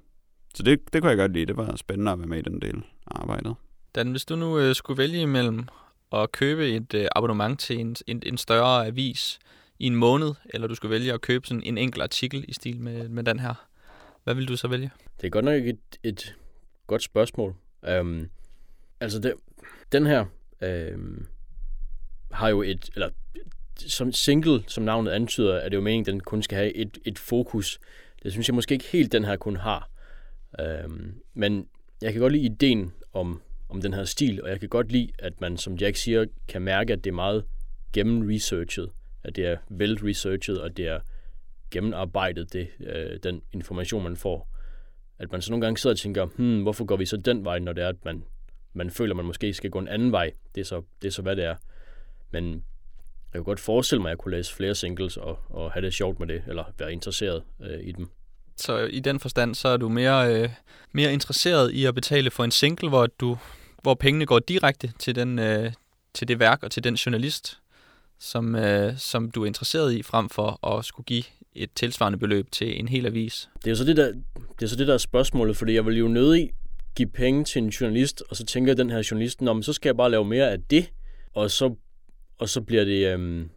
så 0.56 0.64
det, 0.64 0.94
det 0.94 1.02
kunne 1.02 1.10
jeg 1.10 1.18
godt 1.18 1.34
lide. 1.34 1.46
Det 1.46 1.58
var 1.58 1.76
spændende 1.76 2.12
at 2.12 2.20
være 2.20 2.28
med 2.28 2.38
i 2.38 2.42
den 2.42 2.62
del 2.62 2.76
af 2.76 3.22
arbejdet. 3.22 3.56
Dan, 3.96 4.12
hvis 4.12 4.26
du 4.26 4.36
nu 4.36 4.60
øh, 4.60 4.76
skulle 4.76 4.98
vælge 4.98 5.22
imellem 5.22 5.68
at 6.12 6.32
købe 6.32 6.70
et 6.70 6.94
øh, 6.94 7.08
abonnement 7.16 7.60
til 7.60 7.80
en, 7.80 7.96
en, 8.08 8.24
en 8.26 8.38
større 8.38 8.86
avis 8.88 9.40
i 9.80 9.86
en 9.88 9.96
måned, 9.96 10.34
eller 10.54 10.68
du 10.68 10.76
skulle 10.76 10.92
vælge 10.92 11.14
at 11.14 11.22
købe 11.22 11.48
sådan 11.48 11.64
en 11.64 11.78
enkelt 11.78 12.04
artikel 12.04 12.46
i 12.48 12.54
stil 12.54 12.82
med, 12.82 13.10
med 13.10 13.24
den 13.24 13.40
her, 13.40 13.54
hvad 14.24 14.36
vil 14.36 14.48
du 14.48 14.58
så 14.58 14.68
vælge? 14.68 14.92
Det 15.22 15.28
er 15.28 15.32
godt 15.32 15.46
nok 15.46 15.64
et, 15.64 15.80
et 16.04 16.36
godt 16.88 17.04
spørgsmål. 17.04 17.56
Um, 18.00 18.30
altså, 19.02 19.20
det, 19.20 19.34
den 19.92 20.06
her 20.06 20.26
øh, 20.62 20.98
har 22.32 22.50
jo 22.50 22.62
et, 22.62 22.90
eller 22.94 23.10
som 23.78 24.12
single, 24.12 24.64
som 24.68 24.84
navnet 24.84 25.12
antyder, 25.12 25.56
er 25.56 25.70
det 25.70 25.76
jo 25.76 25.82
meningen, 25.82 26.02
at 26.08 26.14
den 26.14 26.20
kun 26.20 26.44
skal 26.44 26.58
have 26.58 26.74
et, 26.74 26.98
et 27.06 27.20
fokus. 27.20 27.80
Det 28.24 28.32
synes 28.32 28.48
jeg 28.48 28.56
måske 28.56 28.74
ikke 28.74 28.86
helt, 28.86 29.12
den 29.12 29.26
her 29.26 29.36
kun 29.36 29.56
har. 29.56 29.90
Øhm, 30.60 31.14
men 31.34 31.68
jeg 32.02 32.12
kan 32.12 32.22
godt 32.22 32.34
lide 32.34 32.46
ideen 32.46 32.94
om, 33.14 33.42
om 33.70 33.82
den 33.82 33.94
her 33.94 34.04
stil, 34.04 34.44
og 34.44 34.50
jeg 34.50 34.60
kan 34.60 34.70
godt 34.70 34.92
lide, 34.92 35.12
at 35.20 35.42
man, 35.42 35.58
som 35.58 35.76
Jack 35.76 35.96
siger, 35.96 36.26
kan 36.48 36.62
mærke, 36.62 36.94
at 36.94 37.04
det 37.04 37.10
er 37.10 37.16
meget 37.16 37.46
gennemresearchet, 37.94 38.90
at 39.24 39.36
det 39.36 39.46
er 39.46 39.58
vel-researchet, 39.70 40.62
og 40.62 40.78
det 40.78 40.88
er 40.88 41.00
gennemarbejdet, 41.72 42.54
det, 42.54 42.68
øh, 42.80 43.20
den 43.24 43.42
information, 43.54 44.04
man 44.04 44.18
får. 44.18 44.50
At 45.20 45.32
man 45.32 45.42
så 45.42 45.52
nogle 45.52 45.66
gange 45.66 45.78
sidder 45.78 45.94
og 45.94 46.00
tænker, 46.00 46.26
hmm, 46.26 46.62
hvorfor 46.62 46.86
går 46.86 46.96
vi 46.96 47.06
så 47.06 47.18
den 47.18 47.46
vej, 47.46 47.60
når 47.60 47.74
det 47.74 47.84
er, 47.84 47.90
at 47.90 48.06
man, 48.06 48.24
man 48.74 48.92
føler, 48.92 49.16
man 49.16 49.26
måske 49.26 49.54
skal 49.54 49.70
gå 49.70 49.80
en 49.80 49.88
anden 49.88 50.12
vej. 50.12 50.32
Det 50.56 50.62
er 50.62 50.66
så, 50.66 50.82
det 51.02 51.08
er 51.08 51.12
så 51.12 51.22
hvad 51.22 51.36
det 51.36 51.46
er. 51.46 51.56
Men 52.32 52.64
jeg 53.34 53.40
kunne 53.40 53.44
godt 53.44 53.60
forestille 53.60 54.02
mig, 54.02 54.10
at 54.10 54.12
jeg 54.12 54.18
kunne 54.18 54.38
læse 54.38 54.54
flere 54.54 54.76
singles 54.76 55.18
og, 55.18 55.40
og 55.50 55.72
have 55.72 55.86
det 55.86 55.94
sjovt 55.94 56.20
med 56.20 56.28
det, 56.28 56.44
eller 56.48 56.64
være 56.80 56.94
interesseret 56.94 57.44
øh, 57.62 57.80
i 57.84 57.92
dem. 57.92 58.08
Så 58.58 58.78
i 58.78 59.00
den 59.00 59.20
forstand, 59.20 59.56
så 59.56 59.68
er 59.68 59.78
du 59.78 59.90
mere, 59.90 60.36
øh, 60.36 60.50
mere 60.92 61.14
interesseret 61.14 61.72
i 61.72 61.86
at 61.86 61.96
betale 61.96 62.32
for 62.32 62.44
en 62.44 62.52
single, 62.52 62.90
hvor, 62.90 63.06
du, 63.06 63.38
hvor 63.82 63.94
pengene 63.94 64.26
går 64.26 64.40
direkte 64.40 64.94
til, 65.00 65.16
den, 65.16 65.40
øh, 65.40 65.72
til 66.14 66.28
det 66.28 66.40
værk 66.40 66.64
og 66.64 66.72
til 66.72 66.84
den 66.84 66.96
journalist, 66.96 67.60
som, 68.20 68.56
øh, 68.56 68.98
som 68.98 69.32
du 69.32 69.44
er 69.44 69.46
interesseret 69.46 69.94
i, 69.94 70.04
frem 70.04 70.30
for 70.30 70.68
at 70.68 70.86
skulle 70.86 71.06
give 71.06 71.24
et 71.54 71.70
tilsvarende 71.76 72.20
beløb 72.20 72.52
til 72.52 72.80
en 72.80 72.88
hel 72.88 73.06
avis. 73.06 73.50
Det 73.66 73.72
er 73.72 73.76
så 73.76 73.84
det, 73.84 73.98
der, 73.98 74.12
det 74.60 74.66
er 74.66 74.68
så 74.68 74.76
det, 74.76 74.88
der 74.88 74.94
er 74.94 74.98
spørgsmålet, 74.98 75.58
fordi 75.58 75.74
jeg 75.74 75.86
vil 75.86 75.98
jo 75.98 76.08
nødig 76.08 76.52
give 76.96 77.10
penge 77.10 77.44
til 77.44 77.64
en 77.64 77.70
journalist, 77.70 78.24
og 78.30 78.36
så 78.36 78.46
tænker 78.46 78.74
den 78.74 78.90
her 78.90 79.08
journalist, 79.12 79.42
om 79.42 79.64
så 79.64 79.74
skal 79.74 79.90
jeg 79.90 79.98
bare 79.98 80.12
lave 80.12 80.26
mere 80.26 80.52
af 80.52 80.62
det, 80.62 80.92
og 81.34 81.52
så, 81.52 81.76
og 82.38 82.50
så 82.50 82.62
bliver 82.62 82.84
det, 82.84 83.14
øhm, 83.14 83.50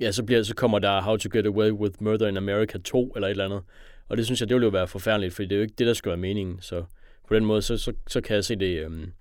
ja, 0.00 0.12
så, 0.12 0.24
bliver, 0.24 0.42
så 0.42 0.54
kommer 0.54 0.78
der 0.78 1.02
How 1.02 1.16
to 1.16 1.28
Get 1.32 1.46
Away 1.46 1.70
with 1.70 2.02
Murder 2.02 2.28
in 2.28 2.36
America 2.36 2.78
2, 2.78 3.12
eller 3.14 3.26
et 3.26 3.30
eller 3.30 3.44
andet, 3.44 3.62
og 4.08 4.16
det 4.16 4.26
synes 4.26 4.40
jeg, 4.40 4.48
det 4.48 4.54
ville 4.54 4.66
jo 4.66 4.70
være 4.70 4.88
forfærdeligt, 4.88 5.34
for 5.34 5.42
det 5.42 5.52
er 5.52 5.56
jo 5.56 5.62
ikke 5.62 5.74
det, 5.78 5.86
der 5.86 5.94
skal 5.94 6.08
være 6.08 6.16
meningen. 6.16 6.60
Så 6.60 6.84
på 7.28 7.34
den 7.34 7.44
måde, 7.44 7.62
så, 7.62 7.76
så, 7.76 7.92
så 8.06 8.20
kan 8.20 8.34
jeg 8.34 8.44
se 8.44 8.56
det, 8.56 8.84
øhm, 8.84 9.12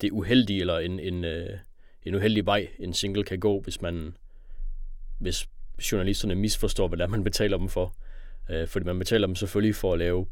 det 0.00 0.10
uheldige, 0.10 0.60
eller 0.60 0.78
en, 0.78 1.00
en, 1.00 1.24
øh, 1.24 1.58
en 2.02 2.14
uheldig 2.14 2.46
vej, 2.46 2.68
en 2.78 2.92
single 2.92 3.24
kan 3.24 3.40
gå, 3.40 3.60
hvis 3.60 3.82
man 3.82 4.14
hvis 5.18 5.48
journalisterne 5.92 6.34
misforstår, 6.34 6.88
hvad 6.88 6.98
det 6.98 7.04
er, 7.04 7.08
man 7.08 7.24
betaler 7.24 7.58
dem 7.58 7.68
for. 7.68 7.94
Øh, 8.50 8.68
fordi 8.68 8.84
man 8.84 8.98
betaler 8.98 9.26
dem 9.26 9.36
selvfølgelig 9.36 9.74
for 9.74 9.92
at 9.92 9.98
lave 9.98 10.26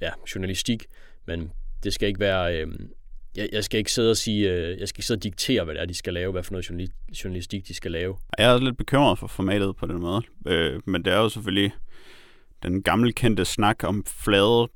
ja, 0.00 0.10
journalistik, 0.34 0.86
men 1.26 1.52
det 1.84 1.94
skal 1.94 2.08
ikke 2.08 2.20
være... 2.20 2.60
Øh, 2.60 2.68
jeg, 3.36 3.48
jeg 3.52 3.64
skal 3.64 3.78
ikke 3.78 3.92
sidde 3.92 4.10
og 4.10 4.16
sige, 4.16 4.50
øh, 4.50 4.80
jeg 4.80 4.88
skal 4.88 5.00
ikke 5.00 5.06
sidde 5.06 5.18
og 5.18 5.22
diktere, 5.22 5.64
hvad 5.64 5.74
det 5.74 5.82
er, 5.82 5.86
de 5.86 5.94
skal 5.94 6.14
lave, 6.14 6.32
hvad 6.32 6.42
for 6.42 6.52
noget 6.52 6.90
journalistik 7.24 7.68
de 7.68 7.74
skal 7.74 7.90
lave. 7.90 8.16
Jeg 8.38 8.54
er 8.54 8.58
lidt 8.58 8.76
bekymret 8.76 9.18
for 9.18 9.26
formatet 9.26 9.76
på 9.76 9.86
den 9.86 10.00
måde, 10.00 10.22
øh, 10.46 10.80
men 10.86 11.04
det 11.04 11.12
er 11.12 11.18
jo 11.18 11.28
selvfølgelig 11.28 11.72
den 12.62 12.82
gamle 12.82 13.12
kendte 13.12 13.44
snak 13.44 13.84
om 13.84 14.04
flade 14.06 14.68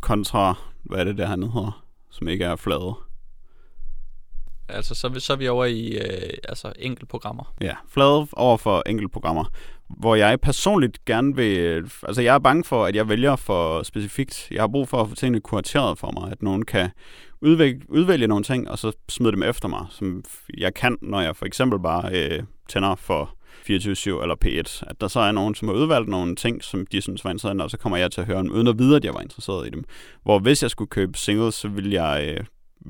kontra, 0.00 0.54
hvad 0.82 0.98
er 0.98 1.04
det 1.04 1.18
der, 1.18 1.26
han 1.26 1.42
hedder, 1.42 1.84
som 2.10 2.28
ikke 2.28 2.44
er 2.44 2.56
flade. 2.56 2.94
Altså, 4.68 4.94
så, 4.94 5.14
så 5.18 5.32
er 5.32 5.36
vi 5.36 5.48
over 5.48 5.64
i 5.64 5.88
øh, 5.88 6.38
altså, 6.48 6.72
enkeltprogrammer. 6.78 7.54
Ja, 7.60 7.74
flade 7.88 8.26
over 8.32 8.56
for 8.56 8.82
enkeltprogrammer, 8.86 9.44
hvor 9.98 10.14
jeg 10.14 10.40
personligt 10.40 11.04
gerne 11.04 11.36
vil... 11.36 11.90
Altså, 12.02 12.22
jeg 12.22 12.34
er 12.34 12.38
bange 12.38 12.64
for, 12.64 12.84
at 12.84 12.96
jeg 12.96 13.08
vælger 13.08 13.36
for 13.36 13.82
specifikt. 13.82 14.48
Jeg 14.50 14.62
har 14.62 14.68
brug 14.68 14.88
for 14.88 15.00
at 15.00 15.08
få 15.08 15.14
tingene 15.14 15.40
kurateret 15.40 15.98
for 15.98 16.10
mig, 16.20 16.32
at 16.32 16.42
nogen 16.42 16.64
kan 16.64 16.90
udvælge, 17.40 17.80
udvælge 17.88 18.26
nogle 18.26 18.44
ting, 18.44 18.70
og 18.70 18.78
så 18.78 18.92
smide 19.08 19.32
dem 19.32 19.42
efter 19.42 19.68
mig, 19.68 19.86
som 19.90 20.24
jeg 20.58 20.74
kan, 20.74 20.98
når 21.02 21.20
jeg 21.20 21.36
for 21.36 21.46
eksempel 21.46 21.80
bare 21.80 22.10
øh, 22.12 22.42
tænder 22.68 22.94
for 22.94 23.34
24 23.62 24.22
eller 24.22 24.34
P1, 24.44 24.82
at 24.90 25.00
der 25.00 25.08
så 25.08 25.20
er 25.20 25.32
nogen, 25.32 25.54
som 25.54 25.68
har 25.68 25.74
udvalgt 25.74 26.08
nogle 26.08 26.36
ting, 26.36 26.64
som 26.64 26.86
de 26.86 27.00
synes 27.00 27.24
var 27.24 27.30
interessante, 27.30 27.62
og 27.62 27.70
så 27.70 27.78
kommer 27.78 27.96
jeg 27.96 28.10
til 28.12 28.20
at 28.20 28.26
høre 28.26 28.38
dem, 28.38 28.50
uden 28.50 28.66
at 28.66 28.78
vide, 28.78 28.96
at 28.96 29.04
jeg 29.04 29.14
var 29.14 29.20
interesseret 29.20 29.66
i 29.66 29.70
dem. 29.70 29.84
Hvor 30.22 30.38
hvis 30.38 30.62
jeg 30.62 30.70
skulle 30.70 30.88
købe 30.88 31.18
singles, 31.18 31.54
så 31.54 31.68
ville 31.68 32.02
jeg 32.02 32.34
øh, 32.38 32.44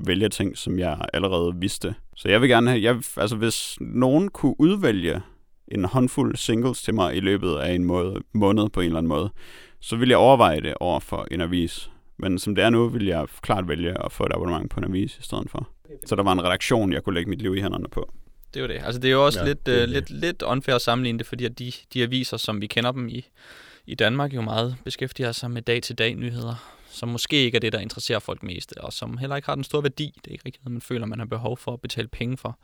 vælge 0.07 0.29
ting, 0.29 0.57
som 0.57 0.79
jeg 0.79 0.97
allerede 1.13 1.55
vidste. 1.55 1.95
Så 2.15 2.29
jeg 2.29 2.41
vil 2.41 2.49
gerne 2.49 2.69
have, 2.69 2.83
jeg, 2.83 2.95
altså 3.17 3.35
hvis 3.35 3.77
nogen 3.81 4.29
kunne 4.29 4.55
udvælge 4.59 5.21
en 5.71 5.85
håndfuld 5.85 6.35
singles 6.35 6.81
til 6.81 6.93
mig 6.93 7.15
i 7.15 7.19
løbet 7.19 7.55
af 7.55 7.71
en 7.71 7.83
måde, 7.83 8.21
måned 8.33 8.69
på 8.69 8.79
en 8.79 8.85
eller 8.85 8.97
anden 8.97 9.09
måde, 9.09 9.29
så 9.79 9.95
vil 9.95 10.09
jeg 10.09 10.17
overveje 10.17 10.61
det 10.61 10.73
over 10.79 10.99
for 10.99 11.27
en 11.31 11.41
avis. 11.41 11.89
Men 12.17 12.39
som 12.39 12.55
det 12.55 12.63
er 12.63 12.69
nu, 12.69 12.87
vil 12.87 13.05
jeg 13.05 13.27
klart 13.41 13.67
vælge 13.67 14.05
at 14.05 14.11
få 14.11 14.23
et 14.23 14.33
abonnement 14.33 14.71
på 14.71 14.79
en 14.79 14.83
avis 14.83 15.17
i 15.17 15.21
stedet 15.21 15.49
for. 15.49 15.69
Så 16.05 16.15
der 16.15 16.23
var 16.23 16.31
en 16.31 16.43
redaktion, 16.43 16.93
jeg 16.93 17.03
kunne 17.03 17.15
lægge 17.15 17.29
mit 17.29 17.41
liv 17.41 17.55
i 17.55 17.61
hænderne 17.61 17.87
på 17.87 18.13
det 18.53 18.59
er 18.59 18.61
jo 18.61 18.67
det. 18.67 18.85
Altså, 18.85 18.99
det 18.99 19.07
er 19.07 19.11
jo 19.11 19.25
også 19.25 19.39
ja, 19.39 19.45
lidt, 19.45 19.65
det, 19.65 19.83
uh, 19.83 19.89
lidt, 19.89 20.09
lidt 20.09 20.41
unfair 20.41 20.75
at 20.75 20.81
sammenligne 20.81 21.19
det, 21.19 21.27
fordi 21.27 21.45
at 21.45 21.59
de, 21.59 21.71
de 21.93 22.03
aviser, 22.03 22.37
som 22.37 22.61
vi 22.61 22.67
kender 22.67 22.91
dem 22.91 23.09
i, 23.09 23.25
i 23.85 23.95
Danmark, 23.95 24.33
jo 24.33 24.41
meget 24.41 24.75
beskæftiger 24.83 25.31
sig 25.31 25.51
med 25.51 25.61
dag-til-dag 25.61 26.15
nyheder, 26.15 26.55
som 26.89 27.09
måske 27.09 27.35
ikke 27.35 27.55
er 27.55 27.59
det, 27.59 27.73
der 27.73 27.79
interesserer 27.79 28.19
folk 28.19 28.43
mest, 28.43 28.73
og 28.77 28.93
som 28.93 29.17
heller 29.17 29.35
ikke 29.35 29.45
har 29.45 29.55
den 29.55 29.63
store 29.63 29.83
værdi. 29.83 30.13
Det 30.15 30.27
er 30.27 30.31
ikke 30.31 30.45
rigtigt, 30.45 30.69
man 30.69 30.81
føler, 30.81 31.05
man 31.05 31.19
har 31.19 31.25
behov 31.25 31.57
for 31.57 31.73
at 31.73 31.81
betale 31.81 32.07
penge 32.07 32.37
for, 32.37 32.59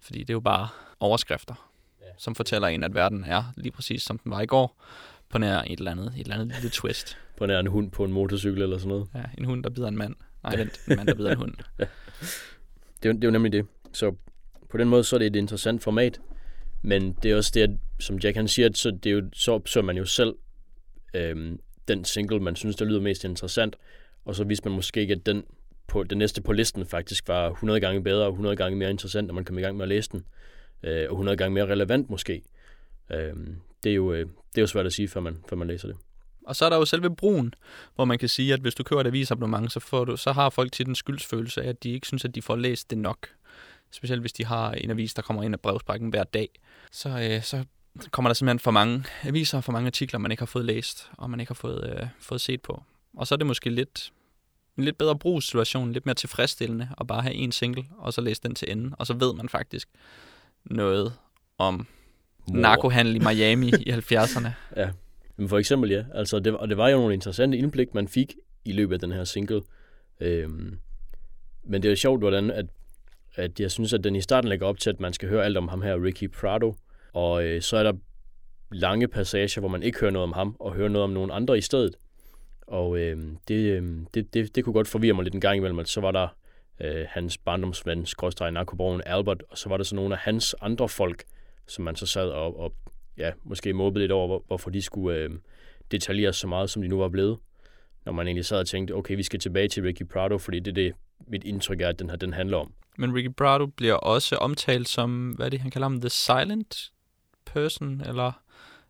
fordi 0.00 0.18
det 0.18 0.30
er 0.30 0.34
jo 0.34 0.40
bare 0.40 0.68
overskrifter. 1.00 1.71
Som 2.18 2.34
fortæller 2.34 2.68
en, 2.68 2.84
at 2.84 2.94
verden 2.94 3.24
er 3.24 3.52
lige 3.56 3.72
præcis, 3.72 4.02
som 4.02 4.18
den 4.18 4.30
var 4.30 4.40
i 4.40 4.46
går, 4.46 4.82
på 5.28 5.38
nær 5.38 5.58
et 5.58 5.78
eller 5.78 5.90
andet, 5.90 6.12
et 6.16 6.20
eller 6.20 6.34
andet 6.34 6.54
lille 6.54 6.70
twist. 6.70 7.18
På 7.38 7.46
nær 7.46 7.60
en 7.60 7.66
hund 7.66 7.90
på 7.90 8.04
en 8.04 8.12
motorcykel 8.12 8.62
eller 8.62 8.78
sådan 8.78 8.88
noget. 8.88 9.08
Ja, 9.14 9.22
en 9.38 9.44
hund, 9.44 9.64
der 9.64 9.70
bider 9.70 9.88
en 9.88 9.96
mand. 9.96 10.14
Nej, 10.44 10.56
vent, 10.56 10.80
en 10.88 10.96
mand, 10.96 11.08
der 11.08 11.14
bider 11.14 11.30
en 11.30 11.36
hund. 11.36 11.54
ja. 11.78 11.84
det, 13.02 13.08
er, 13.08 13.12
det 13.12 13.24
er 13.24 13.28
jo 13.28 13.30
nemlig 13.30 13.52
det. 13.52 13.66
Så 13.92 14.14
på 14.70 14.78
den 14.78 14.88
måde 14.88 15.04
så 15.04 15.16
er 15.16 15.18
det 15.18 15.26
et 15.26 15.36
interessant 15.36 15.82
format, 15.82 16.20
men 16.82 17.12
det 17.22 17.30
er 17.30 17.36
også 17.36 17.50
det, 17.54 17.60
at, 17.60 17.70
som 18.00 18.18
Jack 18.18 18.36
han 18.36 18.48
siger, 18.48 18.68
så, 18.74 18.90
det 18.90 19.10
er 19.10 19.14
jo, 19.14 19.22
så 19.32 19.52
opsøger 19.52 19.84
man 19.84 19.96
jo 19.96 20.04
selv 20.04 20.34
øhm, 21.14 21.60
den 21.88 22.04
single, 22.04 22.40
man 22.40 22.56
synes, 22.56 22.76
der 22.76 22.84
lyder 22.84 23.00
mest 23.00 23.24
interessant, 23.24 23.76
og 24.24 24.34
så 24.34 24.44
viser 24.44 24.62
man 24.64 24.72
måske 24.72 25.00
ikke, 25.00 25.14
at 25.14 25.26
den, 25.26 25.44
på, 25.86 26.02
den 26.02 26.18
næste 26.18 26.42
på 26.42 26.52
listen 26.52 26.86
faktisk 26.86 27.28
var 27.28 27.50
100 27.50 27.80
gange 27.80 28.04
bedre 28.04 28.24
og 28.24 28.30
100 28.30 28.56
gange 28.56 28.78
mere 28.78 28.90
interessant, 28.90 29.26
når 29.26 29.34
man 29.34 29.44
kommer 29.44 29.60
i 29.60 29.64
gang 29.64 29.76
med 29.76 29.84
at 29.84 29.88
læse 29.88 30.10
den, 30.12 30.24
øh, 30.82 31.06
og 31.08 31.12
100 31.12 31.36
gange 31.36 31.54
mere 31.54 31.66
relevant 31.66 32.10
måske. 32.10 32.42
Øh, 33.12 33.32
det, 33.82 33.90
er 33.90 33.94
jo, 33.94 34.12
øh, 34.12 34.26
det 34.26 34.58
er 34.58 34.62
jo 34.62 34.66
svært 34.66 34.86
at 34.86 34.92
sige, 34.92 35.08
før 35.08 35.20
man, 35.20 35.36
før 35.48 35.56
man 35.56 35.68
læser 35.68 35.88
det. 35.88 35.96
Og 36.46 36.56
så 36.56 36.64
er 36.64 36.68
der 36.68 36.76
jo 36.76 36.84
selve 36.84 37.16
brugen, 37.16 37.54
hvor 37.94 38.04
man 38.04 38.18
kan 38.18 38.28
sige, 38.28 38.52
at 38.52 38.60
hvis 38.60 38.74
du 38.74 38.82
køber 38.82 39.00
et 39.00 39.06
avisabonnement, 39.06 39.72
så, 39.72 39.80
får 39.80 40.04
du, 40.04 40.16
så 40.16 40.32
har 40.32 40.50
folk 40.50 40.72
til 40.72 40.86
den 40.86 40.94
skyldsfølelse 40.94 41.62
af, 41.62 41.68
at 41.68 41.82
de 41.82 41.90
ikke 41.90 42.06
synes, 42.06 42.24
at 42.24 42.34
de 42.34 42.42
får 42.42 42.56
læst 42.56 42.90
det 42.90 42.98
nok 42.98 43.28
specielt 43.92 44.22
hvis 44.22 44.32
de 44.32 44.44
har 44.44 44.72
en 44.72 44.90
avis, 44.90 45.14
der 45.14 45.22
kommer 45.22 45.42
ind 45.42 45.54
af 45.54 45.60
brevsprækken 45.60 46.10
hver 46.10 46.24
dag, 46.24 46.48
så, 46.92 47.08
øh, 47.08 47.42
så 47.42 47.64
kommer 48.10 48.28
der 48.28 48.34
simpelthen 48.34 48.58
for 48.58 48.70
mange 48.70 49.04
aviser, 49.22 49.60
for 49.60 49.72
mange 49.72 49.86
artikler, 49.86 50.18
man 50.18 50.30
ikke 50.30 50.40
har 50.40 50.46
fået 50.46 50.64
læst, 50.64 51.10
og 51.12 51.30
man 51.30 51.40
ikke 51.40 51.50
har 51.50 51.54
fået, 51.54 51.96
øh, 52.00 52.06
fået 52.20 52.40
set 52.40 52.62
på. 52.62 52.82
Og 53.16 53.26
så 53.26 53.34
er 53.34 53.36
det 53.36 53.46
måske 53.46 53.70
lidt, 53.70 54.12
en 54.78 54.84
lidt 54.84 54.98
bedre 54.98 55.18
brugssituation, 55.18 55.92
lidt 55.92 56.06
mere 56.06 56.14
tilfredsstillende 56.14 56.88
at 57.00 57.06
bare 57.06 57.22
have 57.22 57.34
en 57.34 57.52
single, 57.52 57.84
og 57.98 58.12
så 58.12 58.20
læse 58.20 58.42
den 58.42 58.54
til 58.54 58.70
ende, 58.70 58.96
og 58.98 59.06
så 59.06 59.14
ved 59.14 59.34
man 59.34 59.48
faktisk 59.48 59.88
noget 60.64 61.12
om 61.58 61.86
Mor. 62.48 62.58
narkohandel 62.58 63.16
i 63.16 63.18
Miami 63.18 63.68
i 63.68 63.90
70'erne. 63.90 64.48
Ja, 64.76 64.90
men 65.36 65.48
for 65.48 65.58
eksempel 65.58 65.90
ja, 65.90 66.04
altså 66.14 66.38
det, 66.38 66.56
og 66.56 66.68
det 66.68 66.76
var 66.76 66.88
jo 66.88 66.96
nogle 66.96 67.14
interessante 67.14 67.58
indblik, 67.58 67.94
man 67.94 68.08
fik 68.08 68.34
i 68.64 68.72
løbet 68.72 68.94
af 68.94 69.00
den 69.00 69.12
her 69.12 69.24
single. 69.24 69.62
Øhm, 70.20 70.78
men 71.64 71.82
det 71.82 71.88
er 71.88 71.92
jo 71.92 71.96
sjovt, 71.96 72.20
hvordan 72.20 72.50
at 72.50 72.66
at 73.34 73.60
jeg 73.60 73.70
synes, 73.70 73.92
at 73.92 74.04
den 74.04 74.16
i 74.16 74.20
starten 74.20 74.48
lægger 74.48 74.66
op 74.66 74.78
til, 74.78 74.90
at 74.90 75.00
man 75.00 75.12
skal 75.12 75.28
høre 75.28 75.44
alt 75.44 75.56
om 75.56 75.68
ham 75.68 75.82
her, 75.82 76.04
Ricky 76.04 76.30
Prado. 76.30 76.74
Og 77.12 77.44
øh, 77.44 77.62
så 77.62 77.76
er 77.76 77.82
der 77.82 77.92
lange 78.72 79.08
passager, 79.08 79.60
hvor 79.60 79.68
man 79.68 79.82
ikke 79.82 80.00
hører 80.00 80.10
noget 80.10 80.24
om 80.24 80.32
ham, 80.32 80.56
og 80.58 80.74
hører 80.74 80.88
noget 80.88 81.04
om 81.04 81.10
nogen 81.10 81.30
andre 81.30 81.58
i 81.58 81.60
stedet. 81.60 81.96
Og 82.66 82.98
øh, 82.98 83.22
det, 83.48 83.54
øh, 83.54 83.98
det, 84.14 84.34
det, 84.34 84.54
det 84.54 84.64
kunne 84.64 84.72
godt 84.72 84.88
forvirre 84.88 85.14
mig 85.14 85.24
lidt 85.24 85.34
en 85.34 85.40
gang 85.40 85.56
imellem, 85.56 85.78
at 85.78 85.88
så 85.88 86.00
var 86.00 86.10
der 86.10 86.28
øh, 86.82 87.06
hans 87.08 87.38
barndomsven, 87.38 88.06
skråstrej 88.06 88.50
narkoborgen 88.50 89.02
Albert, 89.06 89.42
og 89.50 89.58
så 89.58 89.68
var 89.68 89.76
der 89.76 89.84
så 89.84 89.94
nogle 89.94 90.14
af 90.14 90.20
hans 90.20 90.54
andre 90.60 90.88
folk, 90.88 91.24
som 91.66 91.84
man 91.84 91.96
så 91.96 92.06
sad 92.06 92.28
og, 92.28 92.60
og 92.60 92.74
ja, 93.18 93.32
måske 93.44 93.72
måbede 93.72 94.02
lidt 94.02 94.12
over, 94.12 94.40
hvorfor 94.46 94.70
de 94.70 94.82
skulle 94.82 95.18
øh, 95.18 95.30
detaljere 95.90 96.32
så 96.32 96.46
meget, 96.46 96.70
som 96.70 96.82
de 96.82 96.88
nu 96.88 96.98
var 96.98 97.08
blevet. 97.08 97.38
Når 98.04 98.12
man 98.12 98.26
egentlig 98.26 98.44
sad 98.44 98.58
og 98.58 98.66
tænkte, 98.66 98.92
okay, 98.92 99.16
vi 99.16 99.22
skal 99.22 99.40
tilbage 99.40 99.68
til 99.68 99.82
Ricky 99.82 100.02
Prado, 100.06 100.38
fordi 100.38 100.60
det 100.60 100.70
er 100.70 100.74
det, 100.74 100.94
mit 101.26 101.44
indtryk 101.44 101.80
er, 101.80 101.88
at 101.88 101.98
den 101.98 102.10
her, 102.10 102.16
den 102.16 102.32
handler 102.32 102.58
om. 102.58 102.72
Men 102.98 103.14
Ricky 103.14 103.30
Prado 103.36 103.66
bliver 103.66 103.94
også 103.94 104.36
omtalt 104.36 104.88
som, 104.88 105.30
hvad 105.30 105.46
er 105.46 105.50
det, 105.50 105.60
han 105.60 105.70
kalder 105.70 105.88
ham, 105.88 106.00
the 106.00 106.10
silent 106.10 106.92
person, 107.44 108.00
eller 108.00 108.32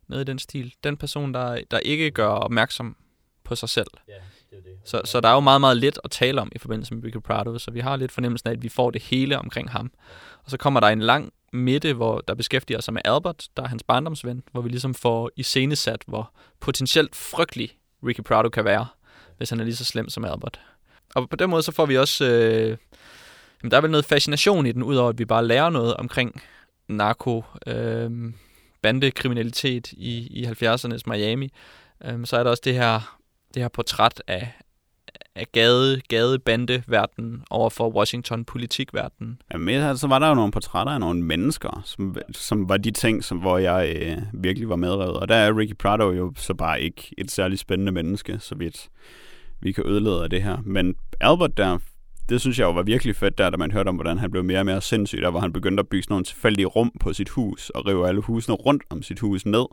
noget 0.08 0.28
i 0.28 0.30
den 0.30 0.38
stil. 0.38 0.74
Den 0.84 0.96
person, 0.96 1.34
der, 1.34 1.60
der 1.70 1.78
ikke 1.78 2.10
gør 2.10 2.28
opmærksom 2.28 2.96
på 3.44 3.54
sig 3.54 3.68
selv. 3.68 3.86
Ja, 4.08 4.12
det 4.50 4.58
er 4.58 4.62
det. 4.62 4.72
Så, 4.84 5.00
så 5.04 5.20
der 5.20 5.28
er 5.28 5.34
jo 5.34 5.40
meget, 5.40 5.60
meget 5.60 5.76
lidt 5.76 5.98
at 6.04 6.10
tale 6.10 6.40
om 6.40 6.52
i 6.54 6.58
forbindelse 6.58 6.94
med 6.94 7.04
Ricky 7.04 7.16
Prado, 7.16 7.58
så 7.58 7.70
vi 7.70 7.80
har 7.80 7.96
lidt 7.96 8.12
fornemmelsen 8.12 8.48
af, 8.48 8.52
at 8.52 8.62
vi 8.62 8.68
får 8.68 8.90
det 8.90 9.02
hele 9.02 9.38
omkring 9.38 9.70
ham. 9.70 9.90
Og 10.44 10.50
så 10.50 10.56
kommer 10.56 10.80
der 10.80 10.88
en 10.88 11.00
lang 11.00 11.32
midte, 11.52 11.92
hvor 11.92 12.20
der 12.28 12.34
beskæftiger 12.34 12.80
sig 12.80 12.94
med 12.94 13.02
Albert, 13.04 13.48
der 13.56 13.62
er 13.62 13.68
hans 13.68 13.82
barndomsven, 13.82 14.42
hvor 14.52 14.60
vi 14.60 14.68
ligesom 14.68 14.94
får 14.94 15.30
iscenesat, 15.36 16.02
hvor 16.06 16.32
potentielt 16.60 17.16
frygtelig 17.16 17.76
Ricky 18.06 18.20
Prado 18.20 18.48
kan 18.48 18.64
være, 18.64 18.86
hvis 19.36 19.50
han 19.50 19.60
er 19.60 19.64
lige 19.64 19.76
så 19.76 19.84
slem 19.84 20.08
som 20.08 20.24
Albert. 20.24 20.60
Og 21.14 21.28
på 21.28 21.36
den 21.36 21.50
måde 21.50 21.62
så 21.62 21.72
får 21.72 21.86
vi 21.86 21.98
også... 21.98 22.24
Øh, 22.24 22.76
jamen, 23.62 23.70
der 23.70 23.76
er 23.76 23.80
vel 23.80 23.90
noget 23.90 24.04
fascination 24.04 24.66
i 24.66 24.72
den, 24.72 24.82
udover 24.82 25.08
at 25.08 25.18
vi 25.18 25.24
bare 25.24 25.46
lærer 25.46 25.70
noget 25.70 25.94
omkring 25.94 26.42
narko, 26.88 27.44
øh, 27.66 28.10
bandekriminalitet 28.82 29.92
i, 29.92 30.26
i 30.26 30.46
70'ernes 30.46 31.00
Miami. 31.06 31.52
Øh, 32.04 32.26
så 32.26 32.36
er 32.36 32.42
der 32.42 32.50
også 32.50 32.62
det 32.64 32.74
her, 32.74 33.18
det 33.54 33.62
her 33.62 33.68
portræt 33.68 34.22
af, 34.26 34.52
af 35.34 35.46
gade, 35.52 36.00
gadebandeverdenen 36.08 37.44
over 37.50 37.70
for 37.70 37.90
Washington 37.90 38.44
politikverdenen. 38.44 39.40
Ja, 39.52 39.58
men 39.58 39.96
så 39.96 40.06
var 40.06 40.18
der 40.18 40.28
jo 40.28 40.34
nogle 40.34 40.52
portrætter 40.52 40.92
af 40.92 41.00
nogle 41.00 41.22
mennesker, 41.22 41.82
som, 41.84 42.16
som 42.32 42.68
var 42.68 42.76
de 42.76 42.90
ting, 42.90 43.24
som, 43.24 43.38
hvor 43.38 43.58
jeg 43.58 43.96
øh, 43.96 44.16
virkelig 44.32 44.68
var 44.68 44.76
medrevet. 44.76 45.16
Og 45.16 45.28
der 45.28 45.34
er 45.34 45.58
Ricky 45.58 45.76
Prado 45.76 46.10
jo 46.10 46.32
så 46.36 46.54
bare 46.54 46.82
ikke 46.82 47.14
et 47.18 47.30
særligt 47.30 47.60
spændende 47.60 47.92
menneske, 47.92 48.38
så 48.38 48.54
vidt 48.54 48.88
vi 49.60 49.72
kan 49.72 49.86
ødelægge 49.86 50.22
af 50.22 50.30
det 50.30 50.42
her. 50.42 50.56
Men 50.64 50.94
Albert 51.20 51.56
der, 51.56 51.78
det 52.32 52.40
synes 52.40 52.58
jeg 52.58 52.64
jo 52.64 52.70
var 52.70 52.82
virkelig 52.82 53.16
fedt 53.16 53.38
der, 53.38 53.50
da 53.50 53.56
man 53.56 53.70
hørte 53.70 53.88
om, 53.88 53.94
hvordan 53.94 54.18
han 54.18 54.30
blev 54.30 54.44
mere 54.44 54.58
og 54.58 54.66
mere 54.66 54.80
sindssyg, 54.80 55.22
der 55.22 55.30
hvor 55.30 55.40
han 55.40 55.52
begyndte 55.52 55.80
at 55.80 55.88
bygge 55.88 56.02
sådan 56.02 56.12
nogle 56.12 56.24
tilfældige 56.24 56.66
rum 56.66 56.92
på 57.00 57.12
sit 57.12 57.28
hus, 57.28 57.70
og 57.70 57.86
rive 57.86 58.08
alle 58.08 58.20
husene 58.20 58.54
rundt 58.54 58.82
om 58.90 59.02
sit 59.02 59.20
hus 59.20 59.46
ned, 59.46 59.64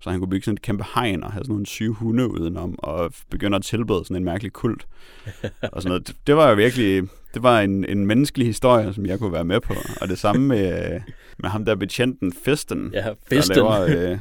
så 0.00 0.10
han 0.10 0.18
kunne 0.18 0.30
bygge 0.30 0.44
sådan 0.44 0.54
et 0.54 0.62
kæmpe 0.62 0.84
hegn 0.94 1.22
og 1.22 1.32
have 1.32 1.44
sådan 1.44 1.52
nogle 1.52 1.66
syge 1.66 1.92
hunde 1.92 2.30
udenom, 2.30 2.74
og 2.78 3.12
begynde 3.30 3.56
at 3.56 3.62
tilbede 3.62 4.04
sådan 4.04 4.16
en 4.16 4.24
mærkelig 4.24 4.52
kult. 4.52 4.86
og 5.72 5.82
sådan 5.82 5.88
noget. 5.88 6.12
Det, 6.26 6.36
var 6.36 6.48
jo 6.48 6.54
virkelig, 6.54 7.02
det 7.34 7.42
var 7.42 7.60
en, 7.60 7.84
en 7.84 8.06
menneskelig 8.06 8.46
historie, 8.46 8.92
som 8.92 9.06
jeg 9.06 9.18
kunne 9.18 9.32
være 9.32 9.44
med 9.44 9.60
på. 9.60 9.74
Og 10.00 10.08
det 10.08 10.18
samme 10.18 10.46
med, 10.46 11.00
med 11.38 11.50
ham 11.50 11.64
der 11.64 11.74
betjenten 11.74 12.32
Fisten, 12.44 12.90
Ja, 12.92 13.08
Fisten. 13.28 13.56
der 13.56 13.86
laver 13.86 14.10
øh, 14.12 14.18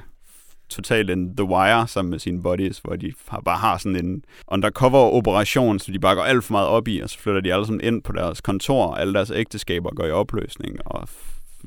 totalt 0.70 1.10
en 1.10 1.36
The 1.36 1.44
Wire 1.44 1.88
sammen 1.88 2.10
med 2.10 2.20
sine 2.20 2.42
buddies, 2.42 2.80
hvor 2.80 2.96
de 2.96 3.14
har, 3.28 3.42
bare 3.42 3.58
har 3.58 3.78
sådan 3.78 4.06
en 4.06 4.24
undercover-operation, 4.48 5.80
som 5.80 5.94
de 5.94 6.00
bare 6.00 6.16
går 6.16 6.24
alt 6.24 6.44
for 6.44 6.52
meget 6.52 6.68
op 6.68 6.88
i, 6.88 7.00
og 7.00 7.10
så 7.10 7.20
flytter 7.20 7.42
de 7.42 7.54
alle 7.54 7.66
sammen 7.66 7.84
ind 7.84 8.04
på 8.04 8.12
deres 8.12 8.42
kontor, 8.42 8.86
og 8.86 9.02
alle 9.02 9.14
deres 9.14 9.32
ægteskaber 9.36 9.90
går 9.90 10.06
i 10.06 10.12
opløsning, 10.12 10.78
og 10.86 11.10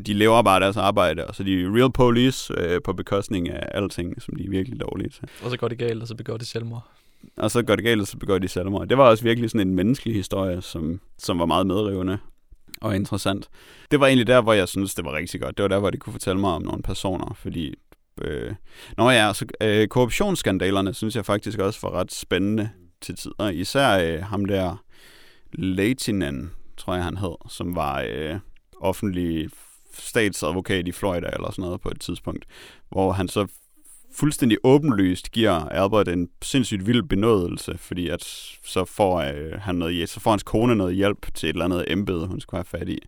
de 0.06 0.12
lever 0.12 0.42
bare 0.42 0.60
deres 0.60 0.76
arbejde, 0.76 1.26
og 1.26 1.34
så 1.34 1.42
de 1.42 1.62
er 1.62 1.76
real 1.76 1.92
police 1.92 2.54
øh, 2.58 2.80
på 2.84 2.92
bekostning 2.92 3.50
af 3.50 3.68
alting, 3.74 4.22
som 4.22 4.36
de 4.36 4.44
er 4.44 4.50
virkelig 4.50 4.80
dårlige 4.80 5.08
til. 5.08 5.28
Og 5.44 5.50
så 5.50 5.56
går 5.56 5.68
det 5.68 5.78
galt, 5.78 6.02
og 6.02 6.08
så 6.08 6.14
begår 6.14 6.36
de 6.36 6.44
selvmord. 6.44 6.86
Og 7.36 7.50
så 7.50 7.62
går 7.62 7.76
det 7.76 7.84
galt, 7.84 8.00
og 8.00 8.06
så 8.06 8.18
begår 8.18 8.38
de 8.38 8.48
selvmord. 8.48 8.88
Det 8.88 8.98
var 8.98 9.04
også 9.04 9.24
virkelig 9.24 9.50
sådan 9.50 9.68
en 9.68 9.74
menneskelig 9.74 10.14
historie, 10.14 10.62
som, 10.62 11.00
som 11.18 11.38
var 11.38 11.46
meget 11.46 11.66
medrivende 11.66 12.18
og 12.80 12.96
interessant. 12.96 13.48
Det 13.90 14.00
var 14.00 14.06
egentlig 14.06 14.26
der, 14.26 14.40
hvor 14.40 14.52
jeg 14.52 14.68
synes, 14.68 14.94
det 14.94 15.04
var 15.04 15.12
rigtig 15.12 15.40
godt. 15.40 15.56
Det 15.56 15.62
var 15.62 15.68
der, 15.68 15.78
hvor 15.78 15.90
de 15.90 15.96
kunne 15.96 16.12
fortælle 16.12 16.40
mig 16.40 16.50
om 16.50 16.62
nogle 16.62 16.82
personer, 16.82 17.36
fordi... 17.38 17.74
Øh, 18.22 18.54
nå 18.96 19.10
ja, 19.10 19.32
så 19.32 19.46
øh, 19.60 19.88
korruptionsskandalerne 19.88 20.94
synes 20.94 21.16
jeg 21.16 21.26
faktisk 21.26 21.58
også 21.58 21.78
var 21.82 21.90
ret 21.90 22.12
spændende 22.12 22.70
til 23.00 23.16
tider. 23.16 23.48
Især 23.50 23.98
øh, 23.98 24.22
ham 24.22 24.44
der 24.44 24.84
Leitinen, 25.52 26.50
tror 26.76 26.94
jeg 26.94 27.04
han 27.04 27.16
hed, 27.16 27.34
som 27.48 27.74
var 27.74 28.04
øh, 28.08 28.36
offentlig 28.80 29.50
statsadvokat 29.92 30.88
i 30.88 30.92
Florida 30.92 31.30
eller 31.32 31.50
sådan 31.50 31.62
noget 31.62 31.80
på 31.80 31.88
et 31.88 32.00
tidspunkt, 32.00 32.44
hvor 32.88 33.12
han 33.12 33.28
så 33.28 33.46
fuldstændig 34.14 34.58
åbenlyst 34.64 35.32
giver 35.32 35.52
Albert 35.52 36.08
en 36.08 36.28
sindssygt 36.42 36.86
vild 36.86 37.02
benådelse, 37.02 37.78
fordi 37.78 38.08
at 38.08 38.24
så 38.64 38.84
får, 38.84 39.18
øh, 39.18 39.60
han 39.60 39.74
noget, 39.74 40.08
så 40.08 40.20
får 40.20 40.30
hans 40.30 40.42
kone 40.42 40.74
noget 40.74 40.94
hjælp 40.94 41.34
til 41.34 41.48
et 41.48 41.52
eller 41.52 41.64
andet 41.64 41.92
embede, 41.92 42.26
hun 42.26 42.40
skulle 42.40 42.58
have 42.58 42.78
fat 42.78 42.88
i. 42.88 42.98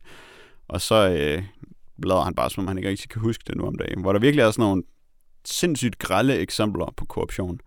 Og 0.68 0.80
så 0.80 1.08
øh, 1.08 1.42
lader 1.98 2.20
han 2.20 2.34
bare, 2.34 2.50
som 2.50 2.64
om 2.64 2.68
han 2.68 2.78
ikke 2.78 2.88
rigtig 2.88 3.10
kan 3.10 3.22
huske 3.22 3.44
det 3.46 3.56
nu 3.56 3.66
om 3.66 3.78
dagen. 3.78 4.00
Hvor 4.00 4.12
der 4.12 4.20
virkelig 4.20 4.42
er 4.42 4.50
sådan 4.50 4.62
nogle 4.62 4.82
sindssygt 5.44 5.98
grælde 5.98 6.36
eksempler 6.36 6.94
på 6.96 7.04
korruption, 7.04 7.60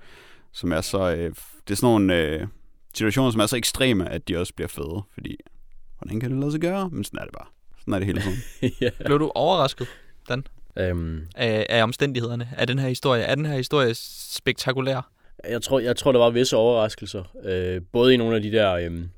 som 0.52 0.72
er 0.72 0.82
så... 0.82 1.12
Øh, 1.12 1.36
det 1.68 1.72
er 1.72 1.76
sådan 1.76 1.88
nogle 1.88 2.18
øh, 2.18 2.48
situationer, 2.94 3.32
som 3.32 3.42
er 3.42 3.46
så 3.46 3.56
ekstreme, 3.56 4.10
at 4.10 4.28
de 4.28 4.38
også 4.38 4.54
bliver 4.54 4.68
fede, 4.68 5.02
fordi 5.14 5.38
hvordan 5.98 6.20
kan 6.20 6.32
det 6.32 6.40
lade 6.40 6.52
sig 6.52 6.62
gøre? 6.62 6.90
Men 6.90 7.04
sådan 7.04 7.20
er 7.20 7.24
det 7.24 7.34
bare. 7.34 7.48
Sådan 7.80 7.94
er 7.94 8.00
det 8.00 8.06
hele 8.06 8.22
tiden. 8.22 8.38
ja. 8.82 8.90
Blev 9.06 9.20
du 9.20 9.32
overrasket 9.36 9.88
Øhm, 10.78 11.28
af, 11.36 11.66
af 11.70 11.84
omstændighederne 11.84 12.50
af 12.58 12.68
den 12.68 12.80
her 12.80 12.88
historie? 12.88 13.24
Er 13.24 13.36
den 13.36 13.46
her 13.46 13.58
historie 13.58 13.94
spektakulær? 13.94 15.12
jeg, 15.50 15.62
tror, 15.62 15.80
jeg 15.80 15.96
tror, 15.96 16.12
der 16.12 16.20
var 16.20 16.30
visse 16.30 16.58
overraskelser. 16.58 17.24
Øh, 17.44 17.82
både 17.92 18.14
i 18.14 18.18
nogle 18.18 18.36
af 18.36 18.42
de 18.42 18.52
der 18.52 18.74
øhm, 18.74 19.10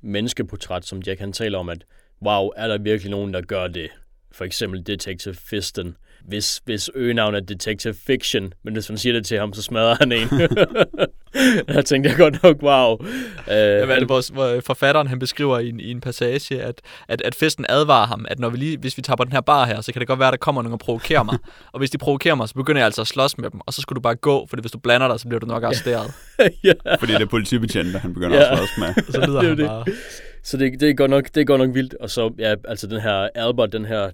menneskeportræt, 0.00 0.84
som 0.84 1.02
Jack 1.06 1.20
han 1.20 1.32
taler 1.32 1.58
om, 1.58 1.68
at 1.68 1.84
wow, 2.22 2.50
er 2.56 2.68
der 2.68 2.78
virkelig 2.78 3.10
nogen, 3.10 3.34
der 3.34 3.40
gør 3.40 3.68
det? 3.68 3.90
For 4.32 4.44
eksempel 4.44 4.86
Detective 4.86 5.34
Fisten. 5.34 5.96
Hvis, 6.28 6.60
hvis 6.64 6.90
øgenavnet 6.94 7.40
er 7.40 7.44
Detective 7.46 7.94
Fiction, 8.06 8.52
men 8.64 8.74
hvis 8.74 8.88
man 8.88 8.98
siger 8.98 9.12
det 9.12 9.26
til 9.26 9.38
ham, 9.38 9.52
så 9.52 9.62
smadrer 9.62 9.94
han 10.00 10.12
en. 10.12 10.28
jeg 11.76 11.84
tænkte 11.84 12.10
jeg 12.10 12.18
godt 12.18 12.42
nok, 12.42 12.62
wow. 12.62 12.96
Øh, 13.02 13.08
Øh, 13.54 13.84
hvad 13.86 13.94
er 13.96 13.98
det, 13.98 14.08
hvor, 14.08 14.32
hvor 14.32 14.60
forfatteren 14.66 15.06
han 15.06 15.18
beskriver 15.18 15.58
i 15.58 15.68
en, 15.68 15.80
i 15.80 15.90
en 15.90 16.00
passage, 16.00 16.62
at, 16.62 16.80
at, 17.08 17.22
at 17.22 17.34
festen 17.34 17.66
advarer 17.68 18.06
ham, 18.06 18.26
at 18.28 18.38
når 18.38 18.48
vi 18.48 18.56
lige, 18.56 18.78
hvis 18.78 18.96
vi 18.96 19.02
tager 19.02 19.16
på 19.16 19.24
den 19.24 19.32
her 19.32 19.40
bar 19.40 19.66
her, 19.66 19.80
så 19.80 19.92
kan 19.92 20.00
det 20.00 20.08
godt 20.08 20.18
være, 20.18 20.28
at 20.28 20.32
der 20.32 20.36
kommer 20.38 20.62
nogen 20.62 20.72
og 20.72 20.78
provokerer 20.78 21.22
mig. 21.22 21.38
og 21.72 21.78
hvis 21.78 21.90
de 21.90 21.98
provokerer 21.98 22.34
mig, 22.34 22.48
så 22.48 22.54
begynder 22.54 22.80
jeg 22.80 22.86
altså 22.86 23.00
at 23.00 23.06
slås 23.06 23.38
med 23.38 23.50
dem, 23.50 23.60
og 23.66 23.72
så 23.72 23.82
skulle 23.82 23.96
du 23.96 24.00
bare 24.00 24.14
gå, 24.14 24.46
for 24.50 24.56
hvis 24.60 24.72
du 24.72 24.78
blander 24.78 25.08
dig, 25.08 25.20
så 25.20 25.28
bliver 25.28 25.40
du 25.40 25.46
nok 25.46 25.62
arresteret. 25.62 26.12
ja. 26.64 26.72
fordi 27.00 27.12
det 27.12 27.22
er 27.22 27.26
politibetjente, 27.26 27.98
han 27.98 28.14
begynder 28.14 28.36
Ja. 28.36 28.52
at 28.52 28.58
slås 28.58 28.78
med. 28.78 29.04
Så 29.12 29.26
lyder 29.26 29.40
Det 29.40 29.46
er 29.46 29.48
han 29.48 29.58
det. 29.58 29.66
bare... 29.66 29.84
Så 30.42 30.56
det, 30.56 30.80
det, 30.80 30.90
er 30.90 30.94
godt 30.94 31.10
nok, 31.10 31.24
det 31.34 31.40
er 31.40 31.44
godt 31.44 31.60
nok 31.60 31.74
vildt. 31.74 31.94
Og 31.94 32.10
så, 32.10 32.32
ja, 32.38 32.54
altså 32.68 32.86
den 32.86 33.00
her 33.00 33.28
Albert, 33.34 33.72
den 33.72 33.84
her 33.84 34.10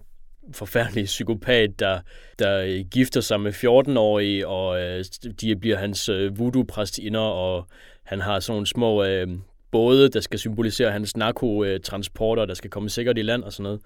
forfærdelige 0.52 1.04
psykopat, 1.04 1.70
der, 1.78 2.00
der 2.38 2.62
øh, 2.62 2.84
gifter 2.90 3.20
sig 3.20 3.40
med 3.40 3.52
14-årige, 3.52 4.46
og 4.46 4.80
øh, 4.80 5.04
de 5.40 5.56
bliver 5.56 5.76
hans 5.76 6.08
øh, 6.08 6.38
voodoo-præstinder, 6.38 7.20
og 7.20 7.66
han 8.02 8.20
har 8.20 8.40
sådan 8.40 8.52
nogle 8.52 8.66
små 8.66 9.04
øh, 9.04 9.28
både, 9.70 10.08
der 10.08 10.20
skal 10.20 10.38
symbolisere 10.38 10.90
hans 10.90 11.16
narkotransporter, 11.16 12.44
der 12.44 12.54
skal 12.54 12.70
komme 12.70 12.90
sikkert 12.90 13.18
i 13.18 13.22
land 13.22 13.44
og 13.44 13.52
sådan 13.52 13.62
noget. 13.62 13.80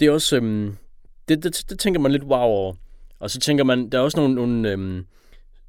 Det 0.00 0.06
er 0.06 0.12
også, 0.12 0.36
øh, 0.36 0.72
det, 1.28 1.42
det, 1.42 1.64
det 1.70 1.78
tænker 1.78 2.00
man 2.00 2.12
lidt 2.12 2.24
wow 2.24 2.40
over. 2.40 2.74
Og 3.18 3.30
så 3.30 3.40
tænker 3.40 3.64
man, 3.64 3.90
der 3.90 3.98
er 3.98 4.02
også 4.02 4.20
nogle, 4.20 4.34
nogle, 4.34 4.70
øh, 4.72 5.04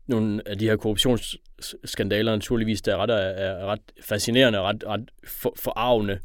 nogle 0.08 0.42
af 0.46 0.58
de 0.58 0.66
her 0.66 0.76
korruptionsskandaler 0.76 2.36
naturligvis, 2.36 2.82
der 2.82 2.94
er 2.94 2.98
ret, 2.98 3.10
er, 3.10 3.16
er 3.16 3.66
ret 3.66 3.82
fascinerende 4.02 4.60
og 4.60 4.66
ret, 4.66 4.84
ret 4.88 5.12
for, 5.28 5.54
forarvende. 5.58 6.20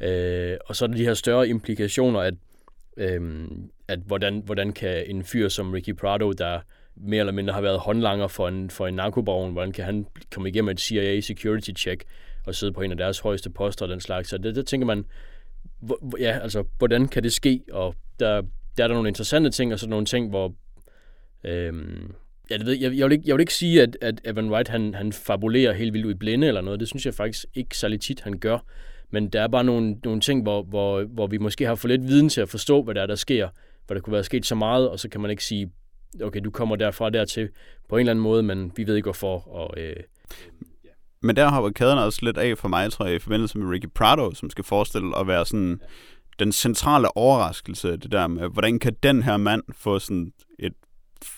Øh, 0.00 0.56
og 0.66 0.76
så 0.76 0.84
er 0.84 0.86
der 0.86 0.96
de 0.96 1.04
her 1.04 1.14
større 1.14 1.48
implikationer, 1.48 2.20
at, 2.20 2.34
Øhm, 2.96 3.70
at 3.88 3.98
hvordan, 4.06 4.42
hvordan 4.44 4.72
kan 4.72 5.04
en 5.06 5.24
fyr 5.24 5.48
som 5.48 5.72
Ricky 5.72 5.94
Prado, 5.94 6.32
der 6.32 6.60
mere 6.96 7.20
eller 7.20 7.32
mindre 7.32 7.54
har 7.54 7.60
været 7.60 7.78
håndlanger 7.78 8.26
for 8.26 8.48
en, 8.48 8.70
for 8.70 8.86
en 8.86 8.94
narkobaron, 8.94 9.52
hvordan 9.52 9.72
kan 9.72 9.84
han 9.84 10.06
komme 10.34 10.48
igennem 10.48 10.68
et 10.68 10.80
CIA 10.80 11.20
security 11.20 11.70
check 11.78 12.04
og 12.46 12.54
sidde 12.54 12.72
på 12.72 12.80
en 12.80 12.90
af 12.90 12.96
deres 12.96 13.18
højeste 13.18 13.50
poster 13.50 13.84
og 13.84 13.88
den 13.88 14.00
slags. 14.00 14.28
Så 14.28 14.38
det, 14.38 14.54
det 14.56 14.66
tænker 14.66 14.86
man, 14.86 15.04
hvor, 15.80 15.98
hvor- 16.02 16.18
ja, 16.18 16.38
altså, 16.42 16.64
hvordan 16.78 17.08
kan 17.08 17.22
det 17.22 17.32
ske? 17.32 17.60
Og 17.72 17.94
der, 18.20 18.42
der 18.76 18.84
er 18.84 18.88
der 18.88 18.94
nogle 18.94 19.08
interessante 19.08 19.50
ting, 19.50 19.72
og 19.72 19.78
så 19.78 19.88
nogle 19.88 20.06
ting, 20.06 20.28
hvor 20.28 20.54
Øhm, 21.44 22.14
ja, 22.50 22.56
det 22.58 22.66
ved, 22.66 22.72
jeg, 22.80 22.96
jeg, 22.98 23.04
vil 23.06 23.12
ikke, 23.12 23.24
jeg 23.26 23.34
vil 23.34 23.40
ikke 23.40 23.54
sige, 23.54 23.82
at, 23.82 23.96
at 24.00 24.20
Evan 24.24 24.50
Wright 24.50 24.68
han, 24.68 24.94
han 24.94 25.12
fabulerer 25.12 25.72
helt 25.72 25.92
vildt 25.92 26.06
ud 26.06 26.10
i 26.10 26.14
blinde 26.14 26.46
eller 26.46 26.60
noget. 26.60 26.80
Det 26.80 26.88
synes 26.88 27.06
jeg 27.06 27.14
faktisk 27.14 27.44
ikke 27.54 27.78
særlig 27.78 28.00
tit, 28.00 28.20
han 28.20 28.38
gør. 28.38 28.58
Men 29.12 29.28
der 29.28 29.42
er 29.42 29.48
bare 29.48 29.64
nogle, 29.64 29.96
nogle 30.04 30.20
ting, 30.20 30.42
hvor, 30.42 30.62
hvor, 30.62 31.04
hvor 31.04 31.26
vi 31.26 31.38
måske 31.38 31.66
har 31.66 31.74
for 31.74 31.88
lidt 31.88 32.02
viden 32.02 32.28
til 32.28 32.40
at 32.40 32.48
forstå, 32.48 32.82
hvad 32.82 32.94
der 32.94 33.02
er, 33.02 33.06
der 33.06 33.14
sker. 33.14 33.48
Hvor 33.86 33.94
der 33.94 34.00
kunne 34.00 34.12
være 34.12 34.24
sket 34.24 34.46
så 34.46 34.54
meget, 34.54 34.88
og 34.90 35.00
så 35.00 35.08
kan 35.08 35.20
man 35.20 35.30
ikke 35.30 35.44
sige, 35.44 35.72
okay, 36.22 36.40
du 36.44 36.50
kommer 36.50 36.76
derfra 36.76 37.10
dertil 37.10 37.48
på 37.88 37.96
en 37.96 38.00
eller 38.00 38.10
anden 38.10 38.22
måde, 38.22 38.42
men 38.42 38.72
vi 38.76 38.86
ved 38.86 38.96
ikke 38.96 39.06
hvorfor. 39.06 39.48
Og, 39.48 39.74
øh, 39.80 39.96
Men 41.22 41.36
der 41.36 41.50
hopper 41.50 41.70
kæden 41.70 41.98
også 41.98 42.18
lidt 42.22 42.38
af 42.38 42.58
for 42.58 42.68
mig, 42.68 42.92
tror 42.92 43.06
jeg, 43.06 43.14
i 43.14 43.18
forbindelse 43.18 43.58
med 43.58 43.66
Ricky 43.66 43.88
Prado, 43.94 44.34
som 44.34 44.50
skal 44.50 44.64
forestille 44.64 45.18
at 45.18 45.26
være 45.26 45.46
sådan 45.46 45.80
den 46.38 46.52
centrale 46.52 47.16
overraskelse, 47.16 47.96
det 47.96 48.12
der 48.12 48.26
med, 48.26 48.48
hvordan 48.48 48.78
kan 48.78 48.96
den 49.02 49.22
her 49.22 49.36
mand 49.36 49.62
få 49.72 49.98
sådan 49.98 50.32
et 50.58 50.72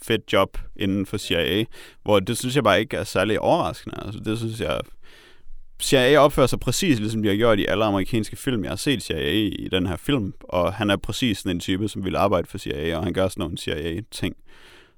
fedt 0.02 0.32
job 0.32 0.58
inden 0.76 1.06
for 1.06 1.16
CIA, 1.16 1.64
hvor 2.02 2.20
det 2.20 2.38
synes 2.38 2.56
jeg 2.56 2.64
bare 2.64 2.80
ikke 2.80 2.96
er 2.96 3.04
særlig 3.04 3.40
overraskende. 3.40 3.96
Altså, 4.04 4.20
det 4.20 4.38
synes 4.38 4.60
jeg... 4.60 4.80
CIA 5.84 6.18
opfører 6.18 6.46
sig 6.46 6.60
præcis 6.60 6.98
ligesom 6.98 7.22
de 7.22 7.28
har 7.28 7.36
gjort 7.36 7.58
i 7.58 7.66
alle 7.66 7.84
amerikanske 7.84 8.36
film. 8.36 8.62
Jeg 8.64 8.70
har 8.70 8.76
set 8.76 9.02
CIA 9.02 9.30
i 9.48 9.68
den 9.72 9.86
her 9.86 9.96
film, 9.96 10.34
og 10.40 10.74
han 10.74 10.90
er 10.90 10.96
præcis 10.96 11.42
den 11.42 11.60
type, 11.60 11.88
som 11.88 12.04
vil 12.04 12.16
arbejde 12.16 12.48
for 12.48 12.58
CIA, 12.58 12.96
og 12.96 13.04
han 13.04 13.12
gør 13.12 13.28
sådan 13.28 13.40
nogle 13.40 13.58
CIA-ting. 13.58 14.36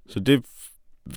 Så 0.08 0.20
det, 0.20 0.44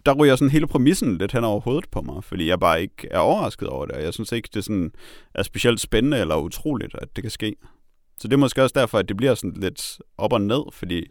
der 0.05 0.13
ryger 0.13 0.35
sådan 0.35 0.49
hele 0.51 0.67
præmissen 0.67 1.17
lidt 1.17 1.31
hen 1.31 1.43
over 1.43 1.59
hovedet 1.59 1.89
på 1.91 2.01
mig, 2.01 2.23
fordi 2.23 2.47
jeg 2.47 2.59
bare 2.59 2.81
ikke 2.81 3.07
er 3.11 3.19
overrasket 3.19 3.67
over 3.67 3.85
det, 3.85 3.95
og 3.95 4.03
jeg 4.03 4.13
synes 4.13 4.31
ikke, 4.31 4.49
det 4.53 4.63
sådan 4.63 4.91
er 5.35 5.43
specielt 5.43 5.79
spændende 5.79 6.17
eller 6.17 6.35
utroligt, 6.35 6.95
at 7.01 7.15
det 7.15 7.23
kan 7.23 7.31
ske. 7.31 7.55
Så 8.19 8.27
det 8.27 8.33
er 8.33 8.37
måske 8.37 8.63
også 8.63 8.79
derfor, 8.79 8.97
at 8.97 9.07
det 9.07 9.17
bliver 9.17 9.35
sådan 9.35 9.53
lidt 9.61 9.99
op 10.17 10.33
og 10.33 10.41
ned, 10.41 10.61
fordi 10.73 11.05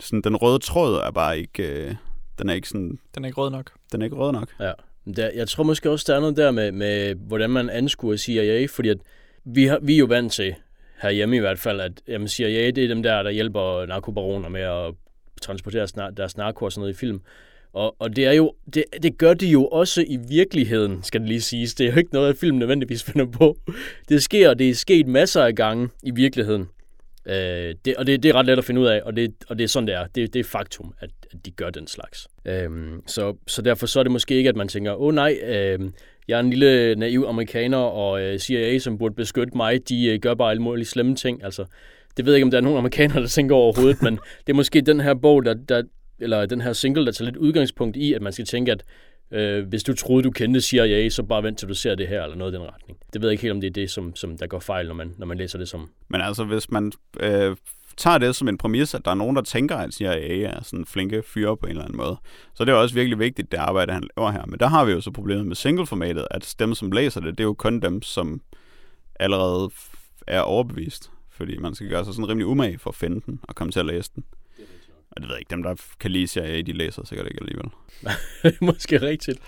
sådan, 0.00 0.22
den 0.22 0.36
røde 0.36 0.58
tråd 0.58 0.94
er 0.94 1.10
bare 1.10 1.38
ikke, 1.38 1.62
øh, 1.62 1.94
den 2.38 2.48
er 2.48 2.54
ikke 2.54 2.68
sådan, 2.68 2.98
Den 3.14 3.24
er 3.24 3.28
ikke 3.28 3.40
rød 3.40 3.50
nok. 3.50 3.72
den 3.92 4.02
er 4.02 4.04
ikke 4.04 4.16
rød 4.16 4.32
nok. 4.32 4.48
Ja. 4.60 4.72
Der, 5.16 5.30
jeg 5.34 5.48
tror 5.48 5.64
måske 5.64 5.90
også, 5.90 6.04
der 6.08 6.16
er 6.16 6.20
noget 6.20 6.36
der 6.36 6.50
med, 6.50 6.72
med 6.72 7.14
hvordan 7.14 7.50
man 7.50 7.70
anskuer 7.70 8.16
CIA, 8.16 8.66
fordi 8.66 8.88
at 8.88 8.98
vi, 9.44 9.64
har, 9.64 9.78
vi 9.82 9.94
er 9.94 9.98
jo 9.98 10.04
vant 10.04 10.32
til, 10.32 10.54
herhjemme 11.02 11.36
i 11.36 11.40
hvert 11.40 11.58
fald, 11.58 11.80
at 11.80 11.92
jamen, 12.08 12.28
CIA 12.28 12.70
det 12.70 12.84
er 12.84 12.88
dem 12.88 13.02
der, 13.02 13.22
der 13.22 13.30
hjælper 13.30 13.86
narkobaroner 13.86 14.48
med 14.48 14.60
at 14.60 14.94
transportere 15.42 15.88
snar- 15.88 16.10
deres 16.10 16.36
narko 16.36 16.64
og 16.64 16.72
sådan 16.72 16.80
noget 16.80 16.94
i 16.94 16.96
film. 16.96 17.20
Og, 17.72 17.96
og 17.98 18.16
det 18.16 18.26
er 18.26 18.32
jo, 18.32 18.54
det, 18.74 18.84
det 19.02 19.18
gør 19.18 19.34
de 19.34 19.46
jo 19.46 19.66
også 19.66 20.04
i 20.08 20.18
virkeligheden, 20.28 21.02
skal 21.02 21.20
det 21.20 21.28
lige 21.28 21.40
siges. 21.40 21.74
Det 21.74 21.86
er 21.86 21.92
jo 21.92 21.98
ikke 21.98 22.12
noget, 22.12 22.28
at 22.28 22.36
film 22.36 22.56
nødvendigvis 22.56 23.04
finder 23.04 23.26
på. 23.26 23.58
Det 24.08 24.22
sker, 24.22 24.48
og 24.48 24.58
det 24.58 24.70
er 24.70 24.74
sket 24.74 25.06
masser 25.06 25.44
af 25.44 25.54
gange 25.54 25.88
i 26.02 26.10
virkeligheden. 26.10 26.68
Øh, 27.28 27.74
det, 27.84 27.96
og 27.96 28.06
det, 28.06 28.22
det 28.22 28.28
er 28.28 28.34
ret 28.34 28.46
let 28.46 28.58
at 28.58 28.64
finde 28.64 28.80
ud 28.80 28.86
af, 28.86 29.02
og 29.04 29.16
det, 29.16 29.34
og 29.48 29.58
det 29.58 29.64
er 29.64 29.68
sådan, 29.68 29.86
det 29.86 29.94
er. 29.94 30.06
Det, 30.06 30.34
det 30.34 30.40
er 30.40 30.44
faktum, 30.44 30.94
at, 31.00 31.10
at 31.30 31.46
de 31.46 31.50
gør 31.50 31.70
den 31.70 31.86
slags. 31.86 32.28
Øhm, 32.44 33.02
så, 33.06 33.36
så 33.46 33.62
derfor 33.62 33.86
så 33.86 33.98
er 33.98 34.02
det 34.02 34.12
måske 34.12 34.34
ikke, 34.34 34.48
at 34.48 34.56
man 34.56 34.68
tænker, 34.68 34.94
åh 34.94 35.06
oh, 35.06 35.14
nej, 35.14 35.38
øh, 35.42 35.78
jeg 36.28 36.36
er 36.36 36.40
en 36.40 36.50
lille 36.50 36.94
naiv 36.94 37.24
amerikaner, 37.28 37.78
og 37.78 38.22
øh, 38.22 38.38
CIA, 38.38 38.78
som 38.78 38.98
burde 38.98 39.14
beskytte 39.14 39.56
mig, 39.56 39.88
de 39.88 40.06
øh, 40.06 40.20
gør 40.20 40.34
bare 40.34 40.50
alle 40.50 40.62
mulige 40.62 40.86
slemme 40.86 41.16
ting. 41.16 41.44
Altså, 41.44 41.64
det 42.16 42.26
ved 42.26 42.32
jeg 42.32 42.36
ikke, 42.36 42.44
om 42.44 42.50
der 42.50 42.58
er 42.58 42.62
nogen 42.62 42.78
amerikanere, 42.78 43.20
der 43.20 43.28
tænker 43.28 43.54
overhovedet, 43.54 44.02
men 44.02 44.18
det 44.46 44.52
er 44.52 44.56
måske 44.56 44.80
den 44.80 45.00
her 45.00 45.14
bog, 45.14 45.44
der, 45.44 45.54
der, 45.54 45.82
eller 46.18 46.46
den 46.46 46.60
her 46.60 46.72
single, 46.72 47.06
der 47.06 47.12
tager 47.12 47.26
lidt 47.26 47.36
udgangspunkt 47.36 47.96
i, 47.96 48.12
at 48.12 48.22
man 48.22 48.32
skal 48.32 48.44
tænke, 48.44 48.72
at 48.72 48.82
øh, 49.30 49.68
hvis 49.68 49.82
du 49.82 49.94
troede, 49.94 50.22
du 50.22 50.30
kendte 50.30 50.60
CIA, 50.60 51.08
så 51.08 51.22
bare 51.22 51.42
vent 51.42 51.58
til 51.58 51.68
du 51.68 51.74
ser 51.74 51.94
det 51.94 52.08
her, 52.08 52.22
eller 52.22 52.36
noget 52.36 52.52
i 52.52 52.56
den 52.56 52.64
retning. 52.64 52.98
Det 53.12 53.22
ved 53.22 53.28
jeg 53.28 53.32
ikke 53.32 53.42
helt, 53.42 53.52
om 53.52 53.60
det 53.60 53.68
er 53.68 53.72
det, 53.72 53.90
som, 53.90 54.16
som 54.16 54.38
der 54.38 54.46
går 54.46 54.60
fejl, 54.60 54.86
når 54.86 54.94
man, 54.94 55.14
når 55.18 55.26
man 55.26 55.38
læser 55.38 55.58
det 55.58 55.68
som. 55.68 55.90
Men 56.08 56.20
altså, 56.20 56.44
hvis 56.44 56.70
man 56.70 56.92
øh, 57.20 57.56
tager 57.96 58.18
det 58.18 58.36
som 58.36 58.48
en 58.48 58.58
præmis, 58.58 58.94
at 58.94 59.04
der 59.04 59.10
er 59.10 59.14
nogen, 59.14 59.36
der 59.36 59.42
tænker, 59.42 59.76
at 59.76 59.94
CIA 59.94 60.42
er 60.42 60.62
sådan 60.62 60.84
flinke 60.84 61.22
fyre 61.22 61.56
på 61.56 61.66
en 61.66 61.70
eller 61.70 61.84
anden 61.84 61.96
måde, 61.96 62.16
så 62.54 62.64
det 62.64 62.72
er 62.72 62.76
også 62.76 62.94
virkelig 62.94 63.18
vigtigt, 63.18 63.52
det 63.52 63.58
arbejde, 63.58 63.92
han 63.92 64.08
laver 64.16 64.30
her. 64.30 64.46
Men 64.46 64.60
der 64.60 64.66
har 64.66 64.84
vi 64.84 64.92
jo 64.92 65.00
så 65.00 65.10
problemet 65.10 65.46
med 65.46 65.56
single-formatet, 65.56 66.26
at 66.30 66.54
dem, 66.58 66.74
som 66.74 66.92
læser 66.92 67.20
det, 67.20 67.38
det 67.38 67.40
er 67.40 67.48
jo 67.48 67.54
kun 67.54 67.80
dem, 67.80 68.02
som 68.02 68.40
allerede 69.20 69.70
er 70.26 70.40
overbevist. 70.40 71.10
Fordi 71.30 71.58
man 71.58 71.74
skal 71.74 71.88
gøre 71.88 72.04
sig 72.04 72.14
sådan 72.14 72.28
rimelig 72.28 72.46
umage 72.46 72.78
for 72.78 72.90
at 72.90 72.96
finde 72.96 73.20
den 73.26 73.40
og 73.42 73.54
komme 73.54 73.72
til 73.72 73.80
at 73.80 73.86
læse 73.86 74.10
den. 74.14 74.24
Og 75.18 75.22
det 75.22 75.28
ved 75.28 75.36
jeg 75.36 75.40
ikke, 75.40 75.50
dem 75.50 75.62
der 75.62 75.74
kan 76.00 76.10
lide 76.10 76.26
CIA, 76.26 76.60
de 76.60 76.72
læser 76.72 77.04
sikkert 77.04 77.26
ikke 77.26 77.40
alligevel. 77.40 77.70
måske 78.70 79.00
rigtigt. 79.02 79.38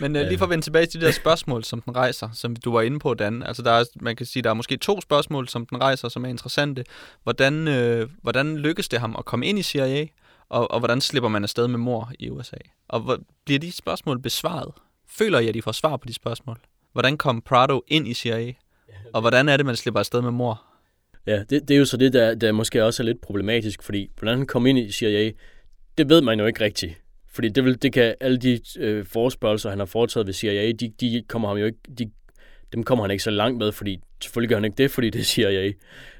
Men 0.00 0.16
øh, 0.16 0.26
lige 0.26 0.38
for 0.38 0.44
at 0.44 0.50
vende 0.50 0.64
tilbage 0.64 0.86
til 0.86 1.00
de 1.00 1.06
der 1.06 1.12
spørgsmål, 1.12 1.64
som 1.64 1.80
den 1.80 1.96
rejser, 1.96 2.28
som 2.32 2.56
du 2.56 2.72
var 2.72 2.80
inde 2.80 2.98
på, 2.98 3.14
Dan. 3.14 3.42
Altså, 3.42 3.62
der 3.62 3.70
er, 3.70 3.84
man 4.00 4.16
kan 4.16 4.26
sige, 4.26 4.42
der 4.42 4.50
er 4.50 4.54
måske 4.54 4.76
to 4.76 5.00
spørgsmål, 5.00 5.48
som 5.48 5.66
den 5.66 5.80
rejser, 5.80 6.08
som 6.08 6.24
er 6.24 6.28
interessante. 6.28 6.84
Hvordan, 7.22 7.68
øh, 7.68 8.08
hvordan 8.22 8.56
lykkes 8.56 8.88
det 8.88 9.00
ham 9.00 9.14
at 9.18 9.24
komme 9.24 9.46
ind 9.46 9.58
i 9.58 9.62
CIA, 9.62 10.06
og, 10.48 10.70
og 10.70 10.78
hvordan 10.78 11.00
slipper 11.00 11.28
man 11.28 11.42
afsted 11.42 11.68
med 11.68 11.78
mor 11.78 12.12
i 12.18 12.30
USA? 12.30 12.56
Og 12.88 13.00
hvor, 13.00 13.18
bliver 13.44 13.58
de 13.58 13.72
spørgsmål 13.72 14.20
besvaret? 14.22 14.74
Føler 15.08 15.38
I, 15.38 15.48
at 15.48 15.54
de 15.54 15.62
får 15.62 15.72
svar 15.72 15.96
på 15.96 16.04
de 16.08 16.14
spørgsmål? 16.14 16.58
Hvordan 16.92 17.16
kom 17.16 17.42
Prado 17.42 17.82
ind 17.88 18.08
i 18.08 18.14
CIA? 18.14 18.52
Og 19.14 19.20
hvordan 19.20 19.48
er 19.48 19.56
det, 19.56 19.66
man 19.66 19.76
slipper 19.76 20.00
afsted 20.00 20.22
med 20.22 20.30
mor? 20.30 20.62
Ja, 21.26 21.38
det, 21.50 21.68
det 21.68 21.70
er 21.70 21.78
jo 21.78 21.84
så 21.84 21.96
det, 21.96 22.12
der, 22.12 22.34
der 22.34 22.52
måske 22.52 22.84
også 22.84 23.02
er 23.02 23.04
lidt 23.04 23.20
problematisk, 23.20 23.82
fordi 23.82 24.10
hvordan 24.18 24.38
han 24.38 24.46
kom 24.46 24.66
ind 24.66 24.78
i 24.78 24.92
CIA, 24.92 25.30
det 25.98 26.08
ved 26.08 26.22
man 26.22 26.40
jo 26.40 26.46
ikke 26.46 26.64
rigtigt. 26.64 27.00
Fordi 27.32 27.48
det, 27.48 27.64
vil, 27.64 27.82
det 27.82 27.92
kan 27.92 28.14
alle 28.20 28.38
de 28.38 28.60
øh, 28.78 29.04
forespørgelser, 29.04 29.70
han 29.70 29.78
har 29.78 29.86
foretaget 29.86 30.26
ved 30.26 30.34
CIA, 30.34 30.72
de, 30.72 30.92
de 31.00 31.22
kommer 31.28 31.48
ham 31.48 31.56
jo 31.56 31.66
ikke, 31.66 31.78
de, 31.98 32.10
dem 32.72 32.82
kommer 32.82 33.04
han 33.04 33.10
ikke 33.10 33.22
så 33.22 33.30
langt 33.30 33.58
med, 33.58 33.72
fordi 33.72 34.00
selvfølgelig 34.22 34.48
gør 34.48 34.56
han 34.56 34.64
ikke 34.64 34.76
det, 34.76 34.90
fordi 34.90 35.10
det 35.10 35.20
er 35.20 35.24
CIA. 35.24 35.72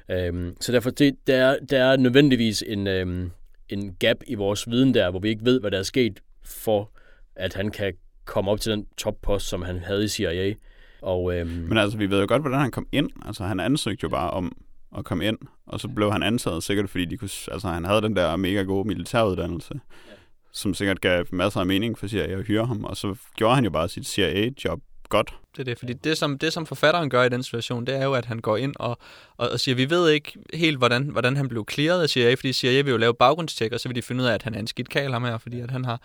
Øhm, 0.09 0.55
så 0.61 0.71
derfor, 0.71 0.89
det, 0.89 1.15
der, 1.27 1.35
er, 1.35 1.57
der 1.69 1.83
er 1.83 1.97
nødvendigvis 1.97 2.63
en, 2.67 2.87
øhm, 2.87 3.31
en 3.69 3.95
gap 3.99 4.17
i 4.27 4.35
vores 4.35 4.69
viden 4.69 4.93
der, 4.93 5.09
hvor 5.09 5.19
vi 5.19 5.29
ikke 5.29 5.45
ved, 5.45 5.59
hvad 5.59 5.71
der 5.71 5.79
er 5.79 5.83
sket 5.83 6.19
for, 6.43 6.91
at 7.35 7.53
han 7.53 7.71
kan 7.71 7.93
komme 8.25 8.51
op 8.51 8.59
til 8.59 8.71
den 8.71 8.85
toppost, 8.97 9.47
som 9.47 9.61
han 9.61 9.79
havde 9.79 10.03
i 10.03 10.07
CIA. 10.07 10.53
Og, 11.01 11.35
øhm, 11.35 11.49
Men 11.49 11.77
altså, 11.77 11.97
vi 11.97 12.09
ved 12.09 12.19
jo 12.19 12.25
godt, 12.27 12.41
hvordan 12.41 12.59
han 12.59 12.71
kom 12.71 12.87
ind. 12.91 13.09
Altså, 13.25 13.43
han 13.43 13.59
ansøgte 13.59 14.03
jo 14.03 14.09
bare 14.09 14.29
om 14.29 14.57
at 14.97 15.05
komme 15.05 15.25
ind, 15.25 15.37
og 15.65 15.79
så 15.79 15.87
blev 15.87 16.11
han 16.11 16.23
ansat 16.23 16.63
sikkert, 16.63 16.89
fordi 16.89 17.05
de 17.05 17.17
kunne, 17.17 17.29
altså, 17.51 17.67
han 17.67 17.85
havde 17.85 18.01
den 18.01 18.15
der 18.15 18.35
mega 18.35 18.61
gode 18.61 18.87
militæruddannelse, 18.87 19.73
ja. 19.73 20.13
som 20.51 20.73
sikkert 20.73 21.01
gav 21.01 21.25
masser 21.31 21.59
af 21.59 21.65
mening 21.65 21.97
for 21.97 22.07
CIA 22.07 22.39
at 22.39 22.45
hyre 22.45 22.65
ham, 22.65 22.83
og 22.83 22.97
så 22.97 23.15
gjorde 23.35 23.55
han 23.55 23.63
jo 23.63 23.69
bare 23.69 23.89
sit 23.89 24.07
CIA-job 24.07 24.81
godt. 25.09 25.33
Det 25.51 25.59
er 25.59 25.63
det, 25.63 25.79
fordi 25.79 25.93
det 25.93 26.17
som, 26.17 26.37
det, 26.37 26.53
som 26.53 26.65
forfatteren 26.65 27.09
gør 27.09 27.23
i 27.23 27.29
den 27.29 27.43
situation, 27.43 27.85
det 27.85 27.95
er 27.95 28.03
jo, 28.03 28.13
at 28.13 28.25
han 28.25 28.39
går 28.39 28.57
ind 28.57 28.73
og, 28.75 28.97
og, 29.37 29.49
og 29.49 29.59
siger, 29.59 29.75
vi 29.75 29.89
ved 29.89 30.09
ikke 30.09 30.33
helt, 30.53 30.77
hvordan, 30.77 31.03
hvordan 31.03 31.37
han 31.37 31.47
blev 31.47 31.65
clearet 31.71 32.01
af 32.01 32.09
CIA, 32.09 32.33
fordi 32.33 32.53
CIA 32.53 32.81
vil 32.81 32.91
jo 32.91 32.97
lave 32.97 33.13
baggrundstjek, 33.13 33.71
og 33.71 33.79
så 33.79 33.89
vil 33.89 33.95
de 33.95 34.01
finde 34.01 34.23
ud 34.23 34.27
af, 34.27 34.33
at 34.33 34.43
han 34.43 34.55
er 34.55 34.59
en 34.59 34.67
skidt 34.67 34.89
kal 34.89 35.11
ham 35.11 35.23
her, 35.23 35.37
fordi 35.37 35.59
at 35.59 35.71
han 35.71 35.85
har, 35.85 36.01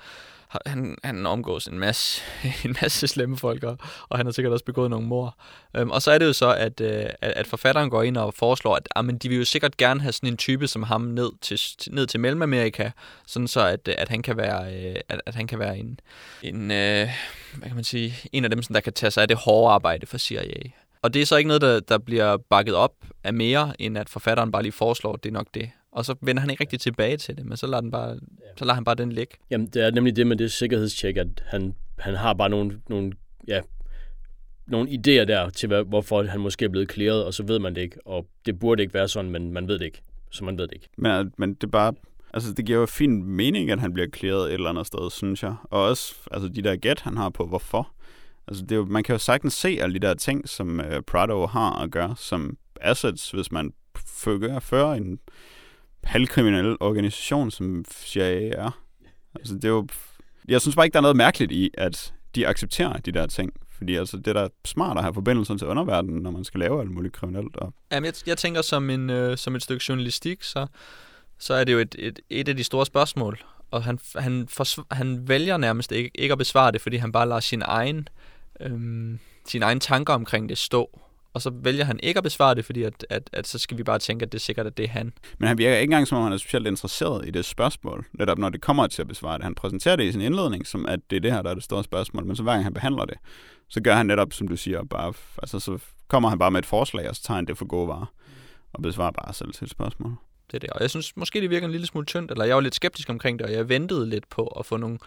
han, 0.66 0.96
han 1.04 1.26
omgås 1.26 1.66
en 1.66 1.78
masse, 1.78 2.22
en 2.64 2.76
masse 2.82 3.06
slemme 3.06 3.36
folk, 3.36 3.62
og, 3.64 3.78
og 4.08 4.16
han 4.18 4.26
har 4.26 4.32
sikkert 4.32 4.52
også 4.52 4.64
begået 4.64 4.90
nogle 4.90 5.06
mor. 5.06 5.38
Øhm, 5.76 5.90
og 5.90 6.02
så 6.02 6.10
er 6.10 6.18
det 6.18 6.26
jo 6.26 6.32
så, 6.32 6.54
at, 6.54 6.80
øh, 6.80 7.04
at, 7.04 7.32
at 7.36 7.46
forfatteren 7.46 7.90
går 7.90 8.02
ind 8.02 8.16
og 8.16 8.34
foreslår, 8.34 8.76
at 8.76 8.88
ah, 8.96 8.98
jamen, 8.98 9.18
de 9.18 9.28
vil 9.28 9.38
jo 9.38 9.44
sikkert 9.44 9.76
gerne 9.76 10.00
have 10.00 10.12
sådan 10.12 10.28
en 10.28 10.36
type 10.36 10.66
som 10.66 10.82
ham 10.82 11.00
ned 11.00 11.30
til, 11.40 11.60
ned 11.94 12.06
til 12.06 12.20
Mellemamerika, 12.20 12.90
sådan 13.26 13.48
så 13.48 13.66
at, 13.66 13.88
at 13.88 14.08
han 14.08 14.22
kan 14.22 14.36
være, 14.36 14.74
øh, 14.74 14.96
at, 15.08 15.20
at 15.26 15.34
han 15.34 15.46
kan 15.46 15.58
være 15.58 15.78
en, 15.78 16.00
en 16.42 16.70
øh, 16.70 17.08
hvad 17.54 17.68
kan 17.68 17.74
man 17.74 17.84
sige, 17.84 18.14
en 18.32 18.44
af 18.44 18.50
dem, 18.50 18.62
som 18.62 18.72
der 18.72 18.80
kan 18.80 18.92
tage 18.92 19.10
sig 19.10 19.22
af 19.22 19.28
det 19.28 19.36
hårde 19.36 19.74
arbejde 19.74 20.06
for 20.06 20.18
CIA. 20.18 20.70
Og 21.02 21.14
det 21.14 21.22
er 21.22 21.26
så 21.26 21.36
ikke 21.36 21.48
noget, 21.48 21.62
der, 21.62 21.80
der 21.80 21.98
bliver 21.98 22.36
bakket 22.36 22.74
op 22.74 22.92
af 23.24 23.34
mere, 23.34 23.72
end 23.78 23.98
at 23.98 24.08
forfatteren 24.08 24.52
bare 24.52 24.62
lige 24.62 24.72
foreslår, 24.72 25.12
at 25.12 25.24
det 25.24 25.30
er 25.30 25.32
nok 25.32 25.46
det. 25.54 25.70
Og 25.96 26.04
så 26.04 26.14
vender 26.20 26.40
han 26.40 26.50
ikke 26.50 26.60
rigtig 26.60 26.80
tilbage 26.80 27.16
til 27.16 27.36
det, 27.36 27.46
men 27.46 27.56
så 27.56 27.66
lader, 27.66 27.80
den 27.80 27.90
bare, 27.90 28.18
så 28.56 28.64
lader 28.64 28.74
han 28.74 28.84
bare 28.84 28.94
den 28.94 29.12
ligge. 29.12 29.36
Jamen, 29.50 29.66
det 29.66 29.84
er 29.84 29.90
nemlig 29.90 30.16
det 30.16 30.26
med 30.26 30.36
det 30.36 30.52
sikkerhedstjek, 30.52 31.16
at 31.16 31.44
han, 31.46 31.74
han 31.98 32.14
har 32.14 32.34
bare 32.34 32.48
nogle, 32.48 32.80
nogle, 32.88 33.12
ja, 33.48 33.60
nogle 34.66 34.90
idéer 34.90 35.24
der 35.24 35.50
til, 35.50 35.66
hvad, 35.66 35.84
hvorfor 35.84 36.22
han 36.22 36.40
måske 36.40 36.64
er 36.64 36.68
blevet 36.68 36.88
klæret, 36.88 37.24
og 37.24 37.34
så 37.34 37.42
ved 37.42 37.58
man 37.58 37.74
det 37.74 37.80
ikke. 37.80 38.06
Og 38.06 38.26
det 38.46 38.58
burde 38.58 38.82
ikke 38.82 38.94
være 38.94 39.08
sådan, 39.08 39.30
men 39.30 39.52
man 39.52 39.68
ved 39.68 39.78
det 39.78 39.84
ikke. 39.84 40.02
Så 40.30 40.44
man 40.44 40.58
ved 40.58 40.68
det 40.68 40.74
ikke. 40.74 40.88
Men, 40.96 41.32
men 41.38 41.54
det 41.54 41.64
er 41.64 41.70
bare... 41.70 41.94
Altså, 42.34 42.52
det 42.52 42.66
giver 42.66 42.78
jo 42.78 42.86
fin 42.86 43.24
mening, 43.24 43.70
at 43.70 43.80
han 43.80 43.92
bliver 43.92 44.08
klæret 44.08 44.48
et 44.48 44.52
eller 44.52 44.70
andet 44.70 44.86
sted, 44.86 45.10
synes 45.10 45.42
jeg. 45.42 45.54
Og 45.64 45.82
også 45.82 46.14
altså, 46.30 46.48
de 46.48 46.62
der 46.62 46.76
gæt, 46.76 47.00
han 47.00 47.16
har 47.16 47.28
på, 47.28 47.46
hvorfor. 47.46 47.92
Altså, 48.48 48.62
det 48.62 48.72
er 48.72 48.76
jo, 48.76 48.84
man 48.84 49.02
kan 49.02 49.14
jo 49.14 49.18
sagtens 49.18 49.54
se 49.54 49.78
alle 49.80 49.94
de 49.94 50.06
der 50.06 50.14
ting, 50.14 50.48
som 50.48 50.80
uh, 50.80 51.00
Prado 51.06 51.46
har 51.46 51.82
at 51.82 51.90
gøre 51.90 52.14
som 52.18 52.58
assets, 52.80 53.30
hvis 53.30 53.52
man 53.52 53.72
fører 54.60 54.94
en 54.94 55.18
halvkriminel 56.06 56.76
organisation, 56.80 57.50
som 57.50 57.84
CIA 57.90 58.48
er. 58.48 58.80
Altså, 59.34 59.54
det 59.54 59.64
er 59.64 59.68
jo... 59.68 59.88
Jeg 60.48 60.60
synes 60.60 60.76
bare 60.76 60.86
ikke, 60.86 60.92
der 60.92 60.98
er 60.98 61.02
noget 61.02 61.16
mærkeligt 61.16 61.52
i, 61.52 61.70
at 61.74 62.14
de 62.34 62.46
accepterer 62.46 62.92
de 62.92 63.12
der 63.12 63.26
ting. 63.26 63.52
Fordi 63.76 63.94
altså, 63.94 64.16
det 64.16 64.26
er 64.26 64.32
da 64.32 64.48
smart 64.64 64.96
at 64.96 65.02
have 65.02 65.14
forbindelser 65.14 65.56
til 65.56 65.66
underverdenen, 65.66 66.22
når 66.22 66.30
man 66.30 66.44
skal 66.44 66.60
lave 66.60 66.80
alt 66.80 66.90
muligt 66.90 67.14
kriminelt. 67.14 67.56
Og... 67.56 67.74
Jamen, 67.92 68.04
jeg, 68.04 68.14
jeg 68.26 68.38
tænker, 68.38 68.62
som, 68.62 68.90
en, 68.90 69.10
øh, 69.10 69.36
som 69.36 69.54
et 69.54 69.62
stykke 69.62 69.84
journalistik, 69.88 70.42
så, 70.42 70.66
så 71.38 71.54
er 71.54 71.64
det 71.64 71.72
jo 71.72 71.78
et, 71.78 71.94
et, 71.98 72.20
et 72.30 72.48
af 72.48 72.56
de 72.56 72.64
store 72.64 72.86
spørgsmål. 72.86 73.38
Og 73.70 73.84
han, 73.84 73.98
han, 74.16 74.48
forsv- 74.60 74.86
han 74.90 75.28
vælger 75.28 75.56
nærmest 75.56 75.92
ikke, 75.92 76.10
ikke 76.14 76.32
at 76.32 76.38
besvare 76.38 76.72
det, 76.72 76.80
fordi 76.80 76.96
han 76.96 77.12
bare 77.12 77.28
lader 77.28 77.40
sin 77.40 77.62
egen, 77.64 78.08
øhm, 78.60 79.18
sin 79.46 79.62
egen 79.62 79.80
tanker 79.80 80.14
omkring 80.14 80.48
det 80.48 80.58
stå 80.58 81.00
og 81.36 81.42
så 81.42 81.50
vælger 81.50 81.84
han 81.84 82.00
ikke 82.02 82.18
at 82.18 82.24
besvare 82.24 82.54
det, 82.54 82.64
fordi 82.64 82.82
at, 82.82 83.06
at, 83.10 83.30
at 83.32 83.46
så 83.46 83.58
skal 83.58 83.78
vi 83.78 83.82
bare 83.82 83.98
tænke, 83.98 84.22
at 84.22 84.32
det 84.32 84.38
er 84.38 84.42
sikkert, 84.42 84.66
at 84.66 84.76
det 84.76 84.84
er 84.84 84.88
han. 84.88 85.12
Men 85.38 85.48
han 85.48 85.58
virker 85.58 85.76
ikke 85.76 85.84
engang, 85.84 86.08
som 86.08 86.18
om 86.18 86.24
han 86.24 86.32
er 86.32 86.36
specielt 86.36 86.66
interesseret 86.66 87.28
i 87.28 87.30
det 87.30 87.44
spørgsmål, 87.44 88.06
netop 88.12 88.38
når 88.38 88.48
det 88.48 88.60
kommer 88.60 88.86
til 88.86 89.02
at 89.02 89.08
besvare 89.08 89.38
det. 89.38 89.44
Han 89.44 89.54
præsenterer 89.54 89.96
det 89.96 90.04
i 90.04 90.12
sin 90.12 90.20
indledning, 90.20 90.66
som 90.66 90.86
at 90.86 91.00
det 91.10 91.16
er 91.16 91.20
det 91.20 91.32
her, 91.32 91.42
der 91.42 91.50
er 91.50 91.54
det 91.54 91.64
store 91.64 91.84
spørgsmål, 91.84 92.26
men 92.26 92.36
så 92.36 92.42
hver 92.42 92.52
gang 92.52 92.64
han 92.64 92.74
behandler 92.74 93.04
det, 93.04 93.18
så 93.68 93.80
gør 93.80 93.94
han 93.94 94.06
netop, 94.06 94.32
som 94.32 94.48
du 94.48 94.56
siger, 94.56 94.84
bare, 94.84 95.12
altså 95.42 95.60
så 95.60 95.78
kommer 96.08 96.28
han 96.28 96.38
bare 96.38 96.50
med 96.50 96.58
et 96.58 96.66
forslag, 96.66 97.08
og 97.08 97.16
så 97.16 97.22
tager 97.22 97.36
han 97.36 97.46
det 97.46 97.58
for 97.58 97.66
gode 97.66 97.88
varer, 97.88 98.12
og 98.72 98.82
besvarer 98.82 99.10
bare 99.10 99.34
selv 99.34 99.52
til 99.52 99.64
et 99.64 99.70
spørgsmål. 99.70 100.12
Det 100.46 100.54
er 100.54 100.58
det, 100.58 100.70
og 100.70 100.80
jeg 100.80 100.90
synes 100.90 101.16
måske, 101.16 101.40
det 101.40 101.50
virker 101.50 101.66
en 101.66 101.72
lille 101.72 101.86
smule 101.86 102.06
tyndt, 102.06 102.30
eller 102.30 102.44
jeg 102.44 102.54
var 102.54 102.60
lidt 102.60 102.74
skeptisk 102.74 103.10
omkring 103.10 103.38
det, 103.38 103.46
og 103.46 103.52
jeg 103.52 103.68
ventede 103.68 104.08
lidt 104.08 104.28
på 104.28 104.46
at 104.46 104.66
få 104.66 104.76
nogle 104.76 104.98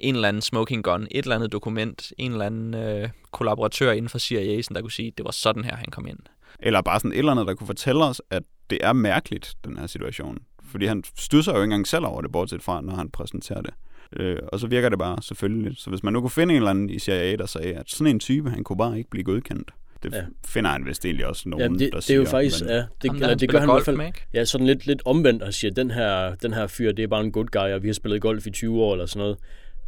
en 0.00 0.14
eller 0.14 0.28
anden 0.28 0.42
smoking 0.42 0.84
gun, 0.84 1.02
et 1.10 1.22
eller 1.22 1.36
andet 1.36 1.52
dokument, 1.52 2.12
en 2.18 2.32
eller 2.32 2.44
anden 2.46 2.74
øh, 2.74 3.08
kollaboratør 3.32 3.92
inden 3.92 4.08
for 4.08 4.18
CIA, 4.18 4.62
der 4.74 4.80
kunne 4.80 4.92
sige, 4.92 5.08
at 5.08 5.14
det 5.18 5.24
var 5.24 5.30
sådan 5.30 5.64
her, 5.64 5.76
han 5.76 5.90
kom 5.90 6.06
ind. 6.06 6.18
Eller 6.60 6.80
bare 6.80 7.00
sådan 7.00 7.12
et 7.12 7.18
eller 7.18 7.32
andet, 7.32 7.46
der 7.46 7.54
kunne 7.54 7.66
fortælle 7.66 8.04
os, 8.04 8.22
at 8.30 8.42
det 8.70 8.78
er 8.82 8.92
mærkeligt, 8.92 9.54
den 9.64 9.76
her 9.76 9.86
situation. 9.86 10.38
Fordi 10.70 10.86
han 10.86 11.04
stusser 11.16 11.52
jo 11.52 11.58
ikke 11.58 11.64
engang 11.64 11.86
selv 11.86 12.04
over 12.04 12.22
det, 12.22 12.32
bortset 12.32 12.62
fra, 12.62 12.80
når 12.80 12.94
han 12.94 13.10
præsenterer 13.10 13.60
det. 13.60 13.74
Øh, 14.16 14.38
og 14.52 14.60
så 14.60 14.66
virker 14.66 14.88
det 14.88 14.98
bare 14.98 15.22
selvfølgelig. 15.22 15.76
Så 15.78 15.90
hvis 15.90 16.02
man 16.02 16.12
nu 16.12 16.20
kunne 16.20 16.30
finde 16.30 16.52
en 16.52 16.56
eller 16.56 16.70
anden 16.70 16.90
i 16.90 16.98
CIA, 16.98 17.36
der 17.36 17.46
sagde, 17.46 17.74
at 17.74 17.90
sådan 17.90 18.14
en 18.14 18.20
type, 18.20 18.50
han 18.50 18.64
kunne 18.64 18.76
bare 18.76 18.98
ikke 18.98 19.10
blive 19.10 19.24
godkendt. 19.24 19.70
Det 20.02 20.12
ja. 20.12 20.22
Finder 20.46 20.70
han 20.70 20.86
vist 20.86 21.04
egentlig 21.04 21.26
også 21.26 21.48
nogen, 21.48 21.62
Ja, 21.62 21.68
det, 21.68 21.80
der 21.80 21.86
det 21.86 21.94
er 21.96 22.00
siger. 22.00 22.18
jo 22.18 22.24
faktisk, 22.24 22.60
men, 22.60 22.70
ja, 22.70 22.76
det, 22.76 22.86
Ham, 23.06 23.16
der, 23.18 23.26
eller, 23.26 23.34
det 23.36 23.48
gør 23.48 23.58
han 23.58 23.66
i 23.66 23.70
hvert 23.70 23.74
golf 23.74 23.84
fald, 23.84 23.96
med, 23.96 24.06
ikke? 24.06 24.26
ja, 24.34 24.44
sådan 24.44 24.66
lidt, 24.66 24.86
lidt 24.86 25.02
omvendt 25.04 25.42
og 25.42 25.54
siger, 25.54 25.70
den 25.70 25.90
her, 25.90 26.34
den 26.34 26.52
her 26.52 26.66
fyr, 26.66 26.92
det 26.92 27.02
er 27.02 27.06
bare 27.06 27.20
en 27.20 27.32
good 27.32 27.46
guy, 27.46 27.72
og 27.74 27.82
vi 27.82 27.88
har 27.88 27.92
spillet 27.94 28.20
golf 28.22 28.46
i 28.46 28.50
20 28.50 28.82
år 28.82 28.92
eller 28.92 29.06
sådan 29.06 29.20
noget. 29.20 29.36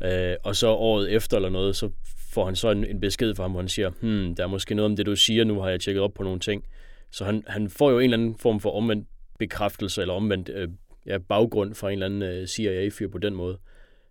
Øh, 0.05 0.37
og 0.45 0.57
så 0.57 0.69
året 0.69 1.13
efter 1.13 1.37
eller 1.37 1.49
noget, 1.49 1.77
så 1.77 1.91
får 2.33 2.45
han 2.45 2.57
så 2.57 2.71
en, 2.71 2.85
en 2.85 3.01
besked 3.01 3.35
fra 3.35 3.45
ham, 3.45 3.51
hvor 3.51 3.61
han 3.61 3.69
siger, 3.69 3.91
hmm, 4.01 4.35
der 4.35 4.43
er 4.43 4.47
måske 4.47 4.75
noget 4.75 4.91
om 4.91 4.97
det, 4.97 5.07
du 5.07 5.17
siger, 5.17 5.45
nu 5.45 5.61
har 5.61 5.69
jeg 5.69 5.81
tjekket 5.81 6.03
op 6.03 6.15
på 6.15 6.23
nogle 6.23 6.41
ting. 6.41 6.65
Så 7.11 7.25
han, 7.25 7.45
han 7.47 7.71
får 7.71 7.91
jo 7.91 7.99
en 7.99 8.05
eller 8.05 8.17
anden 8.17 8.39
form 8.39 8.61
for 8.61 8.71
omvendt 8.71 9.09
bekræftelse, 9.39 10.01
eller 10.01 10.15
omvendt 10.15 10.49
øh, 10.49 10.69
ja, 11.07 11.19
baggrund 11.19 11.75
fra 11.75 11.89
en 11.89 11.93
eller 11.93 12.07
anden 12.07 12.23
øh, 12.23 12.47
CIA-fyr 12.47 13.09
på 13.09 13.19
den 13.19 13.35
måde. 13.35 13.59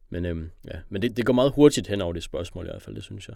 Men, 0.09 0.25
øh, 0.25 0.37
ja, 0.65 0.79
men 0.89 1.01
det, 1.01 1.17
det 1.17 1.25
går 1.25 1.33
meget 1.33 1.51
hurtigt 1.51 1.87
hen 1.87 2.01
over 2.01 2.13
det 2.13 2.23
spørgsmål 2.23 2.65
i 2.65 2.69
hvert 2.69 2.81
fald, 2.81 2.95
det 2.95 3.03
synes 3.03 3.27
jeg. 3.27 3.35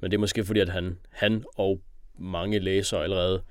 Men 0.00 0.10
det 0.10 0.16
er 0.16 0.20
måske 0.20 0.44
fordi, 0.44 0.60
at 0.60 0.68
han, 0.68 0.98
han 1.10 1.44
og 1.54 1.80
mange 2.18 2.58
læsere 2.58 3.02
allerede 3.02 3.42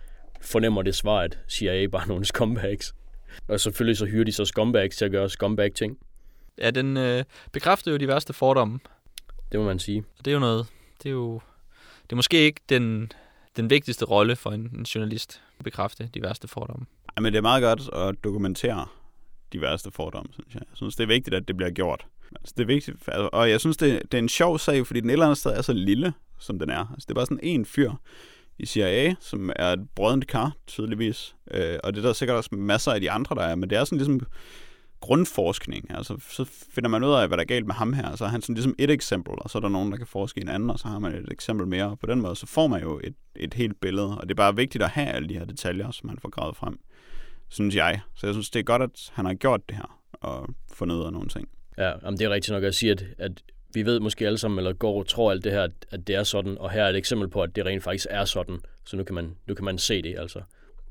fornemmer 0.42 0.82
det 0.82 0.96
svar, 0.96 1.20
at 1.22 1.40
CIA 1.50 1.88
bare 1.88 2.04
er 2.04 2.08
nogle 2.08 2.26
scumbags. 2.26 2.96
Og 3.48 3.60
selvfølgelig 3.60 3.98
så 3.98 4.06
hyrer 4.06 4.24
de 4.24 4.32
så 4.32 4.46
scumbags 4.46 4.98
til 4.98 5.06
at 5.06 5.12
gøre 5.12 5.30
scumbag 5.30 5.74
ting. 5.74 5.98
Ja, 6.62 6.72
den 6.72 6.98
øh, 6.98 7.24
bekræfter 7.52 7.92
jo 7.92 7.98
de 7.98 8.08
værste 8.08 8.34
fordomme. 8.34 8.80
Det 9.52 9.60
må 9.60 9.66
man 9.66 9.80
sige. 9.80 10.04
Og 10.20 10.26
det 10.26 10.32
er 10.32 10.34
jo 10.34 10.40
noget, 10.40 10.68
det 11.04 11.10
er 11.10 11.14
jo, 11.14 11.42
det 12.04 12.12
er 12.12 12.16
måske 12.16 12.38
ikke 12.38 12.62
den, 12.70 13.12
den 13.58 13.70
vigtigste 13.70 14.06
rolle 14.06 14.36
for 14.36 14.52
en, 14.52 14.72
en 14.78 14.84
journalist 14.84 15.42
at 15.60 15.64
bekræfte 15.64 16.10
de 16.14 16.22
værste 16.22 16.48
fordomme. 16.48 16.86
Ej, 17.18 17.22
men 17.22 17.34
det 17.34 17.38
er 17.38 17.42
meget 17.42 17.64
godt 17.64 17.90
at 17.94 18.24
dokumentere 18.24 18.86
de 19.54 19.62
værste 19.62 19.92
fordomme, 19.92 20.34
synes 20.34 20.54
jeg. 20.54 20.62
Jeg 20.70 20.78
synes, 20.78 20.96
det 20.96 21.04
er 21.04 21.08
vigtigt, 21.08 21.36
at 21.36 21.48
det 21.48 21.58
bliver 21.58 21.72
gjort. 21.72 22.06
Altså, 22.36 22.54
det 22.58 22.64
er 22.64 22.68
vigtigt, 22.68 22.98
altså, 23.08 23.30
og 23.34 23.50
jeg 23.50 23.60
synes, 23.60 23.78
det, 23.78 24.02
det 24.12 24.14
er 24.14 24.20
en 24.20 24.30
sjov 24.30 24.60
sag, 24.60 24.88
fordi 24.88 25.00
den 25.00 25.10
et 25.10 25.14
eller 25.14 25.26
andet 25.26 25.38
sted 25.38 25.52
er 25.52 25.62
så 25.62 25.74
lille, 25.74 26.14
som 26.40 26.60
den 26.60 26.70
er. 26.70 26.92
Altså, 26.94 27.06
det 27.06 27.10
er 27.10 27.16
bare 27.16 27.26
sådan 27.26 27.40
en 27.44 27.66
fyr 27.66 27.92
i 28.60 28.66
CIA, 28.66 29.16
som 29.20 29.52
er 29.56 29.74
et 29.74 29.90
brødent 29.96 30.28
kar, 30.28 30.52
tydeligvis. 30.68 31.36
Øh, 31.52 31.78
og 31.84 31.94
det 31.94 32.00
er 32.00 32.08
der 32.08 32.14
sikkert 32.14 32.38
også 32.38 32.50
masser 32.56 32.92
af 32.92 33.02
de 33.02 33.12
andre, 33.12 33.36
der 33.36 33.42
er. 33.42 33.56
Men 33.56 33.70
det 33.70 33.78
er 33.78 33.84
sådan 33.84 33.98
ligesom 33.98 34.22
grundforskning. 35.00 35.92
Altså, 35.92 36.18
så 36.30 36.46
finder 36.46 36.90
man 36.90 37.04
ud 37.04 37.14
af, 37.14 37.28
hvad 37.28 37.38
der 37.38 37.44
er 37.44 37.48
galt 37.48 37.66
med 37.66 37.76
ham 37.76 37.94
her. 37.94 38.16
Så 38.16 38.26
er 38.26 38.30
han 38.30 38.42
sådan 38.42 38.56
ligesom 38.56 38.76
et 38.78 38.92
eksempel, 38.92 39.34
og 39.38 39.50
så 39.50 39.58
er 39.58 39.60
der 39.60 39.70
nogen, 39.70 39.92
der 39.92 39.98
kan 39.98 40.08
forske 40.08 40.40
i 40.40 40.44
en 40.44 40.50
anden, 40.50 40.70
og 40.70 40.80
så 40.80 40.88
har 40.88 41.00
man 41.00 41.16
et 41.16 41.32
eksempel 41.32 41.68
mere. 41.68 41.86
Og 41.86 42.00
på 42.00 42.06
den 42.06 42.22
måde, 42.22 42.36
så 42.36 42.48
får 42.48 42.68
man 42.68 42.82
jo 42.82 43.02
et, 43.04 43.16
et 43.36 43.54
helt 43.54 43.82
billede. 43.82 44.18
Og 44.18 44.24
det 44.24 44.32
er 44.32 44.36
bare 44.36 44.56
vigtigt 44.56 44.84
at 44.84 44.90
have 44.90 45.08
alle 45.08 45.30
de 45.30 45.34
her 45.34 45.46
detaljer, 45.46 45.92
som 45.92 46.10
han 46.10 46.18
får 46.20 46.30
gravet 46.30 46.56
frem, 46.56 46.80
synes 47.50 47.76
jeg. 47.76 48.00
Så 48.16 48.28
jeg 48.28 48.34
synes, 48.34 48.50
det 48.50 48.60
er 48.60 48.64
godt, 48.64 48.82
at 48.82 49.12
han 49.14 49.26
har 49.26 49.34
gjort 49.34 49.62
det 49.70 49.78
her, 49.78 50.00
og 50.12 50.50
fundet 50.74 50.96
ud 50.96 51.06
af 51.06 51.14
nogle 51.14 51.30
ting. 51.30 51.50
Ja, 51.78 51.92
jamen 52.04 52.20
det 52.20 52.26
er 52.26 52.30
rigtigt 52.30 52.54
nok 52.54 52.64
at 52.64 52.76
sige, 52.76 52.92
at, 52.92 53.06
at 53.18 53.32
vi 53.74 53.86
ved 53.86 54.00
måske 54.00 54.26
alle 54.26 54.38
sammen, 54.38 54.58
eller 54.58 54.74
går 54.74 55.00
og 55.00 55.08
tror 55.08 55.32
alt 55.32 55.44
det 55.44 55.52
her, 55.52 55.64
at, 55.64 55.72
at 55.92 56.08
det 56.08 56.16
er 56.16 56.24
sådan, 56.24 56.58
og 56.58 56.72
her 56.72 56.84
er 56.84 56.90
et 56.90 56.96
eksempel 56.96 57.30
på, 57.30 57.42
at 57.42 57.56
det 57.56 57.66
rent 57.66 57.84
faktisk 57.84 58.08
er 58.10 58.26
sådan. 58.26 58.60
Så 58.86 58.98
nu 58.98 59.04
kan 59.04 59.16
man, 59.16 59.36
nu 59.48 59.54
kan 59.54 59.66
man 59.66 59.78
se 59.78 60.02
det, 60.02 60.20
altså. 60.20 60.42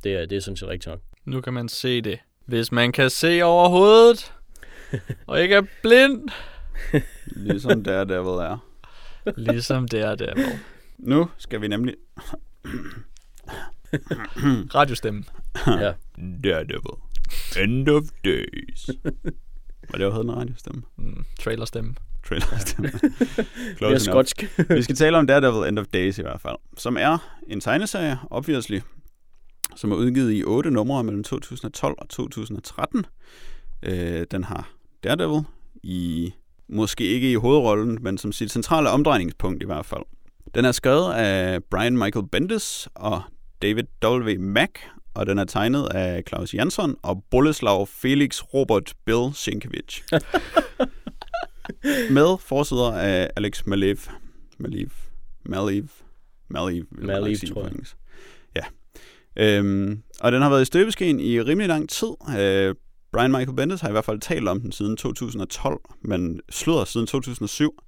Det 0.05 0.15
er, 0.15 0.27
det 0.27 0.37
er 0.37 0.41
sådan 0.41 0.57
set 0.57 0.69
rigtigt 0.69 0.87
nok. 0.87 1.01
Nu 1.25 1.41
kan 1.41 1.53
man 1.53 1.69
se 1.69 2.01
det. 2.01 2.19
Hvis 2.49 2.73
man 2.73 2.93
kan 2.93 3.11
se 3.11 3.43
over 3.43 3.69
hovedet, 3.69 4.33
og 5.27 5.41
ikke 5.43 5.55
er 5.55 5.63
blind, 5.83 6.29
Ligesom 7.47 7.83
Daredevil 7.83 8.29
er. 8.41 8.59
ligesom 9.37 9.89
det 9.89 10.01
er 10.01 10.15
der. 10.15 10.35
Hvor. 10.35 10.53
Nu 10.99 11.29
skal 11.39 11.61
vi 11.61 11.69
nemlig... 11.69 11.95
Radiostemme. 14.75 15.25
Ja. 15.67 15.93
Daredevil. 16.45 16.97
End 17.63 17.89
of 17.89 18.03
days. 18.25 18.91
Var 19.91 19.99
det 19.99 20.05
jo 20.05 20.21
en 20.21 20.37
radiostemme? 20.37 20.83
Mm, 20.97 21.25
trailerstemme. 21.41 21.95
Trailerstemme. 22.29 22.91
Det 23.01 23.39
er 23.39 23.77
Close 23.77 24.05
skotsk. 24.05 24.59
Vi 24.69 24.83
skal 24.83 24.97
tale 24.97 25.19
om 25.19 25.27
Daredevil 25.27 25.69
End 25.69 25.79
of 25.79 25.87
Days 25.87 26.19
i 26.19 26.23
hvert 26.23 26.41
fald, 26.41 26.57
som 26.77 26.97
er 26.97 27.41
en 27.49 27.61
tegneserie, 27.61 28.19
obviously, 28.31 28.81
som 29.79 29.93
er 29.93 29.97
udgivet 29.97 30.33
i 30.33 30.45
otte 30.45 30.71
numre 30.71 31.05
mellem 31.05 31.25
2012 31.25 31.95
og 31.99 32.09
2013. 32.09 33.07
Øh, 33.83 34.27
den 34.31 34.45
har 34.45 34.71
Daredevil 35.05 35.43
i, 35.83 36.33
måske 36.69 37.05
ikke 37.05 37.33
i 37.33 37.35
hovedrollen, 37.35 37.99
men 38.01 38.19
som 38.19 38.33
sit 38.33 38.51
centrale 38.51 38.91
omdrejningspunkt 38.91 39.63
i 39.63 39.67
hvert 39.67 39.87
fald. 39.87 40.03
Den 40.55 40.65
er 40.65 40.73
skrevet 40.73 41.15
af 41.15 41.65
Brian 41.65 41.99
Michael 41.99 42.29
Bendis 42.29 42.89
og 42.95 43.23
David 43.63 43.85
W. 44.05 44.41
Mack, 44.41 44.81
og 45.15 45.27
den 45.27 45.39
er 45.39 45.45
tegnet 45.45 45.87
af 45.87 46.23
Claus 46.29 46.55
Jansson 46.55 46.97
og 47.03 47.25
Boleslav 47.31 47.87
Felix 47.87 48.43
Robert 48.55 48.95
Bill 49.05 49.35
Sienkiewicz. 49.35 50.01
Med 52.17 52.39
forsider 52.41 52.93
af 52.93 53.31
Alex 53.37 53.67
Malev. 53.67 53.99
Malev. 54.59 54.91
Malev. 55.45 55.89
Malev, 56.49 56.85
vil 56.91 57.07
Malev, 57.07 57.37
tror 57.37 57.65
jeg. 57.65 57.73
Øhm, 59.37 60.03
og 60.21 60.33
den 60.33 60.43
har 60.43 60.51
været 60.51 60.63
i 60.63 60.65
støbeskeen 60.65 61.21
i 61.21 61.41
rimelig 61.41 61.69
lang 61.69 61.89
tid. 61.89 62.09
Øh, 62.39 62.75
Brian 63.13 63.31
Michael 63.31 63.57
Bendis 63.57 63.81
har 63.81 63.89
i 63.89 63.93
hvert 63.93 64.05
fald 64.05 64.21
talt 64.21 64.49
om 64.49 64.61
den 64.61 64.73
siden 64.73 64.97
2012, 64.97 65.81
men 66.03 66.41
sludder 66.51 66.85
siden 66.85 67.07
2007. 67.07 67.83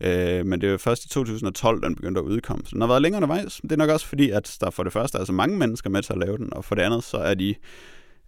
Øh, 0.00 0.46
men 0.46 0.60
det 0.60 0.70
var 0.70 0.76
først 0.76 1.04
i 1.04 1.08
2012, 1.08 1.82
den 1.82 1.94
begyndte 1.94 2.20
at 2.20 2.24
udkomme. 2.24 2.64
Så 2.64 2.70
den 2.72 2.80
har 2.80 2.88
været 2.88 3.02
længere 3.02 3.16
undervejs. 3.16 3.60
Det 3.62 3.72
er 3.72 3.76
nok 3.76 3.90
også 3.90 4.06
fordi, 4.06 4.30
at 4.30 4.56
der 4.60 4.70
for 4.70 4.82
det 4.82 4.92
første 4.92 5.18
er 5.18 5.24
så 5.24 5.32
mange 5.32 5.58
mennesker 5.58 5.90
med 5.90 6.02
til 6.02 6.12
at 6.12 6.18
lave 6.18 6.38
den, 6.38 6.52
og 6.52 6.64
for 6.64 6.74
det 6.74 6.82
andet, 6.82 7.04
så 7.04 7.16
er 7.16 7.34
de 7.34 7.54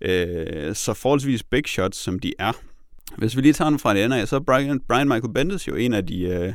øh, 0.00 0.74
så 0.74 0.94
forholdsvis 0.94 1.42
big 1.42 1.66
shots, 1.66 1.98
som 1.98 2.18
de 2.18 2.32
er. 2.38 2.52
Hvis 3.18 3.36
vi 3.36 3.40
lige 3.40 3.52
tager 3.52 3.70
den 3.70 3.78
fra 3.78 3.94
det 3.94 4.04
ende 4.04 4.20
af, 4.20 4.28
så 4.28 4.36
er 4.36 4.40
Brian, 4.40 4.80
Brian 4.88 5.08
Michael 5.08 5.34
Bendis 5.34 5.68
jo 5.68 5.74
en 5.74 5.92
af 5.92 6.06
de, 6.06 6.20
øh, 6.20 6.52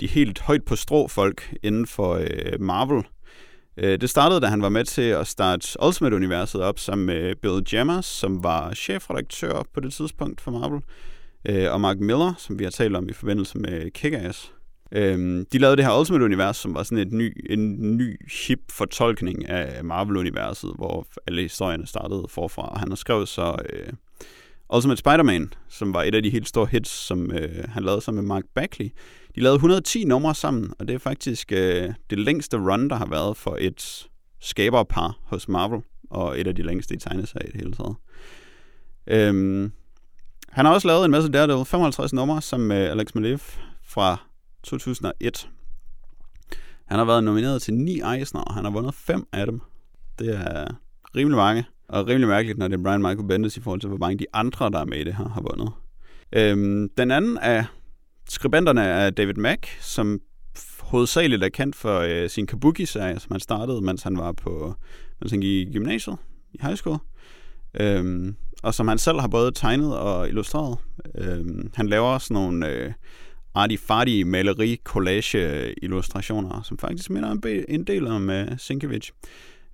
de 0.00 0.06
helt 0.06 0.40
højt 0.40 0.64
på 0.64 0.76
strå 0.76 1.08
folk 1.08 1.54
inden 1.62 1.86
for 1.86 2.14
øh, 2.14 2.60
Marvel. 2.60 3.04
Øh, 3.76 4.00
det 4.00 4.10
startede, 4.10 4.40
da 4.40 4.46
han 4.46 4.62
var 4.62 4.68
med 4.68 4.84
til 4.84 5.02
at 5.02 5.26
starte 5.26 5.82
Ultimate-universet 5.86 6.60
op 6.60 6.78
sammen 6.78 7.06
med 7.06 7.22
øh, 7.22 7.36
Bill 7.36 7.62
Jammers, 7.72 8.06
som 8.06 8.44
var 8.44 8.74
chefredaktør 8.74 9.62
på 9.74 9.80
det 9.80 9.92
tidspunkt 9.92 10.40
for 10.40 10.50
Marvel, 10.50 10.82
øh, 11.48 11.72
og 11.72 11.80
Mark 11.80 11.98
Miller, 11.98 12.34
som 12.38 12.58
vi 12.58 12.64
har 12.64 12.70
talt 12.70 12.96
om 12.96 13.08
i 13.08 13.12
forbindelse 13.12 13.58
med 13.58 13.90
Kick-Ass. 13.98 14.52
Øhm, 14.92 15.46
de 15.52 15.58
lavede 15.58 15.76
det 15.76 15.84
her 15.84 15.98
Ultimate-univers, 15.98 16.56
som 16.56 16.74
var 16.74 16.82
sådan 16.82 16.98
et 16.98 17.12
ny, 17.12 17.46
en 17.50 17.96
ny 17.96 18.28
hip 18.46 18.60
fortolkning 18.70 19.48
af 19.48 19.84
Marvel-universet, 19.84 20.72
hvor 20.76 21.06
alle 21.26 21.42
historierne 21.42 21.86
startede 21.86 22.26
forfra. 22.28 22.68
Og 22.68 22.80
han 22.80 22.88
har 22.88 22.96
skrevet 22.96 23.28
så 23.28 23.56
øh, 23.70 23.92
Ultimate 24.74 24.98
Spider-Man, 24.98 25.52
som 25.68 25.94
var 25.94 26.02
et 26.02 26.14
af 26.14 26.22
de 26.22 26.30
helt 26.30 26.48
store 26.48 26.66
hits, 26.66 26.90
som 26.90 27.32
øh, 27.32 27.64
han 27.68 27.82
lavede 27.82 28.00
sammen 28.00 28.24
med 28.24 28.28
Mark 28.28 28.44
Bagley. 28.54 28.90
De 29.36 29.40
lavede 29.40 29.54
110 29.54 30.04
numre 30.04 30.34
sammen, 30.34 30.72
og 30.78 30.88
det 30.88 30.94
er 30.94 30.98
faktisk 30.98 31.52
øh, 31.52 31.94
det 32.10 32.18
længste 32.18 32.56
run, 32.56 32.90
der 32.90 32.96
har 32.96 33.06
været 33.06 33.36
for 33.36 33.56
et 33.60 34.08
skaberpar 34.40 35.18
hos 35.22 35.48
Marvel, 35.48 35.80
og 36.10 36.40
et 36.40 36.46
af 36.46 36.54
de 36.54 36.62
længste 36.62 36.94
i 36.94 36.98
tegneserier 36.98 37.48
i 37.48 37.52
det 37.52 37.60
hele 37.60 37.72
taget. 37.72 37.96
Øhm, 39.06 39.72
han 40.48 40.66
har 40.66 40.74
også 40.74 40.88
lavet 40.88 41.04
en 41.04 41.10
masse 41.10 41.32
Daredevil, 41.32 41.64
55 41.64 42.12
numre, 42.12 42.42
som 42.42 42.60
med 42.60 42.76
Alex 42.76 43.14
Malev 43.14 43.38
fra 43.84 44.16
2001. 44.62 45.48
Han 46.86 46.98
har 46.98 47.04
været 47.04 47.24
nomineret 47.24 47.62
til 47.62 47.74
9 47.74 48.00
Eisner, 48.00 48.40
og 48.40 48.54
han 48.54 48.64
har 48.64 48.72
vundet 48.72 48.94
5 48.94 49.26
af 49.32 49.46
dem. 49.46 49.60
Det 50.18 50.34
er 50.34 50.66
rimelig 51.16 51.36
mange, 51.36 51.64
og 51.88 52.06
rimelig 52.06 52.28
mærkeligt, 52.28 52.58
når 52.58 52.68
det 52.68 52.78
er 52.78 52.82
Brian 52.82 53.02
Michael 53.02 53.28
Bendis 53.28 53.56
i 53.56 53.60
forhold 53.60 53.80
til, 53.80 53.88
hvor 53.88 53.98
mange 53.98 54.18
de 54.18 54.26
andre, 54.32 54.70
der 54.70 54.78
er 54.78 54.84
med 54.84 54.98
i 54.98 55.04
det 55.04 55.14
her, 55.14 55.28
har 55.28 55.40
vundet. 55.40 55.72
Øhm, 56.32 56.88
den 56.96 57.10
anden 57.10 57.38
af 57.38 57.64
skribenterne 58.28 58.82
er 58.82 59.10
David 59.10 59.34
Mack, 59.34 59.68
som 59.80 60.20
hovedsageligt 60.80 61.44
er 61.44 61.48
kendt 61.48 61.76
for 61.76 62.00
øh, 62.00 62.30
sin 62.30 62.46
Kabuki-serie, 62.46 63.20
som 63.20 63.32
han 63.32 63.40
startede, 63.40 63.80
mens 63.80 64.02
han 64.02 64.18
var 64.18 64.32
på, 64.32 64.74
mens 65.20 65.30
han 65.30 65.40
gik 65.40 65.68
i 65.68 65.72
gymnasiet, 65.72 66.16
i 66.52 66.58
high 66.62 66.76
school. 66.76 66.98
Øhm, 67.80 68.36
og 68.62 68.74
som 68.74 68.88
han 68.88 68.98
selv 68.98 69.20
har 69.20 69.28
både 69.28 69.52
tegnet 69.52 69.96
og 69.98 70.28
illustreret. 70.28 70.78
Øhm, 71.14 71.70
han 71.74 71.88
laver 71.88 72.06
også 72.06 72.32
nogle 72.32 72.68
øh, 72.68 72.92
arty-farty 73.58 74.24
maleri 74.24 74.80
collage 74.84 75.74
illustrationer, 75.82 76.62
som 76.62 76.78
faktisk 76.78 77.10
minder 77.10 77.30
en, 77.30 77.64
en 77.68 77.84
del 77.84 78.06
om 78.06 78.30
øh, 78.30 78.58
Sienkiewicz. 78.58 79.10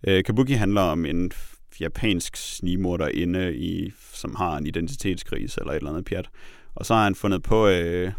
Øh, 0.07 0.25
Kabuki 0.25 0.53
handler 0.53 0.81
om 0.81 1.07
en 1.07 1.33
japansk 1.81 2.37
snigmorder 2.37 3.09
inde 3.09 3.57
i, 3.57 3.93
som 4.13 4.35
har 4.35 4.57
en 4.57 4.67
identitetskrise 4.67 5.61
eller 5.61 5.73
et 5.73 5.77
eller 5.77 5.91
andet 5.91 6.05
pjat. 6.05 6.29
Og 6.75 6.87
så 6.87 6.95
har 6.95 7.05
han 7.05 7.15
fundet 7.15 7.43
på 7.43 7.69
øh, 7.69 8.13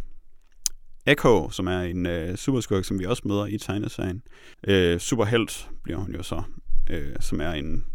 Echo, 1.05 1.49
som 1.49 1.67
er 1.67 1.79
en 1.81 2.05
øh, 2.05 2.35
superskurk, 2.35 2.85
som 2.85 2.99
vi 2.99 3.05
også 3.05 3.21
møder 3.25 3.45
i 3.45 3.57
tegneserien. 3.57 4.21
Øh, 4.67 4.99
superhelt 4.99 5.69
bliver 5.83 5.99
hun 5.99 6.15
jo 6.15 6.23
så, 6.23 6.43
øh, 6.89 7.15
som 7.19 7.41
er 7.41 7.51
en 7.51 7.85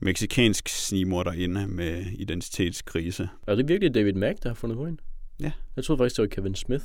meksikansk 0.00 0.68
snigmorder 0.68 1.32
inde 1.32 1.66
med 1.66 2.06
identitetskrise. 2.06 3.28
Er 3.46 3.54
det 3.54 3.68
virkelig 3.68 3.94
David 3.94 4.12
Mack, 4.12 4.42
der 4.42 4.48
har 4.48 4.54
fundet 4.54 4.76
på 4.76 4.86
hende? 4.86 5.02
Ja. 5.40 5.52
Jeg 5.76 5.84
troede 5.84 5.98
faktisk, 6.00 6.16
det 6.16 6.22
var 6.22 6.28
Kevin 6.28 6.54
Smith. 6.54 6.84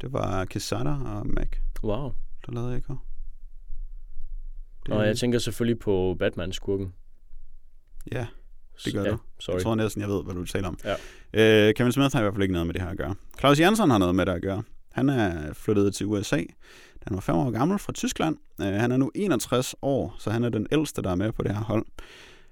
Det 0.00 0.12
var 0.12 0.44
Quesada 0.50 0.90
og 0.90 1.26
Mac, 1.26 1.48
Wow. 1.84 2.12
der 2.46 2.52
lavede 2.52 2.76
Echo. 2.78 2.96
Det, 4.86 4.94
Og 4.94 5.06
jeg 5.06 5.16
tænker 5.18 5.38
selvfølgelig 5.38 5.78
på 5.78 6.16
Batman-skurken. 6.18 6.92
Ja, 8.12 8.26
Det 8.84 8.94
gør 8.94 9.04
ja, 9.04 9.10
du. 9.10 9.18
Sorry. 9.38 9.54
Jeg 9.54 9.62
tror 9.62 9.74
næsten, 9.74 10.00
jeg 10.00 10.08
ved, 10.08 10.24
hvad 10.24 10.34
du 10.34 10.44
taler 10.44 10.68
om. 10.68 10.78
Ja. 10.84 11.68
Øh, 11.68 11.74
Kevin 11.74 11.92
Smith 11.92 12.12
har 12.12 12.20
i 12.20 12.22
hvert 12.22 12.34
fald 12.34 12.42
ikke 12.42 12.52
noget 12.52 12.66
med 12.66 12.74
det 12.74 12.82
her 12.82 12.88
at 12.88 12.96
gøre. 12.96 13.14
Claus 13.38 13.60
Jensen 13.60 13.90
har 13.90 13.98
noget 13.98 14.14
med 14.14 14.26
det 14.26 14.32
at 14.32 14.42
gøre. 14.42 14.62
Han 14.92 15.08
er 15.08 15.52
flyttet 15.52 15.94
til 15.94 16.06
USA. 16.06 16.42
Han 17.06 17.14
var 17.14 17.20
fem 17.20 17.34
år 17.34 17.50
gammel 17.50 17.78
fra 17.78 17.92
Tyskland. 17.92 18.36
Øh, 18.60 18.66
han 18.66 18.92
er 18.92 18.96
nu 18.96 19.10
61 19.14 19.74
år, 19.82 20.16
så 20.18 20.30
han 20.30 20.44
er 20.44 20.48
den 20.48 20.66
ældste, 20.72 21.02
der 21.02 21.10
er 21.10 21.14
med 21.14 21.32
på 21.32 21.42
det 21.42 21.54
her 21.54 21.64
hold. 21.64 21.86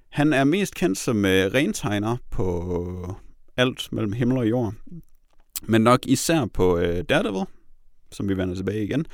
Han 0.08 0.32
er 0.32 0.44
mest 0.44 0.74
kendt 0.74 0.98
som 0.98 1.24
øh, 1.24 1.54
rentegner 1.54 2.16
på 2.30 3.16
alt 3.56 3.88
mellem 3.92 4.12
himmel 4.12 4.38
og 4.38 4.48
jord. 4.48 4.74
Men 5.62 5.80
nok 5.80 6.06
især 6.06 6.44
på 6.44 6.78
øh, 6.78 7.04
Daredevil, 7.08 7.44
som 8.12 8.28
vi 8.28 8.36
vender 8.36 8.54
tilbage 8.54 8.84
igen. 8.84 9.06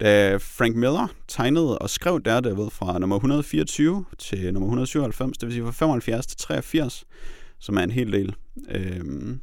Da 0.00 0.36
Frank 0.36 0.76
Miller 0.76 1.08
tegnede 1.28 1.78
og 1.78 1.90
skrev 1.90 2.20
Daredevil 2.20 2.70
fra 2.70 2.98
nummer 2.98 3.16
124 3.16 4.04
til 4.18 4.52
nummer 4.52 4.66
197, 4.66 5.38
det 5.38 5.46
vil 5.46 5.52
sige 5.52 5.64
fra 5.64 5.70
75 5.70 6.26
til 6.26 6.38
83, 6.38 7.04
som 7.58 7.76
er 7.76 7.82
en 7.82 7.90
hel 7.90 8.12
del. 8.12 8.34
Øhm, 8.68 9.40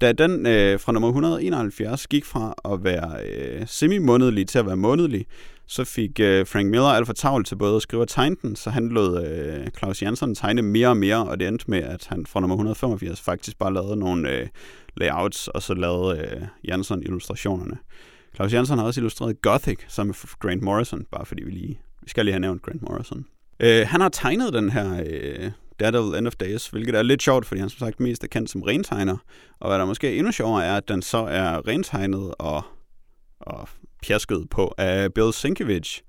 da 0.00 0.12
den 0.12 0.46
øh, 0.46 0.80
fra 0.80 0.92
nummer 0.92 1.08
171 1.08 2.06
gik 2.06 2.24
fra 2.24 2.54
at 2.64 2.84
være 2.84 3.20
øh, 3.28 3.66
semi-månedlig 3.66 4.48
til 4.48 4.58
at 4.58 4.66
være 4.66 4.76
månedlig, 4.76 5.26
så 5.66 5.84
fik 5.84 6.20
øh, 6.20 6.46
Frank 6.46 6.70
Miller 6.70 6.86
alt 6.86 7.06
for 7.06 7.14
travlt 7.14 7.46
til 7.46 7.56
både 7.56 7.76
at 7.76 7.82
skrive 7.82 8.02
og 8.02 8.08
tegne 8.08 8.36
den, 8.42 8.56
så 8.56 8.70
han 8.70 8.88
lod 8.88 9.26
øh, 9.26 9.66
Claus 9.78 10.02
Jansson 10.02 10.34
tegne 10.34 10.62
mere 10.62 10.88
og 10.88 10.96
mere, 10.96 11.28
og 11.28 11.40
det 11.40 11.48
endte 11.48 11.64
med, 11.70 11.78
at 11.82 12.06
han 12.08 12.26
fra 12.26 12.40
nummer 12.40 12.56
185 12.56 13.20
faktisk 13.20 13.58
bare 13.58 13.74
lavede 13.74 13.96
nogle 13.96 14.30
øh, 14.30 14.46
layouts, 14.96 15.48
og 15.48 15.62
så 15.62 15.74
lavede 15.74 16.18
øh, 16.18 16.42
Jansson 16.64 17.02
illustrationerne. 17.02 17.78
Claus 18.34 18.52
Jansson 18.52 18.78
har 18.78 18.84
også 18.84 19.00
illustreret 19.00 19.42
Gothic 19.42 19.78
sammen 19.88 20.08
med 20.08 20.38
Grant 20.38 20.62
Morrison, 20.62 21.04
bare 21.12 21.26
fordi 21.26 21.44
vi 21.44 21.50
lige 21.50 21.80
vi 22.06 22.10
skal 22.10 22.24
lige 22.24 22.32
have 22.32 22.40
nævnt 22.40 22.62
Grant 22.62 22.82
Morrison. 22.82 23.24
Øh, 23.60 23.86
han 23.88 24.00
har 24.00 24.08
tegnet 24.08 24.52
den 24.52 24.70
her 24.70 25.04
øh, 25.06 25.50
Daredevil 25.80 26.18
End 26.18 26.26
of 26.26 26.36
Days, 26.36 26.68
hvilket 26.68 26.94
er 26.94 27.02
lidt 27.02 27.22
sjovt, 27.22 27.46
fordi 27.46 27.60
han 27.60 27.70
som 27.70 27.78
sagt 27.78 28.00
mest 28.00 28.24
er 28.24 28.28
kendt 28.28 28.50
som 28.50 28.62
rentegner. 28.62 29.16
Og 29.60 29.68
hvad 29.68 29.78
der 29.78 29.84
måske 29.84 30.14
er 30.14 30.18
endnu 30.18 30.32
sjovere 30.32 30.64
er, 30.64 30.76
at 30.76 30.88
den 30.88 31.02
så 31.02 31.18
er 31.18 31.68
rentegnet 31.68 32.34
og, 32.38 32.62
og 33.40 33.68
pjasket 34.06 34.50
på 34.50 34.74
af 34.78 35.14
Bill 35.14 35.32
Sienkiewicz, 35.32 36.00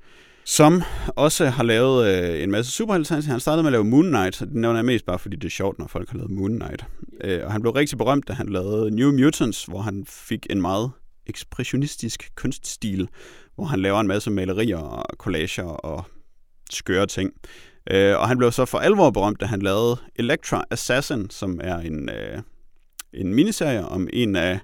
som 0.48 0.84
også 1.08 1.46
har 1.46 1.64
lavet 1.64 2.08
øh, 2.08 2.44
en 2.44 2.52
masse 2.52 2.72
superheltetegninger. 2.72 3.32
Han 3.32 3.40
startede 3.40 3.64
med 3.64 3.70
at 3.70 3.72
lave 3.72 3.84
Moon 3.84 4.08
Knight, 4.08 4.42
og 4.42 4.48
det 4.48 4.56
nævner 4.56 4.78
jeg 4.78 4.86
mest 4.86 5.06
bare, 5.06 5.20
fordi 5.20 5.36
det 5.36 5.46
er 5.46 5.50
sjovt, 5.50 5.80
når 5.80 5.88
folk 5.88 6.10
har 6.10 6.18
lavet 6.18 6.32
Moon 6.32 6.60
Knight. 6.60 6.86
Øh, 7.24 7.46
og 7.46 7.52
han 7.52 7.62
blev 7.62 7.74
rigtig 7.74 7.98
berømt, 7.98 8.28
da 8.28 8.34
han 8.34 8.50
lavede 8.50 8.92
New 8.92 9.12
Mutants, 9.12 9.66
hvor 9.66 9.82
han 9.82 10.06
fik 10.10 10.48
en 10.50 10.62
meget 10.62 10.92
ekspressionistisk 11.26 12.32
kunststil, 12.36 13.10
hvor 13.56 13.66
han 13.66 13.80
laver 13.80 14.00
en 14.00 14.08
masse 14.08 14.32
malerier 14.32 14.78
og 14.78 15.06
collager 15.18 15.64
og 15.64 16.06
skøre 16.70 17.06
ting. 17.06 17.34
Øh, 17.92 18.20
og 18.20 18.28
han 18.28 18.38
blev 18.38 18.52
så 18.52 18.66
for 18.66 18.78
alvor 18.78 19.10
berømt, 19.10 19.42
da 19.42 19.46
han 19.46 19.62
lavede 19.62 19.98
Electra 20.16 20.64
Assassin, 20.72 21.30
som 21.30 21.60
er 21.64 21.78
en, 21.78 22.10
øh, 22.10 22.42
en 23.14 23.34
miniserie 23.34 23.86
om 23.86 24.08
en 24.14 24.36
af 24.36 24.60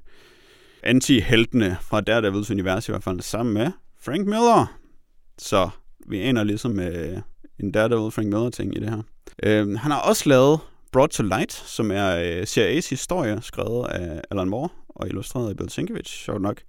anti-heltene 0.83 1.77
fra 1.81 2.01
Daredevils 2.01 2.51
univers, 2.51 2.87
i 2.87 2.91
hvert 2.91 3.03
fald 3.03 3.21
sammen 3.21 3.53
med 3.53 3.71
Frank 4.01 4.25
Miller. 4.25 4.82
Så 5.37 5.69
vi 6.07 6.19
aner 6.21 6.43
ligesom 6.43 6.79
øh, 6.79 7.17
en 7.59 7.71
Daredevil 7.71 8.11
Frank 8.11 8.27
Miller-ting 8.27 8.77
i 8.77 8.79
det 8.79 8.89
her. 8.89 9.01
Øh, 9.43 9.77
han 9.79 9.91
har 9.91 10.01
også 10.01 10.29
lavet 10.29 10.59
Brought 10.91 11.13
to 11.13 11.23
Light, 11.23 11.53
som 11.53 11.91
er 11.91 12.15
øh, 12.15 12.41
CIA's 12.41 12.89
historie, 12.89 13.41
skrevet 13.41 13.87
af 13.87 14.21
Alan 14.31 14.49
Moore 14.49 14.69
og 14.89 15.07
illustreret 15.07 15.49
af 15.49 15.57
Bill 15.57 15.69
Sienkiewicz, 15.69 16.09
sjovt 16.09 16.41
nok. 16.41 16.61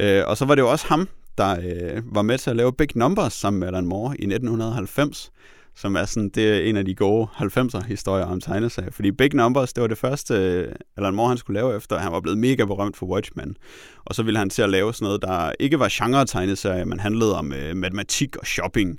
Øh, 0.00 0.22
og 0.26 0.36
så 0.36 0.44
var 0.44 0.54
det 0.54 0.62
jo 0.62 0.70
også 0.70 0.86
ham, 0.86 1.08
der 1.38 1.56
øh, 1.62 2.14
var 2.14 2.22
med 2.22 2.38
til 2.38 2.50
at 2.50 2.56
lave 2.56 2.72
Big 2.72 2.88
Numbers 2.94 3.32
sammen 3.32 3.60
med 3.60 3.68
Alan 3.68 3.86
Moore 3.86 4.16
i 4.18 4.24
1990, 4.24 5.32
som 5.76 5.96
er 5.96 6.04
sådan, 6.04 6.28
det 6.28 6.48
er 6.48 6.60
en 6.60 6.76
af 6.76 6.84
de 6.84 6.94
gode 6.94 7.28
90'er 7.36 7.84
historier 7.84 8.24
om 8.24 8.40
tegneserier. 8.40 8.90
Fordi 8.90 9.12
Big 9.12 9.34
Numbers, 9.34 9.72
det 9.72 9.82
var 9.82 9.88
det 9.88 9.98
første 9.98 10.34
øh, 10.34 10.72
Alan 10.96 11.14
Moore, 11.14 11.28
han 11.28 11.38
skulle 11.38 11.60
lave 11.60 11.76
efter, 11.76 11.98
han 11.98 12.12
var 12.12 12.20
blevet 12.20 12.38
mega 12.38 12.64
berømt 12.64 12.96
for 12.96 13.06
Watchmen. 13.06 13.56
Og 14.04 14.14
så 14.14 14.22
ville 14.22 14.38
han 14.38 14.50
til 14.50 14.62
at 14.62 14.70
lave 14.70 14.94
sådan 14.94 15.06
noget, 15.06 15.22
der 15.22 15.52
ikke 15.60 15.78
var 15.78 15.88
genre-tegneserier, 15.92 16.84
men 16.84 17.00
handlede 17.00 17.38
om 17.38 17.52
øh, 17.52 17.76
matematik 17.76 18.36
og 18.36 18.46
shopping. 18.46 18.98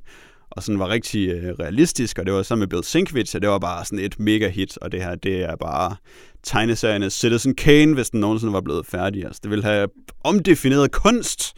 Og 0.49 0.64
sådan 0.64 0.80
var 0.80 0.89
rigtig 0.89 1.30
øh, 1.30 1.53
realistisk, 1.60 2.19
og 2.19 2.26
det 2.26 2.34
var 2.34 2.43
sammen 2.43 2.61
med 2.61 2.68
Bill 2.68 2.84
Sienkiewicz, 2.84 3.35
og 3.35 3.41
det 3.41 3.49
var 3.49 3.60
bare 3.60 3.85
sådan 3.85 3.99
et 3.99 4.19
mega 4.19 4.49
hit. 4.49 4.77
Og 4.77 4.91
det 4.91 5.03
her, 5.03 5.15
det 5.15 5.43
er 5.43 5.56
bare 5.56 5.95
tegneseriernes 6.43 7.14
Citizen 7.14 7.56
Kane, 7.56 7.93
hvis 7.93 8.10
den 8.10 8.19
nogensinde 8.19 8.53
var 8.53 8.61
blevet 8.61 8.85
færdig. 8.85 9.26
Altså, 9.26 9.39
det 9.43 9.52
ville 9.52 9.64
have 9.64 9.88
omdefineret 10.23 10.91
kunst 10.91 11.53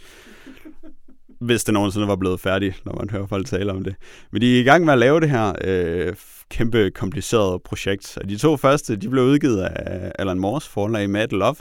hvis 1.40 1.64
det 1.64 1.74
nogensinde 1.74 2.08
var 2.08 2.16
blevet 2.16 2.40
færdig, 2.40 2.76
når 2.86 2.94
man 2.94 3.10
hører 3.10 3.28
folk 3.28 3.48
tale 3.48 3.72
om 3.72 3.84
det. 3.84 3.96
Men 4.32 4.42
de 4.42 4.56
er 4.56 4.60
i 4.60 4.64
gang 4.64 4.86
med 4.86 4.94
at 4.94 5.00
lave 5.00 5.20
det 5.20 5.30
her 5.30 5.54
øh, 5.64 6.16
kæmpe 6.50 6.92
komplicerede 6.92 7.60
projekt. 7.60 8.18
Og 8.22 8.30
de 8.30 8.38
to 8.38 8.58
første, 8.58 8.96
de 8.96 9.10
blev 9.10 9.24
udgivet 9.24 9.62
af 9.62 10.12
Alan 10.20 10.40
Moores 10.40 10.68
forlag 10.68 11.10
Mad 11.10 11.28
Love, 11.28 11.56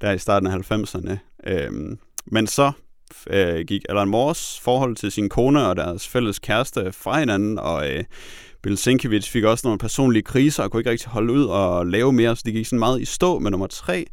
der 0.00 0.12
i 0.12 0.18
starten 0.18 0.46
af 0.46 0.72
90'erne. 0.72 1.16
Øh, 1.46 1.96
men 2.26 2.46
så 2.46 2.72
øh, 3.30 3.64
gik 3.66 3.82
Alan 3.88 4.08
Moores 4.08 4.60
forhold 4.62 4.96
til 4.96 5.12
sin 5.12 5.28
kone 5.28 5.66
og 5.66 5.76
deres 5.76 6.08
fælles 6.08 6.38
kæreste 6.38 6.92
fra 6.92 7.18
hinanden, 7.18 7.58
og 7.58 7.90
øh, 7.90 8.04
Bill 8.62 8.76
Sienkiewicz 8.76 9.28
fik 9.28 9.44
også 9.44 9.66
nogle 9.66 9.78
personlige 9.78 10.22
kriser 10.22 10.62
og 10.62 10.70
kunne 10.70 10.80
ikke 10.80 10.90
rigtig 10.90 11.08
holde 11.08 11.32
ud 11.32 11.44
og 11.44 11.86
lave 11.86 12.12
mere, 12.12 12.36
så 12.36 12.42
det 12.46 12.54
gik 12.54 12.66
sådan 12.66 12.78
meget 12.78 13.00
i 13.00 13.04
stå 13.04 13.38
med 13.38 13.50
nummer 13.50 13.66
tre. 13.66 14.06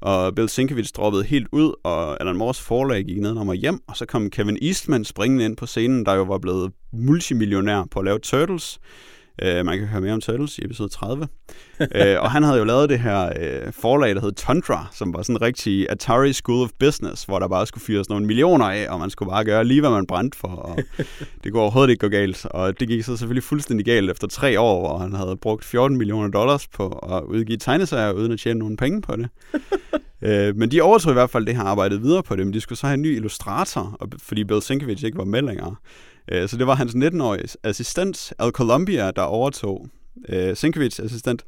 Og 0.00 0.34
Bill 0.34 0.48
Sienkiewicz 0.48 0.92
droppede 0.92 1.24
helt 1.24 1.48
ud, 1.52 1.74
og 1.84 2.20
Alan 2.20 2.36
Moores 2.36 2.60
forlag 2.60 3.04
gik 3.04 3.20
ned 3.20 3.36
og 3.36 3.54
hjem, 3.54 3.80
og 3.88 3.96
så 3.96 4.06
kom 4.06 4.30
Kevin 4.30 4.58
Eastman 4.62 5.04
springende 5.04 5.44
ind 5.44 5.56
på 5.56 5.66
scenen, 5.66 6.06
der 6.06 6.14
jo 6.14 6.22
var 6.22 6.38
blevet 6.38 6.72
multimillionær 6.92 7.84
på 7.90 7.98
at 7.98 8.04
lave 8.04 8.18
Turtles. 8.18 8.80
Uh, 9.46 9.66
man 9.66 9.78
kan 9.78 9.86
høre 9.86 10.00
mere 10.00 10.12
om 10.12 10.20
Turtles 10.20 10.58
i 10.58 10.64
episode 10.64 10.88
30. 10.88 11.28
uh, 11.80 11.86
og 12.18 12.30
han 12.30 12.42
havde 12.42 12.58
jo 12.58 12.64
lavet 12.64 12.88
det 12.88 13.00
her 13.00 13.26
uh, 13.26 13.72
forlag, 13.72 14.14
der 14.14 14.20
hed 14.20 14.32
Tundra, 14.32 14.86
som 14.92 15.14
var 15.14 15.22
sådan 15.22 15.36
en 15.36 15.42
rigtig 15.42 15.90
Atari 15.90 16.32
School 16.32 16.62
of 16.62 16.70
Business, 16.78 17.24
hvor 17.24 17.38
der 17.38 17.48
bare 17.48 17.66
skulle 17.66 17.84
fyres 17.84 18.08
nogle 18.08 18.26
millioner 18.26 18.64
af, 18.64 18.86
og 18.90 19.00
man 19.00 19.10
skulle 19.10 19.30
bare 19.30 19.44
gøre 19.44 19.64
lige, 19.64 19.80
hvad 19.80 19.90
man 19.90 20.06
brændte 20.06 20.38
for, 20.38 20.48
og 20.48 20.78
det 21.44 21.52
kunne 21.52 21.62
overhovedet 21.62 21.90
ikke 21.90 22.00
gå 22.00 22.08
galt. 22.08 22.46
Og 22.46 22.80
det 22.80 22.88
gik 22.88 23.04
så 23.04 23.16
selvfølgelig 23.16 23.42
fuldstændig 23.42 23.86
galt 23.86 24.10
efter 24.10 24.28
tre 24.28 24.60
år, 24.60 24.80
hvor 24.80 24.98
han 24.98 25.12
havde 25.12 25.36
brugt 25.36 25.64
14 25.64 25.98
millioner 25.98 26.28
dollars 26.28 26.68
på 26.68 26.88
at 26.88 27.22
udgive 27.22 27.58
tegneserier, 27.58 28.12
uden 28.12 28.32
at 28.32 28.38
tjene 28.38 28.58
nogen 28.58 28.76
penge 28.76 29.02
på 29.02 29.16
det. 29.16 29.28
uh, 30.22 30.56
men 30.58 30.70
de 30.70 30.82
overtog 30.82 31.12
i 31.12 31.14
hvert 31.14 31.30
fald 31.30 31.46
det 31.46 31.56
her 31.56 31.62
arbejdet 31.62 32.02
videre 32.02 32.22
på 32.22 32.36
det, 32.36 32.46
men 32.46 32.54
de 32.54 32.60
skulle 32.60 32.78
så 32.78 32.86
have 32.86 32.94
en 32.94 33.02
ny 33.02 33.16
illustrator, 33.16 34.08
fordi 34.18 34.44
Bill 34.44 34.62
Sienkiewicz 34.62 35.02
ikke 35.02 35.18
var 35.18 35.24
med 35.24 35.42
længere. 35.42 35.76
Uh, 36.34 36.48
så 36.48 36.56
det 36.56 36.66
var 36.66 36.74
hans 36.74 36.92
19-årige 36.92 37.56
assistent, 37.64 38.32
Al 38.38 38.50
Columbia, 38.50 39.10
der 39.10 39.22
overtog 39.22 39.88
uh, 40.32 40.54
Sienkiewicz 40.54 41.00
assistent, 41.00 41.44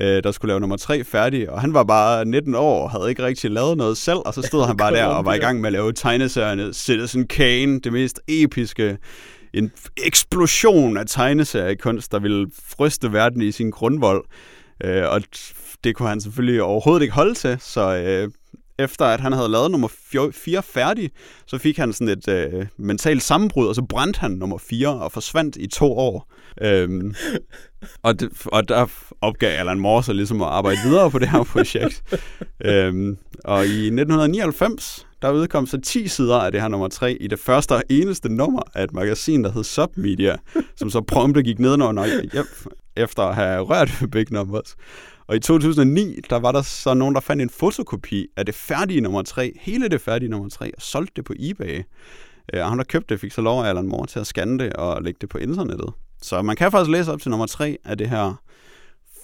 øh, 0.00 0.22
der 0.22 0.32
skulle 0.32 0.50
lave 0.50 0.60
nummer 0.60 0.76
3 0.76 1.04
færdig, 1.04 1.50
og 1.50 1.60
han 1.60 1.74
var 1.74 1.84
bare 1.84 2.24
19 2.24 2.54
år 2.54 2.82
og 2.82 2.90
havde 2.90 3.08
ikke 3.08 3.24
rigtig 3.24 3.50
lavet 3.50 3.76
noget 3.76 3.96
selv, 3.96 4.18
og 4.18 4.34
så 4.34 4.42
stod 4.42 4.66
han 4.66 4.76
bare 4.76 4.94
der 4.94 5.04
og 5.04 5.24
var 5.24 5.34
i 5.34 5.38
gang 5.38 5.60
med 5.60 5.66
at 5.66 5.72
lave 5.72 5.92
tegneserierne 5.92 6.74
Citizen 6.74 7.26
Kane, 7.26 7.80
det 7.80 7.92
mest 7.92 8.20
episke, 8.28 8.98
en 9.54 9.72
eksplosion 10.04 10.96
af 10.96 11.06
tegneseriekunst, 11.06 12.12
der 12.12 12.18
ville 12.18 12.46
fryste 12.64 13.12
verden 13.12 13.42
i 13.42 13.52
sin 13.52 13.70
grundvold. 13.70 14.24
Øh, 14.84 15.02
og 15.08 15.22
det 15.84 15.96
kunne 15.96 16.08
han 16.08 16.20
selvfølgelig 16.20 16.62
overhovedet 16.62 17.02
ikke 17.02 17.14
holde 17.14 17.34
til, 17.34 17.56
så 17.60 17.96
øh, 17.96 18.30
efter 18.78 19.04
at 19.04 19.20
han 19.20 19.32
havde 19.32 19.48
lavet 19.48 19.70
nummer 19.70 19.88
4 20.32 20.62
færdig, 20.62 21.10
så 21.46 21.58
fik 21.58 21.76
han 21.76 21.92
sådan 21.92 22.08
et 22.08 22.28
øh, 22.28 22.66
mentalt 22.76 23.22
sammenbrud, 23.22 23.66
og 23.66 23.74
så 23.74 23.82
brændte 23.82 24.20
han 24.20 24.30
nummer 24.30 24.58
4 24.58 24.88
og 24.88 25.12
forsvandt 25.12 25.56
i 25.56 25.66
to 25.66 25.92
år. 25.92 26.32
Øhm, 26.60 27.14
og, 28.02 28.20
det, 28.20 28.28
og 28.46 28.68
der 28.68 28.86
opgav 29.20 29.58
Alan 29.60 29.78
Moore 29.78 30.02
så 30.02 30.12
ligesom 30.12 30.42
at 30.42 30.48
arbejde 30.48 30.78
videre 30.84 31.10
på 31.10 31.18
det 31.18 31.28
her 31.28 31.44
projekt. 31.44 32.02
øhm, 32.64 33.16
og 33.44 33.66
i 33.66 33.86
1999, 33.86 35.06
der 35.22 35.30
udkom 35.30 35.66
så 35.66 35.80
10 35.80 36.08
sider 36.08 36.36
af 36.36 36.52
det 36.52 36.60
her 36.60 36.68
nummer 36.68 36.88
3 36.88 37.12
i 37.12 37.26
det 37.26 37.38
første 37.38 37.72
og 37.72 37.82
eneste 37.88 38.28
nummer 38.28 38.62
af 38.74 38.84
et 38.84 38.92
magasin, 38.92 39.44
der 39.44 39.52
hed 39.52 39.64
Submedia, 39.64 40.36
som 40.76 40.90
så 40.90 41.00
prompte 41.00 41.42
gik 41.42 41.58
nedenunder 41.58 42.06
efter 42.96 43.22
at 43.22 43.34
have 43.34 43.62
rørt 43.62 44.00
ved 44.00 44.08
Big 44.08 44.26
Numbers. 44.30 44.76
Og 45.28 45.36
i 45.36 45.38
2009, 45.38 46.20
der 46.30 46.36
var 46.36 46.52
der 46.52 46.62
så 46.62 46.94
nogen, 46.94 47.14
der 47.14 47.20
fandt 47.20 47.42
en 47.42 47.50
fotokopi 47.50 48.26
af 48.36 48.46
det 48.46 48.54
færdige 48.54 49.00
nummer 49.00 49.22
3, 49.22 49.52
hele 49.60 49.88
det 49.88 50.00
færdige 50.00 50.28
nummer 50.28 50.48
3, 50.48 50.74
og 50.76 50.82
solgte 50.82 51.12
det 51.16 51.24
på 51.24 51.32
eBay. 51.38 51.82
Og 52.52 52.68
han, 52.68 52.78
der 52.78 52.84
købte 52.84 53.14
det, 53.14 53.20
fik 53.20 53.32
så 53.32 53.40
lov 53.40 53.64
af 53.64 53.68
Alan 53.68 53.86
Moore 53.86 54.06
til 54.06 54.18
at 54.18 54.26
scanne 54.26 54.58
det 54.58 54.72
og 54.72 55.02
lægge 55.02 55.18
det 55.20 55.28
på 55.28 55.38
internettet. 55.38 55.92
Så 56.22 56.42
man 56.42 56.56
kan 56.56 56.70
faktisk 56.70 56.90
læse 56.90 57.12
op 57.12 57.20
til 57.20 57.30
nummer 57.30 57.46
3 57.46 57.78
af 57.84 57.98
det 57.98 58.08
her 58.08 58.42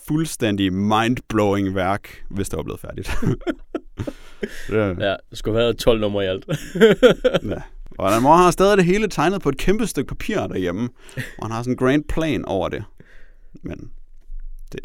fuldstændig 0.09 0.73
mind-blowing 0.73 1.75
værk, 1.75 2.25
hvis 2.31 2.49
det 2.49 2.57
var 2.57 2.63
blevet 2.63 2.81
færdigt. 2.81 3.11
det... 4.69 4.99
Ja, 5.01 5.17
det 5.31 5.39
skulle 5.39 5.59
have 5.59 5.65
været 5.65 5.79
12 5.79 6.01
numre 6.01 6.25
i 6.25 6.27
alt. 6.27 6.47
ja. 7.51 7.63
Og 7.99 8.09
Alan 8.09 8.23
Moore 8.23 8.39
har 8.39 8.51
stadig 8.51 8.77
det 8.77 8.85
hele 8.85 9.09
tegnet 9.09 9.43
på 9.43 9.49
et 9.49 9.57
kæmpe 9.59 9.87
stykke 9.87 10.09
papir 10.09 10.47
derhjemme, 10.47 10.89
og 11.39 11.47
han 11.47 11.51
har 11.51 11.63
sådan 11.63 11.73
en 11.73 11.77
grand 11.77 12.05
plan 12.05 12.45
over 12.45 12.69
det. 12.69 12.85
Men 13.63 13.91
det, 14.73 14.81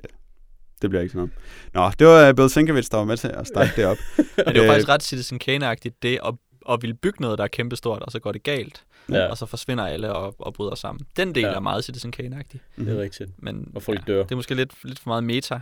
det 0.81 0.89
bliver 0.89 1.01
ikke 1.01 1.11
sådan 1.13 1.29
noget. 1.73 1.91
Nå, 1.91 1.91
det 1.99 2.07
var 2.07 2.33
Bill 2.33 2.49
Sienkiewicz, 2.49 2.89
der 2.89 2.97
var 2.97 3.05
med 3.05 3.17
til 3.17 3.27
at 3.27 3.47
starte 3.47 3.71
det 3.75 3.85
op. 3.85 3.97
ja, 4.37 4.51
det 4.51 4.61
var 4.61 4.67
faktisk 4.67 4.89
ret 4.89 5.03
Citizen 5.03 5.39
Kane-agtigt, 5.49 5.97
det 6.01 6.19
at, 6.25 6.33
og 6.65 6.81
vil 6.81 6.93
bygge 6.93 7.21
noget, 7.21 7.37
der 7.37 7.43
er 7.43 7.47
kæmpestort, 7.47 8.01
og 8.03 8.11
så 8.11 8.19
går 8.19 8.31
det 8.31 8.43
galt, 8.43 8.83
Ja, 9.09 9.25
og 9.25 9.37
så 9.37 9.45
forsvinder 9.45 9.85
alle 9.87 10.13
og, 10.13 10.35
og 10.39 10.53
bryder 10.53 10.75
sammen. 10.75 11.05
Den 11.17 11.35
del 11.35 11.43
Ja. 11.43 11.49
er 11.53 11.59
meget 11.59 11.83
Citizen 11.83 12.13
Kane-agtig, 12.19 12.59
det 12.77 12.87
er 12.97 13.01
rigtigt. 13.01 13.29
men 13.37 13.71
Og 13.75 13.83
folk 13.83 13.99
ja, 14.07 14.13
dør. 14.13 14.23
det 14.23 14.31
er 14.31 14.35
måske 14.35 14.55
lidt, 14.55 14.71
lidt 14.83 14.99
for 14.99 15.09
meget 15.09 15.23
meta 15.23 15.59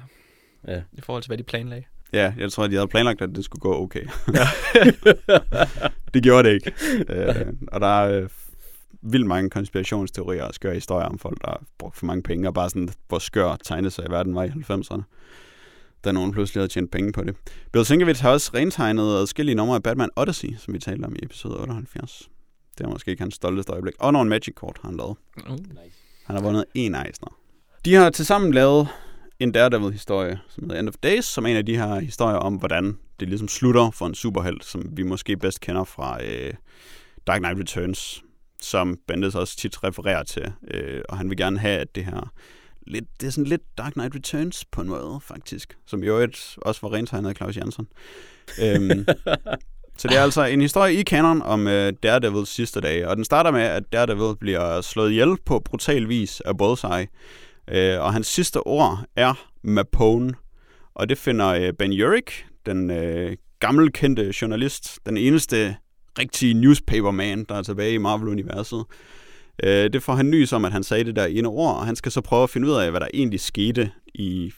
Ja. 0.67 0.81
i 0.93 1.01
forhold 1.01 1.23
til, 1.23 1.29
hvad 1.29 1.37
de 1.37 1.43
planlagde. 1.43 1.83
Ja, 2.13 2.33
jeg 2.37 2.51
tror, 2.51 2.63
at 2.63 2.69
de 2.71 2.75
havde 2.75 2.87
planlagt, 2.87 3.21
at 3.21 3.29
det 3.35 3.45
skulle 3.45 3.59
gå 3.61 3.81
okay. 3.83 4.05
det 6.13 6.23
gjorde 6.23 6.49
det 6.49 6.53
ikke. 6.55 6.73
Øh, 7.09 7.45
og 7.67 7.81
der 7.81 7.87
er 7.87 8.21
øh, 8.21 8.29
vildt 9.01 9.27
mange 9.27 9.49
konspirationsteorier 9.49 10.43
og 10.43 10.53
skøre 10.53 10.73
historier 10.73 11.07
om 11.07 11.19
folk, 11.19 11.41
der 11.41 11.47
har 11.47 11.63
brugt 11.77 11.97
for 11.97 12.05
mange 12.05 12.23
penge, 12.23 12.47
og 12.47 12.53
bare 12.53 12.69
sådan, 12.69 12.89
hvor 13.07 13.19
skør 13.19 13.55
tegneserier 13.63 14.09
verden 14.09 14.35
var 14.35 14.43
i 14.43 14.47
90'erne. 14.47 15.01
Da 16.05 16.11
nogen 16.11 16.31
pludselig 16.31 16.61
havde 16.61 16.71
tjent 16.71 16.91
penge 16.91 17.11
på 17.11 17.23
det. 17.23 17.35
Bill 17.71 17.85
Sienkiewicz 17.85 18.19
har 18.19 18.31
også 18.31 18.51
rentegnet 18.53 19.15
adskillige 19.15 19.55
numre 19.55 19.75
af 19.75 19.83
Batman 19.83 20.09
Odyssey, 20.15 20.55
som 20.57 20.73
vi 20.73 20.79
talte 20.79 21.05
om 21.05 21.15
i 21.15 21.19
episode 21.23 21.57
78. 21.59 22.29
Det 22.77 22.83
er 22.83 22.89
måske 22.89 23.11
ikke 23.11 23.21
hans 23.21 23.35
stolteste 23.35 23.71
øjeblik. 23.71 23.93
Og 23.99 24.13
nogle 24.13 24.29
Magic-kort 24.29 24.79
har 24.81 24.89
han 24.89 24.97
lavet. 24.97 25.17
Uh. 25.49 25.57
Han 26.25 26.35
har 26.35 26.41
vundet 26.41 26.65
en 26.73 26.95
Eisner. 26.95 27.37
De 27.85 27.93
har 27.93 28.09
tilsammen 28.09 28.53
lavet 28.53 28.87
en 29.39 29.51
Daredevil-historie, 29.51 30.39
som 30.49 30.63
hedder 30.63 30.79
End 30.79 30.89
of 30.89 30.93
Days, 31.03 31.25
som 31.25 31.45
er 31.45 31.49
en 31.49 31.57
af 31.57 31.65
de 31.65 31.77
her 31.77 31.99
historier 31.99 32.37
om, 32.37 32.55
hvordan 32.55 32.97
det 33.19 33.27
ligesom 33.27 33.47
slutter 33.47 33.91
for 33.91 34.05
en 34.05 34.15
superhelt, 34.15 34.65
som 34.65 34.83
vi 34.91 35.03
måske 35.03 35.37
bedst 35.37 35.61
kender 35.61 35.83
fra 35.83 36.23
øh, 36.23 36.53
Dark 37.27 37.41
Knight 37.41 37.59
Returns, 37.59 38.23
som 38.65 38.97
Bendis 39.07 39.35
også 39.35 39.57
tit 39.57 39.83
refererer 39.83 40.23
til. 40.23 40.53
Øh, 40.71 41.01
og 41.09 41.17
han 41.17 41.29
vil 41.29 41.37
gerne 41.37 41.59
have, 41.59 41.79
at 41.79 41.95
det 41.95 42.05
her 42.05 42.31
lidt, 42.87 43.05
det 43.21 43.27
er 43.27 43.31
sådan 43.31 43.47
lidt 43.47 43.61
Dark 43.77 43.93
Knight 43.93 44.15
Returns 44.15 44.65
på 44.65 44.81
en 44.81 44.87
måde, 44.87 45.19
faktisk. 45.21 45.77
Som 45.87 46.03
i 46.03 46.05
øvrigt 46.05 46.57
også 46.57 46.81
var 46.81 46.93
rentegnet 46.93 47.29
af 47.29 47.35
Claus 47.35 47.57
Jansson. 47.57 47.87
øhm, 48.61 49.05
så 49.97 50.07
det 50.07 50.17
er 50.17 50.21
altså 50.21 50.43
en 50.43 50.61
historie 50.61 50.93
i 50.93 51.03
kanon 51.03 51.41
om 51.41 51.67
øh, 51.67 51.93
Daredevils 52.03 52.49
sidste 52.49 52.81
dage, 52.81 53.09
og 53.09 53.15
den 53.15 53.25
starter 53.25 53.51
med, 53.51 53.61
at 53.61 53.83
Daredevil 53.93 54.37
bliver 54.39 54.81
slået 54.81 55.11
ihjel 55.11 55.37
på 55.45 55.59
brutal 55.59 56.09
vis 56.09 56.41
af 56.41 56.57
Bullseye, 56.57 57.07
øh, 57.67 58.01
og 58.01 58.13
hans 58.13 58.27
sidste 58.27 58.67
ord 58.67 58.99
er 59.15 59.49
Mapone, 59.63 60.33
og 60.93 61.09
det 61.09 61.17
finder 61.17 61.47
øh, 61.47 61.73
Ben 61.73 61.91
Urich, 61.91 62.45
den 62.65 62.91
øh, 62.91 63.37
gammelkendte 63.59 64.33
journalist, 64.41 64.99
den 65.05 65.17
eneste 65.17 65.75
rigtige 66.19 66.53
newspaperman, 66.53 67.43
der 67.49 67.55
er 67.55 67.61
tilbage 67.61 67.93
i 67.93 67.97
Marvel-universet. 67.97 68.83
Øh, 69.63 69.93
det 69.93 70.03
får 70.03 70.13
han 70.13 70.25
nys 70.25 70.53
om, 70.53 70.65
at 70.65 70.71
han 70.71 70.83
sagde 70.83 71.03
det 71.03 71.15
der 71.15 71.25
ene 71.25 71.47
ord, 71.47 71.75
og 71.75 71.85
han 71.85 71.95
skal 71.95 72.11
så 72.11 72.21
prøve 72.21 72.43
at 72.43 72.49
finde 72.49 72.67
ud 72.67 72.73
af, 72.73 72.91
hvad 72.91 72.99
der 72.99 73.07
egentlig 73.13 73.39
skete 73.39 73.91
i 74.13 74.51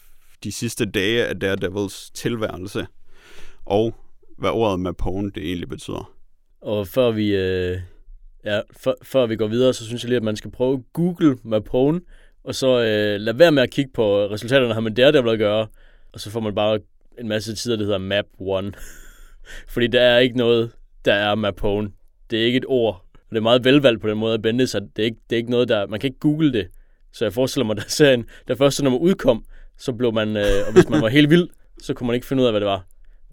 de 0.43 0.51
sidste 0.51 0.85
dage 0.85 1.25
af 1.25 1.39
Daredevils 1.39 2.09
tilværelse, 2.09 2.87
og 3.65 3.95
hvad 4.37 4.49
ordet 4.49 4.79
Mapone 4.79 5.31
det 5.31 5.43
egentlig 5.43 5.69
betyder. 5.69 6.13
Og 6.61 6.87
før 6.87 7.11
vi, 7.11 7.35
øh, 7.35 7.77
ja, 8.45 8.61
før, 8.77 8.93
før 9.03 9.25
vi 9.25 9.35
går 9.35 9.47
videre, 9.47 9.73
så 9.73 9.85
synes 9.85 10.03
jeg 10.03 10.09
lige, 10.09 10.17
at 10.17 10.23
man 10.23 10.35
skal 10.35 10.51
prøve 10.51 10.83
Google 10.93 11.37
Mapone, 11.43 12.01
og 12.43 12.55
så 12.55 12.67
øh, 12.67 13.19
lad 13.19 13.33
være 13.33 13.51
med 13.51 13.63
at 13.63 13.71
kigge 13.71 13.91
på 13.93 14.25
resultaterne, 14.25 14.73
har 14.73 14.81
man 14.81 14.93
Daredevil 14.93 15.31
at 15.31 15.39
gøre, 15.39 15.67
og 16.13 16.19
så 16.19 16.31
får 16.31 16.39
man 16.39 16.55
bare 16.55 16.79
en 17.19 17.27
masse 17.27 17.55
tider, 17.55 17.75
der 17.75 17.83
hedder 17.83 17.97
Map 17.97 18.25
1. 18.65 18.75
Fordi 19.73 19.87
der 19.87 20.01
er 20.01 20.19
ikke 20.19 20.37
noget, 20.37 20.71
der 21.07 21.13
er 21.13 21.35
Mapone. 21.35 21.89
Det 22.29 22.41
er 22.41 22.45
ikke 22.45 22.57
et 22.57 22.65
ord. 22.67 23.05
Og 23.13 23.29
det 23.29 23.37
er 23.37 23.41
meget 23.41 23.63
velvalgt 23.65 24.01
på 24.01 24.07
den 24.07 24.17
måde 24.17 24.33
at 24.33 24.41
Bendis, 24.41 24.75
at 24.75 24.83
det 24.95 25.01
er 25.01 25.05
ikke, 25.05 25.17
det 25.29 25.35
er 25.35 25.37
ikke 25.37 25.51
noget, 25.51 25.69
der... 25.69 25.87
Man 25.87 25.99
kan 25.99 26.07
ikke 26.07 26.19
google 26.19 26.53
det. 26.53 26.67
Så 27.13 27.25
jeg 27.25 27.33
forestiller 27.33 27.65
mig, 27.65 27.77
da 27.81 27.81
serien, 27.87 28.25
da 28.47 28.53
første 28.53 28.83
nummer 28.83 28.99
udkom, 28.99 29.45
så 29.77 29.93
blev 29.93 30.13
man... 30.13 30.37
Øh, 30.37 30.43
og 30.67 30.73
hvis 30.73 30.89
man 30.89 31.01
var 31.01 31.07
helt 31.07 31.29
vild, 31.29 31.47
så 31.81 31.93
kunne 31.93 32.07
man 32.07 32.15
ikke 32.15 32.27
finde 32.27 32.41
ud 32.41 32.47
af, 32.47 32.53
hvad 32.53 32.61
det 32.61 32.67
var. 32.67 32.85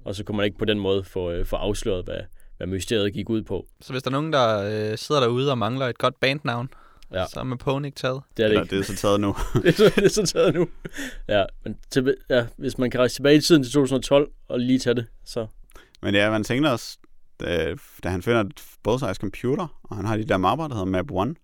Og 0.05 0.15
så 0.15 0.25
kunne 0.25 0.37
man 0.37 0.45
ikke 0.47 0.59
på 0.59 0.65
den 0.65 0.79
måde 0.79 1.05
få, 1.05 1.31
øh, 1.31 1.47
få 1.47 1.57
afsløret, 1.57 2.05
hvad, 2.05 2.19
hvad 2.57 2.67
mysteriet 2.67 3.13
gik 3.13 3.31
ud 3.31 3.43
på. 3.43 3.67
Så 3.81 3.93
hvis 3.93 4.03
der 4.03 4.11
er 4.11 4.13
nogen, 4.13 4.33
der 4.33 4.59
øh, 4.93 4.99
sidder 4.99 5.21
derude 5.21 5.51
og 5.51 5.59
mangler 5.59 5.87
et 5.87 5.99
godt 5.99 6.21
bandnavn, 6.21 6.69
Ja. 7.13 7.25
så 7.27 7.41
er 7.41 7.45
Mapone 7.45 7.89
ikke 7.89 7.97
taget. 7.97 8.23
Det 8.37 8.43
er 8.43 8.49
det 8.49 8.53
Eller 8.53 8.63
ikke. 8.63 8.77
det 8.77 8.81
er 8.81 8.95
så 8.95 8.97
taget 8.97 9.21
nu. 9.21 9.37
det, 9.63 9.69
er 9.69 9.73
så, 9.73 9.93
det 9.97 10.05
er 10.05 10.09
så 10.09 10.27
taget 10.27 10.55
nu. 10.55 10.69
Ja, 11.29 11.45
men 11.65 11.77
til, 11.91 12.15
ja, 12.31 12.47
hvis 12.57 12.79
man 12.79 12.91
kan 12.91 13.01
rejse 13.01 13.15
tilbage 13.15 13.37
i 13.37 13.41
tiden 13.41 13.63
til 13.63 13.73
2012 13.73 14.29
og 14.49 14.61
lige 14.61 14.79
tage 14.79 14.95
det, 14.95 15.07
så... 15.25 15.47
Men 16.03 16.15
ja, 16.15 16.31
man 16.31 16.45
tænker 16.45 16.71
også, 16.71 16.99
da, 17.45 17.75
da 18.05 18.09
han 18.09 18.23
finder 18.23 18.45
Bullseyes 18.83 19.17
computer, 19.17 19.67
og 19.83 19.97
han 19.97 20.05
har 20.05 20.17
de 20.17 20.25
der 20.25 20.37
mapper, 20.37 20.69
der 20.69 20.75
hedder 20.75 20.91
Map 20.91 21.29
1, 21.29 21.37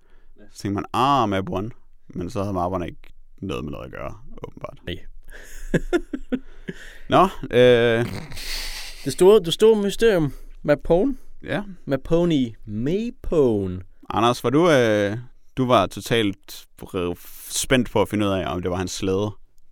så 0.53 0.63
tænker 0.63 0.75
man, 0.75 0.85
ah, 0.93 1.29
Map 1.29 1.65
1. 1.65 1.73
Men 2.09 2.31
så 2.31 2.41
havde 2.43 2.55
mapperne 2.55 2.87
ikke 2.87 3.13
noget 3.43 3.65
med 3.65 3.73
noget 3.73 3.85
at 3.85 3.93
gøre, 3.93 4.15
åbenbart. 4.49 4.79
Nej. 4.87 4.97
Nå, 7.09 7.29
øh, 7.51 8.07
Det 9.05 9.13
store, 9.13 9.41
det 9.41 9.53
store 9.55 9.83
mysterium, 9.83 10.33
Mapone. 10.63 11.17
ja. 11.45 11.63
Mapone. 11.85 12.53
Mapone. 12.65 13.81
Anders, 14.11 14.45
var 14.45 14.51
du, 14.51 14.71
øh, 14.71 15.17
du 15.57 15.67
var 15.67 15.87
totalt 15.87 16.67
øh, 16.95 17.17
spændt 17.51 17.91
på 17.91 18.03
at 18.03 18.09
finde 18.09 18.27
ud 18.27 18.31
af, 18.31 18.53
om 18.53 18.63
det 18.63 18.71
var 18.71 18.77
hans 18.77 18.91
slæde, 18.93 19.31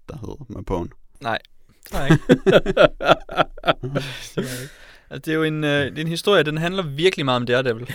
der 0.08 0.16
hed 0.20 0.46
Mapone. 0.56 0.88
Nej, 1.20 1.38
nej 1.92 2.08
det 4.34 4.36
var 4.36 4.60
ikke. 4.62 4.72
Det 5.14 5.28
er 5.28 5.34
jo 5.34 5.42
en, 5.42 5.64
øh, 5.64 5.86
det 5.90 5.98
er 5.98 6.02
en 6.02 6.08
historie, 6.08 6.42
den 6.42 6.58
handler 6.58 6.82
virkelig 6.82 7.24
meget 7.24 7.36
om 7.36 7.46
Daredevil. 7.46 7.90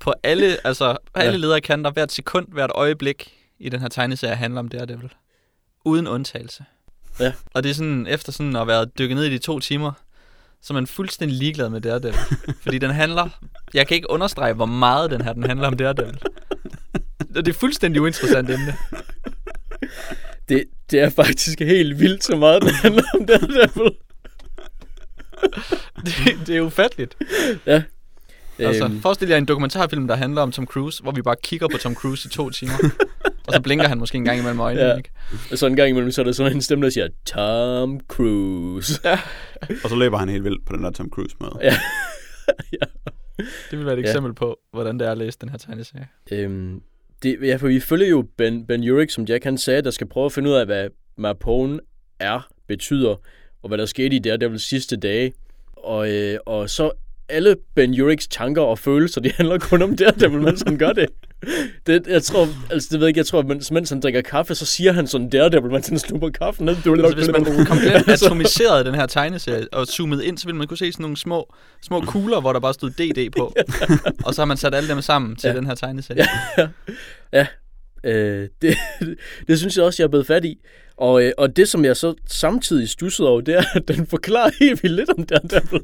på 0.00 0.14
alle, 0.22 0.66
altså, 0.66 0.92
på 1.14 1.20
alle 1.20 1.32
Ja. 1.32 1.36
lederkanter, 1.38 1.90
hvert 1.90 2.12
sekund, 2.12 2.46
hvert 2.52 2.70
øjeblik 2.74 3.32
i 3.58 3.68
den 3.68 3.80
her 3.80 3.88
tegneserie 3.88 4.34
handler 4.36 4.60
om 4.60 4.68
Daredevil. 4.68 5.12
Uden 5.84 6.06
undtagelse. 6.06 6.64
Ja. 7.20 7.32
Og 7.54 7.62
det 7.62 7.70
er 7.70 7.74
sådan, 7.74 8.06
efter 8.06 8.32
sådan 8.32 8.56
at 8.56 8.66
være 8.66 8.84
dykket 8.84 9.16
ned 9.16 9.24
i 9.24 9.30
de 9.30 9.38
to 9.38 9.60
timer, 9.60 9.92
så 10.62 10.72
er 10.72 10.74
man 10.74 10.86
fuldstændig 10.86 11.38
ligeglad 11.38 11.68
med 11.68 11.80
Daredevil. 11.80 12.14
fordi 12.62 12.78
den 12.78 12.90
handler, 12.90 13.28
jeg 13.74 13.86
kan 13.86 13.94
ikke 13.94 14.10
understrege, 14.10 14.54
hvor 14.54 14.66
meget 14.66 15.10
den 15.10 15.20
her, 15.20 15.32
den 15.32 15.42
handler 15.42 15.66
om 15.66 15.76
Daredevil. 15.76 16.18
Og 17.36 17.46
det 17.46 17.48
er 17.48 17.58
fuldstændig 17.58 18.02
uinteressant 18.02 18.50
emne. 18.50 18.74
Det, 20.48 20.64
det 20.90 21.00
er 21.00 21.10
faktisk 21.10 21.60
helt 21.60 22.00
vildt 22.00 22.24
så 22.24 22.36
meget, 22.36 22.62
det 22.62 22.72
handler 22.74 23.02
om 23.14 23.26
Daredevil. 23.26 23.92
Det, 26.06 26.46
det 26.46 26.56
er 26.56 26.60
ufatteligt. 26.60 27.16
Ja. 27.66 27.82
Altså, 28.58 28.84
Øhm, 28.84 29.00
forestil 29.00 29.28
jer 29.28 29.36
en 29.36 29.44
dokumentarfilm, 29.44 30.08
der 30.08 30.16
handler 30.16 30.42
om 30.42 30.52
Tom 30.52 30.66
Cruise, 30.66 31.02
hvor 31.02 31.12
vi 31.12 31.22
bare 31.22 31.36
kigger 31.42 31.68
på 31.68 31.78
Tom 31.78 31.94
Cruise 31.94 32.28
i 32.28 32.30
to 32.30 32.50
timer. 32.50 32.72
og 33.46 33.54
så 33.54 33.60
blinker 33.62 33.88
han 33.88 33.98
måske 33.98 34.16
en 34.18 34.24
gang 34.24 34.38
imellem 34.38 34.60
øjnene, 34.60 34.82
Ja. 34.86 34.90
ja. 34.90 34.96
ikke? 34.96 35.10
og 35.52 35.58
så 35.58 35.66
en 35.66 35.76
gang 35.76 35.88
imellem, 35.90 36.10
så 36.10 36.20
er 36.20 36.24
der 36.24 36.32
sådan 36.32 36.52
en 36.52 36.62
stemme, 36.62 36.84
der 36.84 36.90
siger, 36.90 37.08
Tom 37.26 38.00
Cruise. 38.08 39.00
Og 39.84 39.90
så 39.90 39.96
løber 39.96 40.18
han 40.18 40.28
helt 40.28 40.44
vildt 40.44 40.66
på 40.66 40.76
den 40.76 40.84
der 40.84 40.90
Tom 40.90 41.10
Cruise 41.10 41.36
måde. 41.40 41.58
Ja. 41.62 41.76
Det 43.70 43.78
vil 43.78 43.86
være 43.86 43.94
et 43.98 44.02
Ja. 44.02 44.08
eksempel 44.08 44.34
på, 44.34 44.58
hvordan 44.72 44.98
det 44.98 45.06
er 45.06 45.12
at 45.12 45.18
læse 45.18 45.38
den 45.40 45.48
her 45.48 45.58
tegneserie. 45.58 46.08
Øhm, 46.32 46.80
det, 47.22 47.36
ja, 47.42 47.56
for 47.56 47.68
vi 47.68 47.80
følger 47.80 48.08
jo 48.08 48.24
Ben, 48.38 48.66
ben 48.66 48.90
Urich, 48.90 49.14
som 49.14 49.24
Jack 49.24 49.44
han 49.44 49.58
sagde, 49.58 49.82
der 49.82 49.90
skal 49.90 50.06
prøve 50.08 50.26
at 50.26 50.32
finde 50.32 50.50
ud 50.50 50.54
af, 50.54 50.66
hvad 50.66 50.88
Mapone 51.18 51.80
er, 52.20 52.48
betyder, 52.68 53.16
og 53.62 53.68
hvad 53.68 53.78
der 53.78 53.86
skete 53.86 54.16
i 54.16 54.18
Daredevils 54.18 54.68
sidste 54.68 54.96
dage. 54.96 55.32
Og, 55.76 56.10
øh, 56.10 56.38
og 56.46 56.70
så 56.70 56.90
alle 57.30 57.56
Ben 57.74 58.00
Urichs 58.00 58.28
tanker 58.28 58.62
og 58.62 58.78
følelser, 58.78 59.20
de 59.20 59.32
handler 59.36 59.58
kun 59.58 59.82
om 59.82 59.96
Daredevil, 59.96 60.40
mens 60.40 60.62
han 60.66 60.78
gør 60.78 60.92
det. 60.92 61.06
det 61.86 62.06
jeg 62.06 62.22
tror, 62.22 62.48
altså 62.70 62.88
det 62.92 63.00
ved 63.00 63.06
jeg 63.06 63.08
ikke, 63.08 63.18
jeg 63.18 63.26
tror, 63.26 63.38
at 63.38 63.46
mens, 63.46 63.70
mens 63.70 63.90
han 63.90 64.00
drikker 64.00 64.20
kaffe, 64.20 64.54
så 64.54 64.66
siger 64.66 64.92
han 64.92 65.06
sådan 65.06 65.30
Daredevil, 65.30 65.70
mens 65.70 65.88
han 65.88 65.98
slupper 65.98 66.30
kaffen 66.30 66.66
ned. 66.66 66.76
Altså, 66.76 67.14
hvis 67.14 67.28
man 67.56 67.66
komplet 67.66 67.92
Altså, 68.08 68.26
atomiserede 68.26 68.84
den 68.84 68.94
her 68.94 69.06
tegneserie 69.06 69.66
og 69.72 69.86
zoomede 69.86 70.26
ind, 70.26 70.38
så 70.38 70.46
ville 70.46 70.58
man 70.58 70.66
kunne 70.66 70.76
se 70.78 70.92
sådan 70.92 71.02
nogle 71.02 71.16
små, 71.16 71.54
små 71.82 72.00
kugler, 72.00 72.40
hvor 72.40 72.52
der 72.52 72.60
bare 72.60 72.74
stod 72.74 72.90
DD 72.90 73.30
på. 73.36 73.54
og 74.26 74.34
så 74.34 74.40
har 74.40 74.46
man 74.46 74.56
sat 74.56 74.74
alle 74.74 74.88
dem 74.88 75.00
sammen 75.02 75.36
til 75.36 75.48
Ja. 75.48 75.54
den 75.56 75.66
her 75.66 75.74
tegneserie. 75.74 76.26
Øh, 78.04 78.48
det, 78.62 78.76
det 79.48 79.58
synes 79.58 79.76
jeg 79.76 79.84
også, 79.84 80.02
jeg 80.02 80.06
er 80.06 80.10
blevet 80.10 80.26
fat 80.26 80.44
i. 80.44 80.58
Og, 80.96 81.24
øh, 81.24 81.32
og 81.38 81.56
det, 81.56 81.68
som 81.68 81.84
jeg 81.84 81.96
så 81.96 82.14
samtidig 82.26 82.88
stussede 82.88 83.28
over, 83.28 83.40
det 83.40 83.54
er, 83.54 83.64
at 83.74 83.88
den 83.88 84.06
forklarer 84.06 84.50
helt 84.60 84.82
vildt 84.82 84.96
lidt 84.96 85.10
om 85.10 85.22
Daredevil. 85.22 85.80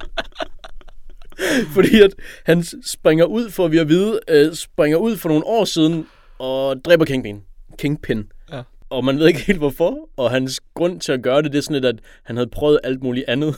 Fordi 1.75 2.01
at 2.01 2.15
han 2.45 2.65
springer 2.85 3.25
ud, 3.25 3.51
for 3.51 3.69
vi 3.69 3.79
at 3.79 3.89
vide, 3.89 4.21
øh, 4.29 4.55
springer 4.55 4.99
ud 4.99 5.17
for 5.17 5.29
nogle 5.29 5.47
år 5.47 5.65
siden 5.65 6.07
og 6.39 6.85
dræber 6.85 7.05
Kingpin. 7.05 7.43
Kingpin. 7.79 8.33
Ja. 8.53 8.63
Og 8.91 9.05
man 9.05 9.19
ved 9.19 9.27
ikke 9.27 9.41
helt 9.41 9.59
hvorfor, 9.59 10.09
og 10.17 10.31
hans 10.31 10.61
grund 10.75 11.01
til 11.01 11.13
at 11.13 11.23
gøre 11.23 11.43
det, 11.43 11.53
det 11.53 11.59
er 11.59 11.63
sådan 11.63 11.75
lidt, 11.75 11.85
at 11.85 11.99
han 12.23 12.37
havde 12.37 12.51
prøvet 12.51 12.81
alt 12.85 13.03
muligt 13.03 13.29
andet. 13.29 13.57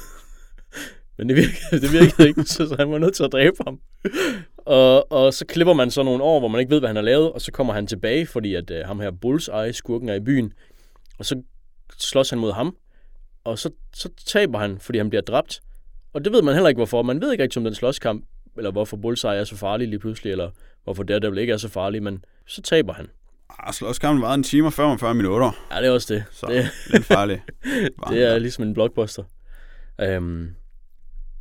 Men 1.18 1.28
det 1.28 1.36
virkede, 1.36 1.80
det 1.80 1.92
virkede 1.92 2.28
ikke, 2.28 2.44
så 2.44 2.76
han 2.78 2.90
var 2.90 2.98
nødt 2.98 3.14
til 3.14 3.24
at 3.24 3.32
dræbe 3.32 3.56
ham. 3.66 3.80
Og, 4.66 5.12
og 5.12 5.34
så 5.34 5.46
klipper 5.46 5.74
man 5.74 5.90
så 5.90 6.02
nogle 6.02 6.22
år, 6.22 6.38
hvor 6.38 6.48
man 6.48 6.60
ikke 6.60 6.70
ved, 6.70 6.78
hvad 6.80 6.88
han 6.88 6.96
har 6.96 7.02
lavet, 7.02 7.32
og 7.32 7.40
så 7.40 7.52
kommer 7.52 7.72
han 7.72 7.86
tilbage, 7.86 8.26
fordi 8.26 8.54
at 8.54 8.70
øh, 8.70 8.86
ham 8.86 9.00
her 9.00 9.10
Bullseye, 9.10 9.72
skurken, 9.72 10.08
er 10.08 10.14
i 10.14 10.20
byen. 10.20 10.52
Og 11.18 11.24
så 11.26 11.42
slås 11.98 12.30
han 12.30 12.38
mod 12.38 12.52
ham, 12.52 12.76
og 13.44 13.58
så, 13.58 13.70
så 13.94 14.08
taber 14.26 14.58
han, 14.58 14.78
fordi 14.80 14.98
han 14.98 15.08
bliver 15.08 15.22
dræbt. 15.22 15.60
Og 16.12 16.24
det 16.24 16.32
ved 16.32 16.42
man 16.42 16.54
heller 16.54 16.68
ikke, 16.68 16.78
hvorfor. 16.78 17.02
Man 17.02 17.20
ved 17.20 17.32
ikke 17.32 17.42
rigtig 17.42 17.58
om 17.60 17.64
den 17.64 17.74
slåskamp, 17.74 18.24
eller 18.56 18.70
hvorfor 18.70 18.96
Bullseye 18.96 19.30
er 19.30 19.44
så 19.44 19.56
farlig 19.56 19.88
lige 19.88 19.98
pludselig, 19.98 20.30
eller 20.30 20.50
hvorfor 20.84 21.02
Daredevil 21.02 21.38
ikke 21.38 21.52
er 21.52 21.56
så 21.56 21.68
farlig, 21.68 22.02
men 22.02 22.24
så 22.46 22.62
taber 22.62 22.92
han. 22.92 23.06
Ah, 23.58 23.72
slåskampen 23.72 24.22
var 24.22 24.34
en 24.34 24.42
time 24.42 24.66
og 24.66 24.72
45 24.72 25.14
minutter, 25.14 25.66
Ja, 25.70 25.80
det 25.80 25.86
er 25.86 25.90
også 25.90 26.14
det. 26.14 26.24
så 26.30 26.46
Det, 26.46 26.68
lidt 26.92 27.04
farligt. 27.04 27.40
det 28.10 28.22
er 28.22 28.38
ligesom 28.38 28.64
en 28.64 28.74
blockbuster. 28.74 29.22
Øhm, 30.00 30.54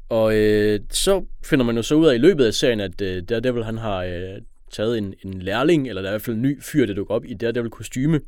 og 0.10 0.36
øh, 0.36 0.80
så 0.90 1.26
finder 1.44 1.66
man 1.66 1.76
jo 1.76 1.82
så 1.82 1.96
ud 1.96 2.08
af 2.08 2.16
i 2.16 2.18
løbet 2.18 2.46
af 2.46 2.54
serien, 2.54 2.80
at 2.80 3.02
øh, 3.02 3.24
Daredevil 3.30 3.64
han 3.64 3.78
har 3.78 4.04
øh, 4.04 4.42
taget 4.72 4.98
en, 4.98 5.14
en 5.26 5.42
lærling, 5.42 5.90
eller 5.90 6.02
der 6.02 6.10
er 6.10 6.12
i 6.12 6.14
hvert 6.14 6.22
fald 6.22 6.36
en 6.36 6.42
ny 6.42 6.62
fyr, 6.64 6.86
der 6.86 6.94
dukker 6.94 7.16
op 7.16 7.26
i 7.26 7.34
Daredevil 7.34 7.70
kostyme. 7.70 8.22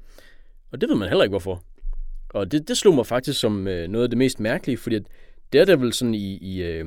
Og 0.72 0.82
det 0.82 0.90
ved 0.90 0.96
man 0.96 1.10
heller 1.10 1.24
ikke, 1.24 1.32
hvorfor. 1.32 1.64
Og 2.30 2.52
det, 2.52 2.68
det 2.68 2.78
slog 2.78 2.96
mig 2.96 3.06
faktisk 3.06 3.40
som 3.40 3.68
øh, 3.68 3.88
noget 3.88 4.04
af 4.04 4.10
det 4.10 4.18
mest 4.18 4.40
mærkelige, 4.40 4.78
fordi 4.78 4.96
at 4.96 5.04
Daredevil 5.54 5.94
sådan 5.94 6.14
i, 6.14 6.38
i, 6.38 6.64
øh, 6.64 6.86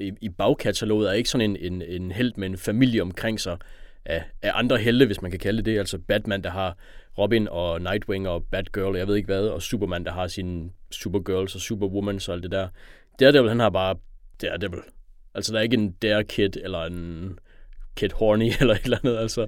i, 0.00 0.12
i 0.20 0.28
bagkataloget 0.28 1.08
er 1.08 1.12
ikke 1.12 1.28
sådan 1.28 1.50
en, 1.50 1.72
en, 1.72 1.82
en 1.82 2.10
held 2.10 2.32
med 2.36 2.48
en 2.48 2.56
familie 2.56 3.02
omkring 3.02 3.40
sig 3.40 3.56
af, 4.04 4.24
af 4.42 4.50
andre 4.54 4.78
helte, 4.78 5.06
hvis 5.06 5.22
man 5.22 5.30
kan 5.30 5.40
kalde 5.40 5.56
det 5.56 5.66
det. 5.66 5.78
Altså 5.78 5.98
Batman, 5.98 6.42
der 6.42 6.50
har 6.50 6.76
Robin 7.18 7.48
og 7.50 7.80
Nightwing 7.80 8.28
og 8.28 8.44
Batgirl, 8.44 8.92
og 8.92 8.98
jeg 8.98 9.08
ved 9.08 9.16
ikke 9.16 9.26
hvad, 9.26 9.48
og 9.48 9.62
Superman, 9.62 10.04
der 10.04 10.12
har 10.12 10.26
sine 10.26 10.70
Supergirls 10.90 11.54
og 11.54 11.60
Superwoman 11.60 12.20
og 12.28 12.34
alt 12.34 12.42
det 12.42 12.50
der. 12.50 12.68
Daredevil, 13.20 13.48
han 13.48 13.60
har 13.60 13.70
bare 13.70 13.96
Daredevil. 14.42 14.80
Altså, 15.34 15.52
der 15.52 15.58
er 15.58 15.62
ikke 15.62 15.76
en 15.76 15.90
Dare 15.90 16.24
Kid 16.24 16.50
eller 16.64 16.84
en 16.84 17.38
Kid 17.96 18.08
Horny 18.14 18.52
eller 18.60 18.74
et 18.74 18.84
eller 18.84 18.98
andet, 19.04 19.16
altså. 19.16 19.46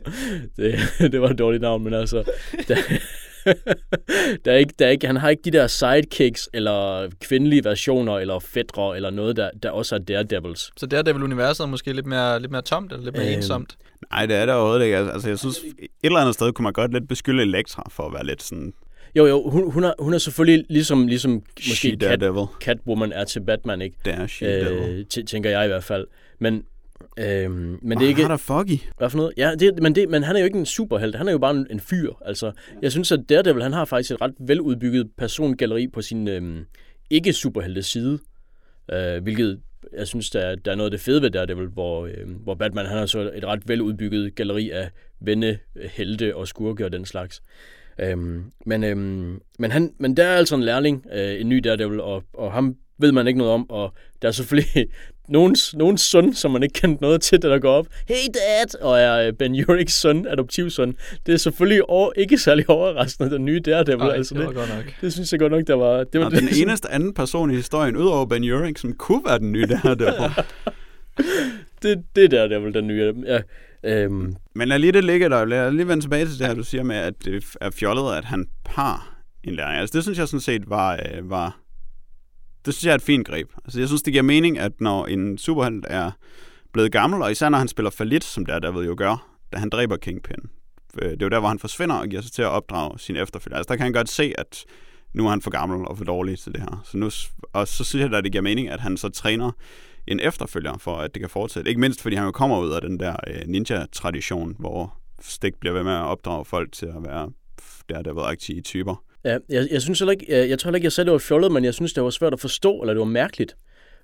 Det, 0.56 0.74
det 1.12 1.20
var 1.20 1.28
et 1.28 1.38
dårligt 1.38 1.62
navn, 1.62 1.84
men 1.84 1.94
altså... 1.94 2.24
Der, 2.68 2.76
der 4.44 4.52
er 4.52 4.56
ikke, 4.56 4.74
der 4.78 4.86
er 4.86 4.90
ikke, 4.90 5.06
han 5.06 5.16
har 5.16 5.28
ikke 5.28 5.42
de 5.44 5.50
der 5.50 5.66
sidekicks, 5.66 6.48
eller 6.52 7.08
kvindelige 7.20 7.64
versioner, 7.64 8.18
eller 8.18 8.38
fædre, 8.38 8.96
eller 8.96 9.10
noget, 9.10 9.36
der, 9.36 9.50
der 9.62 9.70
også 9.70 9.94
er 9.94 9.98
Daredevils. 9.98 10.70
Så 10.76 10.86
Daredevil-universet 10.86 11.64
er 11.64 11.68
måske 11.68 11.92
lidt 11.92 12.06
mere, 12.06 12.40
lidt 12.40 12.52
mere 12.52 12.62
tomt, 12.62 12.92
eller 12.92 13.04
lidt 13.04 13.16
mere 13.16 13.26
Øhm, 13.26 13.36
ensomt. 13.36 13.76
Nej, 14.10 14.26
det 14.26 14.36
er 14.36 14.46
der 14.46 14.54
overhovedet 14.54 14.84
ikke. 14.84 14.96
Altså, 14.96 15.28
jeg 15.28 15.38
synes, 15.38 15.58
et 15.78 15.88
eller 16.02 16.20
andet 16.20 16.34
sted 16.34 16.52
kunne 16.52 16.62
man 16.62 16.72
godt 16.72 16.92
lidt 16.92 17.08
beskylde 17.08 17.42
Elektra 17.42 17.88
for 17.90 18.02
at 18.02 18.12
være 18.12 18.26
lidt 18.26 18.42
sådan 18.42 18.72
Jo, 19.16 19.26
jo, 19.26 19.50
hun, 19.50 19.70
hun, 19.72 19.84
er, 19.84 19.92
hun 19.98 20.14
er 20.14 20.18
selvfølgelig 20.18 20.64
ligesom, 20.68 21.06
ligesom 21.06 21.42
she 21.60 21.70
måske 21.70 21.88
Cat, 21.90 22.00
Daredevil. 22.00 22.46
Catwoman 22.60 23.12
er 23.12 23.24
til 23.24 23.40
Batman, 23.40 23.82
ikke? 23.82 23.96
Det 24.04 24.14
er 24.14 24.26
she 24.26 24.46
Devil. 24.46 24.98
Øh, 24.98 25.04
t- 25.14 25.24
tænker 25.24 25.50
jeg 25.50 25.64
i 25.64 25.68
hvert 25.68 25.84
fald. 25.84 26.06
Men, 26.38 26.64
øh, 27.18 27.50
men 27.50 27.98
det 27.98 28.04
er 28.04 28.08
ikke... 28.08 28.22
Han 28.22 28.30
er 28.30 28.36
foggy. 28.36 28.78
Hvad 28.98 29.10
for 29.10 29.16
noget? 29.16 29.32
Ja, 29.36 29.54
det, 29.54 29.82
men, 29.82 29.94
det, 29.94 30.08
men 30.08 30.22
han 30.22 30.36
er 30.36 30.40
jo 30.40 30.44
ikke 30.44 30.58
en 30.58 30.66
superhelt. 30.66 31.14
Han 31.14 31.28
er 31.28 31.32
jo 31.32 31.38
bare 31.38 31.50
en, 31.56 31.66
en 31.70 31.80
fyr. 31.80 32.12
Altså, 32.24 32.52
jeg 32.82 32.92
synes, 32.92 33.12
at 33.12 33.20
Daredevil, 33.28 33.62
han 33.62 33.72
har 33.72 33.84
faktisk 33.84 34.10
et 34.10 34.20
ret 34.20 34.34
veludbygget 34.38 35.10
persongalleri 35.18 35.88
på 35.88 36.02
sin 36.02 36.28
øh, 36.28 36.64
ikke-superhelte 37.10 37.82
side. 37.82 38.18
Øh, 38.92 39.22
hvilket 39.22 39.60
jeg 39.96 40.08
synes, 40.08 40.30
der 40.30 40.40
er, 40.40 40.54
der 40.54 40.70
er 40.70 40.74
noget 40.74 40.86
af 40.86 40.90
det 40.90 41.00
fede 41.00 41.22
ved 41.22 41.30
Daredevil, 41.30 41.66
hvor, 41.66 42.06
øh, 42.06 42.30
hvor 42.44 42.54
Batman 42.54 42.86
han 42.86 42.98
har 42.98 43.06
så 43.06 43.30
et 43.34 43.44
ret 43.44 43.68
veludbygget 43.68 44.34
galleri 44.34 44.70
af 44.70 44.90
venne, 45.20 45.58
helte 45.76 46.36
og 46.36 46.48
skurke 46.48 46.84
og 46.84 46.92
den 46.92 47.04
slags. 47.04 47.42
Øhm, 48.00 48.44
men, 48.66 48.84
øhm, 48.84 49.40
men, 49.58 49.70
han, 49.70 49.92
men 49.98 50.16
der 50.16 50.24
er 50.24 50.36
altså 50.36 50.54
en 50.54 50.62
lærling, 50.62 51.06
øh, 51.12 51.40
en 51.40 51.48
ny 51.48 51.58
Daredevil, 51.64 52.00
og, 52.00 52.22
og 52.34 52.52
ham 52.52 52.76
ved 52.98 53.12
man 53.12 53.26
ikke 53.26 53.38
noget 53.38 53.52
om, 53.52 53.70
og 53.70 53.94
der 54.22 54.28
er 54.28 54.32
selvfølgelig 54.32 54.86
nogens, 55.28 55.74
nogens 55.76 56.00
søn, 56.00 56.34
som 56.34 56.50
man 56.50 56.62
ikke 56.62 56.72
kendte 56.72 57.02
noget 57.02 57.22
til, 57.22 57.42
der 57.42 57.58
går 57.58 57.72
op. 57.72 57.86
Hey 58.08 58.14
dad! 58.34 58.80
Og 58.80 58.98
er 58.98 59.26
øh, 59.26 59.32
Ben 59.32 59.54
Urichs 59.68 59.94
søn, 59.94 60.26
adoptivsøn. 60.26 60.96
Det 61.26 61.34
er 61.34 61.38
selvfølgelig 61.38 61.90
over, 61.90 62.12
ikke 62.16 62.38
særlig 62.38 62.70
overraskende, 62.70 63.30
den 63.30 63.44
nye 63.44 63.60
Daredevil. 63.60 64.06
Ej, 64.06 64.14
altså, 64.14 64.34
det 64.34 64.42
var 64.42 64.48
det, 64.48 64.56
godt 64.56 64.68
nok. 64.68 64.94
det 65.00 65.12
synes 65.12 65.32
jeg 65.32 65.40
godt 65.40 65.52
nok, 65.52 65.66
der 65.66 65.74
var... 65.74 66.04
Det 66.04 66.20
var 66.20 66.26
Og 66.26 66.32
den 66.32 66.48
eneste 66.62 66.90
anden 66.90 67.14
person 67.14 67.50
i 67.50 67.54
historien, 67.54 67.96
udover 67.96 68.26
Ben 68.26 68.52
Urich, 68.52 68.80
som 68.80 68.92
kunne 68.92 69.22
være 69.26 69.38
den 69.38 69.52
nye 69.52 69.66
Daredevil. 69.66 70.30
det, 71.82 72.04
det 72.16 72.30
der, 72.30 72.48
der 72.48 72.58
vel 72.58 72.74
den 72.74 72.86
nye. 72.86 73.14
Ja, 73.26 73.40
øhm, 73.84 74.36
Men 74.54 74.68
lad 74.68 74.78
lige 74.78 74.92
det 74.92 75.04
ligge 75.04 75.28
der. 75.28 75.44
Lad 75.44 75.72
lige 75.72 75.88
vende 75.88 76.04
tilbage 76.04 76.26
til 76.26 76.38
det 76.38 76.46
her, 76.46 76.54
du 76.54 76.64
siger 76.64 76.82
med, 76.82 76.96
at 76.96 77.24
det 77.24 77.56
er 77.60 77.70
fjollet, 77.70 78.14
at 78.14 78.24
han 78.24 78.46
har 78.66 79.14
en 79.44 79.54
læring. 79.54 79.80
Altså 79.80 79.96
det 79.96 80.02
synes 80.02 80.18
jeg 80.18 80.28
sådan 80.28 80.40
set 80.40 80.70
var, 80.70 80.92
øh, 80.92 81.30
var 81.30 81.60
det 82.64 82.74
synes 82.74 82.86
jeg 82.86 82.90
er 82.90 82.94
et 82.94 83.02
fint 83.02 83.26
greb. 83.26 83.48
Altså 83.64 83.78
jeg 83.78 83.88
synes, 83.88 84.02
det 84.02 84.12
giver 84.12 84.22
mening, 84.22 84.58
at 84.58 84.80
når 84.80 85.06
en 85.06 85.38
superhelt 85.38 85.86
er 85.88 86.10
blevet 86.72 86.92
gammel, 86.92 87.22
og 87.22 87.30
især 87.30 87.48
når 87.48 87.58
han 87.58 87.68
spiller 87.68 87.90
falit, 87.90 88.24
som 88.24 88.46
der 88.46 88.58
der 88.58 88.82
jo 88.82 88.94
gør, 88.98 89.36
da 89.52 89.58
han 89.58 89.70
dræber 89.70 89.96
Kingpin. 89.96 90.50
Øh, 91.02 91.10
det 91.10 91.22
er 91.22 91.26
jo 91.26 91.28
der, 91.28 91.38
hvor 91.38 91.48
han 91.48 91.58
forsvinder 91.58 91.94
og 91.94 92.08
giver 92.08 92.22
sig 92.22 92.32
til 92.32 92.42
at 92.42 92.48
opdrage 92.48 92.98
sin 92.98 93.16
efterfølger. 93.16 93.56
Altså 93.56 93.68
der 93.68 93.76
kan 93.76 93.84
han 93.84 93.92
godt 93.92 94.08
se, 94.08 94.32
at 94.38 94.64
nu 95.14 95.26
er 95.26 95.30
han 95.30 95.42
for 95.42 95.50
gammel 95.50 95.88
og 95.88 95.98
for 95.98 96.04
dårlig 96.04 96.38
til 96.38 96.52
det 96.52 96.60
her. 96.60 96.82
Så 96.84 96.96
nu, 96.96 97.10
og 97.52 97.68
så 97.68 97.84
synes 97.84 98.02
jeg, 98.02 98.14
at 98.14 98.24
det 98.24 98.32
giver 98.32 98.42
mening, 98.42 98.68
at 98.68 98.80
han 98.80 98.96
så 98.96 99.08
træner 99.08 99.50
en 100.08 100.20
efterfølger 100.20 100.78
for, 100.78 100.96
at 100.96 101.14
det 101.14 101.20
kan 101.20 101.30
fortsætte. 101.30 101.68
Ikke 101.68 101.80
mindst, 101.80 102.02
fordi 102.02 102.16
han 102.16 102.24
jo 102.24 102.30
kommer 102.30 102.60
ud 102.60 102.72
af 102.72 102.80
den 102.80 103.00
der 103.00 103.16
øh, 103.26 103.42
ninja-tradition, 103.46 104.56
hvor 104.58 104.98
Stik 105.20 105.54
bliver 105.60 105.72
ved 105.72 105.82
med 105.82 105.92
at 105.92 106.02
opdrage 106.02 106.44
folk 106.44 106.72
til 106.72 106.86
at 106.86 107.04
være 107.06 107.30
der, 107.88 108.02
der 108.02 108.14
været 108.14 108.30
aktive 108.32 108.60
typer. 108.60 109.04
ja, 109.24 109.38
jeg, 109.48 109.68
jeg 109.70 109.82
synes 109.82 109.98
heller 109.98 110.12
ikke, 110.12 110.26
jeg, 110.28 110.48
jeg 110.48 110.58
tror 110.58 110.68
heller 110.68 110.76
ikke, 110.76 110.92
jeg 110.98 111.06
det 111.06 111.12
var 111.12 111.18
fjollet, 111.18 111.52
men 111.52 111.64
jeg 111.64 111.74
synes, 111.74 111.92
det 111.92 112.02
var 112.02 112.10
svært 112.10 112.32
at 112.32 112.40
forstå, 112.40 112.80
eller 112.80 112.94
det 112.94 112.98
var 112.98 113.04
mærkeligt. 113.04 113.56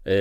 Øh, 0.06 0.14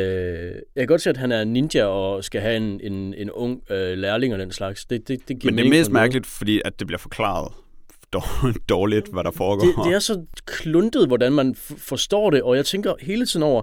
jeg 0.76 0.82
kan 0.82 0.88
godt 0.88 1.02
se, 1.02 1.10
at 1.10 1.18
han 1.18 1.32
er 1.32 1.44
ninja 1.44 1.86
og 1.86 2.24
skal 2.24 2.42
have 2.42 2.58
en, 2.58 2.80
en, 2.84 3.14
en 3.14 3.32
ung 3.32 3.62
øh, 3.72 3.98
lærling 3.98 4.34
og 4.34 4.40
den 4.40 4.52
slags. 4.52 4.86
Det, 4.86 5.08
det, 5.08 5.28
det 5.28 5.40
giver 5.40 5.52
Men 5.52 5.58
det 5.58 5.66
er 5.66 5.70
mest 5.70 5.92
mærkeligt, 5.92 6.26
fordi 6.26 6.62
at 6.66 6.80
det 6.80 6.88
bliver 6.88 7.00
forklaret 7.00 7.52
dår- 8.16 8.54
dårligt, 8.70 9.08
hvad 9.08 9.24
der 9.24 9.32
foregår. 9.32 9.66
det, 9.66 9.86
det 9.86 9.96
er 9.96 10.00
så 10.00 10.26
kluntet, 10.46 11.08
hvordan 11.08 11.34
man 11.34 11.56
forstår 11.78 12.30
det, 12.30 12.42
og 12.42 12.56
jeg 12.56 12.66
tænker 12.66 12.94
hele 13.02 13.26
tiden 13.26 13.44
over, 13.44 13.62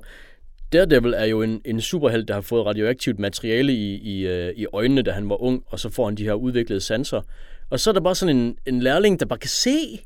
Daredevil 0.72 1.14
er 1.16 1.24
jo 1.24 1.42
en, 1.42 1.60
en 1.64 1.80
superhelt, 1.80 2.28
der 2.28 2.34
har 2.34 2.40
fået 2.40 2.66
radioaktivt 2.66 3.18
materiale 3.18 3.72
i, 3.72 3.94
i, 3.94 4.26
øh, 4.26 4.52
i 4.56 4.66
øjnene, 4.72 5.02
da 5.02 5.10
han 5.10 5.28
var 5.28 5.42
ung, 5.42 5.62
og 5.66 5.80
så 5.80 5.88
får 5.90 6.04
han 6.04 6.14
de 6.14 6.24
her 6.24 6.32
udviklede 6.32 6.80
sanser. 6.80 7.22
Og 7.70 7.80
så 7.80 7.90
er 7.90 7.94
der 7.94 8.00
bare 8.00 8.14
sådan 8.14 8.36
en, 8.36 8.56
en 8.66 8.80
lærling, 8.80 9.20
der 9.20 9.26
bare 9.26 9.38
kan 9.38 9.50
se, 9.50 10.00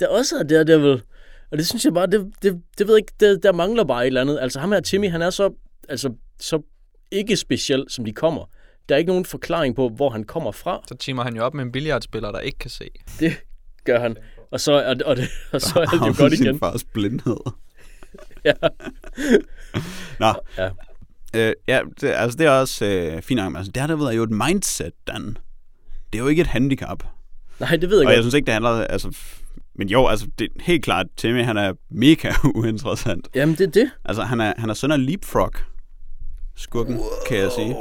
der 0.00 0.08
også 0.08 0.36
er 0.36 0.42
Daredevil. 0.42 1.02
Og 1.50 1.58
det 1.58 1.66
synes 1.66 1.84
jeg 1.84 1.94
bare, 1.94 2.06
det, 2.06 2.32
det, 2.42 2.62
det 2.78 2.86
ved 2.86 2.94
jeg 2.94 2.98
ikke, 2.98 3.12
det, 3.20 3.42
der 3.42 3.52
mangler 3.52 3.84
bare 3.84 4.02
et 4.02 4.06
eller 4.06 4.20
andet. 4.20 4.38
Altså 4.40 4.60
ham 4.60 4.72
her, 4.72 4.80
Timmy, 4.80 5.10
han 5.10 5.22
er 5.22 5.30
så, 5.30 5.52
altså, 5.88 6.12
så 6.40 6.62
ikke 7.10 7.36
speciel, 7.36 7.84
som 7.88 8.04
de 8.04 8.12
kommer. 8.12 8.50
Der 8.88 8.94
er 8.94 8.98
ikke 8.98 9.08
nogen 9.08 9.24
forklaring 9.24 9.76
på, 9.76 9.88
hvor 9.88 10.10
han 10.10 10.24
kommer 10.24 10.52
fra. 10.52 10.82
Så 10.88 10.94
teamer 10.94 11.22
han 11.22 11.36
jo 11.36 11.44
op 11.44 11.54
med 11.54 11.64
en 11.64 11.72
billiardspiller, 11.72 12.32
der 12.32 12.40
ikke 12.40 12.58
kan 12.58 12.70
se. 12.70 12.88
Det 13.20 13.32
gør 13.84 14.00
han. 14.00 14.16
Og 14.50 14.60
så 14.60 14.72
er, 14.72 14.94
og 15.04 15.16
det, 15.16 15.28
og 15.52 15.60
så 15.60 15.80
er 15.80 15.84
det 15.84 16.00
jo 16.00 16.22
godt 16.22 16.36
sin 16.36 16.46
igen. 16.46 16.58
fars 16.58 16.84
blindhed. 16.84 17.36
Ja. 18.44 18.52
Nå, 20.20 20.32
Ja. 20.58 20.70
øh, 21.36 21.52
ja, 21.68 21.80
det, 22.00 22.08
altså 22.08 22.38
det 22.38 22.46
er 22.46 22.50
også 22.50 22.84
øh, 22.84 23.22
fint 23.22 23.38
nok. 23.40 23.52
men 23.52 23.56
Altså, 23.56 23.72
Daredevil 23.72 24.06
er 24.06 24.10
jo 24.12 24.22
et 24.22 24.30
mindset, 24.30 24.92
Dan. 25.06 25.36
Det 26.12 26.18
er 26.18 26.22
jo 26.22 26.28
ikke 26.28 26.40
et 26.42 26.48
handicap. 26.48 27.02
Nej, 27.60 27.76
det 27.76 27.90
ved 27.90 27.98
jeg 27.98 28.06
Og 28.06 28.12
jeg 28.14 28.22
synes 28.22 28.34
ikke, 28.34 28.46
det 28.46 28.52
handler... 28.52 28.70
Altså, 28.70 29.16
men 29.74 29.88
jo, 29.88 30.06
altså, 30.06 30.26
det 30.38 30.44
er 30.44 30.62
helt 30.62 30.84
klart, 30.84 31.06
Timmy, 31.16 31.44
han 31.44 31.56
er 31.56 31.72
mega 31.90 32.32
uinteressant. 32.54 33.28
Jamen, 33.34 33.54
det 33.54 33.66
er 33.66 33.70
det. 33.70 33.90
Altså, 34.04 34.22
han 34.22 34.40
er, 34.40 34.52
han 34.58 34.70
er 34.70 34.74
søn 34.74 34.92
af 34.92 35.06
Leapfrog. 35.06 35.52
Skurken, 36.56 36.98
kan 37.28 37.38
jeg 37.38 37.50
sige. 37.52 37.76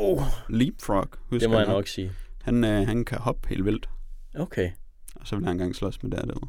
Leapfrog, 0.49 1.07
husker 1.29 1.47
det 1.47 1.49
må 1.49 1.59
jeg 1.59 1.67
nok. 1.67 1.87
sige. 1.87 2.11
Han, 2.43 2.63
øh, 2.63 2.87
han 2.87 3.05
kan 3.05 3.17
hoppe 3.17 3.49
helt 3.49 3.65
vildt. 3.65 3.89
Okay. 4.39 4.69
Og 5.15 5.27
så 5.27 5.35
vil 5.35 5.45
han 5.45 5.53
engang 5.55 5.75
slås 5.75 6.03
med 6.03 6.11
Daredevil. 6.11 6.41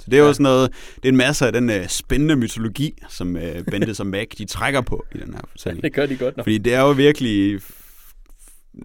Så 0.00 0.06
det 0.10 0.14
er 0.14 0.18
jo 0.20 0.26
Ja. 0.26 0.32
sådan 0.32 0.42
noget, 0.44 0.70
det 0.96 1.04
er 1.04 1.08
en 1.08 1.16
masse 1.16 1.46
af 1.46 1.52
den 1.52 1.70
øh, 1.70 1.88
spændende 1.88 2.36
mytologi, 2.36 2.94
som 3.08 3.36
øh, 3.36 3.64
Bendis 3.64 4.00
og 4.00 4.06
Mac, 4.06 4.26
de 4.38 4.44
trækker 4.44 4.80
på 4.80 5.04
i 5.14 5.18
den 5.18 5.34
her 5.34 5.40
fortælling. 5.50 5.82
Det 5.84 5.92
gør 5.92 6.06
de 6.06 6.16
godt 6.16 6.36
nok. 6.36 6.44
Fordi 6.44 6.58
det 6.58 6.74
er 6.74 6.80
jo 6.80 6.90
virkelig 6.90 7.60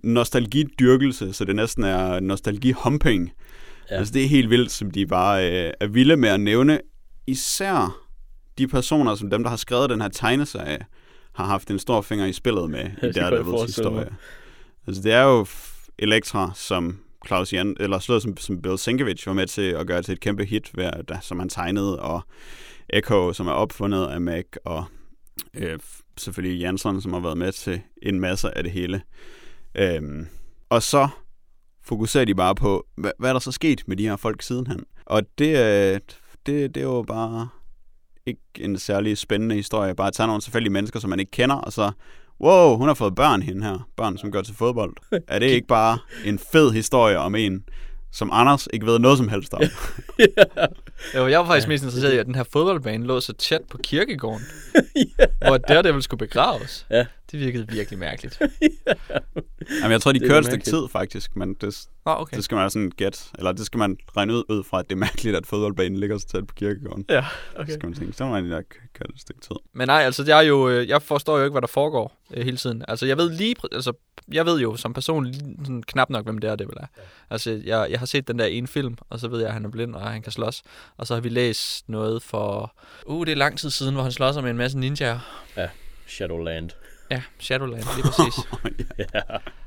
nostalgidyrkelse, 0.04 1.34
så 1.34 1.46
det 1.46 1.56
næsten 1.56 1.84
er 1.84 2.20
nostalgi-humping. 2.20 3.32
Ja. 3.92 3.96
Altså 3.96 4.14
det 4.14 4.24
er 4.24 4.28
helt 4.28 4.50
vildt, 4.50 4.72
som 4.72 4.92
de 4.92 5.06
bare 5.08 5.52
øh, 5.68 5.72
er 5.80 5.88
vilde 5.88 6.18
med 6.18 6.30
at 6.30 6.40
nævne. 6.40 6.80
Især 7.28 7.98
de 8.58 8.68
personer, 8.68 9.16
som 9.16 9.30
dem, 9.30 9.44
der 9.44 9.50
har 9.50 9.58
skrevet 9.58 9.90
den 9.90 10.02
her 10.02 10.08
tegneserie, 10.08 10.80
har 11.34 11.46
haft 11.46 11.72
en 11.72 11.80
stor 11.80 12.02
finger 12.02 12.26
i 12.26 12.34
spillet 12.34 12.70
med 12.70 12.86
i 13.04 13.12
Daredevils 13.12 13.64
historie. 13.64 14.10
Altså 14.88 15.02
det 15.02 15.12
er 15.12 15.22
jo 15.24 15.46
Elektra, 16.00 16.52
som 16.56 16.98
Claus 17.28 17.54
Jan, 17.54 17.76
eller 17.80 18.00
sådan 18.00 18.22
som, 18.22 18.38
som 18.38 18.62
Bill 18.62 18.78
Sienkiewicz 18.78 19.28
var 19.28 19.34
med 19.34 19.48
til 19.48 19.62
at 19.62 19.88
gøre 19.88 20.02
til 20.02 20.12
et 20.12 20.20
kæmpe 20.20 20.46
hit, 20.46 20.78
ved, 20.78 21.04
der, 21.08 21.20
som 21.20 21.40
han 21.40 21.50
tegnede, 21.50 22.00
og 22.02 22.22
Echo, 22.90 23.34
som 23.34 23.48
er 23.48 23.52
opfundet 23.52 24.08
af 24.08 24.22
Mac, 24.22 24.46
og 24.66 24.86
øh, 25.54 25.80
selvfølgelig 26.18 26.60
Jansson, 26.60 27.02
som 27.02 27.14
har 27.14 27.20
været 27.20 27.38
med 27.38 27.52
til 27.52 27.82
en 28.02 28.20
masse 28.20 28.58
af 28.58 28.64
det 28.64 28.72
hele. 28.72 29.02
Øhm, 29.76 30.28
og 30.70 30.84
så 30.84 31.08
fokuserer 31.84 32.26
de 32.26 32.36
bare 32.36 32.56
på, 32.56 32.88
hvad, 32.96 33.12
hvad 33.20 33.30
er 33.30 33.34
der 33.34 33.40
så 33.40 33.52
sket 33.52 33.84
med 33.88 33.98
de 33.98 34.08
her 34.08 34.16
folk 34.16 34.42
sidenhen? 34.42 34.86
Og 35.06 35.24
det, 35.38 35.58
øh, 35.58 36.00
det, 36.46 36.76
det 36.76 36.78
er 36.78 36.86
jo 36.86 37.02
bare 37.08 37.50
ikke 38.26 38.42
en 38.60 38.80
særlig 38.80 39.18
spændende 39.18 39.56
historie. 39.56 39.96
Bare 39.96 40.08
at 40.08 40.14
tage 40.14 40.28
nogle 40.28 40.42
tilfældige 40.42 40.74
mennesker, 40.74 41.00
som 41.00 41.10
man 41.10 41.20
ikke 41.20 41.32
kender, 41.32 41.56
og 41.56 41.74
så, 41.74 41.92
wow, 42.42 42.78
hun 42.78 42.88
har 42.88 42.96
fået 42.96 43.16
børn 43.16 43.42
hende 43.42 43.64
her. 43.64 43.88
Børn, 43.98 44.18
som 44.18 44.32
går 44.32 44.42
til 44.42 44.56
fodbold. 44.56 44.94
Er 45.28 45.40
det 45.40 45.46
ikke 45.46 45.68
bare 45.68 45.98
en 46.26 46.40
fed 46.52 46.72
historie 46.72 47.18
om 47.18 47.36
en, 47.36 47.64
som 48.12 48.30
Anders 48.34 48.68
ikke 48.74 48.86
ved 48.86 49.00
noget 49.00 49.18
som 49.18 49.28
helst 49.28 49.54
om? 49.54 49.62
Jo, 51.16 51.28
jeg 51.28 51.40
var 51.40 51.46
faktisk 51.46 51.68
ja. 51.68 51.72
mest 51.72 51.84
interesseret 51.84 52.14
i, 52.14 52.18
at 52.18 52.26
den 52.26 52.36
her 52.36 52.44
fodboldbane 52.54 53.06
lå 53.06 53.20
så 53.20 53.34
tæt 53.34 53.62
på 53.72 53.78
kirkegården, 53.84 54.46
hvor 55.48 55.58
Daredevil 55.58 56.04
skulle 56.04 56.20
begraves. 56.20 56.86
Ja. 56.90 57.06
Det 57.32 57.40
virkede 57.40 57.68
virkelig 57.68 58.00
mærkeligt. 58.00 58.42
Jamen, 59.82 59.92
jeg 59.92 60.02
tror, 60.02 60.12
de 60.12 60.20
Det 60.20 60.28
kørte 60.28 60.40
et 60.40 60.46
stykke 60.46 60.66
tid, 60.66 60.88
faktisk, 60.92 61.36
men 61.36 61.54
det, 61.54 61.88
Nå, 62.06 62.12
okay. 62.12 62.36
det 62.36 62.44
skal 62.44 62.56
man 62.56 62.70
sådan 62.70 62.92
gætte, 62.98 63.20
eller 63.38 63.52
det 63.52 63.66
skal 63.66 63.78
man 63.78 63.98
regne 64.18 64.34
ud, 64.34 64.44
ud 64.50 64.64
fra, 64.64 64.80
at 64.80 64.86
det 64.90 64.96
er 64.96 65.00
mærkeligt, 65.00 65.36
at 65.36 65.48
fodboldbanen 65.48 65.98
ligger 65.98 66.18
så 66.18 66.28
tæt 66.28 66.48
på 66.48 66.56
kirkegården. 66.56 67.06
Ja, 67.10 67.26
Okay. 67.56 67.68
Så 67.68 67.74
skal 67.74 67.90
man 67.90 67.98
tænke, 67.98 68.14
så 68.14 68.26
må 68.26 68.32
man 68.32 68.44
nok 68.44 68.66
køre 68.94 69.10
et 69.16 69.22
stykke 69.22 69.42
tid. 69.42 69.56
Men 69.74 69.88
nej, 69.88 70.02
altså 70.02 70.24
jeg, 70.28 70.38
er 70.38 70.42
jo, 70.42 70.70
øh, 70.70 70.90
jeg 70.90 71.02
forstår 71.02 71.38
jo 71.38 71.44
ikke, 71.44 71.52
hvad 71.52 71.62
der 71.62 71.68
foregår 71.68 72.18
øh, 72.34 72.44
hele 72.44 72.58
tiden. 72.58 72.84
Altså 72.88 73.06
jeg 73.06 73.18
ved 73.18 73.30
lige, 73.30 73.56
altså 73.72 73.94
jeg 74.32 74.46
ved 74.46 74.60
jo 74.60 74.76
som 74.76 74.94
person 74.94 75.26
lige, 75.26 75.58
sådan, 75.64 75.84
knap 75.84 76.10
nok, 76.10 76.26
hvem 76.26 76.38
det 76.38 76.50
er, 76.50 76.56
det 76.56 76.68
vil 76.68 76.76
er. 76.80 76.88
Altså 77.30 77.62
jeg, 77.66 77.88
jeg 77.90 78.00
har 78.00 78.06
set 78.06 78.28
den 78.28 78.40
der 78.40 78.46
ene 78.46 78.68
film, 78.68 78.98
og 79.10 79.20
så 79.20 79.28
ved 79.28 79.40
jeg, 79.40 79.48
at 79.48 79.54
han 79.54 79.66
er 79.66 79.70
blind, 79.70 79.96
og 79.96 80.02
han 80.02 80.22
kan 80.22 80.32
slås. 80.32 80.64
Og 80.98 81.08
så 81.08 81.14
har 81.14 81.22
vi 81.22 81.30
læst 81.30 81.90
noget 81.90 82.24
for, 82.24 82.76
uh, 83.06 83.26
det 83.26 83.32
er 83.32 83.36
lang 83.36 83.58
tid 83.60 83.70
siden, 83.70 83.94
hvor 83.94 84.04
han 84.04 84.12
slås 84.12 84.36
med 84.36 84.50
en 84.50 84.58
masse 84.58 84.80
ninjaer. 84.80 85.20
Shadowland. 86.08 86.70
Ja, 87.12 87.22
Shadowland, 87.40 87.84
lige 87.96 88.04
præcis. 88.04 88.48
ja. 89.14 89.22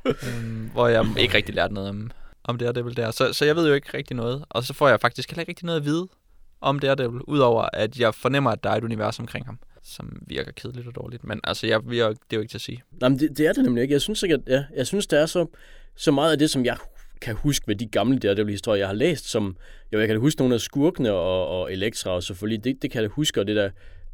øhm, 0.04 0.70
hvor 0.72 0.88
jeg 0.88 1.06
ikke 1.18 1.34
rigtig 1.34 1.54
lærte 1.54 1.74
noget 1.74 1.88
om, 1.88 2.10
om 2.44 2.58
Daredevil 2.58 2.96
der. 2.96 3.10
Så, 3.10 3.32
så 3.32 3.44
jeg 3.44 3.56
ved 3.56 3.68
jo 3.68 3.74
ikke 3.74 3.96
rigtig 3.96 4.16
noget. 4.16 4.44
Og 4.48 4.64
så 4.64 4.74
får 4.74 4.88
jeg 4.88 5.00
faktisk 5.00 5.30
heller 5.30 5.40
ikke 5.40 5.50
rigtig 5.50 5.66
noget 5.66 5.80
at 5.80 5.84
vide 5.84 6.08
om 6.60 6.78
Daredevil, 6.78 7.20
udover 7.20 7.68
at 7.72 7.98
jeg 7.98 8.14
fornemmer, 8.14 8.50
at 8.50 8.64
der 8.64 8.70
er 8.70 8.74
et 8.74 8.84
univers 8.84 9.18
omkring 9.18 9.46
ham, 9.46 9.58
som 9.82 10.22
virker 10.26 10.52
kedeligt 10.52 10.86
og 10.86 10.94
dårligt. 10.94 11.24
Men 11.24 11.40
altså, 11.44 11.66
jeg, 11.66 11.80
jeg, 11.92 12.08
det 12.08 12.16
er 12.30 12.36
jo 12.36 12.40
ikke 12.40 12.50
til 12.50 12.58
at 12.58 12.62
sige. 12.62 12.82
Nej, 13.00 13.08
men 13.08 13.18
det, 13.18 13.38
det 13.38 13.46
er 13.46 13.52
det 13.52 13.64
nemlig 13.64 13.82
ikke. 13.82 13.92
Jeg 13.92 14.00
synes 14.00 14.22
ikke, 14.22 14.34
at, 14.34 14.40
ja, 14.46 14.64
jeg 14.76 14.86
synes, 14.86 15.06
det 15.06 15.18
er 15.18 15.26
så, 15.26 15.46
så 15.96 16.10
meget 16.10 16.32
af 16.32 16.38
det, 16.38 16.50
som 16.50 16.64
jeg 16.64 16.76
kan 17.20 17.34
huske 17.34 17.68
ved 17.68 17.76
de 17.76 17.86
gamle 17.86 18.18
Daredevil-historier, 18.18 18.78
jeg 18.78 18.88
har 18.88 18.94
læst, 18.94 19.30
som, 19.30 19.56
jo, 19.92 19.98
jeg 19.98 20.08
kan 20.08 20.20
huske 20.20 20.40
nogle 20.40 20.54
af 20.54 20.60
skurkene 20.60 21.12
og, 21.12 21.48
og 21.48 21.72
Elektra, 21.72 22.10
og 22.10 22.22
selvfølgelig, 22.22 22.64
det, 22.64 22.82
det 22.82 22.90
kan 22.90 23.02
jeg 23.02 23.10
huske, 23.10 23.40
og 23.40 23.46
det 23.46 23.56
der, 23.56 23.70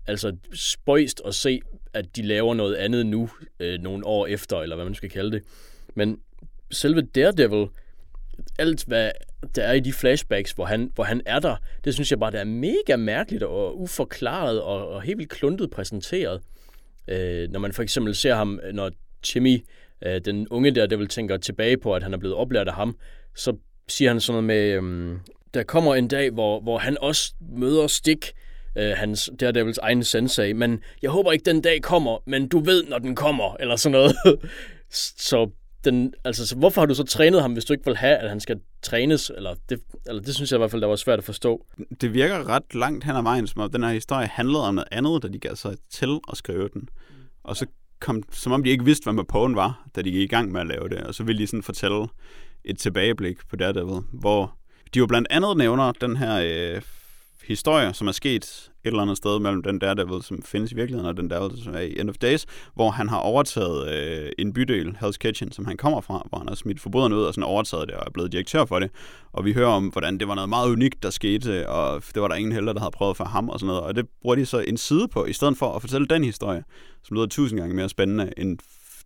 altså 0.06 0.36
spøjst 0.52 1.22
at 1.26 1.34
se, 1.34 1.60
at 1.94 2.16
de 2.16 2.22
laver 2.22 2.54
noget 2.54 2.74
andet 2.74 3.06
nu, 3.06 3.30
øh, 3.60 3.80
nogle 3.80 4.06
år 4.06 4.26
efter, 4.26 4.60
eller 4.60 4.76
hvad 4.76 4.84
man 4.84 4.94
skal 4.94 5.10
kalde 5.10 5.30
det. 5.30 5.42
Men 5.94 6.18
selve 6.70 7.02
Daredevil, 7.02 7.68
alt 8.58 8.84
hvad 8.84 9.10
der 9.54 9.62
er 9.62 9.72
i 9.72 9.80
de 9.80 9.92
flashbacks, 9.92 10.52
hvor 10.52 10.64
han, 10.64 10.90
hvor 10.94 11.04
han 11.04 11.20
er 11.26 11.38
der, 11.38 11.56
det 11.84 11.94
synes 11.94 12.10
jeg 12.10 12.18
bare, 12.18 12.30
det 12.30 12.40
er 12.40 12.44
mega 12.44 12.96
mærkeligt 12.96 13.42
og 13.42 13.80
uforklaret 13.80 14.62
og, 14.62 14.88
og 14.88 15.02
helt 15.02 15.18
vildt 15.18 15.30
kluntet 15.30 15.70
præsenteret. 15.70 16.40
Øh, 17.08 17.50
når 17.50 17.60
man 17.60 17.72
for 17.72 17.82
eksempel 17.82 18.14
ser 18.14 18.34
ham, 18.34 18.60
når 18.72 18.90
Timmy, 19.22 19.64
øh, 20.06 20.20
den 20.24 20.48
unge 20.48 20.70
der, 20.70 20.86
der 20.86 20.96
vil 20.96 21.08
tænker 21.08 21.36
tilbage 21.36 21.76
på, 21.76 21.94
at 21.94 22.02
han 22.02 22.14
er 22.14 22.18
blevet 22.18 22.36
oplært 22.36 22.68
af 22.68 22.74
ham, 22.74 22.96
så 23.36 23.56
siger 23.88 24.10
han 24.10 24.20
sådan 24.20 24.32
noget 24.32 24.44
med, 24.44 24.76
øhm, 24.76 25.20
der 25.54 25.62
kommer 25.62 25.94
en 25.94 26.08
dag, 26.08 26.30
hvor, 26.30 26.60
hvor 26.60 26.78
han 26.78 26.98
også 27.00 27.34
møder 27.40 27.86
Stik, 27.86 28.32
øh, 28.76 28.92
hans 28.96 29.30
Daredevils 29.40 29.78
egen 29.78 30.04
sensei, 30.04 30.52
men 30.52 30.80
jeg 31.02 31.10
håber 31.10 31.32
ikke, 31.32 31.44
den 31.44 31.60
dag 31.60 31.82
kommer, 31.82 32.18
men 32.26 32.48
du 32.48 32.58
ved, 32.58 32.84
når 32.84 32.98
den 32.98 33.14
kommer, 33.14 33.56
eller 33.60 33.76
sådan 33.76 33.92
noget. 33.92 34.14
så 35.30 35.50
den, 35.84 36.14
altså, 36.24 36.46
så 36.46 36.56
hvorfor 36.56 36.80
har 36.80 36.86
du 36.86 36.94
så 36.94 37.04
trænet 37.04 37.42
ham, 37.42 37.52
hvis 37.52 37.64
du 37.64 37.72
ikke 37.72 37.84
vil 37.84 37.96
have, 37.96 38.16
at 38.16 38.28
han 38.28 38.40
skal 38.40 38.60
trænes? 38.82 39.32
Eller 39.36 39.54
det, 39.68 39.80
eller 40.06 40.22
det 40.22 40.34
synes 40.34 40.50
jeg 40.50 40.56
i 40.56 40.58
hvert 40.58 40.70
fald, 40.70 40.82
der 40.82 40.88
var 40.88 40.96
svært 40.96 41.18
at 41.18 41.24
forstå. 41.24 41.66
Det 42.00 42.14
virker 42.14 42.48
ret 42.48 42.74
langt 42.74 43.04
hen 43.04 43.16
ad 43.16 43.22
vejen, 43.22 43.46
som 43.46 43.62
om 43.62 43.70
den 43.70 43.82
her 43.82 43.90
historie 43.90 44.26
handlede 44.26 44.68
om 44.68 44.74
noget 44.74 44.88
andet, 44.90 45.22
da 45.22 45.28
de 45.28 45.38
gav 45.38 45.56
sig 45.56 45.76
til 45.90 46.18
at 46.30 46.36
skrive 46.36 46.68
den. 46.74 46.88
Og 47.44 47.56
så 47.56 47.66
kom, 48.00 48.22
som 48.32 48.52
om 48.52 48.62
de 48.62 48.70
ikke 48.70 48.84
vidste, 48.84 49.04
hvad 49.04 49.12
Mapoen 49.12 49.56
var, 49.56 49.88
da 49.96 50.02
de 50.02 50.10
gik 50.10 50.22
i 50.22 50.26
gang 50.26 50.52
med 50.52 50.60
at 50.60 50.66
lave 50.66 50.88
det. 50.88 50.98
Og 50.98 51.14
så 51.14 51.24
ville 51.24 51.42
de 51.42 51.46
sådan 51.46 51.62
fortælle 51.62 52.06
et 52.64 52.78
tilbageblik 52.78 53.36
på 53.50 53.56
Daredevil, 53.56 54.00
hvor 54.12 54.56
de 54.94 54.98
jo 54.98 55.06
blandt 55.06 55.28
andet 55.30 55.56
nævner 55.56 55.92
den 55.92 56.16
her 56.16 56.40
øh, 56.42 56.82
historie, 57.46 57.94
som 57.94 58.08
er 58.08 58.12
sket 58.12 58.44
et 58.44 58.70
eller 58.84 59.02
andet 59.02 59.16
sted 59.16 59.40
mellem 59.40 59.62
den 59.62 59.78
Daredevil, 59.78 60.22
som 60.22 60.42
findes 60.42 60.72
i 60.72 60.74
virkeligheden, 60.74 61.08
og 61.08 61.16
den 61.16 61.28
Daredevil, 61.28 61.64
som 61.64 61.74
er 61.74 61.78
i 61.78 62.00
End 62.00 62.10
of 62.10 62.16
Days, 62.16 62.46
hvor 62.74 62.90
han 62.90 63.08
har 63.08 63.18
overtaget 63.18 63.88
øh, 63.88 64.32
en 64.38 64.52
bydel, 64.52 64.96
Hell's 65.02 65.16
Kitchen, 65.20 65.52
som 65.52 65.66
han 65.66 65.76
kommer 65.76 66.00
fra, 66.00 66.26
hvor 66.28 66.38
han 66.38 66.48
har 66.48 66.54
smidt 66.54 66.80
forbryderne 66.80 67.16
ud 67.16 67.22
og 67.22 67.34
sådan 67.34 67.44
overtaget 67.44 67.88
det 67.88 67.96
og 67.96 68.02
er 68.06 68.10
blevet 68.10 68.32
direktør 68.32 68.64
for 68.64 68.78
det. 68.78 68.90
Og 69.32 69.44
vi 69.44 69.52
hører 69.52 69.68
om, 69.68 69.86
hvordan 69.86 70.18
det 70.18 70.28
var 70.28 70.34
noget 70.34 70.48
meget 70.48 70.70
unikt, 70.70 71.02
der 71.02 71.10
skete, 71.10 71.68
og 71.68 72.02
det 72.14 72.22
var 72.22 72.28
der 72.28 72.34
ingen 72.34 72.52
heller, 72.52 72.72
der 72.72 72.80
havde 72.80 72.92
prøvet 72.94 73.16
for 73.16 73.24
ham 73.24 73.48
og 73.48 73.60
sådan 73.60 73.66
noget. 73.66 73.82
Og 73.82 73.96
det 73.96 74.06
bruger 74.22 74.36
de 74.36 74.46
så 74.46 74.58
en 74.58 74.76
side 74.76 75.08
på, 75.08 75.24
i 75.24 75.32
stedet 75.32 75.56
for 75.56 75.72
at 75.72 75.80
fortælle 75.80 76.06
den 76.06 76.24
historie, 76.24 76.64
som 77.02 77.16
lyder 77.16 77.26
tusind 77.26 77.60
gange 77.60 77.76
mere 77.76 77.88
spændende 77.88 78.32
end 78.36 78.58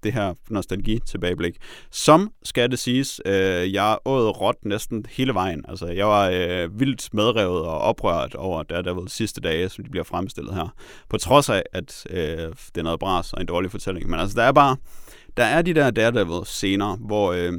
det 0.02 0.12
her 0.12 0.34
nostalgi-tilbageblik. 0.50 1.56
Som, 1.90 2.32
skal 2.42 2.70
det 2.70 2.78
siges, 2.78 3.20
øh, 3.26 3.72
jeg 3.74 3.98
åd 4.04 4.40
råt 4.40 4.56
næsten 4.64 5.06
hele 5.10 5.34
vejen. 5.34 5.64
Altså, 5.68 5.86
jeg 5.86 6.06
var 6.06 6.30
øh, 6.34 6.80
vildt 6.80 7.14
medrevet 7.14 7.60
og 7.60 7.78
oprørt 7.78 8.34
over 8.34 8.62
Daredevil 8.62 9.08
sidste 9.08 9.40
dage, 9.40 9.68
som 9.68 9.84
de 9.84 9.90
bliver 9.90 10.04
fremstillet 10.04 10.54
her. 10.54 10.74
På 11.08 11.18
trods 11.18 11.48
af, 11.48 11.62
at 11.72 12.06
øh, 12.10 12.18
det 12.74 12.78
er 12.78 12.82
noget 12.82 13.00
bras 13.00 13.32
og 13.32 13.40
en 13.40 13.46
dårlig 13.46 13.70
fortælling. 13.70 14.10
Men 14.10 14.20
altså, 14.20 14.36
der 14.40 14.42
er 14.42 14.52
bare, 14.52 14.76
der 15.36 15.44
er 15.44 15.62
de 15.62 15.74
der 15.74 15.90
Daredevil-scener, 15.90 16.96
hvor, 16.96 17.32
øh, 17.32 17.52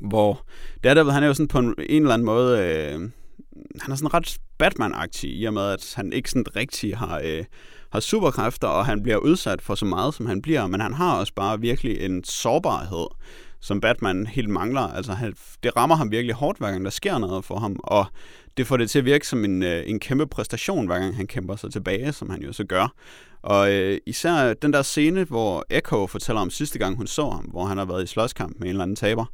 hvor 0.00 0.46
Daredevil, 0.84 1.12
han 1.12 1.22
er 1.22 1.26
jo 1.26 1.34
sådan 1.34 1.48
på 1.48 1.58
en, 1.58 1.74
en 1.88 2.02
eller 2.02 2.14
anden 2.14 2.26
måde, 2.26 2.58
øh, 2.58 3.00
han 3.80 3.92
er 3.92 3.94
sådan 3.94 4.14
ret 4.14 4.38
Batman-agtig, 4.62 5.26
i 5.26 5.44
og 5.44 5.54
med, 5.54 5.62
at 5.62 5.92
han 5.96 6.12
ikke 6.12 6.30
sådan 6.30 6.56
rigtig 6.56 6.96
har... 6.96 7.20
Øh, 7.24 7.44
har 7.92 8.00
superkræfter, 8.00 8.68
og 8.68 8.86
han 8.86 9.02
bliver 9.02 9.16
udsat 9.16 9.62
for 9.62 9.74
så 9.74 9.84
meget, 9.84 10.14
som 10.14 10.26
han 10.26 10.42
bliver, 10.42 10.66
men 10.66 10.80
han 10.80 10.94
har 10.94 11.16
også 11.16 11.34
bare 11.34 11.60
virkelig 11.60 12.00
en 12.00 12.24
sårbarhed, 12.24 13.06
som 13.60 13.80
Batman 13.80 14.26
helt 14.26 14.48
mangler. 14.48 14.80
Altså, 14.80 15.12
han, 15.12 15.34
det 15.62 15.76
rammer 15.76 15.96
ham 15.96 16.10
virkelig 16.10 16.34
hårdt, 16.34 16.58
hver 16.58 16.70
gang 16.70 16.84
der 16.84 16.90
sker 16.90 17.18
noget 17.18 17.44
for 17.44 17.58
ham, 17.58 17.76
og 17.78 18.06
det 18.56 18.66
får 18.66 18.76
det 18.76 18.90
til 18.90 18.98
at 18.98 19.04
virke 19.04 19.26
som 19.26 19.44
en, 19.44 19.62
øh, 19.62 19.82
en 19.86 20.00
kæmpe 20.00 20.26
præstation, 20.26 20.86
hver 20.86 20.98
gang 20.98 21.16
han 21.16 21.26
kæmper 21.26 21.56
sig 21.56 21.72
tilbage, 21.72 22.12
som 22.12 22.30
han 22.30 22.42
jo 22.42 22.52
så 22.52 22.64
gør. 22.64 22.92
Og 23.42 23.72
øh, 23.72 23.98
især 24.06 24.54
den 24.54 24.72
der 24.72 24.82
scene, 24.82 25.24
hvor 25.24 25.64
Echo 25.70 26.06
fortæller 26.06 26.40
om 26.40 26.50
sidste 26.50 26.78
gang, 26.78 26.96
hun 26.96 27.06
så 27.06 27.30
ham, 27.30 27.44
hvor 27.44 27.64
han 27.64 27.78
har 27.78 27.84
været 27.84 28.04
i 28.04 28.06
slåskamp 28.06 28.56
med 28.58 28.66
en 28.66 28.70
eller 28.70 28.82
anden 28.82 28.96
taber, 28.96 29.24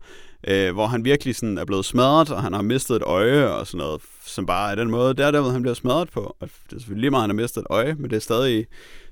øh, 0.48 0.74
hvor 0.74 0.86
han 0.86 1.04
virkelig 1.04 1.36
sådan 1.36 1.58
er 1.58 1.64
blevet 1.64 1.84
smadret, 1.84 2.30
og 2.30 2.42
han 2.42 2.52
har 2.52 2.62
mistet 2.62 2.96
et 2.96 3.02
øje 3.02 3.48
og 3.48 3.66
sådan 3.66 3.78
noget, 3.78 4.02
som 4.24 4.46
bare 4.46 4.70
er 4.70 4.74
den 4.74 4.90
måde, 4.90 5.14
der 5.14 5.26
er 5.26 5.30
der, 5.30 5.40
hvor 5.40 5.50
han 5.50 5.62
bliver 5.62 5.74
smadret 5.74 6.10
på. 6.10 6.36
Og 6.40 6.48
det 6.70 6.76
er 6.76 6.78
selvfølgelig 6.78 7.00
lige 7.00 7.10
meget, 7.10 7.22
han 7.22 7.30
har 7.30 7.42
mistet 7.42 7.60
et 7.60 7.66
øje, 7.70 7.94
men 7.94 8.10
det 8.10 8.16
er 8.16 8.20
stadig 8.20 8.66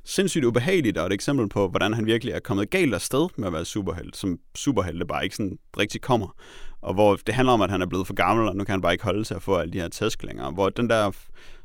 sindssygt 0.05 0.45
ubehageligt, 0.45 0.99
og 0.99 1.07
et 1.07 1.13
eksempel 1.13 1.49
på, 1.49 1.69
hvordan 1.69 1.95
han 1.95 2.07
virkelig 2.07 2.35
er 2.35 2.41
kommet 2.41 2.71
galt 2.71 2.95
afsted 2.95 3.29
med 3.37 3.47
at 3.47 3.53
være 3.53 3.65
superhelt, 3.65 4.17
som 4.17 4.39
superhelte 4.55 5.07
bare 5.07 5.25
ikke 5.25 5.37
sådan 5.37 5.59
rigtig 5.79 6.01
kommer. 6.01 6.35
Og 6.83 6.95
hvor 6.95 7.17
det 7.17 7.35
handler 7.35 7.53
om, 7.53 7.63
at 7.63 7.71
han 7.71 7.83
er 7.83 7.87
blevet 7.87 8.07
for 8.07 8.15
gammel, 8.15 8.49
og 8.49 8.57
nu 8.57 8.65
kan 8.65 8.73
han 8.73 8.81
bare 8.81 8.93
ikke 8.93 9.05
holde 9.05 9.25
til 9.25 9.35
at 9.35 9.43
få 9.43 9.57
alle 9.57 9.73
de 9.73 9.81
her 9.81 9.89
tæsk 9.89 10.23
længere. 10.23 10.51
Hvor 10.51 10.69
den 10.69 10.91
der 10.91 11.11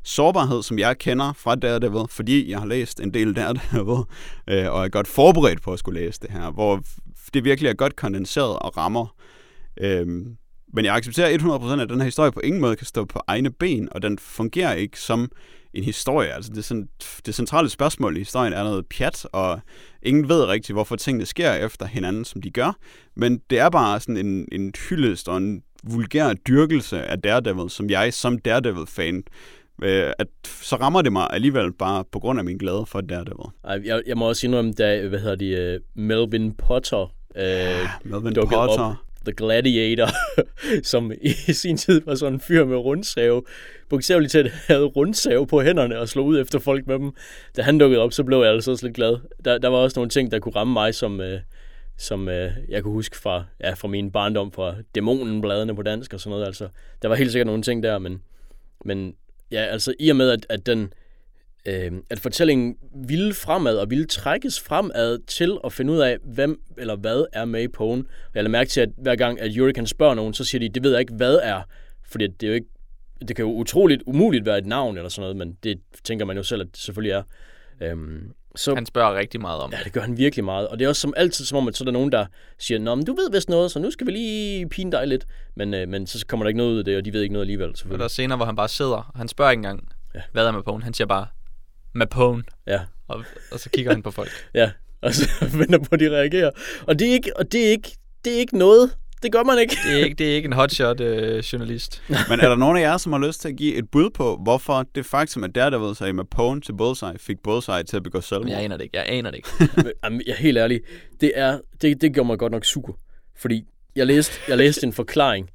sårbarhed, 0.02 0.62
som 0.62 0.78
jeg 0.78 0.98
kender 0.98 1.32
fra 1.32 1.54
Daredevil, 1.54 2.08
fordi 2.10 2.50
jeg 2.50 2.58
har 2.58 2.66
læst 2.66 3.00
en 3.00 3.14
del 3.14 3.36
Daredevil, 3.36 4.04
øh, 4.48 4.72
og 4.72 4.84
er 4.84 4.88
godt 4.88 5.08
forberedt 5.08 5.62
på 5.62 5.72
at 5.72 5.78
skulle 5.78 6.00
læse 6.00 6.20
det 6.20 6.30
her, 6.30 6.50
hvor 6.50 6.80
det 7.34 7.44
virkelig 7.44 7.68
er 7.68 7.74
godt 7.74 7.96
kondenseret 7.96 8.58
og 8.58 8.76
rammer. 8.76 9.14
Øhm, 9.80 10.36
men 10.72 10.84
jeg 10.84 10.94
accepterer 10.94 11.38
100% 11.78 11.82
at 11.82 11.88
den 11.88 12.00
her 12.00 12.04
historie 12.04 12.32
på 12.32 12.40
ingen 12.40 12.60
måde 12.60 12.76
kan 12.76 12.86
stå 12.86 13.04
på 13.04 13.20
egne 13.26 13.50
ben, 13.50 13.88
og 13.92 14.02
den 14.02 14.18
fungerer 14.18 14.74
ikke 14.74 15.00
som 15.00 15.30
en 15.74 15.84
historie. 15.84 16.34
Altså 16.34 16.52
det, 16.54 16.64
sådan, 16.64 16.88
det 17.26 17.34
centrale 17.34 17.68
spørgsmål 17.68 18.16
i 18.16 18.20
historien 18.20 18.52
er 18.52 18.64
noget 18.64 18.86
pjat, 18.86 19.26
og 19.32 19.60
ingen 20.02 20.28
ved 20.28 20.44
rigtig, 20.44 20.72
hvorfor 20.72 20.96
tingene 20.96 21.26
sker 21.26 21.52
efter 21.52 21.86
hinanden, 21.86 22.24
som 22.24 22.42
de 22.42 22.50
gør. 22.50 22.76
Men 23.16 23.40
det 23.50 23.58
er 23.58 23.70
bare 23.70 24.00
sådan 24.00 24.16
en, 24.16 24.48
en 24.52 24.72
hyldest 24.88 25.28
og 25.28 25.36
en 25.36 25.62
vulgær 25.82 26.32
dyrkelse 26.32 27.02
af 27.02 27.22
Daredevil, 27.22 27.70
som 27.70 27.90
jeg 27.90 28.14
som 28.14 28.38
Daredevil-fan 28.38 29.22
øh, 29.82 30.12
at 30.18 30.26
så 30.44 30.76
rammer 30.76 31.02
det 31.02 31.12
mig 31.12 31.28
alligevel 31.30 31.72
bare 31.72 32.04
på 32.12 32.18
grund 32.18 32.38
af 32.38 32.44
min 32.44 32.58
glæde 32.58 32.86
for 32.86 33.00
Daredevil. 33.00 33.46
Ej, 33.64 33.80
jeg, 33.84 34.02
jeg 34.06 34.16
må 34.16 34.28
også 34.28 34.46
indrømme, 34.46 34.72
da, 34.72 35.08
hvad 35.08 35.18
hedder 35.18 35.36
de, 35.36 35.80
uh, 35.96 36.02
Melvin 36.02 36.52
Potter 36.52 37.12
øh, 37.36 37.44
Melvin 38.04 38.34
dukkede 38.34 38.58
Potter. 38.58 38.84
op, 38.84 38.94
The 39.24 39.32
Gladiator, 39.32 40.08
som 40.92 41.12
i 41.22 41.52
sin 41.52 41.76
tid 41.76 42.00
var 42.04 42.14
sådan 42.14 42.34
en 42.34 42.40
fyr 42.40 42.64
med 42.64 42.76
rundsave, 42.76 43.42
bogstaveligt 43.88 44.32
talt 44.32 44.52
havde 44.52 44.84
rundsave 44.84 45.46
på 45.46 45.62
hænderne 45.62 45.98
og 45.98 46.08
slog 46.08 46.26
ud 46.26 46.40
efter 46.40 46.58
folk 46.58 46.86
med 46.86 46.98
dem. 46.98 47.12
Da 47.56 47.62
han 47.62 47.78
dukkede 47.78 48.02
op, 48.02 48.12
så 48.12 48.24
blev 48.24 48.38
jeg 48.38 48.52
altså 48.52 48.70
også 48.70 48.86
lidt 48.86 48.96
glad. 48.96 49.16
Der, 49.44 49.58
der 49.58 49.68
var 49.68 49.78
også 49.78 49.98
nogle 49.98 50.10
ting, 50.10 50.30
der 50.30 50.38
kunne 50.38 50.56
ramme 50.56 50.72
mig, 50.72 50.94
som, 50.94 51.20
øh, 51.20 51.40
som 51.96 52.28
øh, 52.28 52.52
jeg 52.68 52.82
kunne 52.82 52.92
huske 52.92 53.16
fra, 53.16 53.44
ja, 53.60 53.72
fra 53.72 53.88
min 53.88 54.10
barndom, 54.10 54.52
fra 54.52 54.74
Dæmonenbladene 54.94 55.76
på 55.76 55.82
dansk 55.82 56.14
og 56.14 56.20
sådan 56.20 56.30
noget. 56.30 56.46
Altså, 56.46 56.68
der 57.02 57.08
var 57.08 57.14
helt 57.14 57.32
sikkert 57.32 57.46
nogle 57.46 57.62
ting 57.62 57.82
der, 57.82 57.98
men, 57.98 58.22
men 58.84 59.14
ja, 59.50 59.64
altså 59.64 59.94
i 59.98 60.10
og 60.10 60.16
med, 60.16 60.30
at, 60.30 60.46
at 60.48 60.66
den 60.66 60.92
øh, 61.66 61.92
at 62.10 62.20
fortællingen 62.20 62.76
ville 63.06 63.34
fremad 63.34 63.76
og 63.76 63.90
ville 63.90 64.06
trækkes 64.06 64.60
fremad 64.60 65.18
til 65.26 65.58
at 65.64 65.72
finde 65.72 65.92
ud 65.92 65.98
af, 65.98 66.18
hvem 66.24 66.60
eller 66.78 66.96
hvad 66.96 67.24
er 67.32 67.44
med 67.44 67.62
i 67.62 67.68
Pone. 67.68 68.02
Og 68.02 68.30
jeg 68.34 68.42
lader 68.42 68.50
mærke 68.52 68.70
til, 68.70 68.80
at 68.80 68.88
hver 68.98 69.16
gang, 69.16 69.40
at 69.40 69.50
Yuri 69.54 69.72
kan 69.72 69.86
spørge 69.86 70.16
nogen, 70.16 70.34
så 70.34 70.44
siger 70.44 70.60
de, 70.60 70.68
det 70.68 70.82
ved 70.82 70.90
jeg 70.90 71.00
ikke, 71.00 71.14
hvad 71.14 71.38
er. 71.42 71.62
Fordi 72.10 72.26
det 72.26 72.42
er 72.42 72.48
jo 72.48 72.54
ikke, 72.54 72.66
det 73.28 73.36
kan 73.36 73.44
jo 73.44 73.50
utroligt 73.52 74.02
umuligt 74.06 74.46
være 74.46 74.58
et 74.58 74.66
navn 74.66 74.96
eller 74.96 75.08
sådan 75.08 75.20
noget, 75.22 75.36
men 75.36 75.56
det 75.62 75.78
tænker 76.04 76.24
man 76.24 76.36
jo 76.36 76.42
selv, 76.42 76.60
at 76.60 76.66
det 76.72 76.76
selvfølgelig 76.76 77.12
er. 77.12 77.22
Øhm, 77.82 78.32
så, 78.56 78.74
Han 78.74 78.86
spørger 78.86 79.14
rigtig 79.18 79.40
meget 79.40 79.60
om 79.60 79.70
Ja, 79.72 79.76
det. 79.76 79.84
det 79.84 79.92
gør 79.92 80.00
han 80.00 80.16
virkelig 80.18 80.44
meget. 80.44 80.68
Og 80.68 80.78
det 80.78 80.84
er 80.84 80.88
også 80.88 81.00
som 81.00 81.14
altid, 81.16 81.44
som 81.44 81.58
om, 81.58 81.68
at 81.68 81.76
så 81.76 81.84
er 81.84 81.86
der 81.86 81.92
nogen, 81.92 82.12
der 82.12 82.26
siger, 82.58 82.78
Nå, 82.78 82.94
men 82.94 83.04
du 83.06 83.12
ved 83.14 83.30
vist 83.32 83.48
noget, 83.48 83.70
så 83.70 83.78
nu 83.78 83.90
skal 83.90 84.06
vi 84.06 84.12
lige 84.12 84.68
pine 84.68 84.92
dig 84.92 85.06
lidt. 85.08 85.26
Men, 85.56 85.74
øh, 85.74 85.88
men 85.88 86.06
så 86.06 86.26
kommer 86.26 86.44
der 86.44 86.48
ikke 86.48 86.58
noget 86.58 86.72
ud 86.72 86.78
af 86.78 86.84
det, 86.84 86.96
og 86.96 87.04
de 87.04 87.12
ved 87.12 87.22
ikke 87.22 87.32
noget 87.32 87.42
alligevel, 87.44 87.74
Og 87.90 87.98
der 87.98 88.04
er 88.04 88.08
scener, 88.08 88.36
hvor 88.36 88.44
han 88.46 88.56
bare 88.56 88.68
sidder, 88.68 89.10
og 89.12 89.18
han 89.18 89.28
spørger 89.28 89.50
ikke 89.50 89.58
engang, 89.58 89.88
Ja. 90.14 90.20
hvad 90.32 90.46
er 90.46 90.50
Mapone? 90.52 90.84
Han 90.84 90.94
siger 90.94 91.06
bare, 91.06 91.26
Mapone, 91.92 92.42
Ja, 92.66 92.80
og, 93.08 93.24
og 93.52 93.60
så 93.60 93.70
kigger 93.70 93.92
han 93.92 94.02
på 94.02 94.10
folk. 94.10 94.30
ja. 94.54 94.70
og 95.02 95.14
så 95.14 95.28
venter 95.58 95.78
på, 95.78 95.88
at 95.92 96.00
de 96.00 96.10
reagerer. 96.10 96.50
Og 96.86 96.98
det 96.98 97.08
er 97.08 97.12
ikke, 97.12 97.36
og 97.36 97.52
det 97.52 97.66
er 97.66 97.70
ikke, 97.70 97.96
det 98.24 98.34
er 98.34 98.38
ikke 98.38 98.58
noget. 98.58 98.90
Det 99.22 99.32
gør 99.32 99.42
man 99.42 99.58
ikke. 99.58 99.76
Det 99.86 100.00
er 100.00 100.04
ikke, 100.04 100.16
det 100.16 100.30
er 100.30 100.34
ikke 100.34 100.46
en 100.46 100.52
hotshot 100.52 101.00
øh, 101.00 101.38
journalist. 101.38 102.02
Men 102.30 102.40
er 102.40 102.48
der 102.48 102.56
nogen 102.56 102.76
af 102.76 102.80
jer, 102.80 102.96
som 102.96 103.12
har 103.12 103.26
lyst 103.26 103.40
til 103.40 103.48
at 103.48 103.56
give 103.56 103.74
et 103.74 103.90
bud 103.90 104.10
på, 104.10 104.40
hvorfor 104.42 104.86
det 104.94 105.06
faktum, 105.06 105.44
at 105.44 105.54
Daredevil 105.54 105.96
sagde 105.96 106.12
med 106.12 106.24
Pone 106.24 106.60
til 106.60 106.72
Bullseye, 106.72 107.18
fik 107.18 107.36
Bullseye 107.44 107.82
til 107.82 107.96
at 107.96 108.02
begå 108.02 108.20
selvmord? 108.20 108.44
Men 108.44 108.52
jeg 108.52 108.64
aner 108.64 108.76
det 108.76 108.84
ikke. 108.84 108.96
Jeg 108.98 109.06
aner 109.08 109.30
det 109.30 109.36
ikke. 109.36 109.48
Jamen, 110.04 110.22
jeg 110.26 110.32
er 110.32 110.36
helt 110.36 110.58
ærlig. 110.58 110.80
Det, 111.20 111.32
er, 111.34 111.58
det, 111.82 112.00
det 112.00 112.14
gjorde 112.14 112.26
mig 112.26 112.38
godt 112.38 112.52
nok 112.52 112.64
sukker. 112.64 112.92
Fordi 113.36 113.64
jeg 113.96 114.06
læste, 114.06 114.32
jeg 114.48 114.56
læste 114.58 114.86
en 114.86 114.92
forklaring. 114.92 115.50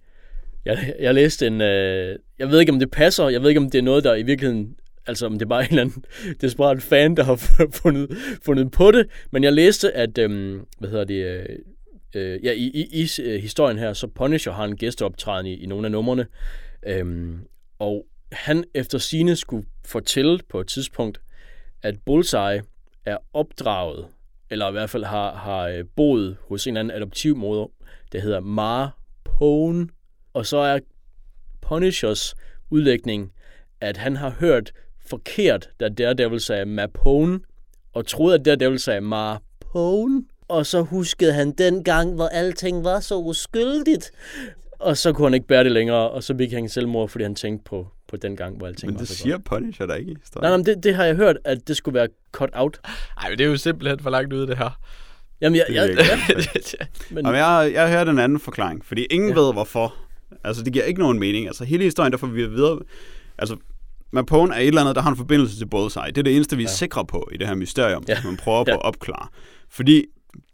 Jeg, 0.66 0.94
jeg 1.00 1.14
læste 1.14 1.48
en... 1.48 1.62
Øh, 1.62 2.16
jeg 2.40 2.50
ved 2.50 2.60
ikke, 2.60 2.72
om 2.72 2.80
det 2.80 2.92
passer. 2.92 3.30
Jeg 3.30 3.42
ved 3.42 3.50
ikke, 3.50 3.62
om 3.62 3.70
det 3.70 3.78
er 3.78 3.84
noget, 3.84 4.04
der 4.04 4.16
i 4.16 4.24
virkeligheden... 4.24 4.76
Altså, 5.08 5.26
om 5.26 5.34
det 5.34 5.42
er 5.42 5.50
bare 5.50 5.64
en 5.64 5.70
eller 5.70 5.82
anden 5.82 6.06
desperat 6.42 6.82
fan, 6.82 7.18
der 7.18 7.24
har 7.24 7.36
fundet, 7.74 8.18
fundet 8.44 8.72
på 8.72 8.92
det. 8.92 9.08
Men 9.32 9.44
jeg 9.44 9.54
læste, 9.54 9.92
at... 9.92 10.18
øhm, 10.18 10.66
hvad 10.80 10.90
hedder 10.90 11.04
det... 11.04 11.26
Øh, 11.26 11.46
øh, 12.16 12.46
ja, 12.46 12.52
i, 12.52 12.72
i, 12.74 13.04
i 13.04 13.22
øh, 13.22 13.42
historien 13.42 13.78
her, 13.78 13.94
så 13.94 14.08
Punisher 14.08 14.54
har 14.54 14.66
en 14.66 14.78
gæsteoptræden 14.78 15.46
i, 15.46 15.54
i 15.54 15.66
nogle 15.66 15.88
af 15.88 15.92
numrene. 15.92 16.28
Øhm, 16.88 17.40
og 17.80 18.06
han 18.32 18.64
efter 18.74 18.98
sine 18.98 19.36
skulle 19.36 19.66
fortælle 19.86 20.40
på 20.50 20.60
et 20.60 20.68
tidspunkt, 20.68 21.22
at 21.84 21.96
Bullseye 22.06 22.62
er 23.06 23.18
opdraget, 23.34 24.08
eller 24.50 24.70
i 24.70 24.72
hvert 24.72 24.90
fald 24.90 25.04
har, 25.04 25.36
har 25.36 25.68
øh, 25.68 25.84
boet 25.96 26.38
hos 26.50 26.68
en 26.68 26.72
eller 26.72 26.80
anden 26.80 26.98
adoptivmoder, 26.98 27.68
der 28.12 28.20
hedder 28.20 28.40
Mara 28.40 28.90
Pone. 29.24 29.88
Og 30.34 30.46
så 30.46 30.58
er 30.58 30.80
Punishers 31.62 32.36
udlægning, 32.70 33.32
at 33.82 33.98
han 33.98 34.16
har 34.16 34.30
hørt 34.30 34.72
forkert, 35.10 35.70
da 35.80 35.90
Daredevil 35.90 36.40
sagde 36.40 36.66
Mapone, 36.66 37.40
og 37.94 38.08
troede, 38.08 38.36
at 38.36 38.46
Daredevil 38.46 38.80
sagde 38.80 39.02
Marpone. 39.02 40.24
Og 40.48 40.66
så 40.66 40.82
huskede 40.82 41.34
han 41.34 41.52
den 41.52 41.84
gang, 41.84 42.14
hvor 42.16 42.28
alting 42.28 42.84
var 42.84 43.00
så 43.00 43.18
uskyldigt. 43.18 44.12
Og 44.80 44.98
så 44.98 45.14
kunne 45.14 45.26
han 45.26 45.34
ikke 45.34 45.48
bære 45.48 45.64
det 45.64 45.72
længere, 45.72 46.10
og 46.10 46.24
så 46.24 46.34
begik 46.34 46.52
han 46.54 46.70
selvmord, 46.70 47.10
fordi 47.10 47.24
han 47.24 47.36
tænkte 47.36 47.64
på, 47.70 47.88
på 48.08 48.18
den 48.18 48.36
gang, 48.36 48.58
hvor 48.58 48.68
alting 48.68 48.88
Men 48.92 48.96
var 48.96 49.00
det 49.00 49.08
så 49.08 49.16
siger 49.16 49.34
godt. 49.38 49.46
Punisher 49.46 49.86
der 49.86 49.96
ikke 49.96 50.12
i. 50.12 50.16
Nej, 50.36 50.50
nej, 50.50 50.58
men 50.58 50.66
det, 50.66 50.84
det 50.84 50.96
har 50.96 51.06
jeg 51.06 51.16
hørt, 51.16 51.38
at 51.46 51.68
det 51.68 51.78
skulle 51.78 51.96
være 51.96 52.08
cut 52.32 52.50
out. 52.54 52.80
Ej, 53.22 53.30
men 53.30 53.38
det 53.38 53.44
er 53.46 53.50
jo 53.50 53.58
simpelthen 53.58 54.00
for 54.00 54.10
langt 54.10 54.34
ude, 54.34 54.48
det 54.48 54.58
her. 54.58 54.80
Jamen, 55.42 55.56
jeg, 55.56 55.66
Det 55.68 55.76
jeg, 55.76 55.90
ikke 55.90 56.04
ja, 56.80 56.86
men, 57.10 57.26
Og 57.26 57.34
jeg, 57.34 57.72
jeg 57.74 57.90
hørte 57.92 58.12
en 58.12 58.20
anden 58.20 58.40
forklaring, 58.40 58.86
fordi 58.86 59.06
ingen 59.06 59.30
Ja. 59.30 59.36
ved 59.40 59.54
hvorfor. 59.54 59.96
Altså, 60.44 60.64
det 60.64 60.74
giver 60.74 60.86
ikke 60.86 61.00
nogen 61.00 61.20
mening. 61.20 61.48
Altså, 61.48 61.64
hele 61.64 61.84
historien, 61.84 62.12
der 62.12 62.18
får 62.18 62.28
vi 62.28 62.44
at 62.44 62.52
vide... 62.52 62.80
Altså, 63.38 63.56
Mapone 64.14 64.56
er 64.56 64.60
et 64.60 64.68
eller 64.68 64.82
andet, 64.82 64.96
der 64.96 65.02
har 65.02 65.10
en 65.10 65.18
forbindelse 65.18 65.58
til 65.58 65.66
Bullseye. 65.68 66.08
Det 66.08 66.18
er 66.18 66.22
det 66.24 66.36
eneste, 66.36 66.58
vi 66.58 66.64
er 66.64 66.68
Ja. 66.70 66.74
sikre 66.74 67.06
på 67.06 67.30
i 67.34 67.38
det 67.38 67.48
her 67.48 67.56
mysterium, 67.56 68.04
Ja. 68.08 68.16
som 68.22 68.26
man 68.26 68.38
prøver 68.38 68.64
på 68.64 68.70
Ja. 68.72 68.76
at 68.76 68.82
opklare. 68.82 69.28
Fordi 69.70 70.06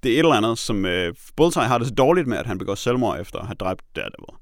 det 0.04 0.10
er 0.12 0.14
et 0.16 0.20
eller 0.20 0.32
andet, 0.36 0.58
som... 0.58 0.86
Øh, 0.86 1.14
Bullseye 1.36 1.64
har 1.64 1.78
det 1.78 1.88
så 1.88 1.94
dårligt 1.94 2.28
med, 2.28 2.38
at 2.38 2.46
han 2.48 2.58
begår 2.58 2.76
selvmord 2.76 3.20
efter 3.20 3.40
at 3.40 3.46
have 3.48 3.56
dræbt 3.56 3.82
Daredevil. 3.96 4.36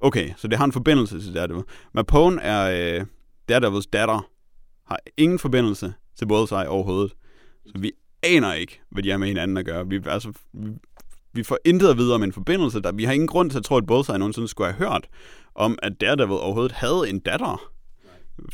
Okay, 0.00 0.30
så 0.36 0.48
det 0.48 0.58
har 0.58 0.64
en 0.64 0.72
forbindelse 0.72 1.20
til 1.22 1.34
Daredevil. 1.34 1.64
Mapone 1.94 2.42
er 2.42 2.98
øh, 3.00 3.06
Daredevils 3.48 3.86
datter. 3.86 4.28
Har 4.86 4.98
ingen 5.16 5.38
forbindelse 5.38 5.92
til 6.18 6.26
Bullseye 6.26 6.68
overhovedet. 6.68 7.12
Så 7.66 7.72
vi 7.78 7.92
aner 8.22 8.52
ikke, 8.54 8.80
hvad 8.90 9.02
de 9.02 9.10
har 9.10 9.18
med 9.18 9.28
hinanden 9.28 9.56
at 9.56 9.64
gøre. 9.66 9.88
Vi, 9.88 10.00
altså, 10.06 10.32
vi, 10.52 10.70
vi 11.32 11.42
får 11.42 11.58
intet 11.64 11.88
at 11.88 11.96
vide 11.98 12.14
om 12.14 12.22
en 12.22 12.32
forbindelse. 12.32 12.80
Der, 12.80 12.92
vi 12.92 13.04
har 13.04 13.12
ingen 13.12 13.26
grund 13.26 13.50
til 13.50 13.58
at 13.58 13.64
tro, 13.64 13.76
at 13.76 13.86
Bullseye 13.86 14.18
nogensinde 14.18 14.48
skulle 14.48 14.72
have 14.72 14.78
hørt 14.90 15.08
om, 15.54 15.78
at 15.82 15.92
Daredevil 16.00 16.36
overhovedet 16.36 16.72
havde 16.72 17.02
en 17.08 17.18
datter. 17.20 17.70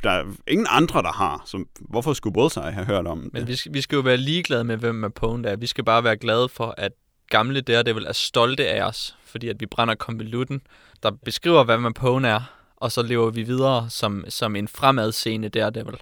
Der 0.03 0.11
er 0.11 0.25
ingen 0.49 0.67
andre, 0.71 1.03
der 1.03 1.13
har. 1.13 1.43
Så 1.47 1.65
hvorfor 1.81 2.13
skulle 2.13 2.35
Bullseye 2.35 2.63
have 2.63 2.87
hørt 2.87 3.07
om 3.07 3.19
Men 3.19 3.31
det? 3.35 3.49
vi 3.49 3.57
skal, 3.57 3.75
vi 3.75 3.81
skal 3.81 3.97
jo 3.97 4.03
være 4.03 4.17
ligeglade 4.17 4.65
med, 4.65 4.77
hvem 4.77 4.95
Mapone 4.95 5.49
er. 5.49 5.57
Vi 5.57 5.67
skal 5.67 5.85
bare 5.85 6.05
være 6.05 6.17
glade 6.17 6.49
for, 6.49 6.75
at 6.79 6.93
gamle 7.31 7.61
Daredevil 7.61 8.05
er 8.05 8.13
stolte 8.13 8.69
af 8.69 8.83
os, 8.89 9.17
fordi 9.25 9.49
at 9.49 9.61
vi 9.61 9.67
brænder 9.67 9.95
konvolutten, 9.95 10.61
der 11.03 11.11
beskriver, 11.25 11.65
hvad 11.65 11.79
Mapone 11.79 12.29
er, 12.29 12.41
og 12.77 12.93
så 12.93 13.03
lever 13.03 13.31
vi 13.31 13.43
videre 13.43 13.91
som, 13.91 14.25
som 14.29 14.57
en 14.57 14.69
fremadseende 14.69 15.49
Daredevil. 15.49 15.97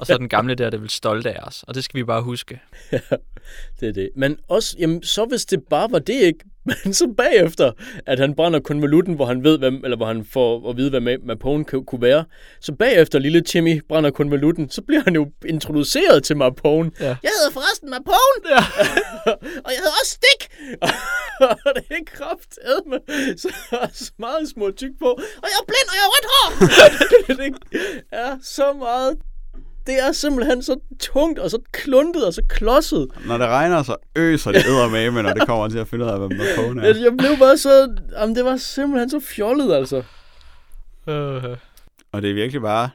Og 0.00 0.06
så 0.06 0.18
den 0.18 0.28
gamle 0.28 0.54
Daredevil 0.54 0.90
stolte 0.90 1.32
af 1.32 1.46
os, 1.46 1.64
og 1.68 1.74
det 1.74 1.84
skal 1.84 1.98
vi 1.98 2.04
bare 2.04 2.22
huske. 2.22 2.60
det 3.80 3.88
er 3.88 3.92
det. 3.92 4.10
Men 4.16 4.38
også, 4.48 4.76
jamen, 4.78 5.02
så 5.02 5.24
hvis 5.24 5.44
det 5.44 5.62
bare 5.70 5.88
var 5.90 5.98
det 5.98 6.14
ikke, 6.14 6.44
men 6.64 6.94
så 6.94 7.14
bagefter, 7.16 7.72
at 8.06 8.18
han 8.18 8.34
brænder 8.34 8.60
konvolutten, 8.60 9.14
hvor 9.14 9.26
han 9.26 9.44
ved, 9.44 9.58
hvem, 9.58 9.80
eller 9.84 9.96
hvor 9.96 10.06
han 10.06 10.24
får 10.32 10.70
at 10.70 10.76
vide, 10.76 10.90
hvad 10.90 11.00
Ma- 11.14 11.26
Mapone 11.26 11.64
ku- 11.64 11.82
kunne 11.82 12.02
være, 12.02 12.24
så 12.60 12.72
bagefter 12.72 13.18
lille 13.18 13.40
Timmy 13.40 13.82
brænder 13.88 14.10
konvolutten, 14.10 14.70
så 14.70 14.82
bliver 14.82 15.02
han 15.04 15.14
jo 15.14 15.30
introduceret 15.46 16.24
til 16.24 16.36
Mapone. 16.36 16.90
Ja. 17.00 17.06
Jeg 17.06 17.30
hedder 17.38 17.50
forresten 17.52 17.90
Mapone, 17.90 18.40
Ja. 18.50 18.56
og 19.64 19.70
jeg 19.72 19.78
hedder 19.78 19.96
også 20.02 20.18
Stick, 20.18 20.42
og 21.66 21.72
det 21.74 21.84
er 21.90 22.04
kraftedme, 22.06 22.98
så 23.36 23.48
jeg 23.72 23.88
så 23.92 24.10
meget 24.18 24.48
små 24.48 24.70
tyk 24.70 24.90
på, 24.98 25.08
og 25.42 25.46
jeg 25.52 25.58
er 25.62 25.66
blind, 25.70 25.88
og 25.92 25.94
jeg 25.98 26.04
har 26.06 26.10
rødt 26.14 26.28
hår. 26.34 26.48
det 27.40 27.54
er 28.12 28.38
så 28.42 28.72
meget 28.72 29.16
det 29.86 29.98
er 30.08 30.12
simpelthen 30.12 30.62
så 30.62 30.76
tungt 31.00 31.38
og 31.38 31.50
så 31.50 31.58
kluntet 31.72 32.26
og 32.26 32.34
så 32.34 32.42
klodset. 32.48 33.08
Når 33.26 33.38
det 33.38 33.46
regner, 33.46 33.82
så 33.82 33.96
øser 34.16 34.52
det 34.52 34.62
med, 34.92 35.10
men 35.10 35.24
når 35.24 35.32
det 35.32 35.46
kommer 35.46 35.68
til 35.68 35.78
at 35.78 35.88
finde 35.88 36.04
ud 36.04 36.10
af, 36.10 36.18
hvad 36.18 36.38
Mapone 36.38 36.82
er. 36.82 36.86
Jeg, 36.86 36.96
jeg 37.02 37.16
blev 37.18 37.38
bare 37.38 37.58
så... 37.58 37.96
Jamen, 38.12 38.36
det 38.36 38.44
var 38.44 38.56
simpelthen 38.56 39.10
så 39.10 39.20
fjollet, 39.20 39.72
altså. 39.74 39.96
Øh. 41.08 41.56
Og 42.12 42.22
det 42.22 42.30
er 42.30 42.34
virkelig 42.34 42.62
bare... 42.62 42.90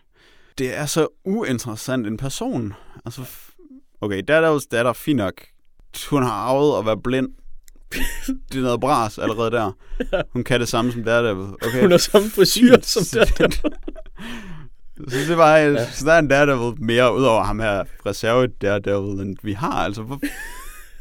Det 0.57 0.78
er 0.78 0.86
så 0.86 1.07
uinteressant 1.26 2.07
en 2.07 2.18
person. 2.18 2.74
Altså, 3.06 3.22
okay, 4.02 4.24
Daredevils 4.28 4.66
datter, 4.66 4.94
fint 4.94 5.18
nok. 5.18 5.34
Hun 6.10 6.24
har 6.24 6.32
arvet 6.32 6.80
at 6.80 6.86
være 6.86 6.98
blind. 6.98 7.28
Det 8.52 8.57
er 8.57 8.62
noget 8.62 8.80
bras 8.80 9.18
allerede 9.18 9.52
der. 9.52 9.72
Hun 10.34 10.44
kan 10.44 10.60
det 10.60 10.68
samme 10.68 10.91
som 10.91 11.03
Daredevil. 11.03 11.48
Okay, 11.62 11.82
Hun 11.82 11.91
har 11.91 11.98
samme 11.98 12.30
frisyr 12.30 12.76
som 12.82 13.03
der. 13.38 13.70
Så 15.09 15.17
det 15.30 15.38
var, 15.38 15.57
ja. 15.57 15.85
så 15.91 16.05
der 16.05 16.11
er 16.13 16.19
en 16.19 16.27
Daredevil 16.27 16.84
mere, 16.84 17.15
udover 17.15 17.43
ham 17.43 17.59
her 17.59 17.84
reserve 18.05 18.47
Daredevil, 18.47 19.19
end 19.19 19.38
vi 19.43 19.53
har. 19.53 19.72
Altså, 19.72 20.01
hvor, 20.01 20.19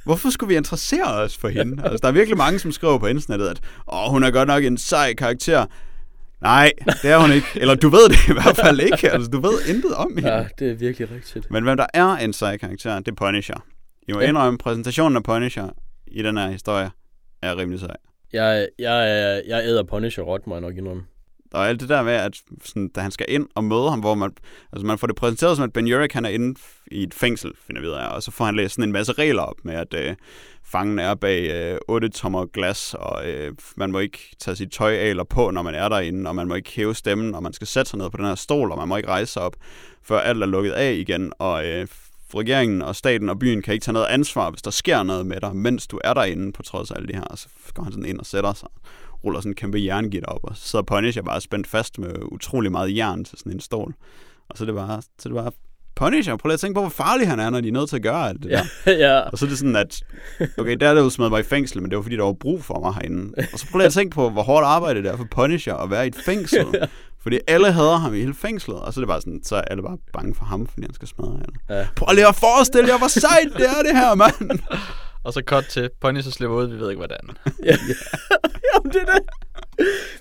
hvorfor 0.04 0.30
skulle 0.30 0.48
vi 0.48 0.56
interessere 0.56 1.14
os 1.14 1.36
for 1.36 1.48
hende? 1.48 1.82
Altså, 1.82 1.98
der 2.02 2.08
er 2.08 2.12
virkelig 2.12 2.36
mange, 2.38 2.58
som 2.58 2.72
skriver 2.72 2.98
på 2.98 3.06
internettet, 3.06 3.48
at 3.48 3.60
Åh, 3.92 4.10
hun 4.10 4.22
er 4.24 4.30
godt 4.30 4.48
nok 4.48 4.64
en 4.64 4.78
sej 4.78 5.14
karakter. 5.14 5.66
Nej, 6.40 6.72
det 7.02 7.10
er 7.10 7.18
hun 7.18 7.32
ikke. 7.32 7.46
Eller 7.56 7.74
du 7.74 7.88
ved 7.88 8.08
det 8.08 8.28
i 8.28 8.32
hvert 8.32 8.56
fald 8.56 8.80
ikke. 8.80 9.10
Altså, 9.10 9.30
du 9.30 9.40
ved 9.40 9.52
intet 9.68 9.94
om 9.94 10.12
hende. 10.16 10.34
Ja, 10.34 10.46
det 10.58 10.70
er 10.70 10.74
virkelig 10.74 11.10
rigtigt. 11.10 11.50
Men 11.50 11.64
hvem 11.64 11.76
der 11.76 11.86
er 11.94 12.06
en 12.16 12.32
sej 12.32 12.56
karakter, 12.56 12.98
det 12.98 13.08
er 13.08 13.14
Punisher. 13.14 13.64
I 14.08 14.12
må 14.12 14.20
Ja. 14.20 14.28
indrømme, 14.28 14.58
præsentationen 14.58 15.16
af 15.16 15.22
Punisher 15.22 15.68
i 16.06 16.22
den 16.22 16.36
her 16.36 16.50
historie 16.50 16.90
er 17.42 17.56
rimelig 17.58 17.80
sej. 17.80 17.96
Jeg, 18.32 18.68
jeg, 18.78 18.88
jeg, 19.08 19.42
jeg 19.46 19.64
æder 19.68 19.82
Punisher 19.82 20.22
råt, 20.24 20.46
må 20.46 20.54
jeg 20.54 20.60
nok 20.60 20.76
indrømme. 20.76 21.02
Og 21.52 21.68
alt 21.68 21.80
det 21.80 21.88
der 21.88 22.02
med, 22.02 22.12
at 22.12 22.42
sådan, 22.64 22.88
da 22.88 23.00
han 23.00 23.10
skal 23.10 23.26
ind 23.28 23.48
og 23.54 23.64
møde 23.64 23.90
ham, 23.90 24.00
hvor 24.00 24.14
man, 24.14 24.30
altså 24.72 24.86
man 24.86 24.98
får 24.98 25.06
det 25.06 25.16
præsenteret 25.16 25.56
som, 25.56 25.64
at 25.64 25.72
Ben 25.72 25.92
Urich, 25.92 26.14
han 26.14 26.24
er 26.24 26.28
inde 26.28 26.60
i 26.86 27.02
et 27.02 27.14
fængsel, 27.14 27.52
finder 27.66 27.82
vi 27.82 27.88
ud 27.88 27.92
af, 27.92 28.08
og 28.08 28.22
så 28.22 28.30
får 28.30 28.44
han 28.44 28.56
læst 28.56 28.74
sådan 28.74 28.88
en 28.88 28.92
masse 28.92 29.12
regler 29.12 29.42
op 29.42 29.56
med, 29.62 29.74
at 29.74 29.94
øh, 29.94 30.16
fangen 30.64 30.98
er 30.98 31.14
bag 31.14 31.50
øh, 31.50 31.78
8 31.88 32.08
tommer 32.08 32.46
glas, 32.46 32.94
og 32.98 33.30
øh, 33.30 33.52
man 33.76 33.92
må 33.92 33.98
ikke 33.98 34.18
tage 34.38 34.56
sit 34.56 34.72
tøj 34.72 34.94
af 34.94 35.06
eller 35.06 35.24
på, 35.24 35.50
når 35.50 35.62
man 35.62 35.74
er 35.74 35.88
derinde, 35.88 36.28
og 36.30 36.36
man 36.36 36.48
må 36.48 36.54
ikke 36.54 36.70
hæve 36.70 36.94
stemmen, 36.94 37.34
og 37.34 37.42
man 37.42 37.52
skal 37.52 37.66
sætte 37.66 37.90
sig 37.90 37.98
ned 37.98 38.10
på 38.10 38.16
den 38.16 38.24
her 38.24 38.34
stol, 38.34 38.72
og 38.72 38.78
man 38.78 38.88
må 38.88 38.96
ikke 38.96 39.08
rejse 39.08 39.32
sig 39.32 39.42
op, 39.42 39.56
før 40.02 40.18
alt 40.18 40.42
er 40.42 40.46
lukket 40.46 40.72
af 40.72 40.92
igen, 40.92 41.32
og 41.38 41.66
øh, 41.66 41.86
regeringen 42.34 42.82
og 42.82 42.96
staten 42.96 43.28
og 43.28 43.38
byen 43.38 43.62
kan 43.62 43.74
ikke 43.74 43.84
tage 43.84 43.92
noget 43.92 44.06
ansvar, 44.06 44.50
hvis 44.50 44.62
der 44.62 44.70
sker 44.70 45.02
noget 45.02 45.26
med 45.26 45.40
dig, 45.40 45.56
mens 45.56 45.86
du 45.86 46.00
er 46.04 46.14
derinde, 46.14 46.52
på 46.52 46.62
trods 46.62 46.90
af 46.90 46.96
alt 46.96 47.08
det 47.08 47.16
her, 47.16 47.24
og 47.24 47.38
så 47.38 47.48
går 47.74 47.82
han 47.82 47.92
sådan 47.92 48.06
ind 48.06 48.18
og 48.18 48.26
sætter 48.26 48.52
sig 48.52 48.68
ruller 49.24 49.40
sådan 49.40 49.50
en 49.50 49.56
kæmpe 49.56 49.84
jerngitter 49.84 50.28
op, 50.28 50.40
og 50.42 50.56
så 50.56 50.68
sidder 50.68 50.82
Punisher 50.82 51.22
bare 51.22 51.40
spændt 51.40 51.66
fast 51.66 51.98
med 51.98 52.12
utrolig 52.32 52.72
meget 52.72 52.96
jern 52.96 53.24
til 53.24 53.38
sådan 53.38 53.52
en 53.52 53.60
stol. 53.60 53.94
Og 54.48 54.58
så 54.58 54.64
er 54.64 54.66
det 54.66 54.74
bare, 54.74 55.02
så 55.02 55.28
er 55.28 55.32
det 55.32 55.42
bare 55.42 55.52
Punisher, 55.96 56.36
prøv 56.36 56.48
lige 56.48 56.54
at 56.54 56.60
tænke 56.60 56.74
på, 56.74 56.80
hvor 56.80 56.90
farlig 56.90 57.28
han 57.28 57.40
er, 57.40 57.50
når 57.50 57.60
de 57.60 57.68
er 57.68 57.72
nødt 57.72 57.88
til 57.88 57.96
at 57.96 58.02
gøre 58.02 58.28
alt 58.28 58.42
det 58.42 58.50
der. 58.50 58.92
ja. 59.06 59.20
Og 59.20 59.38
så 59.38 59.44
er 59.44 59.48
det 59.48 59.58
sådan, 59.58 59.76
at 59.76 60.02
okay, 60.58 60.76
der 60.80 60.88
er 60.88 60.94
det 60.94 61.00
jo 61.00 61.10
smidt 61.10 61.30
mig 61.30 61.40
i 61.40 61.42
fængsel, 61.42 61.82
men 61.82 61.90
det 61.90 61.96
var 61.96 62.02
fordi, 62.02 62.16
der 62.16 62.24
var 62.24 62.32
brug 62.32 62.64
for 62.64 62.80
mig 62.80 62.94
herinde. 62.94 63.34
Og 63.52 63.58
så 63.58 63.66
prøv 63.70 63.78
lige 63.78 63.86
at 63.86 63.92
tænke 63.92 64.14
på, 64.14 64.30
hvor 64.30 64.42
hårdt 64.42 64.66
arbejde 64.66 65.02
det 65.02 65.10
er 65.10 65.16
for 65.16 65.26
Punisher 65.30 65.74
at 65.74 65.90
være 65.90 66.04
i 66.04 66.08
et 66.08 66.16
fængsel. 66.24 66.66
Fordi 67.22 67.38
alle 67.46 67.72
hader 67.72 67.96
ham 67.96 68.14
i 68.14 68.18
hele 68.18 68.34
fængslet, 68.34 68.80
og 68.80 68.94
så 68.94 69.00
er 69.00 69.02
det 69.02 69.08
bare 69.08 69.20
sådan, 69.20 69.40
så 69.42 69.56
er 69.56 69.60
alle 69.60 69.82
bare 69.82 69.98
bange 70.12 70.34
for 70.34 70.44
ham, 70.44 70.66
fordi 70.66 70.86
han 70.86 70.94
skal 70.94 71.08
smadre 71.08 71.40
alle. 71.46 71.78
Ja. 71.80 71.86
Prøv 71.96 72.14
lige 72.14 72.28
at 72.28 72.34
forestille 72.34 72.88
jer, 72.88 72.98
hvor 72.98 73.08
sejt 73.08 73.52
det 73.56 73.66
er, 73.66 73.82
det 73.82 73.96
her, 73.96 74.14
mand! 74.14 74.60
Og 75.24 75.32
så 75.32 75.42
cut 75.46 75.64
til 75.64 75.90
Punisher 76.00 76.32
slipper 76.32 76.56
ud, 76.56 76.66
vi 76.66 76.80
ved 76.80 76.90
ikke 76.90 76.98
hvordan. 76.98 77.18
Jamen, 78.74 78.92
det 78.92 79.02
er 79.02 79.12
det. 79.14 79.22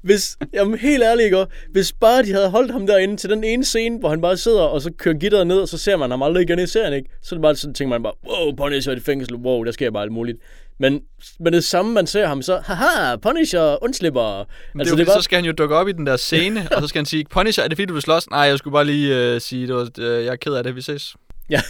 Hvis, 0.01 0.37
jamen 0.53 0.79
helt 0.79 1.03
ærligt, 1.03 1.25
ikke? 1.25 1.45
Hvis 1.71 1.93
bare 1.93 2.23
de 2.23 2.33
havde 2.33 2.49
holdt 2.49 2.71
ham 2.71 2.87
derinde 2.87 3.17
til 3.17 3.29
den 3.29 3.43
ene 3.43 3.65
scene, 3.65 3.99
hvor 3.99 4.09
han 4.09 4.21
bare 4.21 4.37
sidder, 4.37 4.61
og 4.61 4.81
så 4.81 4.91
kører 4.97 5.15
gitteret 5.15 5.47
ned, 5.47 5.57
og 5.57 5.67
så 5.67 5.77
ser 5.77 5.97
man 5.97 6.11
ham 6.11 6.23
aldrig 6.23 6.43
igen 6.43 6.59
i 6.59 6.67
serien, 6.67 6.93
ikke? 6.93 7.09
Så 7.21 7.35
er 7.35 7.37
det 7.37 7.41
bare 7.41 7.55
sådan, 7.55 7.73
tænker 7.73 7.89
man 7.89 8.03
bare, 8.03 8.13
wow, 8.27 8.55
Punisher 8.55 8.91
er 8.91 8.97
i 8.97 8.99
fængsel, 8.99 9.35
wow, 9.35 9.63
der 9.63 9.71
sker 9.71 9.91
bare 9.91 10.03
alt 10.03 10.11
muligt. 10.11 10.37
Men 10.79 11.01
med 11.39 11.51
det 11.51 11.63
samme, 11.63 11.93
man 11.93 12.07
ser 12.07 12.27
ham, 12.27 12.41
så, 12.41 12.61
haha, 12.65 13.15
Punisher 13.15 13.83
undslipper. 13.83 14.45
Men 14.73 14.81
altså, 14.81 14.95
det, 14.95 14.99
det 14.99 15.07
var... 15.07 15.13
Så 15.13 15.21
skal 15.21 15.35
han 15.35 15.45
jo 15.45 15.51
dukke 15.51 15.75
op 15.75 15.87
i 15.87 15.91
den 15.91 16.07
der 16.07 16.17
scene, 16.17 16.67
og 16.75 16.81
så 16.81 16.87
skal 16.87 16.99
han 16.99 17.05
sige, 17.05 17.25
Punisher, 17.29 17.63
er 17.63 17.67
det 17.67 17.77
fordi, 17.77 17.85
du 17.85 17.93
vil 17.93 18.01
slås? 18.01 18.29
Nej, 18.29 18.39
jeg 18.39 18.57
skulle 18.57 18.71
bare 18.71 18.85
lige 18.85 19.33
øh, 19.33 19.41
sige, 19.41 19.67
det 19.67 19.75
var, 19.75 19.89
øh, 19.99 20.25
jeg 20.25 20.31
er 20.31 20.35
ked 20.35 20.53
af 20.53 20.63
det, 20.63 20.75
vi 20.75 20.81
ses. 20.81 21.15
Ja. 21.49 21.61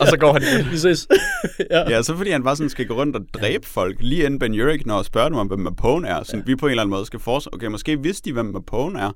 Og 0.00 0.06
så 0.06 0.16
går 0.20 0.32
han 0.32 0.42
igen. 0.42 0.72
Vi 0.72 0.78
ses. 0.78 1.08
ja. 1.70 1.90
Ja, 1.90 2.02
så 2.02 2.16
fordi 2.16 2.30
han 2.30 2.42
bare 2.42 2.56
sådan 2.56 2.70
skal 2.70 2.86
gå 2.86 2.94
rundt 2.94 3.16
og 3.16 3.22
dræbe 3.34 3.66
folk, 3.66 3.96
lige 4.00 4.24
inden 4.24 4.38
Ben 4.38 4.60
Urich 4.60 4.86
når 4.86 4.94
og 4.94 5.04
spørger 5.04 5.28
dem 5.28 5.38
om, 5.38 5.46
hvem 5.46 5.58
Mapone 5.58 6.08
er. 6.08 6.22
Så 6.22 6.36
ja. 6.36 6.42
vi 6.46 6.56
på 6.56 6.66
en 6.66 6.70
eller 6.70 6.82
anden 6.82 6.90
måde 6.90 7.06
skal 7.06 7.20
forestille, 7.20 7.54
okay, 7.54 7.66
måske 7.66 8.02
vidste 8.02 8.28
de, 8.28 8.32
hvem 8.32 8.46
Mapone 8.46 9.00
er. 9.00 9.12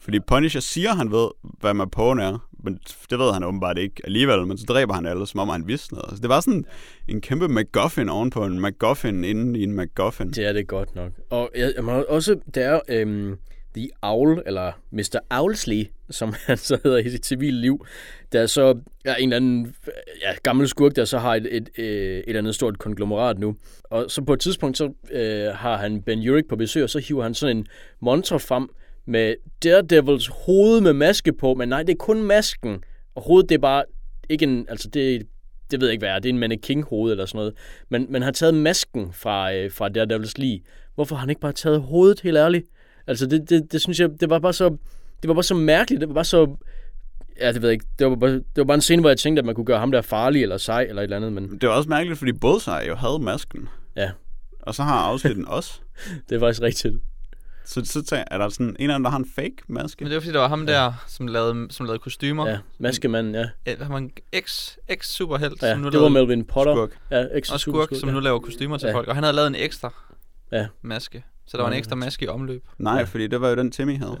Fordi 0.00 0.20
Punisher 0.20 0.60
siger, 0.60 0.94
han 0.94 1.10
ved, 1.10 1.28
hvad 1.60 1.74
Mapone 1.74 2.22
er, 2.22 2.48
men 2.64 2.78
det 3.10 3.18
ved 3.18 3.32
han 3.32 3.44
åbenbart 3.44 3.78
ikke 3.78 4.02
alligevel, 4.04 4.46
men 4.46 4.58
så 4.58 4.64
dræber 4.68 4.94
han 4.94 5.06
alle, 5.06 5.26
som 5.26 5.40
om 5.40 5.48
han 5.48 5.68
vidste 5.68 5.94
noget. 5.94 6.10
Så 6.10 6.20
det 6.20 6.28
var 6.28 6.40
sådan 6.40 6.64
en 7.08 7.20
kæmpe 7.20 7.48
MacGuffin 7.48 8.08
ovenpå 8.08 8.44
en 8.44 8.60
MacGuffin 8.60 9.24
inden 9.24 9.56
i 9.56 9.62
en 9.62 9.72
MacGuffin. 9.72 10.30
Det 10.30 10.48
er 10.48 10.52
det 10.52 10.68
godt 10.68 10.94
nok. 10.94 11.12
Og 11.30 11.50
jeg, 11.56 11.72
jeg 11.76 11.84
må 11.84 12.04
også, 12.08 12.36
der 12.54 12.60
er 12.60 12.80
øhm, 12.88 13.36
The 13.74 13.88
Owl, 14.02 14.42
eller 14.46 14.72
Mr. 14.90 15.18
Owlsley, 15.30 15.86
som 16.10 16.34
han 16.46 16.56
så 16.56 16.78
hedder 16.84 16.98
i 16.98 17.10
sit 17.10 17.26
civile 17.26 17.60
liv, 17.60 17.86
der 18.32 18.46
så 18.46 18.78
er 19.04 19.14
en 19.14 19.32
eller 19.32 19.36
anden 19.36 19.74
ja, 20.22 20.32
gammel 20.42 20.68
skurk, 20.68 20.96
der 20.96 21.04
så 21.04 21.18
har 21.18 21.34
et, 21.34 21.46
et, 21.50 21.70
et, 21.76 21.84
et 21.84 22.24
eller 22.26 22.38
andet 22.38 22.54
stort 22.54 22.78
konglomerat 22.78 23.38
nu. 23.38 23.56
Og 23.84 24.04
så 24.08 24.22
på 24.22 24.32
et 24.32 24.40
tidspunkt, 24.40 24.78
så 24.78 24.92
øh, 25.10 25.54
har 25.54 25.76
han 25.76 26.02
Ben 26.02 26.28
Urich 26.28 26.48
på 26.48 26.56
besøg, 26.56 26.82
og 26.82 26.90
så 26.90 26.98
hiver 26.98 27.22
han 27.22 27.34
sådan 27.34 27.56
en 27.56 27.66
monster 28.00 28.38
frem 28.38 28.68
med 29.06 29.34
Daredevils 29.64 30.26
hoved 30.26 30.80
med 30.80 30.92
maske 30.92 31.32
på, 31.32 31.54
men 31.54 31.68
nej, 31.68 31.82
det 31.82 31.92
er 31.92 31.96
kun 31.96 32.22
masken. 32.22 32.84
Og 33.14 33.22
hovedet, 33.22 33.48
det 33.48 33.54
er 33.54 33.60
bare 33.60 33.84
ikke 34.28 34.42
en, 34.42 34.66
altså 34.68 34.88
det, 34.88 35.26
det 35.70 35.80
ved 35.80 35.88
jeg 35.88 35.92
ikke, 35.92 36.02
hvad 36.02 36.10
er. 36.10 36.18
Det 36.18 36.28
er 36.28 36.32
en 36.32 36.38
mannequin 36.38 36.82
hoved 36.82 37.12
eller 37.12 37.26
sådan 37.26 37.38
noget. 37.38 37.54
Men 37.88 38.06
man 38.10 38.22
har 38.22 38.30
taget 38.30 38.54
masken 38.54 39.12
fra, 39.12 39.54
øh, 39.54 39.72
fra 39.72 39.88
Daredevils 39.88 40.38
lige. 40.38 40.62
Hvorfor 40.94 41.16
har 41.16 41.20
han 41.20 41.30
ikke 41.30 41.40
bare 41.40 41.52
taget 41.52 41.80
hovedet, 41.80 42.20
helt 42.20 42.36
ærligt? 42.36 42.66
Altså, 43.10 43.26
det, 43.26 43.50
det, 43.50 43.72
det 43.72 43.80
synes 43.80 44.00
jeg, 44.00 44.10
det 44.20 44.30
var 44.30 44.38
bare 44.38 44.52
så, 44.52 44.68
det 45.22 45.28
var 45.28 45.34
bare 45.34 45.42
så 45.42 45.54
mærkeligt. 45.54 46.00
Det 46.00 46.08
var 46.08 46.14
bare 46.14 46.24
så, 46.24 46.56
ja, 47.40 47.52
det 47.52 47.62
ved 47.62 47.68
jeg 47.68 47.72
ikke. 47.72 47.86
Det 47.98 48.06
var, 48.10 48.16
bare, 48.16 48.30
det 48.30 48.44
var 48.56 48.64
bare 48.64 48.74
en 48.74 48.80
scene, 48.80 49.00
hvor 49.02 49.10
jeg 49.10 49.18
tænkte, 49.18 49.40
at 49.40 49.46
man 49.46 49.54
kunne 49.54 49.64
gøre 49.66 49.78
ham 49.78 49.92
der 49.92 50.02
farlig 50.02 50.42
eller 50.42 50.56
sej 50.58 50.82
eller 50.82 51.02
et 51.02 51.04
eller 51.04 51.16
andet, 51.16 51.32
men 51.32 51.58
Det 51.60 51.68
var 51.68 51.74
også 51.74 51.88
mærkeligt, 51.88 52.18
fordi 52.18 52.32
Bullseye 52.32 52.86
jo 52.88 52.94
havde 52.94 53.18
masken. 53.22 53.68
ja, 53.96 54.10
Og 54.60 54.74
så 54.74 54.82
har 54.82 54.96
afsnitten 54.98 55.48
også. 55.48 55.80
det 56.28 56.34
er 56.36 56.40
faktisk 56.40 56.62
rigtigt. 56.62 56.94
Så, 57.64 57.80
så 57.84 58.02
tager, 58.02 58.24
er 58.30 58.38
der 58.38 58.48
sådan 58.48 58.66
en 58.66 58.76
eller 58.80 58.94
anden, 58.94 59.04
der 59.04 59.10
har 59.10 59.18
en 59.18 59.26
fake 59.34 59.56
maske. 59.68 60.04
Men 60.04 60.10
det 60.10 60.14
var 60.14 60.20
fordi, 60.20 60.32
der 60.32 60.38
var 60.40 60.48
ham 60.48 60.66
der, 60.66 60.92
som 61.08 61.26
lavede, 61.26 61.66
som 61.70 61.86
lavede 61.86 61.98
kostymer. 61.98 62.48
Ja, 62.48 62.58
maskemanden, 62.78 63.34
ja. 63.34 63.48
Ja, 63.66 63.74
Han 63.80 63.92
var 63.92 63.98
en 63.98 64.10
ex, 64.32 64.76
ex-superhelt, 64.88 65.62
ja 65.62 65.72
som 65.72 65.80
nu 65.80 65.88
det 65.90 66.00
var 66.00 66.08
Melvin 66.08 66.44
Potter. 66.44 66.74
Skurk. 66.74 66.90
Ja, 67.10 67.24
ekstra 67.34 67.54
og 67.54 67.60
skurk, 67.60 67.88
som 68.00 68.08
ja. 68.08 68.14
nu 68.14 68.20
laver 68.20 68.38
kostymer 68.38 68.78
til 68.78 68.86
Ja. 68.86 68.94
folk. 68.94 69.08
Og 69.08 69.14
han 69.14 69.24
havde 69.24 69.36
lavet 69.36 69.46
en 69.48 69.54
ekstra 69.54 69.94
Ja. 70.52 70.66
maske. 70.82 71.24
Så 71.50 71.56
der 71.56 71.62
var 71.62 71.68
en 71.70 71.72
Ja, 71.74 71.78
ekstra 71.78 71.96
maske 71.96 72.24
i 72.24 72.28
omløb. 72.28 72.64
Nej, 72.78 72.96
Ja. 72.98 73.02
fordi 73.02 73.26
det 73.26 73.40
var 73.40 73.48
jo 73.48 73.56
den 73.56 73.70
Timmy 73.70 73.98
havde. 73.98 74.16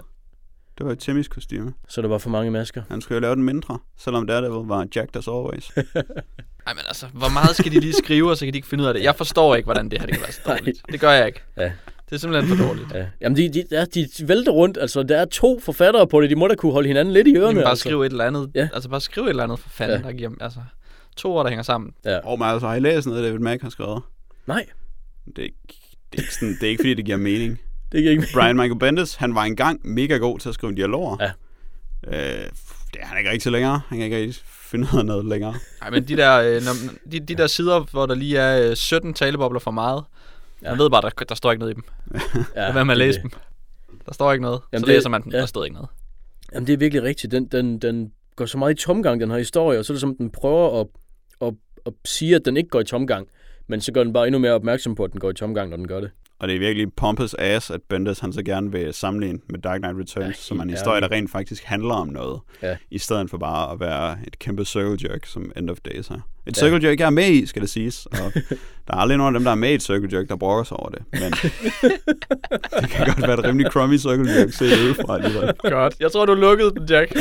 Det 0.78 0.86
var 0.86 0.92
jo 0.92 0.96
Timmys 0.96 1.28
kostyme. 1.28 1.72
Så 1.88 2.02
der 2.02 2.08
var 2.08 2.18
for 2.18 2.30
mange 2.30 2.50
masker. 2.50 2.82
Han 2.88 3.00
skulle 3.00 3.16
jo 3.16 3.20
lave 3.20 3.34
den 3.34 3.42
mindre, 3.44 3.78
selvom 3.98 4.26
Daredevil 4.26 4.66
var 4.68 4.86
Jack 4.96 5.16
as 5.16 5.28
always. 5.36 5.70
Ej, 5.76 5.82
men 6.74 6.82
altså, 6.88 7.06
hvor 7.12 7.28
meget 7.28 7.56
skal 7.56 7.72
de 7.72 7.80
lige 7.80 7.92
skrive, 7.92 8.30
og 8.30 8.36
så 8.36 8.44
kan 8.44 8.52
de 8.52 8.58
ikke 8.58 8.68
finde 8.68 8.82
ud 8.84 8.88
af 8.88 8.94
det? 8.94 9.02
Jeg 9.02 9.16
forstår 9.16 9.54
ikke, 9.54 9.64
hvordan 9.66 9.88
det 9.88 9.98
her 10.00 10.06
det 10.06 10.14
kan 10.14 10.22
være 10.22 10.32
så 10.32 10.40
dårligt. 10.46 10.82
Det 10.92 11.00
gør 11.00 11.10
jeg 11.10 11.26
ikke. 11.26 11.40
Ja. 11.56 11.72
Det 12.08 12.16
er 12.16 12.20
simpelthen 12.20 12.56
for 12.58 12.64
dårligt. 12.66 12.92
Ja. 12.94 13.06
Jamen, 13.20 13.36
de, 13.36 13.48
de, 13.48 13.64
ja, 13.70 13.84
de 13.84 14.08
vælter 14.28 14.52
rundt. 14.52 14.78
Altså, 14.80 15.02
der 15.02 15.16
er 15.16 15.24
to 15.24 15.60
forfattere 15.60 16.06
på 16.06 16.20
det. 16.20 16.30
De 16.30 16.36
må 16.36 16.48
da 16.48 16.54
kunne 16.54 16.72
holde 16.72 16.86
hinanden 16.88 17.14
lidt 17.14 17.28
i 17.28 17.30
ørerne. 17.36 17.46
Jamen, 17.46 17.62
bare 17.62 17.70
altså. 17.70 17.82
skrive 17.82 18.06
et 18.06 18.10
eller 18.12 18.24
andet. 18.24 18.50
Ja. 18.54 18.68
Altså, 18.74 18.88
bare 18.88 19.00
skrive 19.00 19.26
et 19.26 19.30
eller 19.30 19.42
andet 19.44 19.58
for 19.58 19.68
fanden, 19.68 20.00
Ja. 20.00 20.06
der 20.06 20.12
giver 20.12 20.30
altså, 20.40 20.58
to 21.16 21.32
ord, 21.36 21.44
der 21.44 21.50
hænger 21.50 21.62
sammen. 21.62 21.92
Ja. 22.04 22.18
Og 22.18 22.38
men 22.38 22.48
altså, 22.48 22.66
har 22.68 22.74
I 22.74 22.80
læst 22.80 23.06
noget, 23.06 23.24
David 23.24 23.38
Mack 23.38 23.62
har 23.62 23.68
skrevet? 23.70 24.02
Nej, 24.46 24.66
Det 25.26 25.38
er 25.38 25.42
ikke, 25.42 25.56
det 26.12 26.18
er 26.18 26.22
ikke, 26.22 26.34
sådan, 26.34 26.54
det 26.54 26.62
er 26.62 26.68
ikke 26.68 26.80
fordi, 26.82 26.94
det 26.94 27.04
giver 27.04 27.16
mening. 27.16 27.60
det 27.92 28.00
giver 28.02 28.10
ikke 28.10 28.26
Brian 28.34 28.56
Michael 28.56 28.78
Bendis, 28.78 29.14
han 29.14 29.34
var 29.34 29.44
engang 29.44 29.80
mega 29.84 30.16
god 30.16 30.38
til 30.38 30.48
at 30.48 30.54
skrive 30.54 30.74
dialoger. 30.74 31.16
Ja. 31.20 31.30
Øh, 32.06 32.48
det 32.94 33.00
er 33.00 33.06
han 33.06 33.18
ikke 33.18 33.30
rigtig 33.30 33.42
til 33.42 33.52
længere. 33.52 33.80
Han 33.88 33.98
kan 33.98 34.04
ikke 34.04 34.16
rigtig 34.16 34.42
finde 34.44 34.88
ud 34.94 34.98
af 34.98 35.06
noget 35.06 35.24
længere. 35.24 35.54
Nej, 35.80 35.90
men 35.90 36.08
de 36.08 36.16
der, 36.16 36.40
øh, 36.40 36.62
når, 36.62 36.72
de, 37.12 37.20
de 37.20 37.34
der 37.34 37.46
sider, 37.46 37.80
hvor 37.80 38.06
der 38.06 38.14
lige 38.14 38.38
er 38.38 38.70
øh, 38.70 38.76
17 38.76 39.14
talebobler 39.14 39.60
for 39.60 39.70
meget, 39.70 40.04
Ja. 40.62 40.70
man 40.70 40.78
ved 40.78 40.90
bare, 40.90 41.02
der, 41.02 41.24
der 41.28 41.34
står 41.34 41.52
ikke 41.52 41.58
noget 41.60 41.72
i 41.72 41.74
dem. 41.74 41.84
Ja, 42.56 42.60
Lad 42.66 42.72
være 42.72 42.84
med 42.84 42.94
at 42.94 42.98
det 42.98 43.02
er 43.04 43.06
læse 43.06 43.22
det. 43.22 43.32
dem. 43.32 43.40
Der 44.06 44.12
står 44.14 44.32
ikke 44.32 44.42
noget. 44.42 44.60
Jamen, 44.72 44.82
så 44.82 44.86
det- 44.86 44.94
læser 44.94 45.08
man 45.08 45.22
den, 45.22 45.32
ja. 45.32 45.38
der 45.38 45.46
står 45.46 45.64
ikke 45.64 45.74
noget. 45.74 45.88
Jamen, 46.54 46.66
det 46.66 46.72
er 46.72 46.76
virkelig 46.76 47.02
rigtigt. 47.02 47.30
Den, 47.32 47.46
den, 47.46 47.78
den 47.78 48.12
går 48.36 48.46
så 48.46 48.58
meget 48.58 48.72
i 48.80 48.84
tomgang, 48.84 49.20
den 49.20 49.30
her 49.30 49.38
historie, 49.38 49.78
og 49.78 49.84
så 49.84 49.92
er 49.92 49.94
det 49.94 50.00
som, 50.00 50.14
den 50.16 50.30
prøver 50.30 50.80
at, 50.80 50.86
at, 51.46 51.54
at 51.86 51.92
sige, 52.04 52.34
at 52.36 52.42
den 52.44 52.56
ikke 52.56 52.68
går 52.68 52.80
i 52.80 52.84
tomgang. 52.84 53.28
Men 53.70 53.80
så 53.80 53.92
gør 53.92 54.04
den 54.04 54.12
bare 54.12 54.26
endnu 54.26 54.38
mere 54.38 54.52
opmærksom 54.52 54.94
på, 54.94 55.04
at 55.04 55.12
den 55.12 55.20
går 55.20 55.30
i 55.30 55.34
tomgang, 55.34 55.70
når 55.70 55.76
den 55.76 55.88
gør 55.88 56.00
det. 56.00 56.10
Og 56.38 56.48
det 56.48 56.54
er 56.54 56.58
virkelig 56.58 56.92
pompous 56.96 57.34
ass, 57.38 57.70
at 57.70 57.80
Bendis 57.88 58.18
han 58.18 58.32
så 58.32 58.42
gerne 58.42 58.72
vil 58.72 58.94
sammenligne 58.94 59.38
med 59.50 59.58
Dark 59.58 59.80
Knight 59.80 59.98
Returns, 59.98 60.26
Ja, 60.26 60.32
som 60.42 60.58
er 60.58 60.62
en 60.62 60.70
historie, 60.70 61.00
der 61.00 61.10
rent 61.10 61.30
faktisk 61.30 61.64
handler 61.64 61.94
om 61.94 62.08
noget. 62.08 62.40
Ja. 62.62 62.76
I 62.90 62.98
stedet 62.98 63.30
for 63.30 63.38
bare 63.38 63.72
at 63.72 63.80
være 63.80 64.16
et 64.26 64.38
kæmpe 64.38 64.64
circle 64.64 64.98
jerk, 65.08 65.26
som 65.26 65.52
End 65.56 65.70
of 65.70 65.76
Days 65.84 66.08
er. 66.10 66.14
Et 66.14 66.20
Ja. 66.46 66.52
circle 66.52 66.88
jerk, 66.88 67.00
jeg 67.00 67.06
er 67.06 67.10
med 67.10 67.28
i, 67.30 67.46
skal 67.46 67.62
det 67.62 67.70
siges. 67.70 68.06
Og 68.06 68.16
der 68.88 68.94
er 68.94 68.96
aldrig 68.96 69.18
nogen 69.18 69.34
af 69.34 69.38
dem, 69.38 69.44
der 69.44 69.50
er 69.50 69.54
med 69.54 69.70
i 69.70 69.74
et 69.74 69.82
circle 69.82 70.08
jerk, 70.18 70.28
der 70.28 70.36
brokker 70.36 70.64
sig 70.64 70.76
over 70.76 70.88
det. 70.90 71.02
Men 71.12 71.22
det 72.80 72.90
kan 72.90 73.06
godt 73.06 73.22
være 73.22 73.38
et 73.38 73.44
rimelig 73.44 73.66
crummy 73.72 73.98
circle 73.98 74.30
jerk, 74.32 74.52
set 74.52 74.72
udefra 74.84 75.14
alligevel. 75.22 75.54
Godt. 75.58 75.94
Jeg 76.00 76.12
tror, 76.12 76.26
du 76.26 76.34
lukkede 76.34 76.70
den, 76.70 76.86
Jack. 76.90 77.12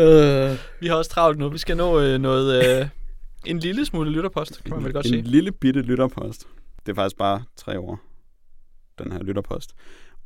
Øh, 0.00 0.50
Vi 0.80 0.86
har 0.86 0.94
også 0.94 1.10
travlt 1.10 1.38
nu. 1.38 1.48
Vi 1.48 1.58
skal 1.58 1.76
nå 1.76 2.00
øh, 2.00 2.18
noget... 2.20 2.78
Øh, 2.80 2.86
en 3.46 3.58
lille 3.58 3.84
smule 3.84 4.10
lytterpost, 4.10 4.64
kan 4.64 4.74
man 4.74 4.84
vel 4.84 4.92
godt 4.92 5.06
en 5.06 5.12
sige. 5.12 5.22
lille 5.22 5.52
bitte 5.52 5.82
lytterpost. 5.82 6.46
Det 6.86 6.92
er 6.92 6.94
faktisk 6.94 7.16
bare 7.16 7.42
tre 7.56 7.76
ord, 7.78 7.98
den 8.98 9.12
her 9.12 9.22
lytterpost. 9.22 9.74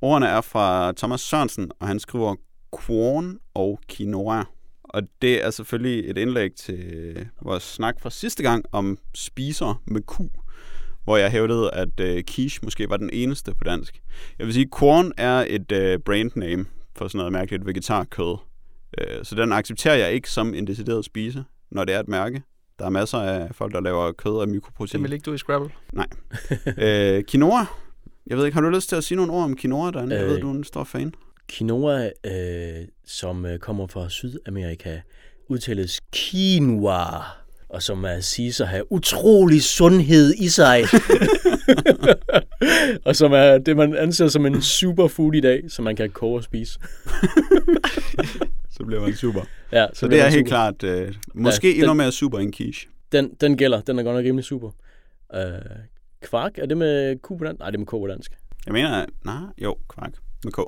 Ordene 0.01 0.27
er 0.27 0.41
fra 0.41 0.93
Thomas 0.93 1.21
Sørensen, 1.21 1.71
og 1.81 1.87
han 1.87 1.99
skriver 1.99 2.35
corn 2.73 3.39
og 3.55 3.81
quinoa. 3.89 4.45
Og 4.83 5.03
det 5.23 5.45
er 5.45 5.51
selvfølgelig 5.51 6.11
et 6.11 6.19
indlæg 6.19 6.55
til 6.55 7.29
vores 7.43 7.63
snak 7.63 8.01
fra 8.01 8.11
sidste 8.11 8.43
gang 8.43 8.65
om 8.73 8.99
spiser 9.15 9.83
med 9.87 10.01
Q, 10.01 10.21
hvor 11.05 11.17
jeg 11.17 11.31
hævdede, 11.31 11.71
at 11.71 12.01
øh, 12.01 12.25
quiche 12.29 12.61
måske 12.63 12.91
var 12.91 12.97
den 12.97 13.11
eneste 13.13 13.55
på 13.55 13.65
dansk. 13.65 14.03
Jeg 14.39 14.47
vil 14.47 14.55
sige, 14.55 14.69
corn 14.73 15.13
er 15.17 15.45
et 15.49 15.73
øh, 15.73 15.99
brand 15.99 16.31
name 16.35 16.67
for 16.97 17.09
sådan 17.09 17.19
noget 17.19 17.33
mærkeligt 17.33 17.67
vegetarkød. 17.67 18.37
Øh, 18.99 19.25
så 19.25 19.35
den 19.35 19.53
accepterer 19.53 19.95
jeg 19.97 20.13
ikke 20.13 20.31
som 20.31 20.55
en 20.55 20.67
decideret 20.67 21.05
spise, 21.05 21.45
når 21.71 21.85
det 21.85 21.95
er 21.95 22.01
et 22.01 22.09
mærke. 22.09 22.43
Der 22.79 22.85
er 22.85 22.91
masser 22.91 23.19
af 23.19 23.49
folk, 23.55 23.73
der 23.73 23.81
laver 23.81 24.13
kød 24.13 24.41
af 24.41 24.47
Det 24.47 24.55
mikroprotein. 24.55 25.03
vil 25.03 25.13
ikke 25.13 25.23
du 25.25 25.33
i 25.35 25.39
Scrabble. 25.39 25.71
øh, 26.79 27.25
quinoa. 27.31 27.65
Jeg 28.27 28.37
ved 28.39 28.45
ikke, 28.47 28.55
har 28.55 28.61
du 28.63 28.69
lyst 28.69 28.89
til 28.89 28.97
at 28.97 29.05
sige 29.05 29.17
nogle 29.17 29.33
ord 29.33 29.45
om 29.45 29.57
quinoa, 29.57 29.91
Dan? 29.91 30.11
Jeg 30.11 30.23
Øh, 30.23 30.29
ved, 30.29 30.41
du 30.41 30.51
er 30.51 30.55
en 30.55 30.65
stor 30.65 30.85
fan. 30.85 31.15
quinoa, 31.51 32.11
øh, 32.27 32.87
som 33.07 33.47
øh, 33.47 33.59
kommer 33.59 33.87
fra 33.87 34.09
Sydamerika, 34.09 35.01
udtales 35.49 36.01
quinoa, 36.15 37.21
og 37.69 37.83
som 37.83 38.05
er 38.05 38.21
siges 38.21 38.61
at 38.61 38.69
have 38.69 38.93
utrolig 38.93 39.63
sundhed 39.63 40.35
i 40.35 40.49
sig. 40.49 40.85
og 43.07 43.17
som 43.17 43.33
er 43.33 43.59
det, 43.59 43.77
man 43.77 43.97
anser 43.97 44.29
som 44.29 44.47
en 44.47 44.63
superfood 44.63 45.35
i 45.35 45.41
dag, 45.41 45.63
som 45.69 45.85
man 45.85 45.97
kan 45.97 46.11
koge 46.11 46.39
og 46.39 46.45
spise. 46.45 46.79
Så 48.83 48.87
bliver 48.87 49.01
man 49.03 49.15
super. 49.15 49.41
Ja, 49.73 49.87
Så 49.95 50.07
det 50.07 50.11
bliver 50.11 50.25
er 50.25 50.29
helt 50.29 50.49
super. 50.49 50.49
klart, 50.49 50.83
øh, 50.83 51.15
måske 51.35 51.69
den- 51.69 51.77
endnu 51.77 51.95
mere 51.95 52.13
super 52.13 52.39
end 52.39 52.53
quiche. 52.53 52.89
Den, 53.13 53.35
den 53.41 53.57
gælder. 53.57 53.81
Den 53.81 53.99
er 53.99 54.03
godt 54.03 54.17
nok 54.17 54.25
rimelig 54.25 54.45
super. 54.45 54.71
Øh, 55.35 55.43
kvark, 56.23 56.59
er 56.59 56.67
det 56.67 56.77
med 56.77 57.17
Q 57.17 57.29
på 57.39 57.45
dansk? 57.45 57.59
Nej, 57.61 57.71
det 57.71 57.75
er 57.77 57.79
med 57.79 57.87
K 57.87 57.91
på 57.91 58.07
dansk. 58.07 58.33
Jeg 58.67 58.73
mener, 58.73 59.07
nej, 59.25 59.37
jo, 59.59 59.77
kvark 59.89 60.11
med 60.45 60.53
K. 60.53 60.59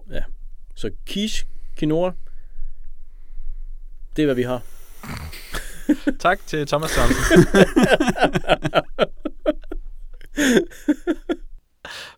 Så 0.77 0.91
quiche, 1.09 1.47
quinoa, 1.79 2.11
det 4.17 4.23
er, 4.23 4.27
hvad 4.27 4.35
vi 4.35 4.43
har. 4.43 4.63
Tak 6.21 6.39
til 6.47 6.67
Thomas 6.67 6.91
Sørensen. 6.91 7.47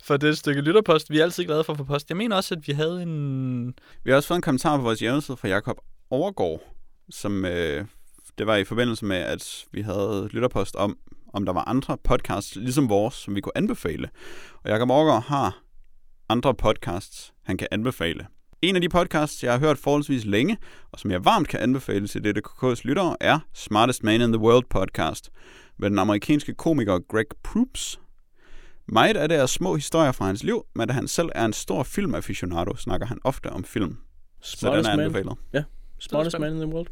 for 0.06 0.16
det 0.16 0.38
stykke 0.38 0.60
lytterpost. 0.60 1.10
Vi 1.10 1.18
er 1.18 1.22
altid 1.22 1.44
glade 1.44 1.64
for 1.64 1.72
at 1.72 1.76
få 1.76 1.84
post. 1.84 2.08
Jeg 2.08 2.16
mener 2.16 2.36
også, 2.36 2.54
at 2.54 2.68
vi 2.68 2.72
havde 2.72 3.02
en... 3.02 3.66
Vi 4.04 4.10
har 4.10 4.16
også 4.16 4.26
fået 4.26 4.38
en 4.38 4.42
kommentar 4.42 4.76
på 4.76 4.82
vores 4.82 5.00
hjemmeside 5.00 5.36
fra 5.36 5.48
Jakob 5.48 5.76
Overgaard, 6.10 6.60
som 7.10 7.44
øh, 7.44 7.84
det 8.38 8.46
var 8.46 8.56
i 8.56 8.64
forbindelse 8.64 9.04
med, 9.04 9.16
at 9.16 9.64
vi 9.72 9.80
havde 9.80 10.28
lytterpost 10.32 10.76
om, 10.76 10.98
om 11.32 11.44
der 11.44 11.52
var 11.52 11.68
andre 11.68 11.98
podcasts, 12.04 12.56
ligesom 12.56 12.88
vores, 12.88 13.14
som 13.14 13.34
vi 13.34 13.40
kunne 13.40 13.56
anbefale. 13.56 14.10
Og 14.64 14.70
Jakob 14.70 14.90
Overgaard 14.90 15.22
har 15.22 15.58
andre 16.28 16.54
podcasts, 16.54 17.32
han 17.44 17.56
kan 17.56 17.68
anbefale. 17.70 18.26
En 18.62 18.76
af 18.76 18.82
de 18.82 18.88
podcasts, 18.88 19.44
jeg 19.44 19.52
har 19.52 19.58
hørt 19.58 19.78
forholdsvis 19.78 20.24
længe, 20.24 20.58
og 20.92 21.00
som 21.00 21.10
jeg 21.10 21.24
varmt 21.24 21.48
kan 21.48 21.60
anbefale 21.60 22.08
til 22.08 22.18
DDKK's 22.18 22.80
lyttere, 22.84 23.16
er 23.20 23.38
Smartest 23.54 24.02
Man 24.02 24.20
in 24.20 24.32
the 24.32 24.40
World 24.40 24.64
podcast 24.70 25.30
med 25.78 25.90
den 25.90 25.98
amerikanske 25.98 26.54
komiker 26.54 26.98
Greg 26.98 27.26
Proops. 27.44 28.00
Meget 28.88 29.16
af 29.16 29.28
det 29.28 29.38
er 29.38 29.46
små 29.46 29.74
historier 29.74 30.12
fra 30.12 30.26
hans 30.26 30.42
liv, 30.42 30.66
men 30.74 30.88
da 30.88 30.94
han 30.94 31.08
selv 31.08 31.28
er 31.34 31.44
en 31.44 31.52
stor 31.52 31.82
filmaficionado, 31.82 32.76
snakker 32.76 33.06
han 33.06 33.18
ofte 33.24 33.50
om 33.50 33.64
film. 33.64 33.98
Så 34.40 34.56
den 34.56 34.58
Smartest 34.58 34.88
er 34.88 34.96
man, 34.96 35.04
anbefalet 35.04 35.36
smartest 35.98 36.38
man 36.38 36.52
in 36.52 36.60
the 36.60 36.66
world. 36.66 36.86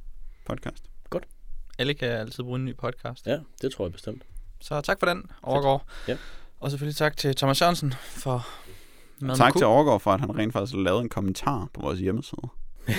podcast. 0.47 0.85
Alle 1.79 1.95
kan 1.95 2.09
altid 2.09 2.43
bruge 2.45 2.59
en 2.59 2.65
ny 2.65 2.77
podcast. 2.77 3.27
Ja, 3.27 3.39
det 3.63 3.73
tror 3.73 3.85
jeg 3.85 3.93
bestemt. 3.93 4.23
Så 4.61 4.81
tak 4.81 4.99
for 5.01 5.07
den, 5.07 5.23
overgår. 5.43 5.89
Ja. 6.09 6.17
Og 6.61 6.71
selvfølgelig 6.71 6.97
tak 6.97 7.17
til 7.17 7.37
Thomas 7.37 7.59
Sørensen 7.59 7.95
for 8.01 8.47
mad 9.19 9.37
Tak 9.37 9.57
til. 9.57 9.67
Overgaard 9.67 10.01
for, 10.01 10.13
at 10.13 10.21
han 10.21 10.39
rent 10.39 10.53
faktisk 10.53 10.77
lavede 10.77 11.03
en 11.03 11.09
kommentar 11.09 11.69
på 11.75 11.81
vores 11.81 12.01
hjemmeside. 12.01 12.49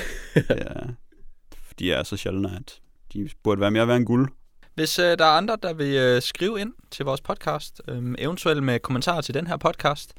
ja, 0.50 0.74
de 1.80 1.94
er 1.94 2.04
så 2.04 2.18
sjældne, 2.18 2.56
at 2.56 2.82
de 3.14 3.30
burde 3.44 3.62
være 3.62 3.72
mere 3.72 3.88
værd 3.88 3.98
end 3.98 4.06
guld. 4.06 4.32
Hvis 4.76 5.00
øh, 5.00 5.18
der 5.18 5.26
er 5.26 5.38
andre, 5.38 5.58
der 5.64 5.74
vil 5.74 5.96
øh, 5.96 6.22
skrive 6.22 6.62
ind 6.62 6.74
til 6.92 7.06
vores 7.06 7.22
podcast, 7.22 7.82
øh, 7.88 8.16
eventuelt 8.18 8.64
med 8.64 8.80
kommentarer 8.80 9.22
til 9.22 9.34
den 9.34 9.48
her 9.48 9.58
podcast, 9.58 10.14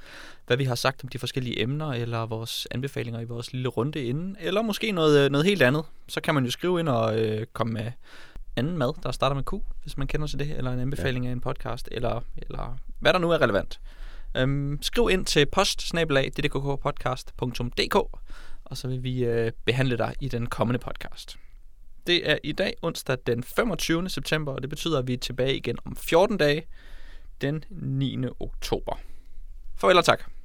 hvad 0.47 0.57
vi 0.57 0.65
har 0.65 0.75
sagt 0.75 1.05
om 1.05 1.09
de 1.09 1.19
forskellige 1.19 1.63
emner, 1.63 1.93
eller 1.93 2.27
vores 2.27 2.69
anbefalinger 2.71 3.21
i 3.21 3.25
vores 3.25 3.53
lille 3.53 3.69
runde 3.69 4.05
inden, 4.05 4.37
eller 4.41 4.63
måske 4.63 4.93
noget, 4.93 5.25
øh, 5.25 5.31
noget 5.31 5.47
helt 5.47 5.63
andet, 5.63 5.85
så 6.09 6.21
kan 6.21 6.35
man 6.35 6.45
jo 6.45 6.51
skrive 6.51 6.81
ind 6.81 6.89
og 6.89 7.21
øh, 7.21 7.47
komme 7.53 7.73
med 7.73 7.93
anden 8.57 8.79
mad, 8.79 9.03
der 9.03 9.13
starter 9.13 9.37
med 9.37 9.45
Q, 9.45 9.53
hvis 9.83 9.97
man 9.97 10.07
kender 10.07 10.27
til 10.27 10.39
det, 10.39 10.57
eller 10.57 10.73
en 10.73 10.81
anbefaling 10.81 11.25
ja. 11.25 11.29
af 11.29 11.33
en 11.33 11.41
podcast, 11.41 11.89
eller, 11.93 12.21
eller 12.37 12.79
hvad 13.01 13.13
der 13.13 13.19
nu 13.19 13.31
er 13.31 13.41
relevant. 13.41 13.81
Øhm, 14.37 14.79
skriv 14.83 15.09
ind 15.13 15.27
til 15.27 15.47
post-ddkkpodcast.dk, 15.47 17.95
og 18.65 18.77
så 18.77 18.89
vil 18.89 19.03
vi 19.03 19.25
øh, 19.25 19.53
behandle 19.65 19.99
dig 19.99 20.15
i 20.21 20.29
den 20.29 20.47
kommende 20.47 20.79
podcast. 20.79 21.39
Det 22.07 22.31
er 22.31 22.39
i 22.45 22.53
dag 22.53 22.75
onsdag 22.83 23.19
den 23.27 23.43
25. 23.43 24.09
september, 24.09 24.53
og 24.53 24.63
det 24.63 24.71
betyder, 24.71 24.99
at 24.99 25.07
vi 25.07 25.13
er 25.13 25.19
tilbage 25.19 25.57
igen 25.57 25.79
om 25.85 25.97
14 25.97 26.37
dage 26.37 26.67
den 27.41 27.65
9. 27.71 28.27
oktober. 28.41 28.99
Farvel 29.77 29.99
og 29.99 30.05
tak. 30.05 30.36